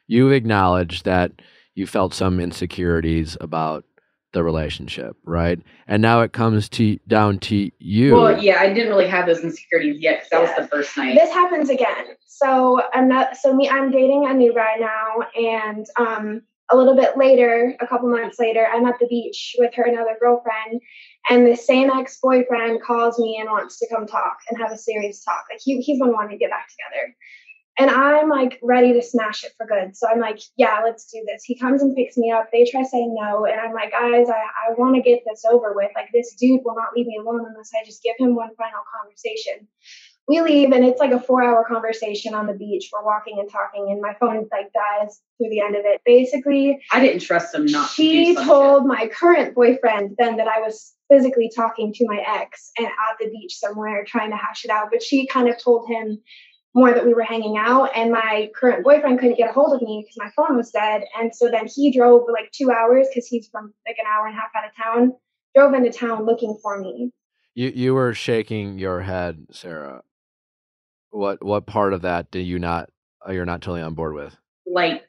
You've 0.08 0.32
acknowledged 0.32 1.06
that 1.06 1.32
you 1.76 1.86
felt 1.86 2.13
some 2.13 2.39
insecurities 2.39 3.38
about 3.39 3.86
the 4.32 4.43
relationship, 4.43 5.15
right? 5.23 5.59
And 5.88 6.01
now 6.01 6.21
it 6.21 6.34
comes 6.34 6.67
to 6.69 6.97
down 7.07 7.39
to 7.39 7.71
you. 7.80 8.13
Well, 8.13 8.41
yeah, 8.41 8.59
I 8.59 8.73
didn't 8.73 8.89
really 8.89 9.07
have 9.07 9.28
those 9.28 9.39
insecurities 9.39 10.01
yet 10.01 10.23
because 10.23 10.30
that 10.32 10.57
was 10.57 10.69
the 10.69 10.76
first 10.76 10.97
night. 10.97 11.15
this 11.15 11.32
happens 11.32 11.69
again. 11.69 12.05
So 12.28 12.82
I'm 12.93 13.07
not. 13.07 13.38
So 13.38 13.53
me, 13.53 13.69
I'm 13.69 13.91
dating 13.91 14.26
a 14.28 14.34
new 14.34 14.53
guy 14.53 14.76
now, 14.78 15.26
and 15.36 15.86
um, 15.97 16.41
a 16.69 16.76
little 16.76 16.95
bit 16.95 17.17
later, 17.17 17.76
a 17.80 17.88
couple 17.88 18.09
months 18.09 18.38
later, 18.39 18.67
I'm 18.71 18.86
at 18.86 18.99
the 18.99 19.07
beach 19.07 19.55
with 19.57 19.73
her 19.76 19.84
another 19.84 20.17
girlfriend, 20.19 20.82
and 21.30 21.47
the 21.47 21.55
same 21.55 21.89
ex 21.89 22.19
boyfriend 22.21 22.82
calls 22.82 23.17
me 23.17 23.38
and 23.39 23.49
wants 23.49 23.80
to 23.80 23.88
come 23.89 24.05
talk 24.05 24.38
and 24.49 24.59
have 24.59 24.71
a 24.71 24.78
serious 24.78 25.23
talk. 25.23 25.45
Like 25.49 25.61
he, 25.63 25.80
he's 25.80 25.99
been 25.99 26.11
wanting 26.11 26.32
to 26.32 26.38
get 26.38 26.49
back 26.49 26.67
together. 26.67 27.15
And 27.78 27.89
I'm 27.89 28.30
like 28.30 28.59
ready 28.63 28.93
to 28.93 29.01
smash 29.01 29.43
it 29.43 29.51
for 29.57 29.67
good. 29.67 29.97
So 29.97 30.07
I'm 30.07 30.19
like, 30.19 30.39
yeah, 30.55 30.82
let's 30.84 31.11
do 31.11 31.23
this. 31.28 31.43
He 31.43 31.59
comes 31.59 31.82
and 31.82 31.95
picks 31.95 32.15
me 32.17 32.32
up. 32.32 32.49
They 32.51 32.65
try 32.69 32.84
saying 32.84 33.15
no. 33.19 33.45
And 33.45 33.59
I'm 33.59 33.73
like, 33.73 33.91
guys, 33.91 34.30
I, 34.30 34.71
I 34.71 34.73
want 34.78 34.95
to 34.95 35.01
get 35.01 35.23
this 35.28 35.43
over 35.43 35.73
with. 35.73 35.91
Like, 35.93 36.09
this 36.13 36.34
dude 36.36 36.61
will 36.63 36.76
not 36.76 36.95
leave 36.95 37.07
me 37.07 37.17
alone 37.19 37.45
unless 37.47 37.71
I 37.76 37.86
just 37.86 38.01
give 38.01 38.15
him 38.17 38.36
one 38.36 38.55
final 38.55 38.82
conversation 39.01 39.67
we 40.28 40.41
leave 40.41 40.71
and 40.71 40.84
it's 40.84 40.99
like 40.99 41.11
a 41.11 41.19
four 41.19 41.43
hour 41.43 41.63
conversation 41.67 42.34
on 42.34 42.47
the 42.47 42.53
beach. 42.53 42.89
We're 42.91 43.05
walking 43.05 43.38
and 43.39 43.49
talking, 43.49 43.88
and 43.91 44.01
my 44.01 44.13
phone 44.19 44.47
like 44.51 44.71
dies 44.73 45.21
through 45.38 45.49
the 45.49 45.61
end 45.61 45.76
of 45.76 45.84
it. 45.86 46.01
Basically, 46.05 46.80
I 46.91 46.99
didn't 46.99 47.21
trust 47.21 47.53
him 47.53 47.65
not. 47.65 47.89
She 47.91 48.36
to 48.36 48.43
told 48.43 48.86
my 48.86 49.07
current 49.07 49.53
boyfriend 49.53 50.15
then 50.17 50.38
that 50.38 50.47
I 50.47 50.61
was 50.61 50.93
physically 51.09 51.51
talking 51.55 51.93
to 51.93 52.05
my 52.07 52.23
ex 52.39 52.71
and 52.78 52.88
at 52.88 53.17
the 53.19 53.30
beach 53.30 53.55
somewhere 53.57 54.03
trying 54.05 54.32
to 54.32 54.38
hash 54.38 54.65
it 54.65 54.71
out. 54.71 54.88
But 54.91 55.03
she 55.03 55.28
kind 55.28 55.47
of 55.47 55.57
told 55.61 55.88
him 55.89 56.19
more 56.76 56.93
that 56.93 57.05
we 57.05 57.13
were 57.13 57.23
hanging 57.23 57.57
out, 57.57 57.89
and 57.95 58.11
my 58.11 58.51
current 58.53 58.84
boyfriend 58.84 59.17
couldn't 59.17 59.38
get 59.38 59.49
a 59.49 59.53
hold 59.53 59.73
of 59.73 59.82
me 59.82 60.05
because 60.05 60.17
my 60.17 60.30
phone 60.36 60.57
was 60.57 60.69
dead. 60.71 61.03
And 61.17 61.34
so 61.34 61.49
then 61.49 61.67
he 61.73 61.91
drove 61.91 62.23
like 62.32 62.51
two 62.51 62.69
hours 62.69 63.07
because 63.07 63.28
he's 63.28 63.47
from 63.47 63.73
like 63.88 63.95
an 63.97 64.05
hour 64.05 64.28
and 64.28 64.38
a 64.38 64.39
half 64.39 64.49
out 64.55 64.67
of 64.67 64.76
town. 64.76 65.13
Drove 65.55 65.73
into 65.73 65.89
town 65.89 66.26
looking 66.26 66.57
for 66.61 66.78
me. 66.80 67.11
You 67.55 67.71
you 67.73 67.93
were 67.93 68.13
shaking 68.13 68.78
your 68.78 68.99
head, 69.01 69.47
Sarah. 69.51 70.03
What 71.11 71.43
what 71.43 71.65
part 71.65 71.93
of 71.93 72.01
that 72.01 72.30
do 72.30 72.39
you 72.39 72.59
not 72.59 72.89
uh, 73.26 73.32
you're 73.32 73.45
not 73.45 73.61
totally 73.61 73.82
on 73.82 73.93
board 73.93 74.13
with? 74.13 74.36
Like 74.67 75.07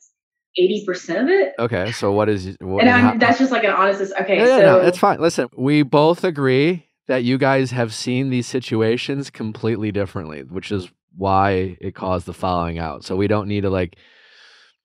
eighty 0.56 0.84
percent 0.86 1.24
of 1.24 1.28
it. 1.28 1.54
Okay, 1.58 1.90
so 1.90 2.12
what 2.12 2.28
is 2.28 2.56
what, 2.60 2.84
and 2.84 2.90
how, 2.90 3.18
that's 3.18 3.40
just 3.40 3.50
like 3.50 3.64
an 3.64 3.72
honest. 3.72 4.12
Okay, 4.20 4.36
yeah, 4.36 4.46
yeah, 4.46 4.58
so 4.58 4.62
no, 4.62 4.80
it's 4.82 4.98
fine. 4.98 5.20
Listen, 5.20 5.48
we 5.56 5.82
both 5.82 6.22
agree 6.22 6.86
that 7.08 7.24
you 7.24 7.38
guys 7.38 7.72
have 7.72 7.92
seen 7.92 8.30
these 8.30 8.46
situations 8.46 9.30
completely 9.30 9.90
differently, 9.90 10.42
which 10.44 10.70
is 10.70 10.90
why 11.16 11.76
it 11.80 11.94
caused 11.94 12.26
the 12.26 12.34
following 12.34 12.78
out. 12.78 13.04
So 13.04 13.16
we 13.16 13.26
don't 13.26 13.48
need 13.48 13.62
to 13.62 13.70
like. 13.70 13.96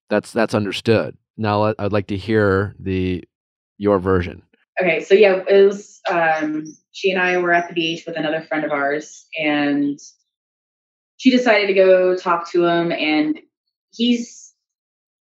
That's 0.09 0.31
that's 0.31 0.53
understood. 0.53 1.17
Now 1.37 1.73
I'd 1.77 1.93
like 1.93 2.07
to 2.07 2.17
hear 2.17 2.75
the 2.79 3.23
your 3.77 3.99
version. 3.99 4.43
Okay, 4.81 5.01
so 5.01 5.13
yeah, 5.13 5.43
it 5.47 5.65
was 5.65 5.99
um, 6.09 6.63
she 6.91 7.11
and 7.11 7.21
I 7.21 7.37
were 7.37 7.53
at 7.53 7.67
the 7.67 7.73
beach 7.73 8.03
with 8.05 8.17
another 8.17 8.41
friend 8.41 8.65
of 8.65 8.71
ours, 8.71 9.25
and 9.37 9.99
she 11.17 11.29
decided 11.29 11.67
to 11.67 11.73
go 11.73 12.17
talk 12.17 12.49
to 12.51 12.65
him 12.65 12.91
and 12.91 13.37
he's 13.91 14.53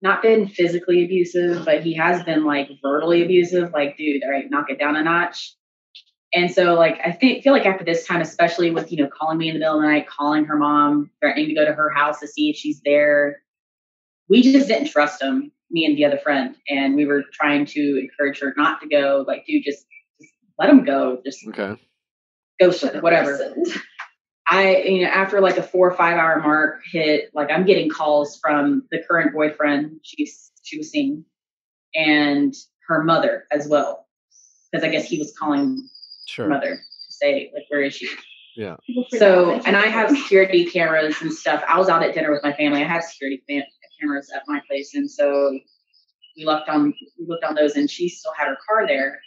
not 0.01 0.21
been 0.21 0.47
physically 0.47 1.05
abusive, 1.05 1.63
but 1.63 1.81
he 1.81 1.95
has 1.95 2.23
been 2.23 2.45
like 2.45 2.69
verbally 2.81 3.23
abusive. 3.23 3.71
Like, 3.73 3.97
dude, 3.97 4.21
all 4.23 4.31
right, 4.31 4.49
knock 4.49 4.65
it 4.69 4.79
down 4.79 4.95
a 4.95 5.03
notch. 5.03 5.55
And 6.33 6.51
so, 6.51 6.73
like, 6.73 6.99
I 7.05 7.11
think 7.11 7.43
feel 7.43 7.53
like 7.53 7.65
after 7.65 7.85
this 7.85 8.05
time, 8.05 8.21
especially 8.21 8.71
with 8.71 8.91
you 8.91 9.01
know 9.01 9.09
calling 9.09 9.37
me 9.37 9.47
in 9.47 9.55
the 9.55 9.59
middle 9.59 9.75
of 9.75 9.81
the 9.81 9.87
night, 9.87 10.07
calling 10.07 10.45
her 10.45 10.57
mom, 10.57 11.09
threatening 11.21 11.47
to 11.47 11.55
go 11.55 11.65
to 11.65 11.73
her 11.73 11.89
house 11.89 12.19
to 12.19 12.27
see 12.27 12.49
if 12.49 12.57
she's 12.57 12.81
there, 12.83 13.41
we 14.29 14.41
just 14.41 14.67
didn't 14.67 14.89
trust 14.89 15.21
him, 15.21 15.51
me 15.71 15.85
and 15.85 15.97
the 15.97 16.05
other 16.05 16.17
friend, 16.17 16.55
and 16.67 16.95
we 16.95 17.05
were 17.05 17.23
trying 17.31 17.65
to 17.67 17.99
encourage 17.99 18.39
her 18.39 18.53
not 18.57 18.81
to 18.81 18.87
go. 18.87 19.23
Like, 19.25 19.45
dude, 19.45 19.63
just, 19.63 19.85
just 20.19 20.33
let 20.59 20.69
him 20.69 20.83
go. 20.83 21.21
Just 21.25 21.47
okay. 21.47 21.75
Go 22.59 22.71
whatever. 22.99 23.55
I, 24.49 24.77
you 24.77 25.01
know, 25.03 25.09
after 25.09 25.41
like 25.41 25.57
a 25.57 25.63
four 25.63 25.89
or 25.89 25.95
five 25.95 26.17
hour 26.17 26.41
mark 26.41 26.81
hit, 26.91 27.29
like 27.33 27.51
I'm 27.51 27.65
getting 27.65 27.89
calls 27.89 28.39
from 28.41 28.83
the 28.91 29.03
current 29.09 29.33
boyfriend 29.33 29.99
she's 30.03 30.51
she 30.63 30.77
was 30.77 30.89
seeing, 30.89 31.25
and 31.93 32.53
her 32.87 33.03
mother 33.03 33.45
as 33.51 33.67
well, 33.67 34.07
because 34.71 34.85
I 34.85 34.89
guess 34.89 35.05
he 35.05 35.19
was 35.19 35.33
calling 35.37 35.87
sure. 36.27 36.47
mother 36.47 36.75
to 36.75 37.11
say 37.11 37.51
like 37.53 37.63
where 37.69 37.81
is 37.81 37.95
she. 37.95 38.09
Yeah. 38.55 38.75
So, 39.09 39.51
and 39.51 39.77
I 39.77 39.85
have 39.85 40.09
security 40.09 40.65
cameras 40.65 41.21
and 41.21 41.31
stuff. 41.31 41.63
I 41.67 41.77
was 41.77 41.89
out 41.89 42.01
at 42.01 42.15
dinner 42.15 42.31
with 42.31 42.41
my 42.43 42.53
family. 42.53 42.81
I 42.81 42.87
have 42.87 43.03
security 43.03 43.43
fam- 43.47 43.63
cameras 44.01 44.31
at 44.35 44.41
my 44.47 44.61
place, 44.67 44.95
and 44.95 45.09
so 45.09 45.59
we 46.35 46.45
looked 46.45 46.67
on 46.67 46.93
we 47.19 47.25
looked 47.27 47.43
on 47.43 47.53
those, 47.53 47.75
and 47.75 47.89
she 47.89 48.09
still 48.09 48.33
had 48.35 48.47
her 48.47 48.57
car 48.67 48.87
there. 48.87 49.19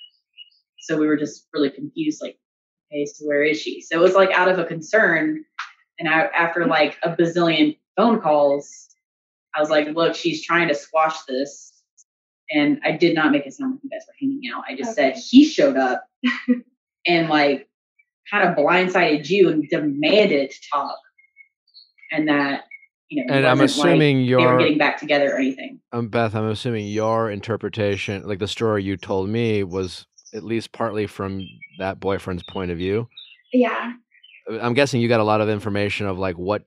So 0.80 0.98
we 0.98 1.06
were 1.06 1.16
just 1.16 1.46
really 1.52 1.70
confused, 1.70 2.20
like 2.20 2.38
okay, 2.90 3.06
so 3.06 3.26
where 3.26 3.44
is 3.44 3.60
she? 3.60 3.80
So 3.80 3.96
it 3.96 4.02
was 4.02 4.14
like 4.14 4.30
out 4.30 4.48
of 4.48 4.58
a 4.58 4.64
concern. 4.64 5.44
And 5.98 6.08
I, 6.08 6.22
after 6.34 6.66
like 6.66 6.96
a 7.02 7.14
bazillion 7.14 7.78
phone 7.96 8.20
calls, 8.20 8.88
I 9.54 9.60
was 9.60 9.70
like, 9.70 9.88
look, 9.94 10.14
she's 10.14 10.44
trying 10.44 10.68
to 10.68 10.74
squash 10.74 11.22
this. 11.28 11.72
And 12.50 12.80
I 12.84 12.92
did 12.92 13.14
not 13.14 13.30
make 13.30 13.46
it 13.46 13.52
sound 13.52 13.74
like 13.74 13.80
you 13.84 13.90
guys 13.90 14.04
were 14.08 14.14
hanging 14.20 14.50
out. 14.52 14.64
I 14.68 14.76
just 14.76 14.98
okay. 14.98 15.14
said 15.14 15.22
he 15.22 15.44
showed 15.44 15.76
up 15.76 16.04
and 17.06 17.28
like 17.28 17.68
kind 18.30 18.48
of 18.48 18.56
blindsided 18.56 19.28
you 19.28 19.48
and 19.48 19.68
demanded 19.68 20.50
to 20.50 20.56
talk. 20.72 20.96
And 22.12 22.28
that, 22.28 22.64
you 23.08 23.24
know, 23.24 23.34
and 23.34 23.46
I'm 23.46 23.60
assuming 23.60 24.26
like 24.26 24.38
they 24.38 24.46
were 24.46 24.58
getting 24.58 24.78
back 24.78 24.98
together 24.98 25.32
or 25.32 25.36
anything. 25.36 25.80
Um, 25.92 26.08
Beth, 26.08 26.34
I'm 26.34 26.48
assuming 26.48 26.86
your 26.86 27.30
interpretation, 27.30 28.26
like 28.26 28.38
the 28.38 28.48
story 28.48 28.84
you 28.84 28.96
told 28.96 29.28
me, 29.28 29.64
was 29.64 30.06
at 30.32 30.44
least 30.44 30.72
partly 30.72 31.06
from 31.06 31.42
that 31.78 31.98
boyfriend's 32.00 32.42
point 32.44 32.70
of 32.70 32.78
view. 32.78 33.08
Yeah. 33.52 33.92
Uh, 34.50 34.58
I'm 34.60 34.74
guessing 34.74 35.00
you 35.00 35.08
got 35.08 35.20
a 35.20 35.24
lot 35.24 35.40
of 35.40 35.48
information 35.48 36.06
of 36.06 36.18
like 36.18 36.36
what 36.36 36.64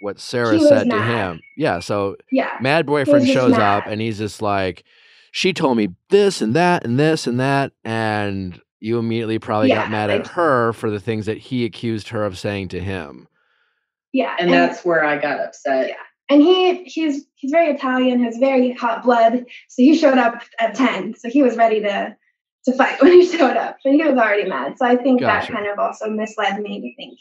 what 0.00 0.18
Sarah 0.18 0.58
said 0.58 0.88
mad. 0.88 0.96
to 0.96 1.02
him. 1.02 1.40
Yeah, 1.56 1.78
so 1.78 2.16
yeah, 2.32 2.56
mad 2.60 2.86
boyfriend 2.86 3.28
shows 3.28 3.52
mad. 3.52 3.60
up 3.60 3.86
and 3.86 4.00
he's 4.00 4.18
just 4.18 4.42
like, 4.42 4.84
she 5.30 5.52
told 5.52 5.76
me 5.76 5.90
this 6.08 6.42
and 6.42 6.54
that 6.54 6.84
and 6.84 6.98
this 6.98 7.26
and 7.26 7.38
that, 7.38 7.72
and 7.84 8.60
you 8.82 8.98
immediately 8.98 9.38
probably 9.38 9.68
yeah, 9.68 9.82
got 9.82 9.90
mad 9.90 10.10
like, 10.10 10.20
at 10.20 10.26
her 10.28 10.72
for 10.72 10.90
the 10.90 10.98
things 10.98 11.26
that 11.26 11.38
he 11.38 11.64
accused 11.64 12.08
her 12.08 12.24
of 12.24 12.36
saying 12.36 12.68
to 12.68 12.80
him. 12.80 13.28
Yeah, 14.12 14.34
and, 14.38 14.50
and 14.50 14.52
that's 14.52 14.84
where 14.84 15.04
I 15.04 15.18
got 15.18 15.38
upset. 15.38 15.88
Yeah, 15.88 15.94
and 16.28 16.42
he 16.42 16.82
he's 16.84 17.24
he's 17.36 17.52
very 17.52 17.70
Italian, 17.70 18.22
has 18.24 18.36
very 18.38 18.72
hot 18.72 19.04
blood, 19.04 19.44
so 19.68 19.82
he 19.82 19.96
showed 19.96 20.18
up 20.18 20.42
at 20.58 20.74
ten, 20.74 21.14
so 21.14 21.30
he 21.30 21.42
was 21.42 21.56
ready 21.56 21.80
to 21.80 22.16
to 22.64 22.72
fight 22.76 23.00
when 23.02 23.12
he 23.12 23.24
showed 23.24 23.56
up, 23.56 23.78
but 23.84 23.92
he 23.92 24.02
was 24.02 24.16
already 24.16 24.48
mad. 24.48 24.76
So 24.76 24.84
I 24.84 24.96
think 24.96 25.20
gotcha. 25.20 25.46
that 25.46 25.56
kind 25.56 25.70
of 25.70 25.78
also 25.78 26.10
misled 26.10 26.60
me 26.60 26.80
to 26.80 26.96
think, 26.96 27.18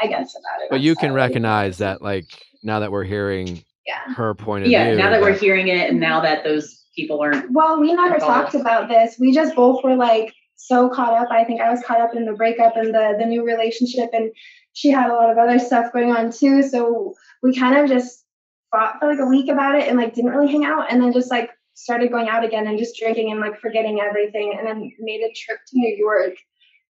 I 0.00 0.06
guess, 0.08 0.34
about 0.34 0.62
it. 0.62 0.70
But 0.70 0.80
you 0.80 0.94
can 0.94 1.12
recognize 1.12 1.78
that, 1.78 2.02
like, 2.02 2.26
now 2.62 2.80
that 2.80 2.92
we're 2.92 3.04
hearing 3.04 3.64
yeah. 3.86 4.12
her 4.14 4.34
point 4.34 4.64
of 4.64 4.70
yeah, 4.70 4.84
view. 4.84 4.98
Yeah, 4.98 5.04
now 5.04 5.10
that 5.10 5.22
we're 5.22 5.36
hearing 5.36 5.68
it, 5.68 5.88
and 5.88 5.98
now 5.98 6.20
that 6.20 6.44
those 6.44 6.84
people 6.94 7.20
aren't. 7.20 7.50
Well, 7.50 7.80
we 7.80 7.94
never 7.94 8.18
talked 8.18 8.54
about 8.54 8.88
this. 8.88 9.16
We 9.18 9.32
just 9.32 9.56
both 9.56 9.82
were 9.82 9.96
like 9.96 10.34
so 10.58 10.90
caught 10.90 11.14
up. 11.14 11.28
I 11.30 11.44
think 11.44 11.60
I 11.60 11.70
was 11.70 11.82
caught 11.82 12.00
up 12.00 12.14
in 12.14 12.26
the 12.26 12.34
breakup 12.34 12.76
and 12.76 12.92
the 12.92 13.16
the 13.18 13.24
new 13.24 13.46
relationship, 13.46 14.10
and 14.12 14.30
she 14.74 14.90
had 14.90 15.08
a 15.08 15.14
lot 15.14 15.30
of 15.30 15.38
other 15.38 15.58
stuff 15.58 15.92
going 15.92 16.12
on 16.12 16.30
too. 16.30 16.62
So 16.62 17.14
we 17.42 17.56
kind 17.56 17.78
of 17.78 17.88
just 17.88 18.24
fought 18.70 18.98
for 18.98 19.08
like 19.08 19.20
a 19.20 19.26
week 19.26 19.48
about 19.48 19.76
it 19.76 19.88
and 19.88 19.96
like 19.96 20.14
didn't 20.14 20.32
really 20.32 20.50
hang 20.50 20.64
out, 20.64 20.92
and 20.92 21.00
then 21.00 21.12
just 21.12 21.30
like 21.30 21.50
started 21.74 22.10
going 22.10 22.28
out 22.28 22.44
again 22.44 22.66
and 22.66 22.76
just 22.76 22.98
drinking 22.98 23.30
and 23.30 23.40
like 23.40 23.58
forgetting 23.60 24.00
everything 24.00 24.56
and 24.58 24.66
then 24.66 24.92
made 24.98 25.20
a 25.20 25.32
trip 25.32 25.60
to 25.64 25.78
New 25.78 25.96
York 25.96 26.34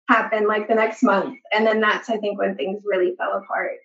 happen 0.08 0.46
like 0.46 0.66
the 0.66 0.74
next 0.74 1.02
month. 1.02 1.38
And 1.52 1.66
then 1.66 1.80
that's 1.82 2.08
I 2.08 2.16
think 2.16 2.38
when 2.38 2.56
things 2.56 2.82
really 2.86 3.14
fell 3.18 3.34
apart. 3.34 3.80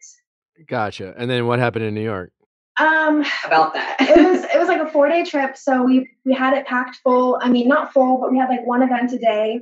Gotcha. 0.66 1.14
And 1.18 1.30
then 1.30 1.46
what 1.46 1.60
happened 1.60 1.84
in 1.84 1.94
New 1.94 2.02
York? 2.02 2.32
Um 2.80 3.26
about 3.46 3.74
that. 3.74 3.98
it 4.00 4.26
was 4.26 4.46
it 4.46 4.58
was 4.58 4.70
like 4.70 4.82
a 4.82 4.90
four 4.90 5.10
day 5.10 5.26
trip. 5.26 5.58
So 5.58 5.84
we 5.84 6.10
we 6.24 6.34
had 6.34 6.54
it 6.54 6.66
packed 6.66 7.02
full. 7.04 7.38
I 7.42 7.50
mean 7.50 7.68
not 7.68 7.92
full, 7.92 8.20
but 8.22 8.32
we 8.32 8.38
had 8.38 8.48
like 8.48 8.66
one 8.66 8.82
event 8.82 9.12
a 9.12 9.20
day 9.20 9.60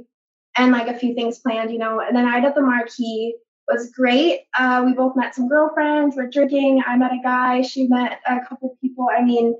and 0.57 0.71
like 0.71 0.87
a 0.87 0.97
few 0.97 1.13
things 1.13 1.39
planned, 1.39 1.71
you 1.71 1.77
know. 1.77 1.99
And 1.99 2.15
then 2.15 2.25
I 2.27 2.39
at 2.39 2.55
the 2.55 2.61
marquee 2.61 3.35
was 3.67 3.91
great. 3.91 4.41
Uh, 4.57 4.83
we 4.85 4.93
both 4.93 5.15
met 5.15 5.35
some 5.35 5.47
girlfriends. 5.47 6.15
We're 6.15 6.29
drinking. 6.29 6.83
I 6.85 6.97
met 6.97 7.13
a 7.13 7.19
guy. 7.23 7.61
She 7.61 7.87
met 7.87 8.19
a 8.27 8.39
couple 8.47 8.77
people. 8.81 9.07
I 9.15 9.23
mean, 9.23 9.55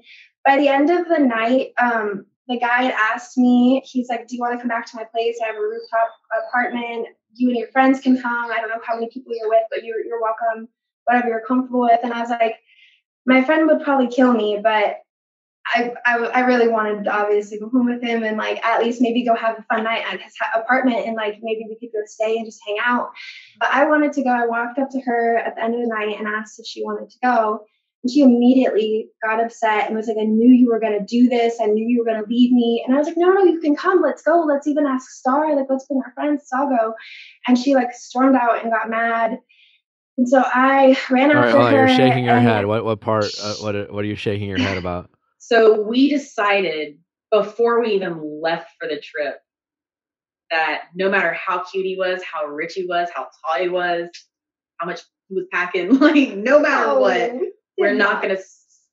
by 0.46 0.58
the 0.58 0.68
end 0.68 0.90
of 0.90 1.08
the 1.08 1.20
night, 1.20 1.72
um, 1.82 2.26
the 2.48 2.60
guy 2.60 2.84
had 2.84 2.94
asked 2.94 3.38
me, 3.38 3.82
he's 3.86 4.10
like, 4.10 4.28
Do 4.28 4.36
you 4.36 4.42
want 4.42 4.54
to 4.54 4.60
come 4.60 4.68
back 4.68 4.86
to 4.88 4.98
my 4.98 5.06
place? 5.06 5.38
I 5.42 5.48
have 5.48 5.56
a 5.56 5.60
rooftop 5.60 6.10
apartment. 6.48 7.08
You 7.34 7.50
and 7.50 7.58
your 7.58 7.70
friends 7.70 8.02
can 8.02 8.22
come. 8.22 8.52
I 8.52 8.60
don't 8.60 8.70
know 8.70 8.82
how 8.86 8.96
many 8.96 9.10
people 9.10 9.34
you're 9.34 9.50
with, 9.50 9.64
but 9.70 9.84
you're, 9.86 10.04
you're 10.04 10.22
welcome, 10.22 10.68
whatever 11.06 11.30
you're 11.30 11.46
comfortable 11.48 11.82
with. 11.82 12.00
And 12.04 12.14
I 12.14 12.20
was 12.20 12.30
like, 12.30 12.56
My 13.26 13.44
friend 13.44 13.68
would 13.68 13.84
probably 13.84 14.08
kill 14.08 14.34
me, 14.34 14.60
but 14.62 14.98
I, 15.74 15.94
I, 16.06 16.18
I 16.18 16.40
really 16.42 16.68
wanted 16.68 17.06
to 17.06 17.14
obviously 17.14 17.60
go 17.60 17.70
home 17.70 17.86
with 17.86 18.04
him 18.04 18.24
and 18.24 18.38
like 18.38 18.64
at 18.66 18.82
least 18.82 19.02
maybe 19.02 19.26
go 19.26 19.36
have 19.36 19.58
a 19.58 19.64
fun 19.74 19.84
night 19.86 20.04
at 20.06 20.20
his 20.22 20.34
apartment 20.54 21.06
and 21.06 21.16
like 21.16 21.40
maybe 21.42 21.66
we 21.68 21.78
could 21.80 21.94
go 21.94 22.04
stay 22.06 22.38
and 22.38 22.46
just 22.46 22.60
hang 22.68 22.78
out. 22.84 23.12
But 23.60 23.70
I 23.72 23.86
wanted 23.86 24.14
to 24.14 24.24
go. 24.24 24.30
I 24.30 24.48
walked 24.48 24.80
up 24.80 24.90
to 24.92 25.02
her 25.02 25.38
at 25.38 25.56
the 25.56 25.64
end 25.64 25.76
of 25.76 25.82
the 25.82 25.88
night 25.88 26.18
and 26.20 26.28
asked 26.28 26.60
if 26.60 26.66
she 26.66 26.84
wanted 26.84 27.10
to 27.10 27.18
go. 27.24 27.66
And 28.04 28.12
she 28.12 28.22
immediately 28.22 29.10
got 29.24 29.44
upset 29.44 29.88
and 29.88 29.96
was 29.96 30.08
like, 30.08 30.18
I 30.20 30.26
knew 30.26 30.52
you 30.52 30.70
were 30.72 30.80
going 30.80 30.98
to 30.98 31.06
do 31.06 31.30
this. 31.30 31.60
I 31.62 31.68
knew 31.68 31.86
you 31.88 32.00
were 32.00 32.12
going 32.12 32.24
to 32.24 32.28
leave 32.28 32.52
me. 32.52 32.84
And 32.86 32.96
I 32.96 32.98
was 32.98 33.06
like, 33.06 33.18
no, 33.18 33.32
no, 33.32 33.44
you 33.44 33.60
can 33.60 33.76
come. 33.76 34.02
Let's 34.02 34.24
go. 34.24 34.42
Let's 34.42 34.66
even 34.66 34.88
ask 34.88 35.08
Star. 35.12 35.56
Like, 35.56 35.68
let's 35.70 35.86
bring 35.86 36.02
our 36.04 36.12
friends. 36.14 36.48
I'll 36.52 36.68
go. 36.68 36.96
And 37.48 37.58
she 37.58 37.76
like 37.76 37.94
stormed 37.94 38.36
out 38.36 38.64
and 38.64 38.72
got 38.72 38.90
mad. 38.90 39.38
And 40.18 40.28
so 40.28 40.44
I 40.44 40.98
ran 41.12 41.36
All 41.36 41.44
after 41.44 41.58
right, 41.60 41.74
her. 41.74 41.88
You're 41.88 41.96
shaking 41.96 42.26
your 42.26 42.40
head. 42.40 42.66
What 42.66 42.84
what 42.84 43.00
part? 43.02 43.26
Uh, 43.42 43.54
what 43.62 43.94
what 43.94 44.04
are 44.04 44.08
you 44.08 44.16
shaking 44.16 44.50
your 44.50 44.58
head 44.58 44.78
about? 44.78 45.11
So 45.52 45.82
we 45.82 46.10
decided 46.10 46.98
before 47.30 47.82
we 47.82 47.90
even 47.90 48.40
left 48.42 48.70
for 48.80 48.88
the 48.88 49.02
trip 49.02 49.36
that 50.50 50.84
no 50.96 51.10
matter 51.10 51.34
how 51.34 51.64
cute 51.64 51.86
he 51.86 51.98
was, 51.98 52.22
how 52.24 52.46
rich 52.46 52.76
he 52.76 52.86
was, 52.86 53.10
how 53.14 53.24
tall 53.24 53.62
he 53.62 53.68
was, 53.68 54.08
how 54.78 54.88
much 54.88 55.02
he 55.28 55.36
was 55.36 55.48
packing, 55.52 56.00
like 56.00 56.38
no 56.38 56.62
matter 56.62 56.98
what, 56.98 57.34
we 57.34 57.52
we're 57.78 57.94
not 57.94 58.22
gonna 58.22 58.38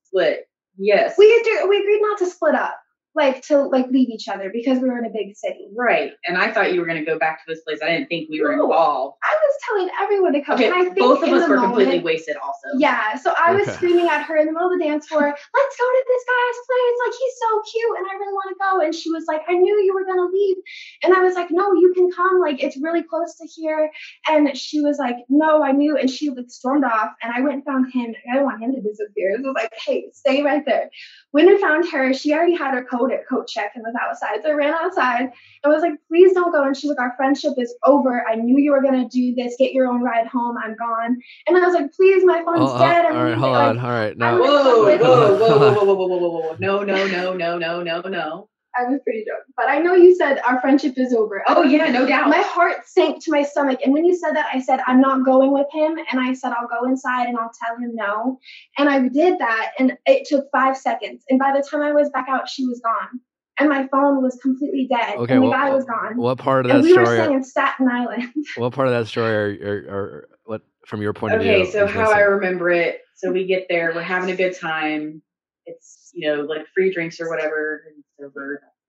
split. 0.07 0.49
Yes. 0.77 1.15
We 1.17 1.27
agreed, 1.27 1.69
we 1.69 1.79
agreed 1.79 2.01
not 2.03 2.19
to 2.19 2.27
split 2.27 2.57
up, 2.57 2.77
like 3.15 3.43
to 3.49 3.63
like 3.63 3.87
leave 3.91 4.09
each 4.11 4.29
other 4.29 4.51
because 4.53 4.79
we 4.79 4.89
were 4.89 4.99
in 4.99 5.05
a 5.05 5.11
big 5.11 5.35
city. 5.37 5.67
right. 5.75 6.13
And 6.27 6.37
I 6.39 6.53
thought 6.53 6.73
you 6.73 6.81
were 6.81 6.87
gonna 6.87 7.05
go 7.05 7.19
back 7.19 7.39
to 7.45 7.53
this 7.53 7.63
place. 7.65 7.79
I 7.83 7.87
didn't 7.91 8.07
think 8.09 8.29
we 8.31 8.41
were 8.41 8.55
No. 8.57 8.65
involved. 8.65 9.17
I 9.25 9.35
was 9.35 9.55
telling 9.67 9.89
everyone 10.01 10.33
to 10.35 10.41
come. 10.43 10.55
Okay, 10.55 10.67
and 10.67 10.75
I 10.75 10.85
think 10.85 10.99
both 10.99 11.23
of 11.23 11.29
us 11.31 11.49
were 11.49 11.57
moment- 11.57 11.75
completely 11.75 11.99
wasted 12.01 12.37
also. 12.37 12.79
Yeah, 12.79 13.15
so 13.17 13.33
I 13.37 13.53
was 13.55 13.67
screaming 13.75 14.07
at 14.09 14.23
her 14.23 14.37
in 14.37 14.47
the 14.47 14.53
middle 14.53 14.71
of 14.73 14.79
the 14.79 14.85
dance 14.85 15.07
floor, 15.09 15.23
let's 15.27 15.77
go 15.77 15.85
to 15.85 16.05
this 16.07 16.25
guy's 16.29 16.59
place. 16.69 16.97
Like, 17.07 17.15
he's 17.19 17.37
so 17.43 17.51
cute 17.73 17.97
and 17.99 18.07
I 18.11 18.15
really 18.15 18.33
want 18.35 18.49
to 18.51 18.57
go. 18.63 18.81
And 18.85 18.95
she 18.95 19.11
was 19.11 19.25
like, 19.27 19.43
I 19.49 19.55
knew 19.55 19.75
you 19.83 19.95
were 19.95 20.05
going 20.05 20.19
to 20.19 20.31
leave. 20.33 20.57
And 21.03 21.15
I 21.15 21.21
was 21.23 21.35
like, 21.35 21.49
no, 21.51 21.73
you 21.75 21.93
can 21.95 22.11
come. 22.13 22.41
Like, 22.41 22.63
it's 22.63 22.77
really 22.81 23.03
close 23.03 23.37
to 23.37 23.47
here. 23.57 23.91
And 24.29 24.57
she 24.57 24.81
was 24.81 24.99
like, 24.99 25.17
no, 25.29 25.63
I 25.63 25.73
knew. 25.73 25.97
And 25.97 26.09
she 26.11 26.31
like 26.31 26.49
stormed 26.51 26.85
off. 26.85 27.11
And 27.23 27.33
I 27.33 27.41
went 27.41 27.55
and 27.55 27.65
found 27.65 27.93
him. 27.93 28.15
I 28.31 28.35
didn't 28.35 28.47
want 28.47 28.63
him 28.63 28.75
to 28.75 28.81
disappear. 28.81 29.35
So 29.37 29.45
I 29.45 29.47
was 29.49 29.55
like, 29.55 29.73
hey, 29.87 30.05
stay 30.13 30.43
right 30.43 30.63
there. 30.67 30.91
Went 31.33 31.49
and 31.49 31.61
found 31.61 31.89
her. 31.91 32.13
She 32.15 32.33
already 32.33 32.55
had 32.57 32.75
her 32.75 32.85
coat 32.85 32.98
at 33.07 33.27
coat 33.29 33.47
check 33.49 33.73
and 33.75 33.83
was 33.85 33.95
outside. 34.01 34.41
So 34.43 34.51
I 34.51 34.53
ran 34.53 34.75
outside 34.75 35.31
and 35.63 35.73
was 35.73 35.83
like, 35.83 35.93
please 36.09 36.33
don't 36.35 36.53
go. 36.53 36.65
And 36.65 36.77
she's 36.77 36.91
like, 36.91 36.99
our 37.01 37.15
friendship 37.17 37.53
is 37.57 37.75
over. 37.85 38.25
I 38.29 38.35
knew 38.35 38.59
you 38.59 38.73
were 38.73 38.83
going 38.83 39.01
to 39.03 39.09
do 39.09 39.35
this. 39.35 39.55
Get 39.59 39.73
your 39.73 39.87
own 39.87 40.03
ride 40.03 40.27
home. 40.27 40.57
I'm 40.63 40.75
gone. 40.77 41.17
And 41.47 41.57
I 41.57 41.61
was 41.61 41.75
like, 41.75 41.93
please, 41.95 42.25
my 42.25 42.43
phone's 42.45 42.61
Oh, 42.71 42.75
oh, 42.75 42.79
dead. 42.79 43.05
all 43.07 43.11
I'm 43.13 43.17
right, 43.17 43.25
leaving. 43.27 43.39
hold 43.41 43.53
Like, 43.53 43.69
on. 43.69 43.79
All 43.79 43.91
right, 43.91 44.13
I 44.13 44.15
now. 44.15 44.39
was- 44.39 44.49
Whoa, 44.49 44.83
Like- 44.83 45.01
whoa, 45.01 45.37
whoa, 45.37 45.59
whoa, 45.59 45.59
whoa, 45.59 45.85
whoa, 45.85 45.95
whoa, 45.95 46.07
whoa, 46.07 46.19
whoa, 46.19 46.41
whoa. 46.41 46.57
No, 46.59 46.83
no, 46.83 47.07
no, 47.07 47.35
no, 47.35 47.59
no, 47.59 47.83
no, 47.83 48.01
no. 48.03 48.49
I 48.79 48.85
was 48.85 49.01
pretty 49.05 49.25
drunk. 49.25 49.45
But 49.57 49.69
I 49.69 49.79
know 49.79 49.95
you 49.95 50.15
said 50.15 50.41
our 50.47 50.61
friendship 50.61 50.95
is 50.97 51.13
over. 51.13 51.43
Oh 51.49 51.63
yeah, 51.63 51.91
no 51.91 52.07
doubt. 52.07 52.29
My 52.29 52.43
heart 52.43 52.87
sank 52.87 53.25
to 53.25 53.31
my 53.31 53.43
stomach. 53.43 53.81
And 53.85 53.93
when 53.93 54.05
you 54.05 54.17
said 54.17 54.35
that, 54.35 54.47
I 54.53 54.61
said, 54.61 54.81
I'm 54.87 55.01
not 55.01 55.25
going 55.25 55.53
with 55.53 55.67
him. 55.73 55.97
And 56.11 56.21
I 56.21 56.35
said, 56.35 56.53
I'll 56.53 56.69
go 56.69 56.89
inside 56.89 57.29
and 57.29 57.37
I'll 57.37 57.51
tell 57.65 57.77
him 57.77 57.95
no. 57.95 58.39
And 58.77 58.89
I 58.89 59.09
did 59.09 59.39
that. 59.39 59.73
And 59.79 59.97
it 60.07 60.27
took 60.29 60.47
five 60.53 60.77
seconds. 60.77 61.25
And 61.29 61.39
by 61.39 61.53
the 61.57 61.67
time 61.69 61.83
I 61.83 61.93
was 61.93 62.11
back 62.11 62.27
out, 62.29 62.49
she 62.49 62.65
was 62.67 62.81
gone. 62.81 63.21
And 63.61 63.69
my 63.69 63.89
phone 63.89 64.23
was 64.23 64.39
completely 64.41 64.87
dead. 64.89 65.17
Okay, 65.17 65.35
and 65.35 65.43
the 65.43 65.49
well, 65.49 65.59
guy 65.59 65.71
was 65.71 65.85
gone. 65.85 66.17
What 66.17 66.39
part 66.39 66.65
of 66.65 66.71
that 66.71 66.77
and 66.77 66.85
that 66.85 66.89
we 66.89 66.97
were 66.97 67.05
story? 67.05 67.19
staying 67.19 67.35
in 67.35 67.45
Staten 67.45 67.89
Island. 67.89 68.33
What 68.57 68.73
part 68.73 68.87
of 68.87 68.95
that 68.95 69.09
story 69.09 69.61
are, 69.61 69.69
are, 69.69 69.79
are 69.91 70.29
what 70.45 70.63
from 70.87 71.03
your 71.03 71.13
point 71.13 71.35
of 71.35 71.43
view? 71.43 71.51
Okay, 71.51 71.71
so 71.71 71.87
how 71.87 72.03
missing? 72.03 72.17
I 72.17 72.21
remember 72.21 72.71
it. 72.71 73.01
So 73.17 73.33
we 73.33 73.47
get 73.47 73.67
there, 73.69 73.93
we're 73.93 74.03
having 74.03 74.31
a 74.31 74.37
good 74.37 74.57
time. 74.57 75.23
It's 75.67 76.11
you 76.15 76.29
know 76.29 76.43
like 76.43 76.67
free 76.73 76.95
drinks 76.95 77.21
or 77.21 77.29
whatever, 77.29 77.83
and 77.89 78.05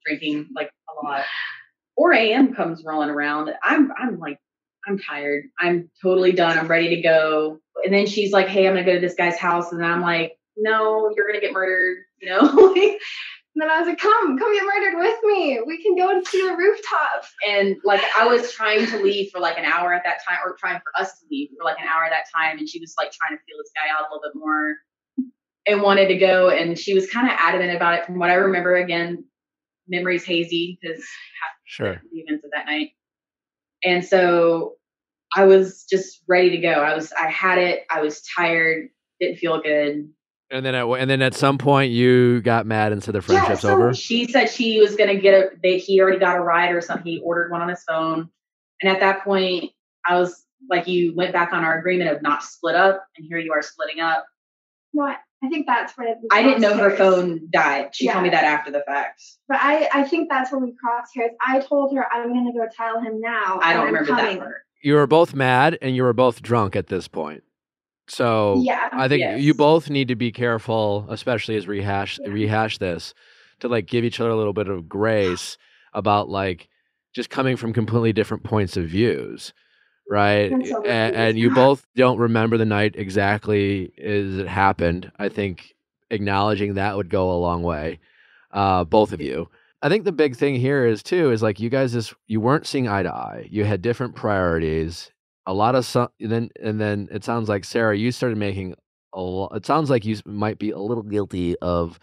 drinking 0.05 0.47
like 0.55 0.71
a 0.89 1.05
lot. 1.05 1.25
4 1.95 2.13
a.m. 2.13 2.53
comes 2.53 2.83
rolling 2.85 3.09
around. 3.09 3.51
I'm 3.63 3.91
I'm 3.97 4.19
like 4.19 4.39
I'm 4.87 4.97
tired. 4.99 5.43
I'm 5.59 5.89
totally 6.01 6.31
done. 6.31 6.57
I'm 6.57 6.67
ready 6.67 6.95
to 6.95 7.01
go. 7.01 7.59
And 7.83 7.93
then 7.93 8.07
she's 8.07 8.31
like, 8.31 8.47
"Hey, 8.47 8.67
I'm 8.67 8.73
gonna 8.73 8.85
go 8.85 8.93
to 8.95 8.99
this 8.99 9.15
guy's 9.15 9.37
house," 9.37 9.71
and 9.71 9.85
I'm 9.85 10.01
like, 10.01 10.37
"No, 10.57 11.11
you're 11.15 11.27
gonna 11.27 11.41
get 11.41 11.53
murdered." 11.53 11.97
You 12.21 12.29
know. 12.29 12.97
And 13.55 13.63
then 13.63 13.71
I 13.75 13.79
was 13.79 13.89
like, 13.89 13.97
come, 13.97 14.37
come 14.37 14.53
get 14.53 14.63
murdered 14.63 14.99
with 14.99 15.17
me. 15.23 15.59
We 15.65 15.81
can 15.81 15.95
go 15.97 16.21
to 16.21 16.47
the 16.49 16.55
rooftop. 16.55 17.25
and 17.49 17.75
like 17.83 17.99
I 18.17 18.25
was 18.27 18.53
trying 18.53 18.85
to 18.87 19.03
leave 19.03 19.31
for 19.31 19.39
like 19.39 19.57
an 19.57 19.65
hour 19.65 19.91
at 19.91 20.03
that 20.05 20.19
time, 20.25 20.37
or 20.45 20.55
trying 20.57 20.79
for 20.79 21.01
us 21.01 21.19
to 21.19 21.25
leave 21.31 21.49
for 21.57 21.65
like 21.65 21.77
an 21.79 21.87
hour 21.87 22.05
at 22.05 22.11
that 22.11 22.25
time, 22.33 22.59
and 22.59 22.69
she 22.69 22.79
was 22.79 22.93
like 22.97 23.11
trying 23.11 23.37
to 23.37 23.43
feel 23.43 23.57
this 23.57 23.71
guy 23.75 23.91
out 23.91 24.01
a 24.01 24.13
little 24.13 24.21
bit 24.21 24.39
more, 24.39 24.75
and 25.67 25.81
wanted 25.81 26.07
to 26.07 26.17
go, 26.17 26.49
and 26.49 26.77
she 26.77 26.93
was 26.93 27.09
kind 27.09 27.27
of 27.27 27.33
adamant 27.37 27.75
about 27.75 27.99
it. 27.99 28.05
From 28.05 28.19
what 28.19 28.29
I 28.29 28.35
remember, 28.35 28.75
again, 28.75 29.25
memories 29.87 30.23
hazy 30.23 30.79
because 30.81 31.03
Sure. 31.65 32.01
the 32.11 32.19
events 32.19 32.43
of 32.43 32.51
that 32.55 32.65
night, 32.65 32.91
and 33.83 34.03
so 34.03 34.75
I 35.35 35.45
was 35.45 35.85
just 35.89 36.23
ready 36.27 36.49
to 36.51 36.57
go. 36.57 36.71
I 36.71 36.95
was, 36.95 37.11
I 37.13 37.29
had 37.29 37.59
it. 37.59 37.85
I 37.91 38.01
was 38.01 38.23
tired. 38.35 38.89
Didn't 39.19 39.37
feel 39.37 39.61
good. 39.61 40.09
And 40.51 40.65
then 40.65 40.73
at 40.73 40.87
and 40.87 41.09
then 41.09 41.21
at 41.21 41.35
some 41.35 41.59
point 41.59 41.91
you 41.91 42.41
got 42.41 42.65
mad 42.65 42.91
and 42.91 43.03
said 43.03 43.13
the 43.13 43.21
friendship's 43.21 43.63
yeah, 43.63 43.69
so 43.69 43.73
over. 43.73 43.93
She 43.93 44.27
said 44.27 44.49
she 44.49 44.79
was 44.79 44.95
gonna 44.95 45.15
get 45.19 45.33
a. 45.33 45.49
They, 45.61 45.77
he 45.77 46.01
already 46.01 46.17
got 46.17 46.37
a 46.37 46.41
ride 46.41 46.71
or 46.71 46.81
something. 46.81 47.05
He 47.05 47.19
ordered 47.19 47.51
one 47.51 47.61
on 47.61 47.69
his 47.69 47.83
phone, 47.83 48.29
and 48.81 48.91
at 48.91 48.99
that 49.01 49.23
point, 49.23 49.71
I 50.07 50.17
was 50.17 50.43
like, 50.67 50.87
"You 50.87 51.13
went 51.15 51.33
back 51.33 51.53
on 51.53 51.63
our 51.63 51.77
agreement 51.77 52.09
of 52.09 52.23
not 52.23 52.41
split 52.41 52.75
up, 52.75 53.05
and 53.15 53.27
here 53.29 53.37
you 53.37 53.53
are 53.53 53.61
splitting 53.61 53.99
up." 53.99 54.25
No, 54.91 55.13
I, 55.41 55.45
I 55.45 55.49
think 55.49 55.65
that's 55.67 55.97
where 55.97 56.15
we 56.21 56.27
I 56.31 56.43
didn't 56.43 56.61
know 56.61 56.75
crossed 56.75 56.81
her 56.91 56.97
phone 56.97 57.47
died. 57.51 57.95
She 57.95 58.07
told 58.09 58.23
me 58.23 58.29
that 58.29 58.43
after 58.43 58.71
the 58.71 58.83
fact. 58.85 59.21
But 59.47 59.57
I, 59.61 59.89
I 59.93 60.03
think 60.03 60.29
that's 60.29 60.51
where 60.51 60.59
we 60.61 60.73
crossed 60.73 61.15
hairs. 61.15 61.31
I 61.45 61.59
told 61.59 61.95
her 61.95 62.05
I'm 62.11 62.33
gonna 62.33 62.53
go 62.53 62.67
tell 62.75 63.01
him 63.01 63.19
now. 63.21 63.59
I 63.61 63.73
don't 63.73 63.87
and 63.87 63.97
I'm 63.97 64.03
remember 64.05 64.21
that 64.21 64.39
part. 64.39 64.55
You 64.81 64.93
were 64.95 65.07
both 65.07 65.33
mad 65.33 65.77
and 65.81 65.95
you 65.95 66.03
were 66.03 66.13
both 66.13 66.41
drunk 66.41 66.75
at 66.75 66.87
this 66.87 67.07
point. 67.07 67.43
So 68.07 68.61
Yeah. 68.63 68.89
I 68.91 69.07
think 69.07 69.19
Yes. 69.21 69.41
you 69.41 69.53
both 69.53 69.89
need 69.89 70.07
to 70.07 70.15
be 70.15 70.31
careful, 70.31 71.05
especially 71.09 71.55
as 71.57 71.67
rehash 71.67 72.19
Yeah. 72.21 72.29
rehash 72.31 72.77
this, 72.77 73.13
to 73.59 73.67
like 73.67 73.85
give 73.85 74.03
each 74.03 74.19
other 74.19 74.29
a 74.29 74.35
little 74.37 74.53
bit 74.53 74.67
of 74.67 74.89
grace 74.89 75.57
about 75.93 76.29
like 76.29 76.67
just 77.13 77.29
coming 77.29 77.55
from 77.57 77.73
completely 77.73 78.13
different 78.13 78.43
points 78.43 78.77
of 78.77 78.85
views, 78.85 79.53
right? 80.09 80.51
And, 80.51 80.85
and 80.85 81.39
you 81.39 81.53
both 81.53 81.85
don't 81.95 82.17
remember 82.17 82.57
the 82.57 82.65
night 82.65 82.95
exactly 82.97 83.93
as 83.97 84.39
it 84.39 84.47
happened. 84.47 85.11
I 85.17 85.29
think 85.29 85.75
acknowledging 86.09 86.73
that 86.73 86.97
would 86.97 87.09
go 87.09 87.31
a 87.31 87.39
long 87.39 87.63
way, 87.63 87.99
uh, 88.51 88.83
both 88.83 89.13
of 89.13 89.21
you. 89.21 89.49
I 89.81 89.87
think 89.89 90.03
the 90.03 90.11
big 90.11 90.35
thing 90.35 90.55
here 90.55 90.85
is 90.85 91.01
too 91.01 91.31
is 91.31 91.41
like 91.41 91.59
you 91.59 91.69
guys 91.69 91.93
just 91.93 92.13
you 92.27 92.41
weren't 92.41 92.67
seeing 92.67 92.87
eye 92.89 93.03
to 93.03 93.13
eye. 93.13 93.47
You 93.49 93.63
had 93.63 93.81
different 93.81 94.15
priorities. 94.15 95.11
A 95.45 95.53
lot 95.53 95.75
of 95.75 95.85
some 95.85 96.09
then 96.19 96.49
and 96.61 96.81
then 96.81 97.07
it 97.11 97.23
sounds 97.23 97.47
like 97.47 97.63
Sarah, 97.63 97.97
you 97.97 98.11
started 98.11 98.37
making 98.37 98.75
a 99.13 99.21
lot. 99.21 99.55
It 99.55 99.65
sounds 99.65 99.89
like 99.89 100.03
you 100.03 100.17
might 100.25 100.59
be 100.59 100.71
a 100.71 100.79
little 100.79 101.03
guilty 101.03 101.57
of 101.59 101.97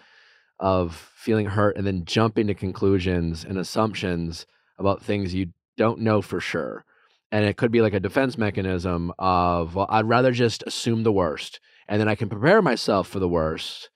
of 0.59 0.97
feeling 1.15 1.47
hurt 1.47 1.77
and 1.77 1.87
then 1.87 2.07
jumping 2.07 2.47
to 2.47 2.55
conclusions 2.55 3.45
and 3.45 3.59
assumptions 3.59 4.47
about 4.79 5.03
things 5.03 5.35
you 5.35 5.49
don't 5.77 6.01
know 6.01 6.23
for 6.23 6.41
sure. 6.41 6.86
And 7.33 7.45
it 7.45 7.57
could 7.57 7.73
be 7.73 7.81
like 7.81 7.93
a 7.95 8.01
defense 8.01 8.39
mechanism 8.39 9.13
of 9.19 9.75
well, 9.75 9.87
I'd 9.91 10.09
rather 10.09 10.33
just 10.33 10.63
assume 10.67 11.03
the 11.03 11.13
worst 11.13 11.61
and 11.89 12.01
then 12.01 12.09
I 12.09 12.15
can 12.15 12.29
prepare 12.29 12.63
myself 12.63 13.09
for 13.09 13.19
the 13.19 13.29
worst, 13.29 13.91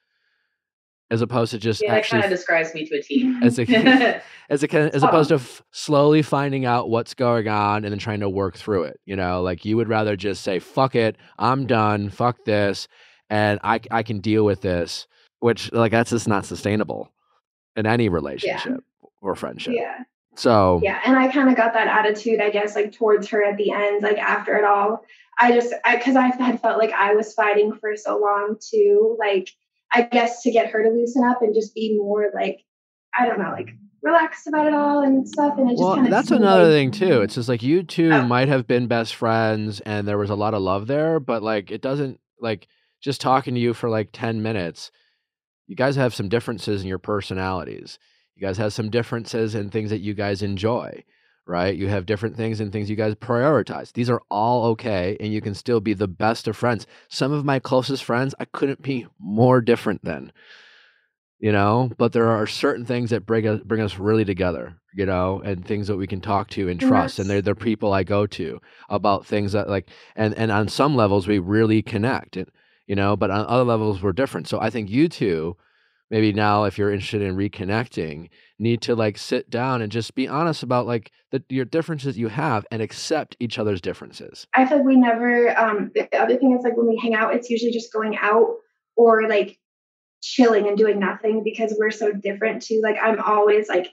as 1.11 1.23
opposed 1.23 1.51
to 1.53 1.59
just 1.59 1.81
Yeah, 1.83 1.91
that 1.93 1.99
actually 1.99 2.23
kind 2.23 2.33
of 2.33 2.39
describes 2.39 2.75
me 2.75 2.85
to 2.87 2.97
a 2.99 3.03
T. 3.03 3.37
as 3.43 3.59
a 3.59 3.63
as 4.51 4.63
a 4.65 4.77
as 4.95 5.03
opposed 5.03 5.33
Oh. 5.33 5.39
to 5.39 5.43
f- 5.43 5.63
slowly 5.73 6.23
finding 6.23 6.65
out 6.65 6.91
what's 6.91 7.15
going 7.15 7.49
on 7.49 7.85
and 7.85 7.93
then 7.93 7.99
trying 7.99 8.21
to 8.21 8.29
work 8.29 8.57
through 8.57 8.85
it. 8.85 9.01
You 9.07 9.17
know, 9.17 9.43
like 9.43 9.65
you 9.65 9.77
would 9.77 9.89
rather 9.89 10.17
just 10.17 10.43
say 10.43 10.59
"fuck 10.59 10.95
it," 10.95 11.17
I'm 11.39 11.67
done, 11.67 12.11
fuck 12.11 12.45
this, 12.45 12.89
and 13.29 13.59
I 13.65 13.81
I 13.91 14.03
can 14.03 14.21
deal 14.21 14.45
with 14.45 14.61
this. 14.61 15.07
Which 15.39 15.73
like 15.73 15.93
that's 15.93 16.11
just 16.11 16.29
not 16.29 16.45
sustainable 16.45 17.13
in 17.77 17.87
any 17.87 18.09
relationship 18.09 18.85
or 19.23 19.35
friendship. 19.35 19.73
Yeah. 19.77 20.03
So 20.37 20.81
Yeah, 20.83 21.01
and 21.05 21.17
I 21.17 21.29
kind 21.29 21.49
of 21.49 21.57
got 21.57 21.73
that 21.75 21.89
attitude, 21.89 22.41
I 22.41 22.51
guess, 22.51 22.75
like 22.75 22.93
towards 22.93 23.29
her 23.29 23.43
at 23.45 23.57
the 23.57 23.73
end, 23.73 24.03
like 24.03 24.19
after 24.19 24.57
it 24.57 24.65
all. 24.65 25.05
I 25.39 25.53
just, 25.53 25.73
because 25.91 26.17
I 26.17 26.27
had 26.29 26.61
felt 26.61 26.79
like 26.79 26.93
I 26.93 27.15
was 27.15 27.33
fighting 27.35 27.73
for 27.75 27.97
so 27.97 28.19
long 28.19 28.57
too, 28.61 29.17
like 29.19 29.51
I 29.93 30.03
guess 30.03 30.43
to 30.43 30.51
get 30.51 30.71
her 30.71 30.83
to 30.83 30.91
loosen 30.91 31.25
up 31.25 31.43
and 31.43 31.55
just 31.55 31.75
be 31.75 31.97
more 31.97 32.31
like, 32.35 32.61
I 33.19 33.27
don't 33.27 33.39
know, 33.39 33.51
like 33.51 33.71
relaxed 34.03 34.47
about 34.47 34.67
it 34.67 34.75
all 34.75 35.03
and 35.03 35.29
stuff. 35.29 35.55
And 35.59 35.69
it 35.69 35.73
just 35.73 35.83
well, 35.83 35.95
kind 35.97 36.07
of 36.07 36.11
that's 36.11 36.31
another 36.31 36.71
thing 36.71 36.91
too. 36.91 37.23
It's 37.23 37.35
just 37.35 37.49
like 37.49 37.63
you 37.63 37.83
two 37.83 38.11
Oh. 38.13 38.23
might 38.23 38.49
have 38.49 38.67
been 38.67 38.87
best 38.87 39.15
friends 39.15 39.81
and 39.81 40.07
there 40.07 40.19
was 40.19 40.31
a 40.31 40.35
lot 40.35 40.55
of 40.55 40.63
love 40.63 40.87
there, 40.87 41.21
but 41.21 41.43
like 41.43 41.71
it 41.71 41.83
doesn't 41.83 42.21
like 42.39 42.69
just 43.01 43.21
talking 43.21 43.55
to 43.55 43.61
you 43.61 43.75
for 43.75 43.89
like 43.91 44.11
10 44.13 44.43
minutes. 44.43 44.91
You 45.67 45.77
guys 45.77 45.97
have 45.97 46.15
some 46.15 46.29
differences 46.29 46.83
in 46.83 46.89
your 46.89 46.99
personalities. 46.99 47.99
You 48.41 48.47
guys 48.47 48.57
have 48.57 48.73
some 48.73 48.89
differences 48.89 49.55
and 49.55 49.71
things 49.71 49.91
that 49.91 50.01
you 50.01 50.15
guys 50.15 50.41
enjoy, 50.41 51.05
right? 51.47 51.77
You 51.77 51.89
have 51.89 52.07
different 52.07 52.37
things 52.37 52.59
and 52.59 52.73
things 52.73 52.89
you 52.89 52.97
guys 52.97 53.15
prioritize. 53.15 53.93
These 53.93 54.09
are 54.09 54.23
all 54.31 54.65
okay 54.69 55.19
and 55.21 55.31
you 55.31 55.43
can 55.43 55.55
still 55.55 55.81
be 55.81 55.93
the 55.93 56.09
best 56.09 56.49
of 56.49 56.57
friends. 56.57 56.87
Some 57.09 57.33
of 57.33 57.45
my 57.45 57.59
closest 57.59 58.03
friends 58.03 58.35
I 58.41 58.47
couldn't 58.47 58.81
be 58.81 59.07
more 59.19 59.61
different 59.61 60.05
than 60.05 60.33
you 61.41 61.51
know 61.51 61.91
but 61.97 62.13
there 62.13 62.29
are 62.29 62.47
certain 62.47 62.85
things 62.85 63.11
that 63.11 63.27
bring 63.27 63.49
us 63.49 63.61
bring 63.65 63.81
us 63.81 63.99
really 63.99 64.25
together 64.25 64.77
you 64.95 65.07
know 65.07 65.41
and 65.43 65.65
things 65.65 65.87
that 65.89 65.97
we 65.97 66.07
can 66.07 66.21
talk 66.21 66.49
to 66.51 66.69
and 66.69 66.79
trust 66.79 67.19
and 67.19 67.31
they're 67.31 67.41
the 67.41 67.55
people 67.55 67.93
i 67.93 68.05
go 68.05 68.27
to 68.27 68.61
about 68.91 69.27
things 69.27 69.53
that 69.53 69.69
like 69.69 69.89
and 70.15 70.35
and 70.35 70.53
on 70.53 70.69
some 70.69 70.95
levels 70.95 71.27
we 71.27 71.39
really 71.39 71.81
connect 71.81 72.37
you 72.87 72.95
know 72.95 73.17
but 73.17 73.31
on 73.31 73.47
other 73.47 73.65
levels 73.65 74.03
we're 74.03 74.13
different 74.13 74.47
so 74.47 74.61
i 74.61 74.69
think 74.69 74.91
you 74.91 75.09
two 75.09 75.57
maybe 76.11 76.33
now 76.33 76.65
if 76.65 76.77
you're 76.77 76.93
interested 76.93 77.23
in 77.23 77.37
reconnecting 77.37 78.29
need 78.59 78.83
to 78.83 78.95
like 78.95 79.17
sit 79.17 79.49
down 79.49 79.81
and 79.81 79.91
just 79.91 80.15
be 80.15 80.29
honest 80.29 80.63
about 80.63 80.87
like 80.87 81.11
the 81.31 81.43
your 81.49 81.65
differences 81.65 82.19
you 82.19 82.29
have 82.29 82.67
and 82.71 82.83
accept 82.83 83.37
each 83.41 83.59
other's 83.59 83.81
differences 83.81 84.47
I 84.55 84.67
feel 84.67 84.79
like 84.79 84.87
we 84.87 84.97
never. 84.97 85.59
Um, 85.59 85.91
the 85.95 86.09
other 86.19 86.37
thing 86.37 86.57
is 86.57 86.65
like 86.65 86.77
when 86.77 86.89
we 86.89 86.99
hang 86.99 87.15
out, 87.15 87.35
it's 87.35 87.51
usually 87.51 87.73
just 87.73 87.93
going 87.93 88.17
out 88.21 88.57
or 88.97 89.29
like 89.29 89.59
chilling 90.23 90.69
and 90.69 90.77
doing 90.77 90.99
nothing 90.99 91.43
because 91.45 91.75
we're 91.79 91.91
so 91.91 92.13
different 92.13 92.63
too. 92.63 92.81
Like 92.83 92.97
I'm 93.03 93.21
always 93.21 93.69
like 93.69 93.89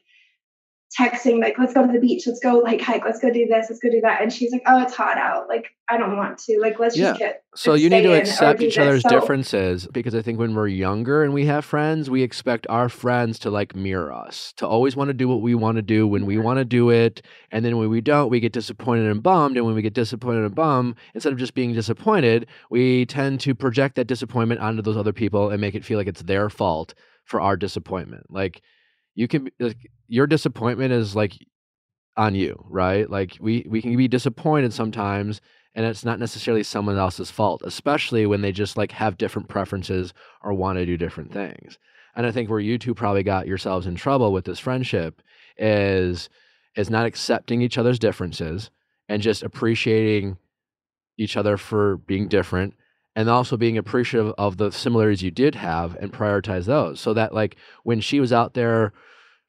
texting 0.97 1.41
like 1.41 1.57
let's 1.59 1.73
go 1.73 1.85
to 1.85 1.91
the 1.91 1.99
beach 1.99 2.23
let's 2.25 2.39
go 2.39 2.59
like 2.59 2.79
hike 2.79 3.03
let's 3.03 3.19
go 3.19 3.29
do 3.29 3.45
this 3.45 3.67
let's 3.69 3.79
go 3.79 3.89
do 3.89 3.99
that 4.01 4.21
and 4.21 4.31
she's 4.31 4.51
like 4.53 4.61
oh 4.67 4.81
it's 4.81 4.93
hot 4.95 5.17
out 5.17 5.47
like 5.49 5.67
i 5.89 5.97
don't 5.97 6.15
want 6.15 6.37
to 6.37 6.57
like 6.61 6.79
let's 6.79 6.95
Yeah. 6.95 7.09
just 7.09 7.19
get 7.19 7.43
So 7.55 7.73
you 7.73 7.89
need 7.89 8.03
to 8.03 8.13
accept 8.13 8.61
each 8.61 8.77
other's 8.77 9.01
So- 9.01 9.09
differences 9.09 9.85
because 9.91 10.15
I 10.15 10.21
think 10.21 10.39
when 10.39 10.53
we're 10.55 10.67
younger 10.67 11.23
and 11.23 11.33
we 11.33 11.45
have 11.47 11.65
friends, 11.65 12.09
we 12.09 12.21
expect 12.21 12.67
our 12.69 12.87
friends 12.87 13.39
to 13.39 13.49
like 13.49 13.75
mirror 13.75 14.13
us, 14.13 14.53
to 14.57 14.67
always 14.67 14.95
want 14.95 15.07
to 15.09 15.13
do 15.13 15.27
what 15.27 15.41
we 15.41 15.55
want 15.55 15.75
to 15.77 15.81
do 15.81 16.07
when 16.07 16.25
we 16.27 16.37
want 16.37 16.57
to 16.59 16.65
do 16.65 16.89
it. 16.91 17.21
And 17.51 17.65
then 17.65 17.77
when 17.77 17.89
we 17.89 17.99
don't, 17.99 18.29
we 18.29 18.39
get 18.39 18.53
disappointed 18.53 19.09
and 19.09 19.23
bummed. 19.23 19.57
And 19.57 19.65
when 19.65 19.73
we 19.73 19.81
get 19.81 19.93
disappointed 19.95 20.43
and 20.45 20.53
bummed, 20.53 20.95
instead 21.15 21.33
of 21.33 21.39
just 21.39 21.55
being 21.55 21.73
disappointed, 21.73 22.45
we 22.69 23.05
tend 23.07 23.39
to 23.41 23.55
project 23.55 23.95
that 23.95 24.05
disappointment 24.05 24.61
onto 24.61 24.83
those 24.83 24.97
other 24.97 25.13
people 25.13 25.49
and 25.49 25.59
make 25.59 25.73
it 25.73 25.83
feel 25.83 25.97
like 25.97 26.07
it's 26.07 26.21
their 26.21 26.49
fault 26.51 26.93
for 27.25 27.41
our 27.41 27.57
disappointment. 27.57 28.27
Like 28.29 28.61
you 29.17 29.27
can, 29.27 29.49
like, 29.59 29.89
your 30.07 30.27
disappointment 30.27 30.93
is 30.93 31.15
like 31.15 31.33
on 32.15 32.35
you, 32.35 32.63
right? 32.69 33.09
Like 33.09 33.35
we 33.39 33.65
we 33.67 33.81
can 33.81 33.97
be 33.97 34.07
disappointed 34.07 34.73
sometimes 34.73 35.41
and 35.75 35.85
it's 35.85 36.05
not 36.05 36.19
necessarily 36.19 36.63
someone 36.63 36.97
else's 36.97 37.29
fault, 37.29 37.61
especially 37.65 38.25
when 38.25 38.41
they 38.41 38.51
just 38.51 38.77
like 38.77 38.91
have 38.93 39.17
different 39.17 39.49
preferences 39.49 40.13
or 40.41 40.53
want 40.53 40.77
to 40.77 40.85
do 40.85 40.97
different 40.97 41.33
things. 41.33 41.77
And 42.15 42.25
I 42.25 42.31
think 42.31 42.49
where 42.49 42.59
you 42.59 42.77
two 42.77 42.93
probably 42.95 43.23
got 43.23 43.47
yourselves 43.47 43.85
in 43.85 43.95
trouble 43.95 44.31
with 44.31 44.45
this 44.45 44.59
friendship 44.59 45.21
is 45.57 46.29
is 46.75 46.89
not 46.89 47.07
accepting 47.07 47.61
each 47.63 47.77
other's 47.79 47.99
differences 47.99 48.69
and 49.09 49.21
just 49.21 49.41
appreciating 49.43 50.37
each 51.17 51.35
other 51.35 51.57
for 51.57 51.97
being 51.97 52.27
different 52.27 52.75
and 53.15 53.29
also 53.29 53.57
being 53.57 53.79
appreciative 53.79 54.31
of 54.37 54.57
the 54.57 54.71
similarities 54.71 55.23
you 55.23 55.31
did 55.31 55.55
have 55.55 55.95
and 55.95 56.13
prioritize 56.13 56.65
those 56.65 56.99
so 56.99 57.15
that 57.15 57.33
like 57.33 57.55
when 57.83 57.99
she 57.99 58.19
was 58.19 58.31
out 58.31 58.53
there 58.53 58.93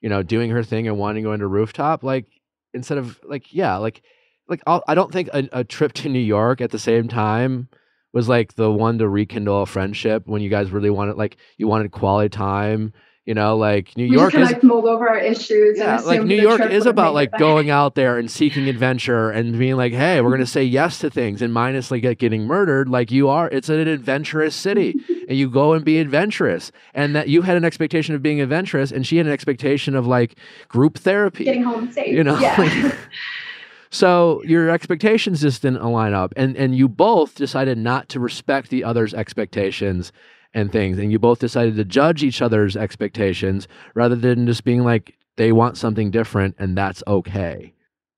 you 0.00 0.08
know 0.08 0.22
doing 0.22 0.50
her 0.50 0.62
thing 0.62 0.88
and 0.88 0.98
wanting 0.98 1.22
to 1.22 1.28
go 1.28 1.32
into 1.32 1.46
rooftop 1.46 2.02
like 2.02 2.26
instead 2.74 2.98
of 2.98 3.18
like 3.24 3.52
yeah 3.52 3.76
like 3.76 4.02
like 4.48 4.62
I'll, 4.66 4.82
i 4.86 4.94
don't 4.94 5.12
think 5.12 5.28
a, 5.32 5.48
a 5.52 5.64
trip 5.64 5.92
to 5.94 6.08
new 6.08 6.18
york 6.18 6.60
at 6.60 6.70
the 6.70 6.78
same 6.78 7.08
time 7.08 7.68
was 8.12 8.28
like 8.28 8.54
the 8.54 8.70
one 8.70 8.98
to 8.98 9.08
rekindle 9.08 9.62
a 9.62 9.66
friendship 9.66 10.26
when 10.26 10.42
you 10.42 10.50
guys 10.50 10.70
really 10.70 10.90
wanted 10.90 11.16
like 11.16 11.36
you 11.56 11.68
wanted 11.68 11.90
quality 11.92 12.28
time 12.28 12.92
you 13.28 13.34
know 13.34 13.56
like 13.56 13.94
new 13.94 14.08
we 14.08 14.16
york 14.16 14.34
is 14.34 14.50
like 14.50 14.62
mulled 14.62 14.86
over 14.86 15.06
our 15.06 15.18
issues 15.18 15.78
yeah, 15.78 15.98
and 15.98 16.06
like 16.06 16.22
New 16.22 16.40
York 16.40 16.60
is 16.60 16.86
about 16.86 17.14
like 17.14 17.30
going 17.38 17.70
out 17.70 17.94
there 17.94 18.18
and 18.18 18.30
seeking 18.30 18.68
adventure 18.68 19.30
and 19.30 19.58
being 19.58 19.76
like, 19.76 19.92
hey, 19.92 20.20
we're 20.20 20.30
gonna 20.30 20.46
say 20.46 20.62
yes 20.64 20.98
to 21.00 21.10
things 21.10 21.42
and 21.42 21.52
minus 21.52 21.90
like 21.90 22.02
get- 22.02 22.18
getting 22.18 22.44
murdered. 22.44 22.88
Like 22.88 23.10
you 23.10 23.28
are, 23.28 23.48
it's 23.50 23.68
an 23.68 23.86
adventurous 23.86 24.54
city, 24.54 24.94
and 25.28 25.36
you 25.36 25.50
go 25.50 25.72
and 25.72 25.84
be 25.84 25.98
adventurous. 25.98 26.72
And 26.94 27.14
that 27.14 27.28
you 27.28 27.42
had 27.42 27.56
an 27.56 27.64
expectation 27.64 28.14
of 28.14 28.22
being 28.22 28.40
adventurous, 28.40 28.90
and 28.90 29.06
she 29.06 29.16
had 29.16 29.26
an 29.26 29.32
expectation 29.32 29.94
of 29.94 30.06
like 30.06 30.36
group 30.68 30.98
therapy. 30.98 31.44
getting 31.44 31.62
home 31.62 31.90
safe 31.90 32.08
you 32.08 32.24
know, 32.24 32.38
yeah 32.38 32.94
so 33.90 34.42
your 34.44 34.70
expectations 34.70 35.40
just 35.40 35.62
didn't 35.62 35.80
align 35.82 36.14
up, 36.14 36.32
and 36.36 36.56
and 36.56 36.76
you 36.76 36.88
both 36.88 37.34
decided 37.34 37.78
not 37.78 38.08
to 38.10 38.20
respect 38.20 38.70
the 38.70 38.84
other's 38.84 39.14
expectations 39.14 40.12
and 40.54 40.72
things, 40.72 40.98
and 40.98 41.12
you 41.12 41.18
both 41.18 41.38
decided 41.38 41.76
to 41.76 41.84
judge 41.84 42.22
each 42.22 42.40
other's 42.42 42.76
expectations 42.76 43.68
rather 43.94 44.16
than 44.16 44.46
just 44.46 44.64
being 44.64 44.82
like 44.82 45.14
they 45.36 45.52
want 45.52 45.76
something 45.76 46.10
different 46.10 46.56
and 46.58 46.76
that's 46.76 47.02
okay. 47.06 47.72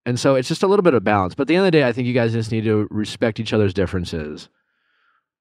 And 0.07 0.19
so 0.19 0.35
it's 0.35 0.49
just 0.49 0.63
a 0.63 0.67
little 0.67 0.83
bit 0.83 0.95
of 0.95 1.05
balance. 1.05 1.35
But 1.35 1.43
at 1.43 1.49
the 1.49 1.57
end 1.57 1.67
of 1.67 1.67
the 1.67 1.79
day, 1.79 1.87
I 1.87 1.93
think 1.93 2.09
you 2.09 2.15
guys 2.15 2.33
just 2.33 2.51
need 2.51 2.65
to 2.65 2.89
respect 2.91 3.39
each 3.39 3.53
other's 3.53 3.75
differences. 3.75 4.49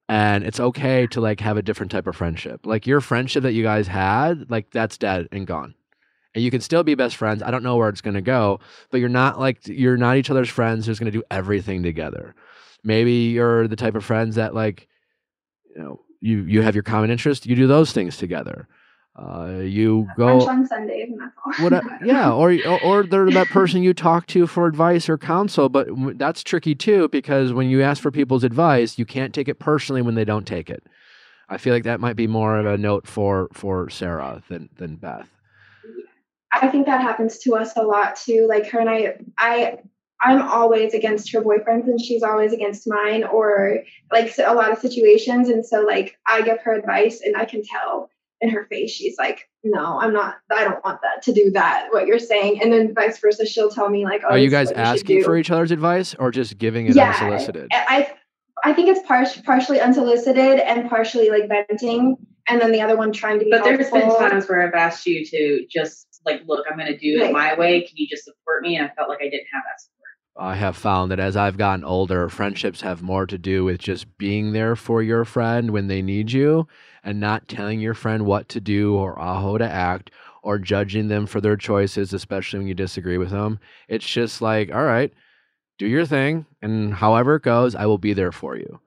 And 0.10 0.44
it's 0.44 0.60
okay 0.60 1.08
to 1.08 1.22
like 1.22 1.40
have 1.40 1.56
a 1.56 1.62
different 1.62 1.92
type 1.92 2.08
of 2.08 2.16
friendship. 2.16 2.66
Like 2.66 2.86
your 2.86 3.00
friendship 3.00 3.44
that 3.44 3.54
you 3.54 3.64
guys 3.64 3.88
had, 3.88 4.50
like 4.50 4.72
that's 4.72 4.98
dead 4.98 5.30
and 5.32 5.48
gone. 5.48 5.76
And 6.36 6.44
you 6.44 6.52
can 6.52 6.62
still 6.62 6.84
be 6.84 6.96
best 6.96 7.16
friends. 7.16 7.42
I 7.42 7.52
don't 7.52 7.64
know 7.64 7.78
where 7.78 7.90
it's 7.90 8.02
going 8.02 8.16
to 8.16 8.22
go, 8.22 8.60
but 8.92 9.00
you're 9.00 9.10
not 9.10 9.40
like 9.40 9.66
you're 9.68 9.98
not 9.98 10.18
each 10.18 10.30
other's 10.30 10.50
friends 10.50 10.86
who's 10.86 11.00
going 11.00 11.12
to 11.12 11.18
do 11.18 11.24
everything 11.32 11.82
together. 11.82 12.36
Maybe 12.84 13.14
you're 13.14 13.68
the 13.68 13.76
type 13.76 13.96
of 13.96 14.06
friends 14.06 14.36
that 14.36 14.54
like 14.54 14.88
you 15.76 15.82
know, 15.82 16.02
you 16.22 16.44
you 16.44 16.62
have 16.62 16.76
your 16.76 16.84
common 16.84 17.10
interest, 17.10 17.46
you 17.46 17.56
do 17.56 17.68
those 17.68 17.92
things 17.92 18.18
together. 18.18 18.68
Uh, 19.16 19.60
you 19.64 20.08
go 20.16 20.48
on 20.48 20.66
sundays 20.66 21.10
and 21.10 21.20
that's 21.20 21.36
all 21.60 21.70
what 21.70 21.84
yeah 22.06 22.32
or, 22.32 22.54
or 22.66 22.82
or 22.84 23.04
they're 23.04 23.30
that 23.30 23.48
person 23.48 23.84
you 23.84 23.94
talk 23.94 24.26
to 24.28 24.48
for 24.48 24.66
advice 24.66 25.10
or 25.10 25.18
counsel 25.18 25.68
but 25.68 25.90
that's 26.18 26.42
tricky 26.42 26.74
too 26.74 27.10
because 27.10 27.52
when 27.52 27.70
you 27.70 27.82
ask 27.82 28.02
for 28.02 28.12
people's 28.12 28.46
advice 28.46 28.98
you 28.98 29.06
can't 29.06 29.34
take 29.34 29.50
it 29.50 29.60
personally 29.60 30.02
when 30.02 30.16
they 30.16 30.24
don't 30.24 30.48
take 30.48 30.70
it 30.70 30.84
i 31.50 31.58
feel 31.58 31.74
like 31.74 31.84
that 31.84 32.00
might 32.00 32.16
be 32.16 32.28
more 32.28 32.58
of 32.60 32.66
a 32.66 32.78
note 32.78 33.06
for 33.06 33.50
for 33.52 33.90
sarah 33.90 34.42
than 34.48 34.70
than 34.78 34.96
beth 34.96 35.28
I 36.52 36.68
think 36.68 36.86
that 36.88 37.02
happens 37.02 37.38
to 37.40 37.56
us 37.56 37.76
a 37.76 37.82
lot 37.82 38.16
too. 38.16 38.48
Like 38.50 38.70
her 38.72 38.80
and 38.80 38.90
I, 38.90 39.18
I, 39.38 39.78
I'm 40.22 40.42
always 40.42 40.94
against 40.94 41.32
her 41.32 41.42
boyfriends, 41.42 41.88
and 41.88 42.00
she's 42.00 42.24
always 42.24 42.54
against 42.54 42.88
mine, 42.88 43.24
or 43.24 43.84
like 44.12 44.34
a 44.38 44.54
lot 44.54 44.72
of 44.72 44.80
situations. 44.80 45.50
And 45.50 45.66
so, 45.66 45.82
like, 45.82 46.18
I 46.28 46.42
give 46.42 46.60
her 46.62 46.74
advice, 46.74 47.22
and 47.24 47.38
I 47.38 47.46
can 47.46 47.64
tell 47.64 48.10
in 48.42 48.50
her 48.50 48.66
face 48.70 48.92
she's 48.92 49.18
like, 49.18 49.50
"No, 49.64 50.00
I'm 50.00 50.14
not. 50.14 50.38
I 50.52 50.64
don't 50.64 50.84
want 50.84 51.02
that 51.02 51.22
to 51.24 51.34
do 51.34 51.52
that. 51.52 51.88
What 51.92 52.08
you're 52.08 52.20
saying." 52.20 52.62
And 52.62 52.72
then 52.72 52.94
vice 52.94 53.18
versa, 53.20 53.46
she'll 53.46 53.70
tell 53.70 53.90
me 53.90 54.06
like, 54.06 54.22
"Oh, 54.24 54.34
are 54.34 54.38
you 54.38 54.50
guys 54.50 54.72
is 54.72 54.78
you 54.78 54.84
asking 54.84 55.24
for 55.24 55.38
each 55.38 55.52
other's 55.52 55.72
advice 55.72 56.16
or 56.16 56.32
just 56.32 56.58
giving 56.58 56.88
it 56.88 56.96
Yeah, 56.96 57.10
unsolicited 57.10 57.68
I, 57.72 58.12
I 58.64 58.74
think 58.74 58.90
it's 58.90 59.06
par- 59.08 59.26
partially 59.46 59.80
unsolicited 59.80 60.60
and 60.60 60.90
partially 60.90 61.30
like 61.30 61.48
venting, 61.48 62.18
and 62.48 62.62
then 62.62 62.72
the 62.72 62.82
other 62.82 62.98
one 62.98 63.12
trying 63.12 63.40
to 63.40 63.46
be 63.46 63.52
But 63.52 63.64
there's 63.64 63.90
been 63.90 64.10
times 64.18 64.48
where 64.48 64.68
I've 64.68 64.74
asked 64.74 65.06
you 65.06 65.26
to 65.26 65.66
just 65.70 66.08
like, 66.26 66.42
look, 66.48 66.66
I'm 66.70 66.78
going 66.78 66.92
to 66.92 66.98
do 66.98 67.20
Right. 67.20 67.30
it 67.30 67.34
my 67.34 67.54
way. 67.56 67.82
Can 67.82 67.96
you 67.96 68.08
just 68.08 68.26
support 68.26 68.64
me? 68.64 68.76
And 68.76 68.86
I 68.86 68.94
felt 68.94 69.10
like 69.10 69.20
I 69.22 69.30
didn't 69.30 69.48
have 69.54 69.64
that 69.66 69.80
support. 69.80 69.99
I 70.40 70.56
have 70.56 70.78
found 70.78 71.12
that 71.12 71.20
as 71.20 71.36
I've 71.36 71.58
gotten 71.58 71.84
older, 71.84 72.30
friendships 72.30 72.80
have 72.82 73.02
more 73.02 73.26
to 73.26 73.38
do 73.38 73.66
with 73.66 73.80
just 73.80 74.18
being 74.18 74.54
there 74.54 74.78
for 74.78 75.04
your 75.04 75.26
friend 75.26 75.72
when 75.72 75.88
they 75.88 76.02
need 76.02 76.32
you 76.32 76.66
and 77.04 77.20
not 77.20 77.50
telling 77.50 77.82
your 77.82 77.94
friend 77.94 78.26
what 78.26 78.48
to 78.50 78.62
do 78.62 78.96
or 78.96 79.16
how 79.18 79.58
to 79.58 79.70
act 79.70 80.12
or 80.42 80.58
judging 80.58 81.10
them 81.10 81.26
for 81.26 81.42
their 81.42 81.58
choices, 81.58 82.14
especially 82.14 82.60
when 82.60 82.68
you 82.70 82.74
disagree 82.74 83.18
with 83.18 83.32
them. 83.32 83.60
It's 83.90 84.08
just 84.08 84.42
like, 84.42 84.74
all 84.74 84.86
right, 84.86 85.12
do 85.78 85.86
your 85.86 86.06
thing. 86.06 86.46
And 86.62 86.94
however 86.94 87.36
it 87.36 87.44
goes, 87.44 87.76
I 87.76 87.86
will 87.86 87.98
be 87.98 88.14
there 88.14 88.32
for 88.32 88.56
you. 88.56 88.80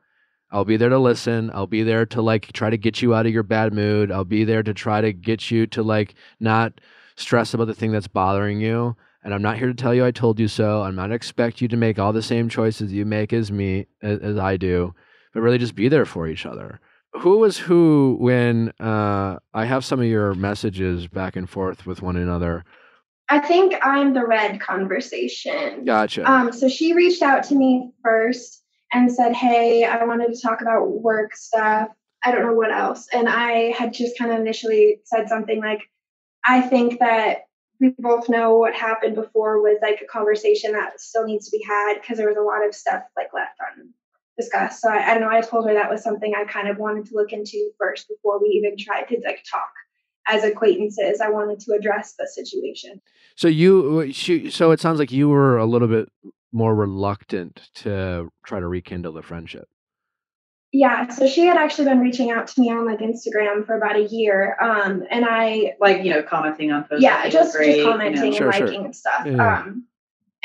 I'll 0.51 0.65
be 0.65 0.79
there 0.79 0.89
to 0.89 0.99
listen. 0.99 1.51
I'll 1.53 1.67
be 1.67 1.83
there 1.83 2.07
to 2.07 2.23
like 2.23 2.53
try 2.53 2.71
to 2.71 2.79
get 2.79 3.03
you 3.03 3.15
out 3.15 3.27
of 3.27 3.33
your 3.33 3.43
bad 3.43 3.75
mood. 3.75 4.11
I'll 4.11 4.25
be 4.25 4.45
there 4.45 4.63
to 4.63 4.73
try 4.73 5.03
to 5.03 5.13
get 5.13 5.51
you 5.51 5.67
to 5.69 5.83
like 5.83 6.15
not 6.41 6.81
stress 7.17 7.53
about 7.53 7.67
the 7.67 7.75
thing 7.75 7.93
that's 7.93 8.09
bothering 8.09 8.61
you. 8.61 8.97
And 9.25 9.33
I'm 9.33 9.43
not 9.43 9.59
here 9.59 9.69
to 9.69 9.75
tell 9.75 9.95
you 9.95 10.05
I 10.05 10.11
told 10.11 10.41
you 10.41 10.49
so. 10.49 10.83
I'm 10.83 10.97
not 10.97 11.13
expect 11.13 11.61
you 11.61 11.69
to 11.69 11.77
make 11.77 11.99
all 11.99 12.13
the 12.13 12.23
same 12.23 12.49
choices 12.49 12.93
you 12.93 13.05
make 13.05 13.33
as 13.33 13.53
me 13.53 13.87
as, 14.03 14.19
as 14.19 14.37
I 14.37 14.57
do, 14.57 14.95
but 15.33 15.41
really 15.41 15.59
just 15.59 15.75
be 15.75 15.89
there 15.89 16.07
for 16.07 16.27
each 16.27 16.45
other. 16.45 16.81
Who 17.13 17.39
was 17.39 17.59
who 17.59 18.17
when 18.19 18.73
uh, 18.81 19.39
I 19.53 19.65
have 19.67 19.85
some 19.85 20.01
of 20.01 20.07
your 20.07 20.35
messages 20.35 21.07
back 21.07 21.37
and 21.37 21.49
forth 21.49 21.87
with 21.87 22.03
one 22.03 22.17
another? 22.17 22.65
I 23.29 23.39
think 23.39 23.75
I'm 23.83 24.13
the 24.13 24.27
red 24.27 24.61
conversation. 24.61 25.85
Gotcha. 25.85 26.31
Um, 26.31 26.53
so 26.53 26.69
she 26.69 26.93
reached 26.93 27.23
out 27.23 27.45
to 27.45 27.55
me 27.55 27.93
first 28.03 28.63
and 28.93 29.11
said, 29.11 29.35
Hey, 29.35 29.85
I 29.85 30.05
wanted 30.05 30.35
to 30.35 30.41
talk 30.41 30.61
about 30.61 30.91
work 30.91 31.35
stuff. 31.35 31.89
I 32.25 32.31
don't 32.31 32.43
know 32.43 32.53
what 32.53 32.73
else. 32.73 33.09
And 33.13 33.29
I 33.29 33.73
had 33.73 33.93
just 33.93 34.19
kind 34.19 34.33
of 34.33 34.39
initially 34.39 35.01
said 35.05 35.29
something 35.29 35.61
like, 35.61 35.83
I 36.45 36.61
think 36.61 37.01
that 37.01 37.47
we 37.83 37.93
both 37.99 38.29
know 38.29 38.57
what 38.57 38.75
happened 38.75 39.17
before 39.17 39.61
was 39.61 39.79
like 39.83 40.01
a 40.01 40.07
conversation 40.07 40.73
that 40.73 41.01
still 41.01 41.25
needs 41.25 41.51
to 41.51 41.57
be 41.57 41.65
had 41.69 41.95
because 42.01 42.17
there 42.17 42.29
was 42.29 42.37
a 42.37 42.41
lot 42.41 42.65
of 42.65 42.73
stuff 42.73 43.03
like 43.17 43.35
left 43.35 43.59
undiscussed. 44.39 44.81
So 44.81 44.89
I, 44.89 45.11
I 45.11 45.15
don't 45.15 45.23
know. 45.23 45.37
I 45.37 45.41
told 45.41 45.67
her 45.67 45.75
that 45.75 45.91
was 45.91 46.01
something 46.01 46.33
I 46.35 46.45
kind 46.45 46.69
of 46.69 46.79
wanted 46.79 47.07
to 47.07 47.17
look 47.17 47.33
into 47.33 47.73
first 47.81 48.09
before 48.09 48.41
we 48.41 48.51
even 48.51 48.77
tried 48.79 49.09
to 49.09 49.21
like 49.25 49.43
talk 49.51 49.73
as 50.29 50.45
acquaintances. 50.45 51.21
I 51.21 51.31
wanted 51.31 51.59
to 51.59 51.73
address 51.73 52.15
the 52.17 52.29
situation. 52.29 53.03
So 53.35 53.49
you, 53.49 54.13
she, 54.13 54.49
so 54.49 54.71
it 54.71 54.79
sounds 54.79 55.01
like 55.01 55.11
you 55.11 55.29
were 55.29 55.59
a 55.59 55.67
little 55.67 55.89
bit 55.89 56.09
more 56.53 56.77
reluctant 56.77 57.69
to 57.75 58.31
try 58.47 58.61
to 58.61 58.69
rekindle 58.69 59.15
the 59.15 59.23
friendship. 59.23 59.69
Yeah, 60.75 61.09
so 61.09 61.27
she 61.27 61.45
had 61.45 61.59
actually 61.59 61.85
been 61.85 62.01
reaching 62.01 62.31
out 62.31 62.47
to 62.47 62.61
me 62.61 62.71
on 62.71 62.87
like 62.87 63.01
Instagram 63.01 63.67
for 63.67 63.77
about 63.77 63.97
a 63.97 64.05
year. 64.05 64.57
Um, 64.59 65.05
and 65.11 65.25
I 65.29 65.75
Like, 65.79 66.03
you 66.03 66.11
know, 66.11 66.23
commenting 66.23 66.73
on 66.73 66.85
posts. 66.85 67.03
Yeah, 67.03 67.21
think 67.23 67.35
just 67.35 67.55
great, 67.55 67.67
just 67.67 67.79
you 67.79 67.85
know. 67.85 67.91
commenting 67.93 68.33
Sure, 68.33 68.47
and 68.49 68.55
sure. 68.55 68.67
liking 68.67 68.85
and 68.87 68.97
stuff. 68.97 69.27
Yeah, 69.27 69.33
yeah. 69.33 69.59
Um, 69.61 69.87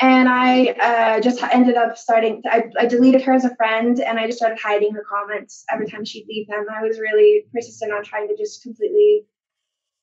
and 0.00 0.28
I 0.28 0.66
uh, 0.80 1.20
just 1.20 1.42
ended 1.42 1.76
up 1.76 1.96
starting. 1.98 2.42
I, 2.46 2.64
I 2.78 2.86
deleted 2.86 3.22
her 3.22 3.32
as 3.32 3.44
a 3.44 3.56
friend, 3.56 3.98
and 3.98 4.18
I 4.18 4.26
just 4.26 4.38
started 4.38 4.58
hiding 4.62 4.92
her 4.92 5.04
comments 5.10 5.64
every 5.72 5.88
time 5.88 6.04
she'd 6.04 6.26
leave 6.28 6.46
them. 6.46 6.66
I 6.72 6.82
was 6.82 7.00
really 7.00 7.46
persistent 7.52 7.92
on 7.92 8.04
trying 8.04 8.28
to 8.28 8.36
just 8.36 8.62
completely, 8.62 9.24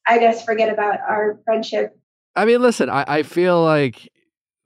I 0.08 0.18
guess, 0.18 0.44
forget 0.44 0.74
about 0.74 1.00
our 1.08 1.40
friendship. 1.46 1.98
I 2.36 2.44
mean, 2.44 2.62
listen, 2.62 2.90
I, 2.90 3.06
I 3.08 3.24
feel 3.24 3.64
like 3.64 4.10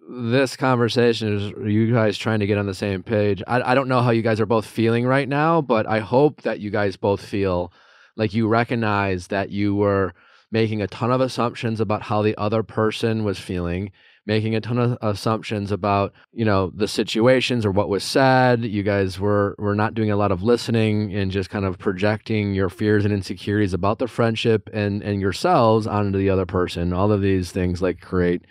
this 0.10 0.58
conversation 0.58 1.38
is 1.38 1.72
you 1.72 1.94
guys 1.94 2.18
trying 2.18 2.40
to 2.40 2.48
get 2.48 2.58
on 2.58 2.66
the 2.66 2.74
same 2.74 3.04
page. 3.04 3.44
I, 3.48 3.62
I 3.62 3.76
don't 3.76 3.88
know 3.88 4.02
how 4.02 4.10
you 4.10 4.24
guys 4.24 4.40
are 4.40 4.48
both 4.48 4.66
feeling 4.66 5.06
right 5.06 5.30
now, 5.30 5.62
but 5.62 5.86
I 5.88 6.00
hope 6.00 6.42
that 6.42 6.60
you 6.60 6.72
guys 6.72 6.98
both 6.98 7.24
feel 7.24 7.72
Like 8.16 8.34
you 8.34 8.48
recognize 8.48 9.28
that 9.28 9.52
you 9.52 9.76
were 9.76 10.14
making 10.52 10.82
a 10.82 10.88
ton 10.88 11.12
of 11.12 11.22
assumptions 11.22 11.80
about 11.80 12.04
how 12.04 12.22
the 12.24 12.36
other 12.38 12.64
person 12.64 13.24
was 13.24 13.40
feeling 13.40 13.92
making 14.26 14.54
a 14.56 14.62
ton 14.62 14.78
of 14.78 14.98
assumptions 15.02 15.72
about 15.72 16.14
you 16.32 16.46
know 16.46 16.72
the 16.76 16.88
situations 16.88 17.66
or 17.66 17.72
what 17.72 17.90
was 17.90 18.04
said 18.04 18.64
you 18.64 18.84
guys 18.84 19.20
were 19.20 19.56
were 19.58 19.76
not 19.76 19.96
doing 19.96 20.12
a 20.12 20.16
lot 20.16 20.32
of 20.32 20.44
listening 20.44 21.14
and 21.16 21.32
just 21.32 21.50
kind 21.50 21.66
of 21.66 21.80
projecting 21.80 22.54
your 22.54 22.70
fears 22.70 23.06
and 23.06 23.14
insecurities 23.14 23.74
about 23.74 23.98
the 24.00 24.08
friendship 24.08 24.70
and 24.74 25.02
and 25.02 25.20
yourselves 25.22 25.88
onto 25.88 26.18
the 26.20 26.30
other 26.30 26.46
person 26.46 26.94
all 26.94 27.12
of 27.12 27.22
these 27.22 27.52
things 27.52 27.82
like 27.82 28.02
create 28.02 28.46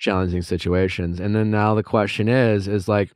challenging 0.00 0.42
situations 0.42 1.20
and 1.20 1.34
then 1.36 1.50
now 1.50 1.74
the 1.74 1.82
question 1.82 2.28
is 2.28 2.66
is 2.66 2.88
like 2.88 3.12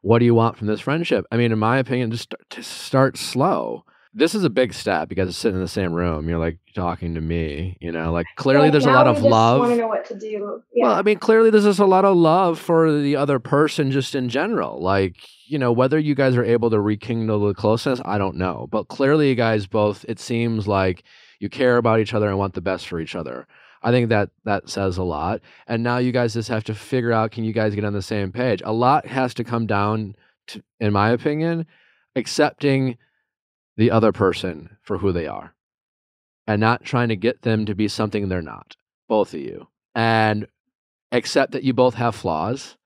what 0.00 0.20
do 0.20 0.24
you 0.24 0.34
want 0.34 0.56
from 0.56 0.66
this 0.66 0.80
friendship 0.80 1.26
i 1.30 1.36
mean 1.36 1.52
in 1.52 1.58
my 1.58 1.76
opinion 1.78 2.10
just 2.10 2.24
start, 2.24 2.50
to 2.50 2.62
start 2.62 3.18
slow 3.18 3.84
this 4.12 4.34
is 4.34 4.42
a 4.42 4.50
big 4.50 4.74
step 4.74 5.08
because 5.08 5.28
it's 5.28 5.38
sitting 5.38 5.56
in 5.56 5.62
the 5.62 5.68
same 5.68 5.92
room. 5.92 6.28
You're 6.28 6.38
like 6.38 6.58
talking 6.74 7.14
to 7.14 7.20
me, 7.20 7.76
you 7.80 7.92
know, 7.92 8.12
like 8.12 8.26
clearly 8.34 8.64
Like, 8.64 8.72
there's 8.72 8.86
a 8.86 8.90
lot 8.90 9.06
of 9.06 9.16
just 9.16 9.26
love. 9.26 9.60
Want 9.60 9.70
to 9.72 9.76
know 9.76 9.86
what 9.86 10.04
to 10.06 10.18
do? 10.18 10.62
Yeah. 10.74 10.86
Well, 10.86 10.94
I 10.94 11.02
mean, 11.02 11.18
clearly 11.18 11.50
there's 11.50 11.64
just 11.64 11.78
a 11.78 11.86
lot 11.86 12.04
of 12.04 12.16
love 12.16 12.58
for 12.58 12.90
the 12.92 13.14
other 13.14 13.38
person 13.38 13.92
just 13.92 14.16
in 14.16 14.28
general. 14.28 14.80
Like, 14.82 15.16
you 15.46 15.58
know, 15.58 15.70
whether 15.70 15.98
you 15.98 16.16
guys 16.16 16.34
are 16.36 16.44
able 16.44 16.70
to 16.70 16.80
rekindle 16.80 17.46
the 17.46 17.54
closeness, 17.54 18.00
I 18.04 18.18
don't 18.18 18.36
know. 18.36 18.66
But 18.70 18.88
clearly 18.88 19.28
you 19.28 19.36
guys 19.36 19.66
both, 19.66 20.04
it 20.08 20.18
seems 20.18 20.66
like 20.66 21.04
you 21.38 21.48
care 21.48 21.76
about 21.76 22.00
each 22.00 22.12
other 22.12 22.28
and 22.28 22.38
want 22.38 22.54
the 22.54 22.60
best 22.60 22.88
for 22.88 22.98
each 22.98 23.14
other. 23.14 23.46
I 23.82 23.90
think 23.90 24.08
that 24.10 24.30
that 24.44 24.68
says 24.68 24.98
a 24.98 25.02
lot. 25.02 25.40
And 25.66 25.82
now 25.82 25.98
you 25.98 26.12
guys 26.12 26.34
just 26.34 26.48
have 26.48 26.64
to 26.64 26.74
figure 26.74 27.12
out 27.12 27.30
can 27.30 27.44
you 27.44 27.52
guys 27.52 27.74
get 27.74 27.84
on 27.84 27.92
the 27.92 28.02
same 28.02 28.32
page? 28.32 28.62
A 28.64 28.72
lot 28.72 29.06
has 29.06 29.34
to 29.34 29.44
come 29.44 29.66
down 29.66 30.16
to, 30.48 30.62
in 30.78 30.92
my 30.92 31.10
opinion, 31.10 31.66
accepting 32.14 32.98
the 33.76 33.90
other 33.90 34.12
person 34.12 34.76
for 34.82 34.98
who 34.98 35.12
they 35.12 35.26
are 35.26 35.54
and 36.46 36.60
not 36.60 36.84
trying 36.84 37.08
to 37.08 37.16
get 37.16 37.42
them 37.42 37.64
to 37.66 37.74
be 37.74 37.88
something 37.88 38.28
they're 38.28 38.42
not, 38.42 38.76
both 39.08 39.32
of 39.32 39.40
you. 39.40 39.68
And 39.94 40.46
accept 41.12 41.52
that 41.52 41.64
you 41.64 41.72
both 41.72 41.94
have 41.94 42.14
flaws, 42.14 42.76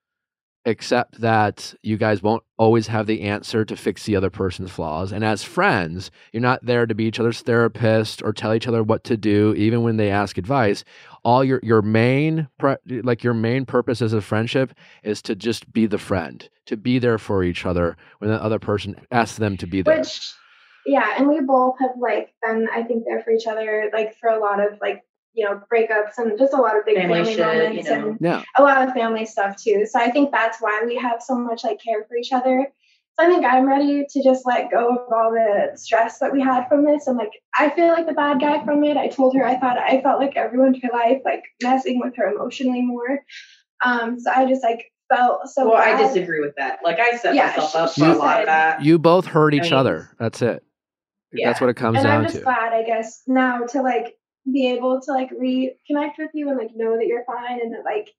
accept 0.66 1.20
that 1.20 1.74
you 1.82 1.96
guys 1.96 2.22
won't 2.22 2.42
always 2.56 2.86
have 2.86 3.06
the 3.06 3.22
answer 3.22 3.64
to 3.64 3.76
fix 3.76 4.04
the 4.04 4.16
other 4.16 4.30
person's 4.30 4.70
flaws. 4.70 5.12
And 5.12 5.24
as 5.24 5.42
friends, 5.42 6.10
you're 6.32 6.40
not 6.40 6.64
there 6.64 6.86
to 6.86 6.94
be 6.94 7.04
each 7.04 7.20
other's 7.20 7.42
therapist 7.42 8.22
or 8.22 8.32
tell 8.32 8.54
each 8.54 8.66
other 8.66 8.82
what 8.82 9.04
to 9.04 9.16
do, 9.16 9.54
even 9.54 9.82
when 9.82 9.96
they 9.96 10.10
ask 10.10 10.38
advice. 10.38 10.84
All 11.24 11.44
your 11.44 11.60
your 11.62 11.82
main 11.82 12.48
like 12.86 13.24
your 13.24 13.34
main 13.34 13.66
purpose 13.66 14.02
as 14.02 14.12
a 14.12 14.20
friendship 14.20 14.74
is 15.02 15.22
to 15.22 15.34
just 15.34 15.72
be 15.72 15.86
the 15.86 15.98
friend, 15.98 16.48
to 16.66 16.76
be 16.76 16.98
there 16.98 17.18
for 17.18 17.42
each 17.42 17.66
other 17.66 17.96
when 18.18 18.30
the 18.30 18.42
other 18.42 18.58
person 18.58 18.96
asks 19.10 19.38
them 19.38 19.56
to 19.58 19.66
be 19.66 19.82
there. 19.82 19.98
Which, 19.98 20.32
yeah, 20.86 21.14
and 21.16 21.28
we 21.28 21.40
both 21.40 21.76
have 21.80 21.96
like 21.98 22.34
been, 22.42 22.68
I 22.72 22.82
think, 22.82 23.04
there 23.06 23.22
for 23.22 23.32
each 23.32 23.46
other, 23.46 23.90
like 23.92 24.16
for 24.18 24.28
a 24.28 24.38
lot 24.38 24.60
of 24.60 24.78
like 24.80 25.02
you 25.34 25.44
know 25.44 25.60
breakups 25.72 26.16
and 26.18 26.38
just 26.38 26.52
a 26.52 26.56
lot 26.56 26.76
of 26.78 26.84
big 26.86 26.96
Family 26.96 27.18
family, 27.24 27.34
shit, 27.34 27.38
you 27.38 27.44
moments 27.68 27.88
know. 27.90 28.08
and 28.10 28.18
yeah. 28.20 28.42
a 28.56 28.62
lot 28.62 28.86
of 28.86 28.94
family 28.94 29.26
stuff 29.26 29.56
too. 29.56 29.84
So 29.90 29.98
I 30.00 30.10
think 30.10 30.30
that's 30.30 30.58
why 30.60 30.82
we 30.86 30.96
have 30.96 31.20
so 31.22 31.34
much 31.34 31.64
like 31.64 31.80
care 31.82 32.04
for 32.08 32.16
each 32.16 32.32
other. 32.32 32.68
So 33.18 33.24
I 33.26 33.28
think 33.28 33.44
I'm 33.44 33.66
ready 33.68 34.04
to 34.08 34.22
just 34.24 34.44
let 34.44 34.70
go 34.72 34.88
of 34.96 35.12
all 35.12 35.30
the 35.30 35.76
stress 35.76 36.18
that 36.18 36.32
we 36.32 36.40
had 36.40 36.66
from 36.68 36.84
this. 36.84 37.06
And 37.06 37.16
like 37.16 37.30
I 37.56 37.70
feel 37.70 37.88
like 37.88 38.06
the 38.06 38.12
bad 38.12 38.40
guy 38.40 38.64
from 38.64 38.82
it. 38.84 38.96
I 38.96 39.06
told 39.08 39.36
her 39.36 39.44
I 39.46 39.56
thought 39.58 39.78
I 39.78 40.00
felt 40.02 40.18
like 40.20 40.36
everyone 40.36 40.74
in 40.74 40.80
her 40.80 40.90
life 40.92 41.22
like 41.24 41.44
messing 41.62 42.00
with 42.00 42.16
her 42.16 42.32
emotionally 42.32 42.82
more. 42.82 43.20
Um, 43.84 44.18
so 44.18 44.30
I 44.34 44.46
just 44.48 44.62
like 44.62 44.90
felt 45.12 45.48
so. 45.48 45.68
well, 45.70 45.76
I 45.76 45.96
disagree 45.96 46.40
with 46.40 46.54
that. 46.58 46.78
Like 46.82 46.98
I 46.98 47.16
set 47.16 47.34
Yeah, 47.34 47.48
myself 47.48 47.76
up 47.76 47.94
for 47.94 48.04
a 48.04 48.08
You- 48.08 48.14
lot 48.18 48.34
of 48.40 48.40
said- 48.42 48.48
that. 48.48 48.82
You 48.84 48.98
both 48.98 49.26
hurt 49.26 49.52
I 49.54 49.58
each 49.58 49.62
mean, 49.64 49.72
other. 49.74 50.10
That's 50.18 50.42
it. 50.42 50.62
Yeah. 51.32 51.48
That's 51.48 51.60
what 51.60 51.70
it 51.70 51.74
comes 51.74 51.98
and 51.98 52.06
down 52.06 52.18
I'm 52.18 52.24
just 52.24 52.36
to. 52.36 52.42
glad, 52.42 52.72
I 52.72 52.84
guess, 52.84 53.22
now 53.26 53.64
to 53.66 53.82
like 53.82 54.14
be 54.52 54.70
able 54.70 55.00
to 55.00 55.12
like 55.12 55.30
reconnect 55.30 56.18
with 56.18 56.30
you 56.34 56.48
and 56.50 56.58
like 56.58 56.70
know 56.74 56.96
that 56.96 57.06
you're 57.06 57.24
fine 57.24 57.60
and 57.60 57.72
that 57.72 57.84
like 57.84 58.10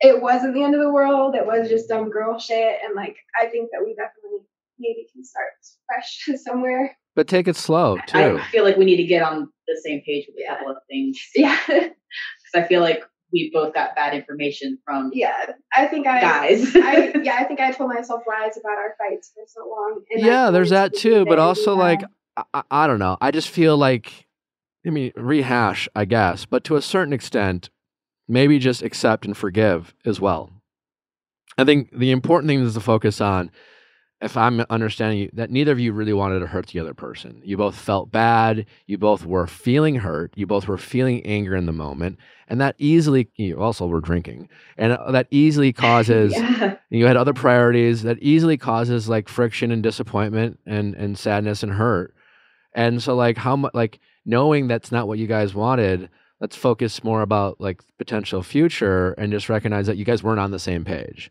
it 0.00 0.20
wasn't 0.20 0.52
the 0.54 0.62
end 0.64 0.74
of 0.74 0.80
the 0.80 0.90
world. 0.92 1.34
It 1.34 1.46
was 1.46 1.68
just 1.68 1.88
dumb 1.88 2.10
girl 2.10 2.38
shit. 2.38 2.78
And 2.84 2.94
like 2.94 3.16
I 3.40 3.46
think 3.46 3.70
that 3.72 3.80
we 3.84 3.94
definitely 3.94 4.46
maybe 4.78 5.06
can 5.12 5.24
start 5.24 5.46
fresh 5.86 6.40
somewhere. 6.44 6.96
But 7.14 7.28
take 7.28 7.46
it 7.48 7.56
slow 7.56 7.98
too. 8.06 8.38
I 8.38 8.44
feel 8.50 8.64
like 8.64 8.76
we 8.76 8.84
need 8.84 8.96
to 8.96 9.04
get 9.04 9.22
on 9.22 9.48
the 9.68 9.80
same 9.84 10.00
page 10.04 10.26
with 10.28 10.42
a 10.44 10.48
couple 10.54 10.70
of 10.72 10.78
things 10.90 11.18
Yeah. 11.36 11.58
because 11.66 11.90
I 12.54 12.62
feel 12.64 12.80
like 12.80 13.02
we 13.32 13.50
both 13.54 13.72
got 13.72 13.94
bad 13.94 14.14
information 14.14 14.78
from 14.84 15.10
yeah. 15.14 15.52
I 15.74 15.86
think 15.86 16.06
I 16.06 16.20
guys. 16.20 16.74
I 16.76 17.12
yeah, 17.22 17.36
I 17.38 17.44
think 17.44 17.60
I 17.60 17.70
told 17.72 17.90
myself 17.94 18.22
lies 18.26 18.56
about 18.58 18.76
our 18.76 18.94
fights 18.98 19.30
for 19.34 19.44
so 19.46 19.66
long. 19.68 20.02
and 20.10 20.22
yeah, 20.24 20.50
there's 20.50 20.70
that 20.70 20.94
too. 20.94 21.24
But 21.24 21.38
also, 21.38 21.74
like, 21.74 22.02
I, 22.36 22.42
I- 22.52 22.62
I 22.70 22.86
don't 22.86 22.98
know. 22.98 23.16
I 23.22 23.30
just 23.30 23.48
feel 23.48 23.76
like, 23.78 24.26
I 24.86 24.90
mean, 24.90 25.12
rehash, 25.16 25.88
I 25.94 26.04
guess, 26.04 26.44
but 26.44 26.64
to 26.64 26.76
a 26.76 26.82
certain 26.82 27.12
extent, 27.12 27.70
maybe 28.28 28.58
just 28.58 28.82
accept 28.82 29.24
and 29.24 29.36
forgive 29.36 29.94
as 30.04 30.20
well. 30.20 30.50
I 31.58 31.64
think 31.64 31.90
the 31.96 32.10
important 32.10 32.48
thing 32.48 32.60
is 32.60 32.74
to 32.74 32.80
focus 32.80 33.20
on, 33.20 33.50
if 34.20 34.36
I'm 34.36 34.60
understanding 34.70 35.18
you, 35.18 35.30
that 35.34 35.50
neither 35.50 35.72
of 35.72 35.80
you 35.80 35.92
really 35.92 36.12
wanted 36.12 36.38
to 36.40 36.46
hurt 36.46 36.68
the 36.68 36.78
other 36.78 36.94
person. 36.94 37.42
You 37.44 37.56
both 37.56 37.76
felt 37.76 38.10
bad. 38.10 38.66
You 38.86 38.96
both 38.96 39.26
were 39.26 39.46
feeling 39.46 39.96
hurt. 39.96 40.32
You 40.36 40.46
both 40.46 40.68
were 40.68 40.78
feeling 40.78 41.26
anger 41.26 41.56
in 41.56 41.66
the 41.66 41.72
moment. 41.72 42.18
And 42.48 42.60
that 42.60 42.76
easily, 42.78 43.28
you 43.36 43.60
also 43.60 43.86
were 43.86 44.00
drinking. 44.00 44.48
And 44.78 44.92
uh, 44.92 45.10
that 45.10 45.26
easily 45.30 45.72
causes 45.72 46.32
yeah. 46.34 46.76
you 46.90 47.06
had 47.06 47.16
other 47.16 47.34
priorities 47.34 48.02
that 48.02 48.18
easily 48.20 48.56
causes 48.56 49.08
like 49.08 49.28
friction 49.28 49.70
and 49.70 49.82
disappointment 49.82 50.60
and 50.66 50.94
and 50.94 51.18
sadness 51.18 51.62
and 51.62 51.72
hurt 51.72 52.14
and 52.74 53.02
so 53.02 53.14
like 53.14 53.36
how 53.36 53.56
much 53.56 53.74
like 53.74 54.00
knowing 54.24 54.68
that's 54.68 54.92
not 54.92 55.08
what 55.08 55.18
you 55.18 55.26
guys 55.26 55.54
wanted 55.54 56.08
let's 56.42 56.56
focus 56.56 57.04
more 57.04 57.22
about 57.22 57.60
like 57.60 57.80
potential 57.98 58.42
future 58.42 59.12
and 59.12 59.32
just 59.32 59.48
recognize 59.48 59.86
that 59.86 59.96
you 59.96 60.04
guys 60.04 60.24
weren't 60.24 60.40
on 60.40 60.50
the 60.50 60.58
same 60.58 60.84
page. 60.84 61.30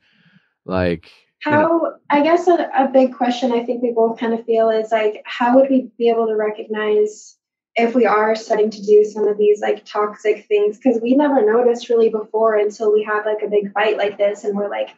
Like 0.65 1.11
you 1.45 1.51
know, 1.51 1.57
How 1.59 1.93
I 2.09 2.23
guess 2.23 2.47
a, 2.47 2.69
a 2.75 2.87
big 2.87 3.13
question 3.13 3.51
I 3.51 3.63
think 3.65 3.83
we 3.83 3.91
both 3.91 4.17
kind 4.17 4.33
of 4.33 4.45
feel 4.45 4.69
is 4.69 4.91
like 4.91 5.21
how 5.25 5.55
would 5.55 5.69
we 5.69 5.91
be 5.97 6.09
able 6.09 6.27
to 6.27 6.35
recognize 6.35 7.35
if 7.75 7.93
we 7.93 8.05
are 8.05 8.35
starting 8.35 8.69
to 8.69 8.81
do 8.81 9.03
some 9.03 9.27
of 9.27 9.37
these 9.37 9.59
like 9.59 9.85
toxic 9.85 10.47
things? 10.47 10.77
Because 10.77 11.01
we 11.01 11.13
never 11.13 11.45
noticed 11.45 11.89
really 11.89 12.09
before 12.09 12.55
until 12.55 12.93
we 12.93 13.03
had 13.03 13.25
like 13.25 13.43
a 13.43 13.49
big 13.49 13.73
fight 13.73 13.97
like 13.97 14.17
this 14.17 14.45
and 14.45 14.55
we're 14.55 14.69
like 14.69 14.91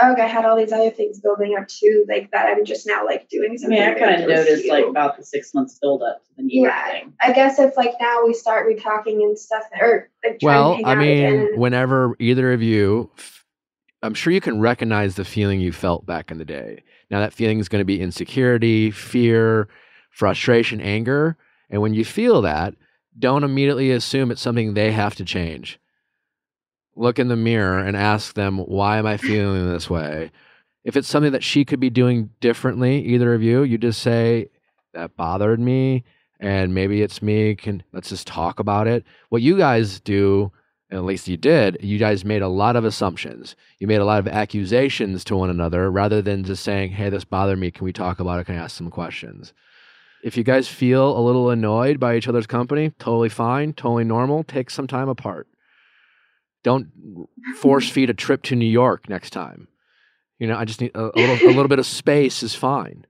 oh 0.00 0.14
I 0.16 0.26
had 0.26 0.44
all 0.44 0.56
these 0.56 0.72
other 0.72 0.90
things 0.90 1.20
building 1.20 1.56
up 1.58 1.68
too 1.68 2.04
like 2.08 2.30
that 2.32 2.46
I'm 2.48 2.64
just 2.64 2.86
now 2.86 3.04
like 3.04 3.28
doing 3.28 3.52
I 3.52 3.56
something 3.56 3.78
mean, 3.78 3.88
I 3.88 3.94
kind 3.94 4.14
of 4.22 4.28
ridiculous 4.28 4.44
to 4.46 4.50
noticed 4.52 4.68
like 4.68 4.84
about 4.86 5.16
the 5.16 5.24
six 5.24 5.54
months 5.54 5.78
build 5.80 6.02
up 6.02 6.22
to 6.24 6.30
the 6.36 6.42
New 6.42 6.62
York 6.62 6.74
Yeah. 6.74 6.90
thing. 6.92 7.12
I 7.20 7.32
guess 7.32 7.58
if 7.58 7.76
like 7.76 7.94
now 8.00 8.24
we 8.24 8.34
start 8.34 8.66
re-talking 8.66 9.22
and 9.22 9.38
stuff 9.38 9.64
or 9.80 10.10
like 10.24 10.38
well 10.42 10.78
i 10.84 10.94
mean 10.94 11.24
again 11.24 11.50
whenever 11.56 12.14
either 12.18 12.52
of 12.52 12.62
you 12.62 13.10
I'm 14.02 14.14
sure 14.14 14.32
you 14.32 14.40
can 14.42 14.60
recognize 14.60 15.16
the 15.16 15.24
feeling 15.24 15.58
you 15.60 15.72
felt 15.72 16.06
back 16.06 16.30
in 16.30 16.38
the 16.38 16.44
day 16.44 16.82
now 17.10 17.20
that 17.20 17.32
feeling 17.32 17.58
is 17.58 17.68
going 17.68 17.80
to 17.80 17.84
be 17.86 18.00
insecurity 18.00 18.90
fear 18.90 19.68
frustration 20.10 20.80
anger 20.80 21.36
and 21.70 21.80
when 21.82 21.94
you 21.94 22.04
feel 22.04 22.42
that 22.42 22.74
don't 23.18 23.44
immediately 23.44 23.90
assume 23.90 24.30
it's 24.30 24.42
something 24.42 24.74
they 24.74 24.92
have 24.92 25.14
to 25.16 25.24
change 25.24 25.80
look 26.96 27.18
in 27.18 27.28
the 27.28 27.36
mirror 27.36 27.78
and 27.78 27.96
ask 27.96 28.34
them 28.34 28.58
why 28.58 28.96
am 28.96 29.06
i 29.06 29.16
feeling 29.16 29.70
this 29.70 29.88
way? 29.88 30.30
If 30.84 30.96
it's 30.96 31.08
something 31.08 31.32
that 31.32 31.44
she 31.44 31.64
could 31.64 31.80
be 31.80 31.90
doing 31.90 32.30
differently 32.40 33.04
either 33.04 33.34
of 33.34 33.42
you 33.42 33.62
you 33.62 33.78
just 33.78 34.02
say 34.02 34.48
that 34.94 35.16
bothered 35.16 35.60
me 35.60 36.04
and 36.40 36.74
maybe 36.74 37.02
it's 37.02 37.22
me 37.22 37.54
can 37.54 37.82
let's 37.92 38.08
just 38.08 38.26
talk 38.26 38.58
about 38.58 38.86
it. 38.86 39.04
What 39.28 39.42
you 39.42 39.56
guys 39.56 40.00
do 40.00 40.52
at 40.90 41.04
least 41.04 41.28
you 41.28 41.36
did 41.36 41.78
you 41.80 41.98
guys 41.98 42.24
made 42.24 42.42
a 42.42 42.48
lot 42.48 42.76
of 42.76 42.84
assumptions. 42.84 43.56
You 43.78 43.86
made 43.86 44.00
a 44.00 44.04
lot 44.04 44.20
of 44.20 44.28
accusations 44.28 45.22
to 45.24 45.36
one 45.36 45.50
another 45.50 45.90
rather 45.90 46.22
than 46.22 46.44
just 46.44 46.64
saying 46.64 46.92
hey 46.92 47.10
this 47.10 47.24
bothered 47.24 47.58
me. 47.58 47.70
Can 47.70 47.84
we 47.84 47.92
talk 47.92 48.20
about 48.20 48.40
it? 48.40 48.44
Can 48.44 48.56
i 48.56 48.58
ask 48.58 48.76
some 48.76 48.90
questions? 48.90 49.52
If 50.22 50.36
you 50.36 50.44
guys 50.44 50.66
feel 50.66 51.16
a 51.16 51.20
little 51.20 51.50
annoyed 51.50 52.00
by 52.00 52.16
each 52.16 52.26
other's 52.26 52.46
company 52.46 52.90
totally 52.98 53.28
fine 53.28 53.72
totally 53.74 54.04
normal 54.04 54.44
take 54.44 54.70
some 54.70 54.86
time 54.86 55.08
apart 55.08 55.46
don't 56.66 56.88
force 57.56 57.88
feed 57.88 58.10
a 58.10 58.14
trip 58.14 58.42
to 58.42 58.56
new 58.56 58.72
york 58.82 59.08
next 59.08 59.30
time. 59.30 59.68
You 60.38 60.46
know 60.48 60.58
i 60.58 60.66
just 60.66 60.80
need 60.82 60.94
a, 60.94 61.04
a 61.04 61.18
little 61.18 61.48
a 61.48 61.54
little 61.56 61.68
bit 61.68 61.78
of 61.78 61.86
space 61.86 62.42
is 62.42 62.54
fine 62.54 63.06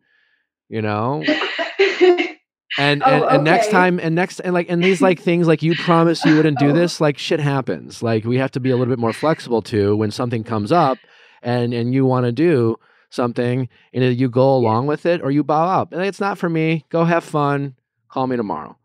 you 0.68 0.82
know? 0.82 1.22
And 1.22 2.28
Oh, 2.78 2.78
and, 2.78 3.24
and 3.24 3.44
next 3.44 3.70
time 3.70 3.98
and 4.00 4.14
next 4.14 4.40
and 4.40 4.52
like 4.52 4.68
and 4.68 4.82
these 4.82 5.00
like 5.00 5.20
things 5.20 5.46
like 5.46 5.62
you 5.62 5.74
promised 5.74 6.24
you 6.24 6.36
wouldn't 6.36 6.58
do 6.58 6.70
oh. 6.70 6.72
this 6.72 7.00
like 7.00 7.16
shit 7.16 7.40
happens. 7.40 8.02
Like 8.02 8.24
we 8.24 8.36
have 8.38 8.50
to 8.52 8.60
be 8.60 8.70
a 8.70 8.76
little 8.76 8.92
bit 8.92 8.98
more 8.98 9.12
flexible 9.12 9.62
too 9.62 9.96
when 9.96 10.10
something 10.10 10.44
comes 10.44 10.72
up 10.72 10.98
and 11.42 11.72
and 11.72 11.94
you 11.94 12.04
want 12.04 12.26
to 12.26 12.32
do 12.32 12.76
something 13.08 13.68
and 13.94 14.20
you 14.20 14.28
go 14.28 14.54
along 14.54 14.86
with 14.86 15.06
it 15.06 15.22
or 15.22 15.30
you 15.30 15.42
bow 15.42 15.68
out. 15.68 15.88
And 15.92 16.02
it's 16.02 16.20
not 16.20 16.36
for 16.36 16.50
me. 16.50 16.84
Go 16.90 17.04
have 17.04 17.24
fun. 17.24 17.76
Call 18.10 18.26
me 18.26 18.36
tomorrow 18.36 18.76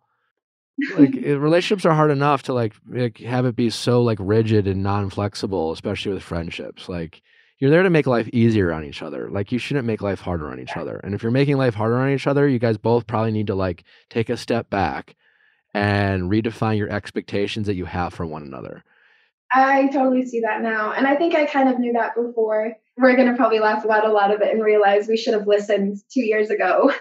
like 0.98 1.16
eh, 1.24 1.34
relationships 1.34 1.86
are 1.86 1.94
hard 1.94 2.12
enough 2.12 2.44
to 2.44 2.54
like, 2.54 2.74
like 2.88 3.18
have 3.20 3.46
it 3.46 3.56
be 3.56 3.70
so 3.70 4.02
like 4.02 4.18
rigid 4.22 4.68
and 4.68 4.84
non-flexible 4.84 5.72
especially 5.72 6.14
with 6.14 6.24
friendships 6.24 6.90
like 6.90 7.22
you're 7.62 7.70
there 7.70 7.84
to 7.84 7.92
make 7.92 8.08
life 8.08 8.28
easier 8.34 8.74
on 8.74 8.84
each 8.84 9.04
other. 9.04 9.30
Like 9.30 9.52
you 9.52 9.60
shouldn't 9.60 9.86
make 9.86 10.02
life 10.02 10.20
harder 10.20 10.50
on 10.50 10.60
each 10.60 10.76
other. 10.76 10.98
And 10.98 11.14
if 11.14 11.22
you're 11.22 11.32
making 11.32 11.58
life 11.58 11.76
harder 11.76 11.98
on 11.98 12.10
each 12.10 12.26
other, 12.26 12.48
you 12.48 12.58
guys 12.58 12.78
both 12.80 13.06
probably 13.06 13.32
need 13.32 13.48
to 13.48 13.56
like 13.56 13.84
take 14.10 14.32
a 14.32 14.36
step 14.36 14.72
back 14.72 15.16
and 15.72 16.24
redefine 16.24 16.78
your 16.78 16.90
expectations 16.90 17.68
that 17.68 17.76
you 17.76 17.86
have 17.86 18.16
for 18.16 18.26
one 18.26 18.42
another. 18.42 18.84
I 19.54 19.90
totally 19.90 20.26
see 20.26 20.40
that 20.40 20.64
now. 20.64 20.92
And 20.92 21.06
I 21.06 21.16
think 21.16 21.36
I 21.36 21.46
kind 21.46 21.70
of 21.70 21.78
knew 21.78 21.94
that 21.94 22.16
before. 22.16 22.74
We're 22.98 23.16
going 23.16 23.30
to 23.30 23.38
probably 23.38 23.60
laugh 23.60 23.86
about 23.86 24.08
a 24.08 24.12
lot 24.12 24.34
of 24.34 24.42
it 24.42 24.52
and 24.52 24.64
realize 24.64 25.08
we 25.08 25.18
should 25.18 25.36
have 25.36 25.46
listened 25.46 25.98
two 26.12 26.22
years 26.22 26.50
ago. 26.50 26.92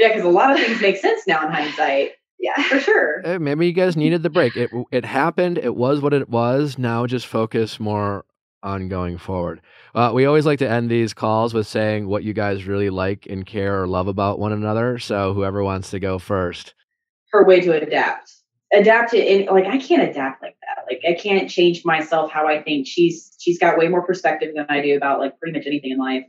Yeah, 0.00 0.08
because 0.08 0.24
a 0.24 0.28
lot 0.28 0.50
of 0.50 0.58
things 0.58 0.80
make 0.80 0.96
sense 0.96 1.26
now 1.26 1.46
in 1.46 1.52
hindsight. 1.52 2.12
Yeah. 2.42 2.60
For 2.64 2.80
sure. 2.80 3.38
Maybe 3.38 3.68
you 3.68 3.72
guys 3.72 3.96
needed 3.96 4.24
the 4.24 4.30
break. 4.30 4.56
It 4.56 4.70
it 4.90 5.04
happened. 5.04 5.58
It 5.58 5.76
was 5.76 6.00
what 6.00 6.12
it 6.12 6.28
was. 6.28 6.76
Now 6.76 7.06
just 7.06 7.26
focus 7.28 7.78
more 7.78 8.24
on 8.64 8.88
going 8.88 9.16
forward. 9.16 9.60
Uh, 9.94 10.10
we 10.12 10.26
always 10.26 10.44
like 10.44 10.58
to 10.58 10.68
end 10.68 10.90
these 10.90 11.14
calls 11.14 11.54
with 11.54 11.66
saying 11.66 12.08
what 12.08 12.24
you 12.24 12.32
guys 12.32 12.64
really 12.64 12.90
like 12.90 13.26
and 13.30 13.46
care 13.46 13.80
or 13.80 13.86
love 13.86 14.08
about 14.08 14.40
one 14.40 14.52
another. 14.52 14.98
So 14.98 15.32
whoever 15.34 15.62
wants 15.62 15.90
to 15.90 16.00
go 16.00 16.18
first. 16.18 16.74
Her 17.30 17.44
way 17.46 17.60
to 17.60 17.80
adapt. 17.80 18.32
Adapt 18.72 19.10
to 19.10 19.18
in 19.18 19.46
like 19.46 19.66
I 19.66 19.78
can't 19.78 20.02
adapt 20.02 20.42
like 20.42 20.56
that. 20.62 20.84
Like 20.90 21.02
I 21.08 21.20
can't 21.20 21.48
change 21.48 21.84
myself 21.84 22.32
how 22.32 22.48
I 22.48 22.60
think. 22.60 22.88
She's 22.88 23.36
she's 23.38 23.58
got 23.58 23.78
way 23.78 23.86
more 23.86 24.04
perspective 24.04 24.52
than 24.54 24.66
I 24.68 24.80
do 24.82 24.96
about 24.96 25.20
like 25.20 25.38
pretty 25.38 25.56
much 25.56 25.66
anything 25.66 25.92
in 25.92 25.98
life. 25.98 26.24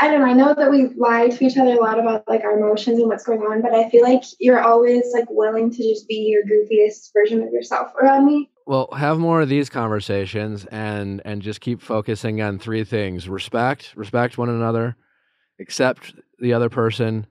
I 0.00 0.08
don't 0.08 0.20
know. 0.20 0.26
I 0.26 0.32
know 0.32 0.54
that 0.54 0.70
we 0.70 0.90
lie 0.96 1.28
to 1.28 1.44
each 1.44 1.56
other 1.56 1.72
a 1.72 1.80
lot 1.80 1.98
about 1.98 2.22
like 2.28 2.44
our 2.44 2.56
emotions 2.56 2.98
and 2.98 3.08
what's 3.08 3.24
going 3.24 3.40
on, 3.40 3.62
but 3.62 3.74
I 3.74 3.90
feel 3.90 4.04
like 4.04 4.22
you're 4.38 4.60
always 4.60 5.12
like 5.12 5.26
willing 5.28 5.70
to 5.72 5.82
just 5.82 6.06
be 6.06 6.14
your 6.14 6.42
goofiest 6.44 7.10
version 7.12 7.42
of 7.42 7.52
yourself 7.52 7.92
around 8.00 8.26
me. 8.26 8.48
Well, 8.64 8.88
have 8.96 9.18
more 9.18 9.40
of 9.40 9.48
these 9.48 9.68
conversations 9.68 10.66
and 10.66 11.20
and 11.24 11.42
just 11.42 11.60
keep 11.60 11.82
focusing 11.82 12.40
on 12.40 12.60
three 12.60 12.84
things: 12.84 13.28
respect, 13.28 13.92
respect 13.96 14.38
one 14.38 14.50
another, 14.50 14.96
accept 15.58 16.14
the 16.38 16.52
other 16.52 16.68
person, 16.68 17.26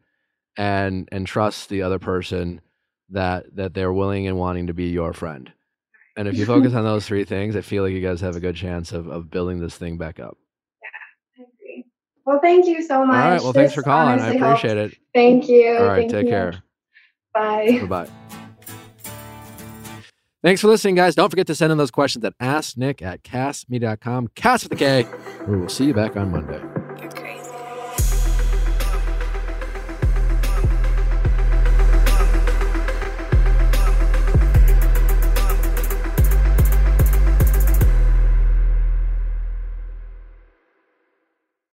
and 0.57 1.07
and 1.11 1.25
trust 1.25 1.69
the 1.69 1.83
other 1.83 1.99
person 1.99 2.59
that 3.09 3.55
that 3.55 3.75
they're 3.75 3.93
willing 3.93 4.27
and 4.27 4.37
wanting 4.37 4.67
to 4.67 4.73
be 4.73 4.89
your 4.89 5.13
friend. 5.13 5.53
And 6.17 6.27
if 6.27 6.35
you 6.35 6.45
focus 6.45 6.73
on 6.73 6.83
those 6.83 7.05
three 7.05 7.23
things, 7.23 7.55
I 7.55 7.61
feel 7.61 7.83
like 7.83 7.93
you 7.93 8.01
guys 8.01 8.19
have 8.21 8.35
a 8.35 8.41
good 8.41 8.57
chance 8.57 8.91
of 8.91 9.07
of 9.07 9.31
building 9.31 9.59
this 9.59 9.77
thing 9.77 9.97
back 9.97 10.19
up. 10.19 10.37
Well, 12.27 12.39
thank 12.41 12.65
you 12.67 12.83
so 12.83 13.05
much. 13.05 13.15
All 13.23 13.31
right. 13.31 13.41
Well, 13.41 13.53
thanks 13.53 13.69
This 13.71 13.75
for 13.75 13.83
calling. 13.83 14.09
I 14.09 14.13
honestly 14.23 14.37
helped. 14.37 14.59
appreciate 14.65 14.77
it. 14.91 14.97
Thank 15.15 15.47
you. 15.47 15.77
All 15.77 15.85
right. 15.85 15.99
Thank 15.99 16.11
Take 16.11 16.25
you. 16.25 16.29
care. 16.31 16.61
Bye. 17.33 17.79
Bye 17.87 18.05
bye. 18.05 18.09
Thanks 20.43 20.59
for 20.59 20.67
listening, 20.67 20.95
guys. 20.95 21.15
Don't 21.15 21.29
forget 21.29 21.47
to 21.47 21.55
send 21.55 21.71
in 21.71 21.77
those 21.77 21.89
questions 21.89 22.25
at 22.25 22.37
asknick 22.39 23.01
at 23.01 23.23
kastmedia.com. 23.23 24.27
Cast 24.35 24.65
with 24.65 24.73
a 24.73 24.75
K. 24.75 25.07
We 25.47 25.57
will 25.57 25.69
see 25.69 25.85
you 25.85 25.93
back 25.93 26.17
on 26.17 26.31
Monday. 26.31 26.61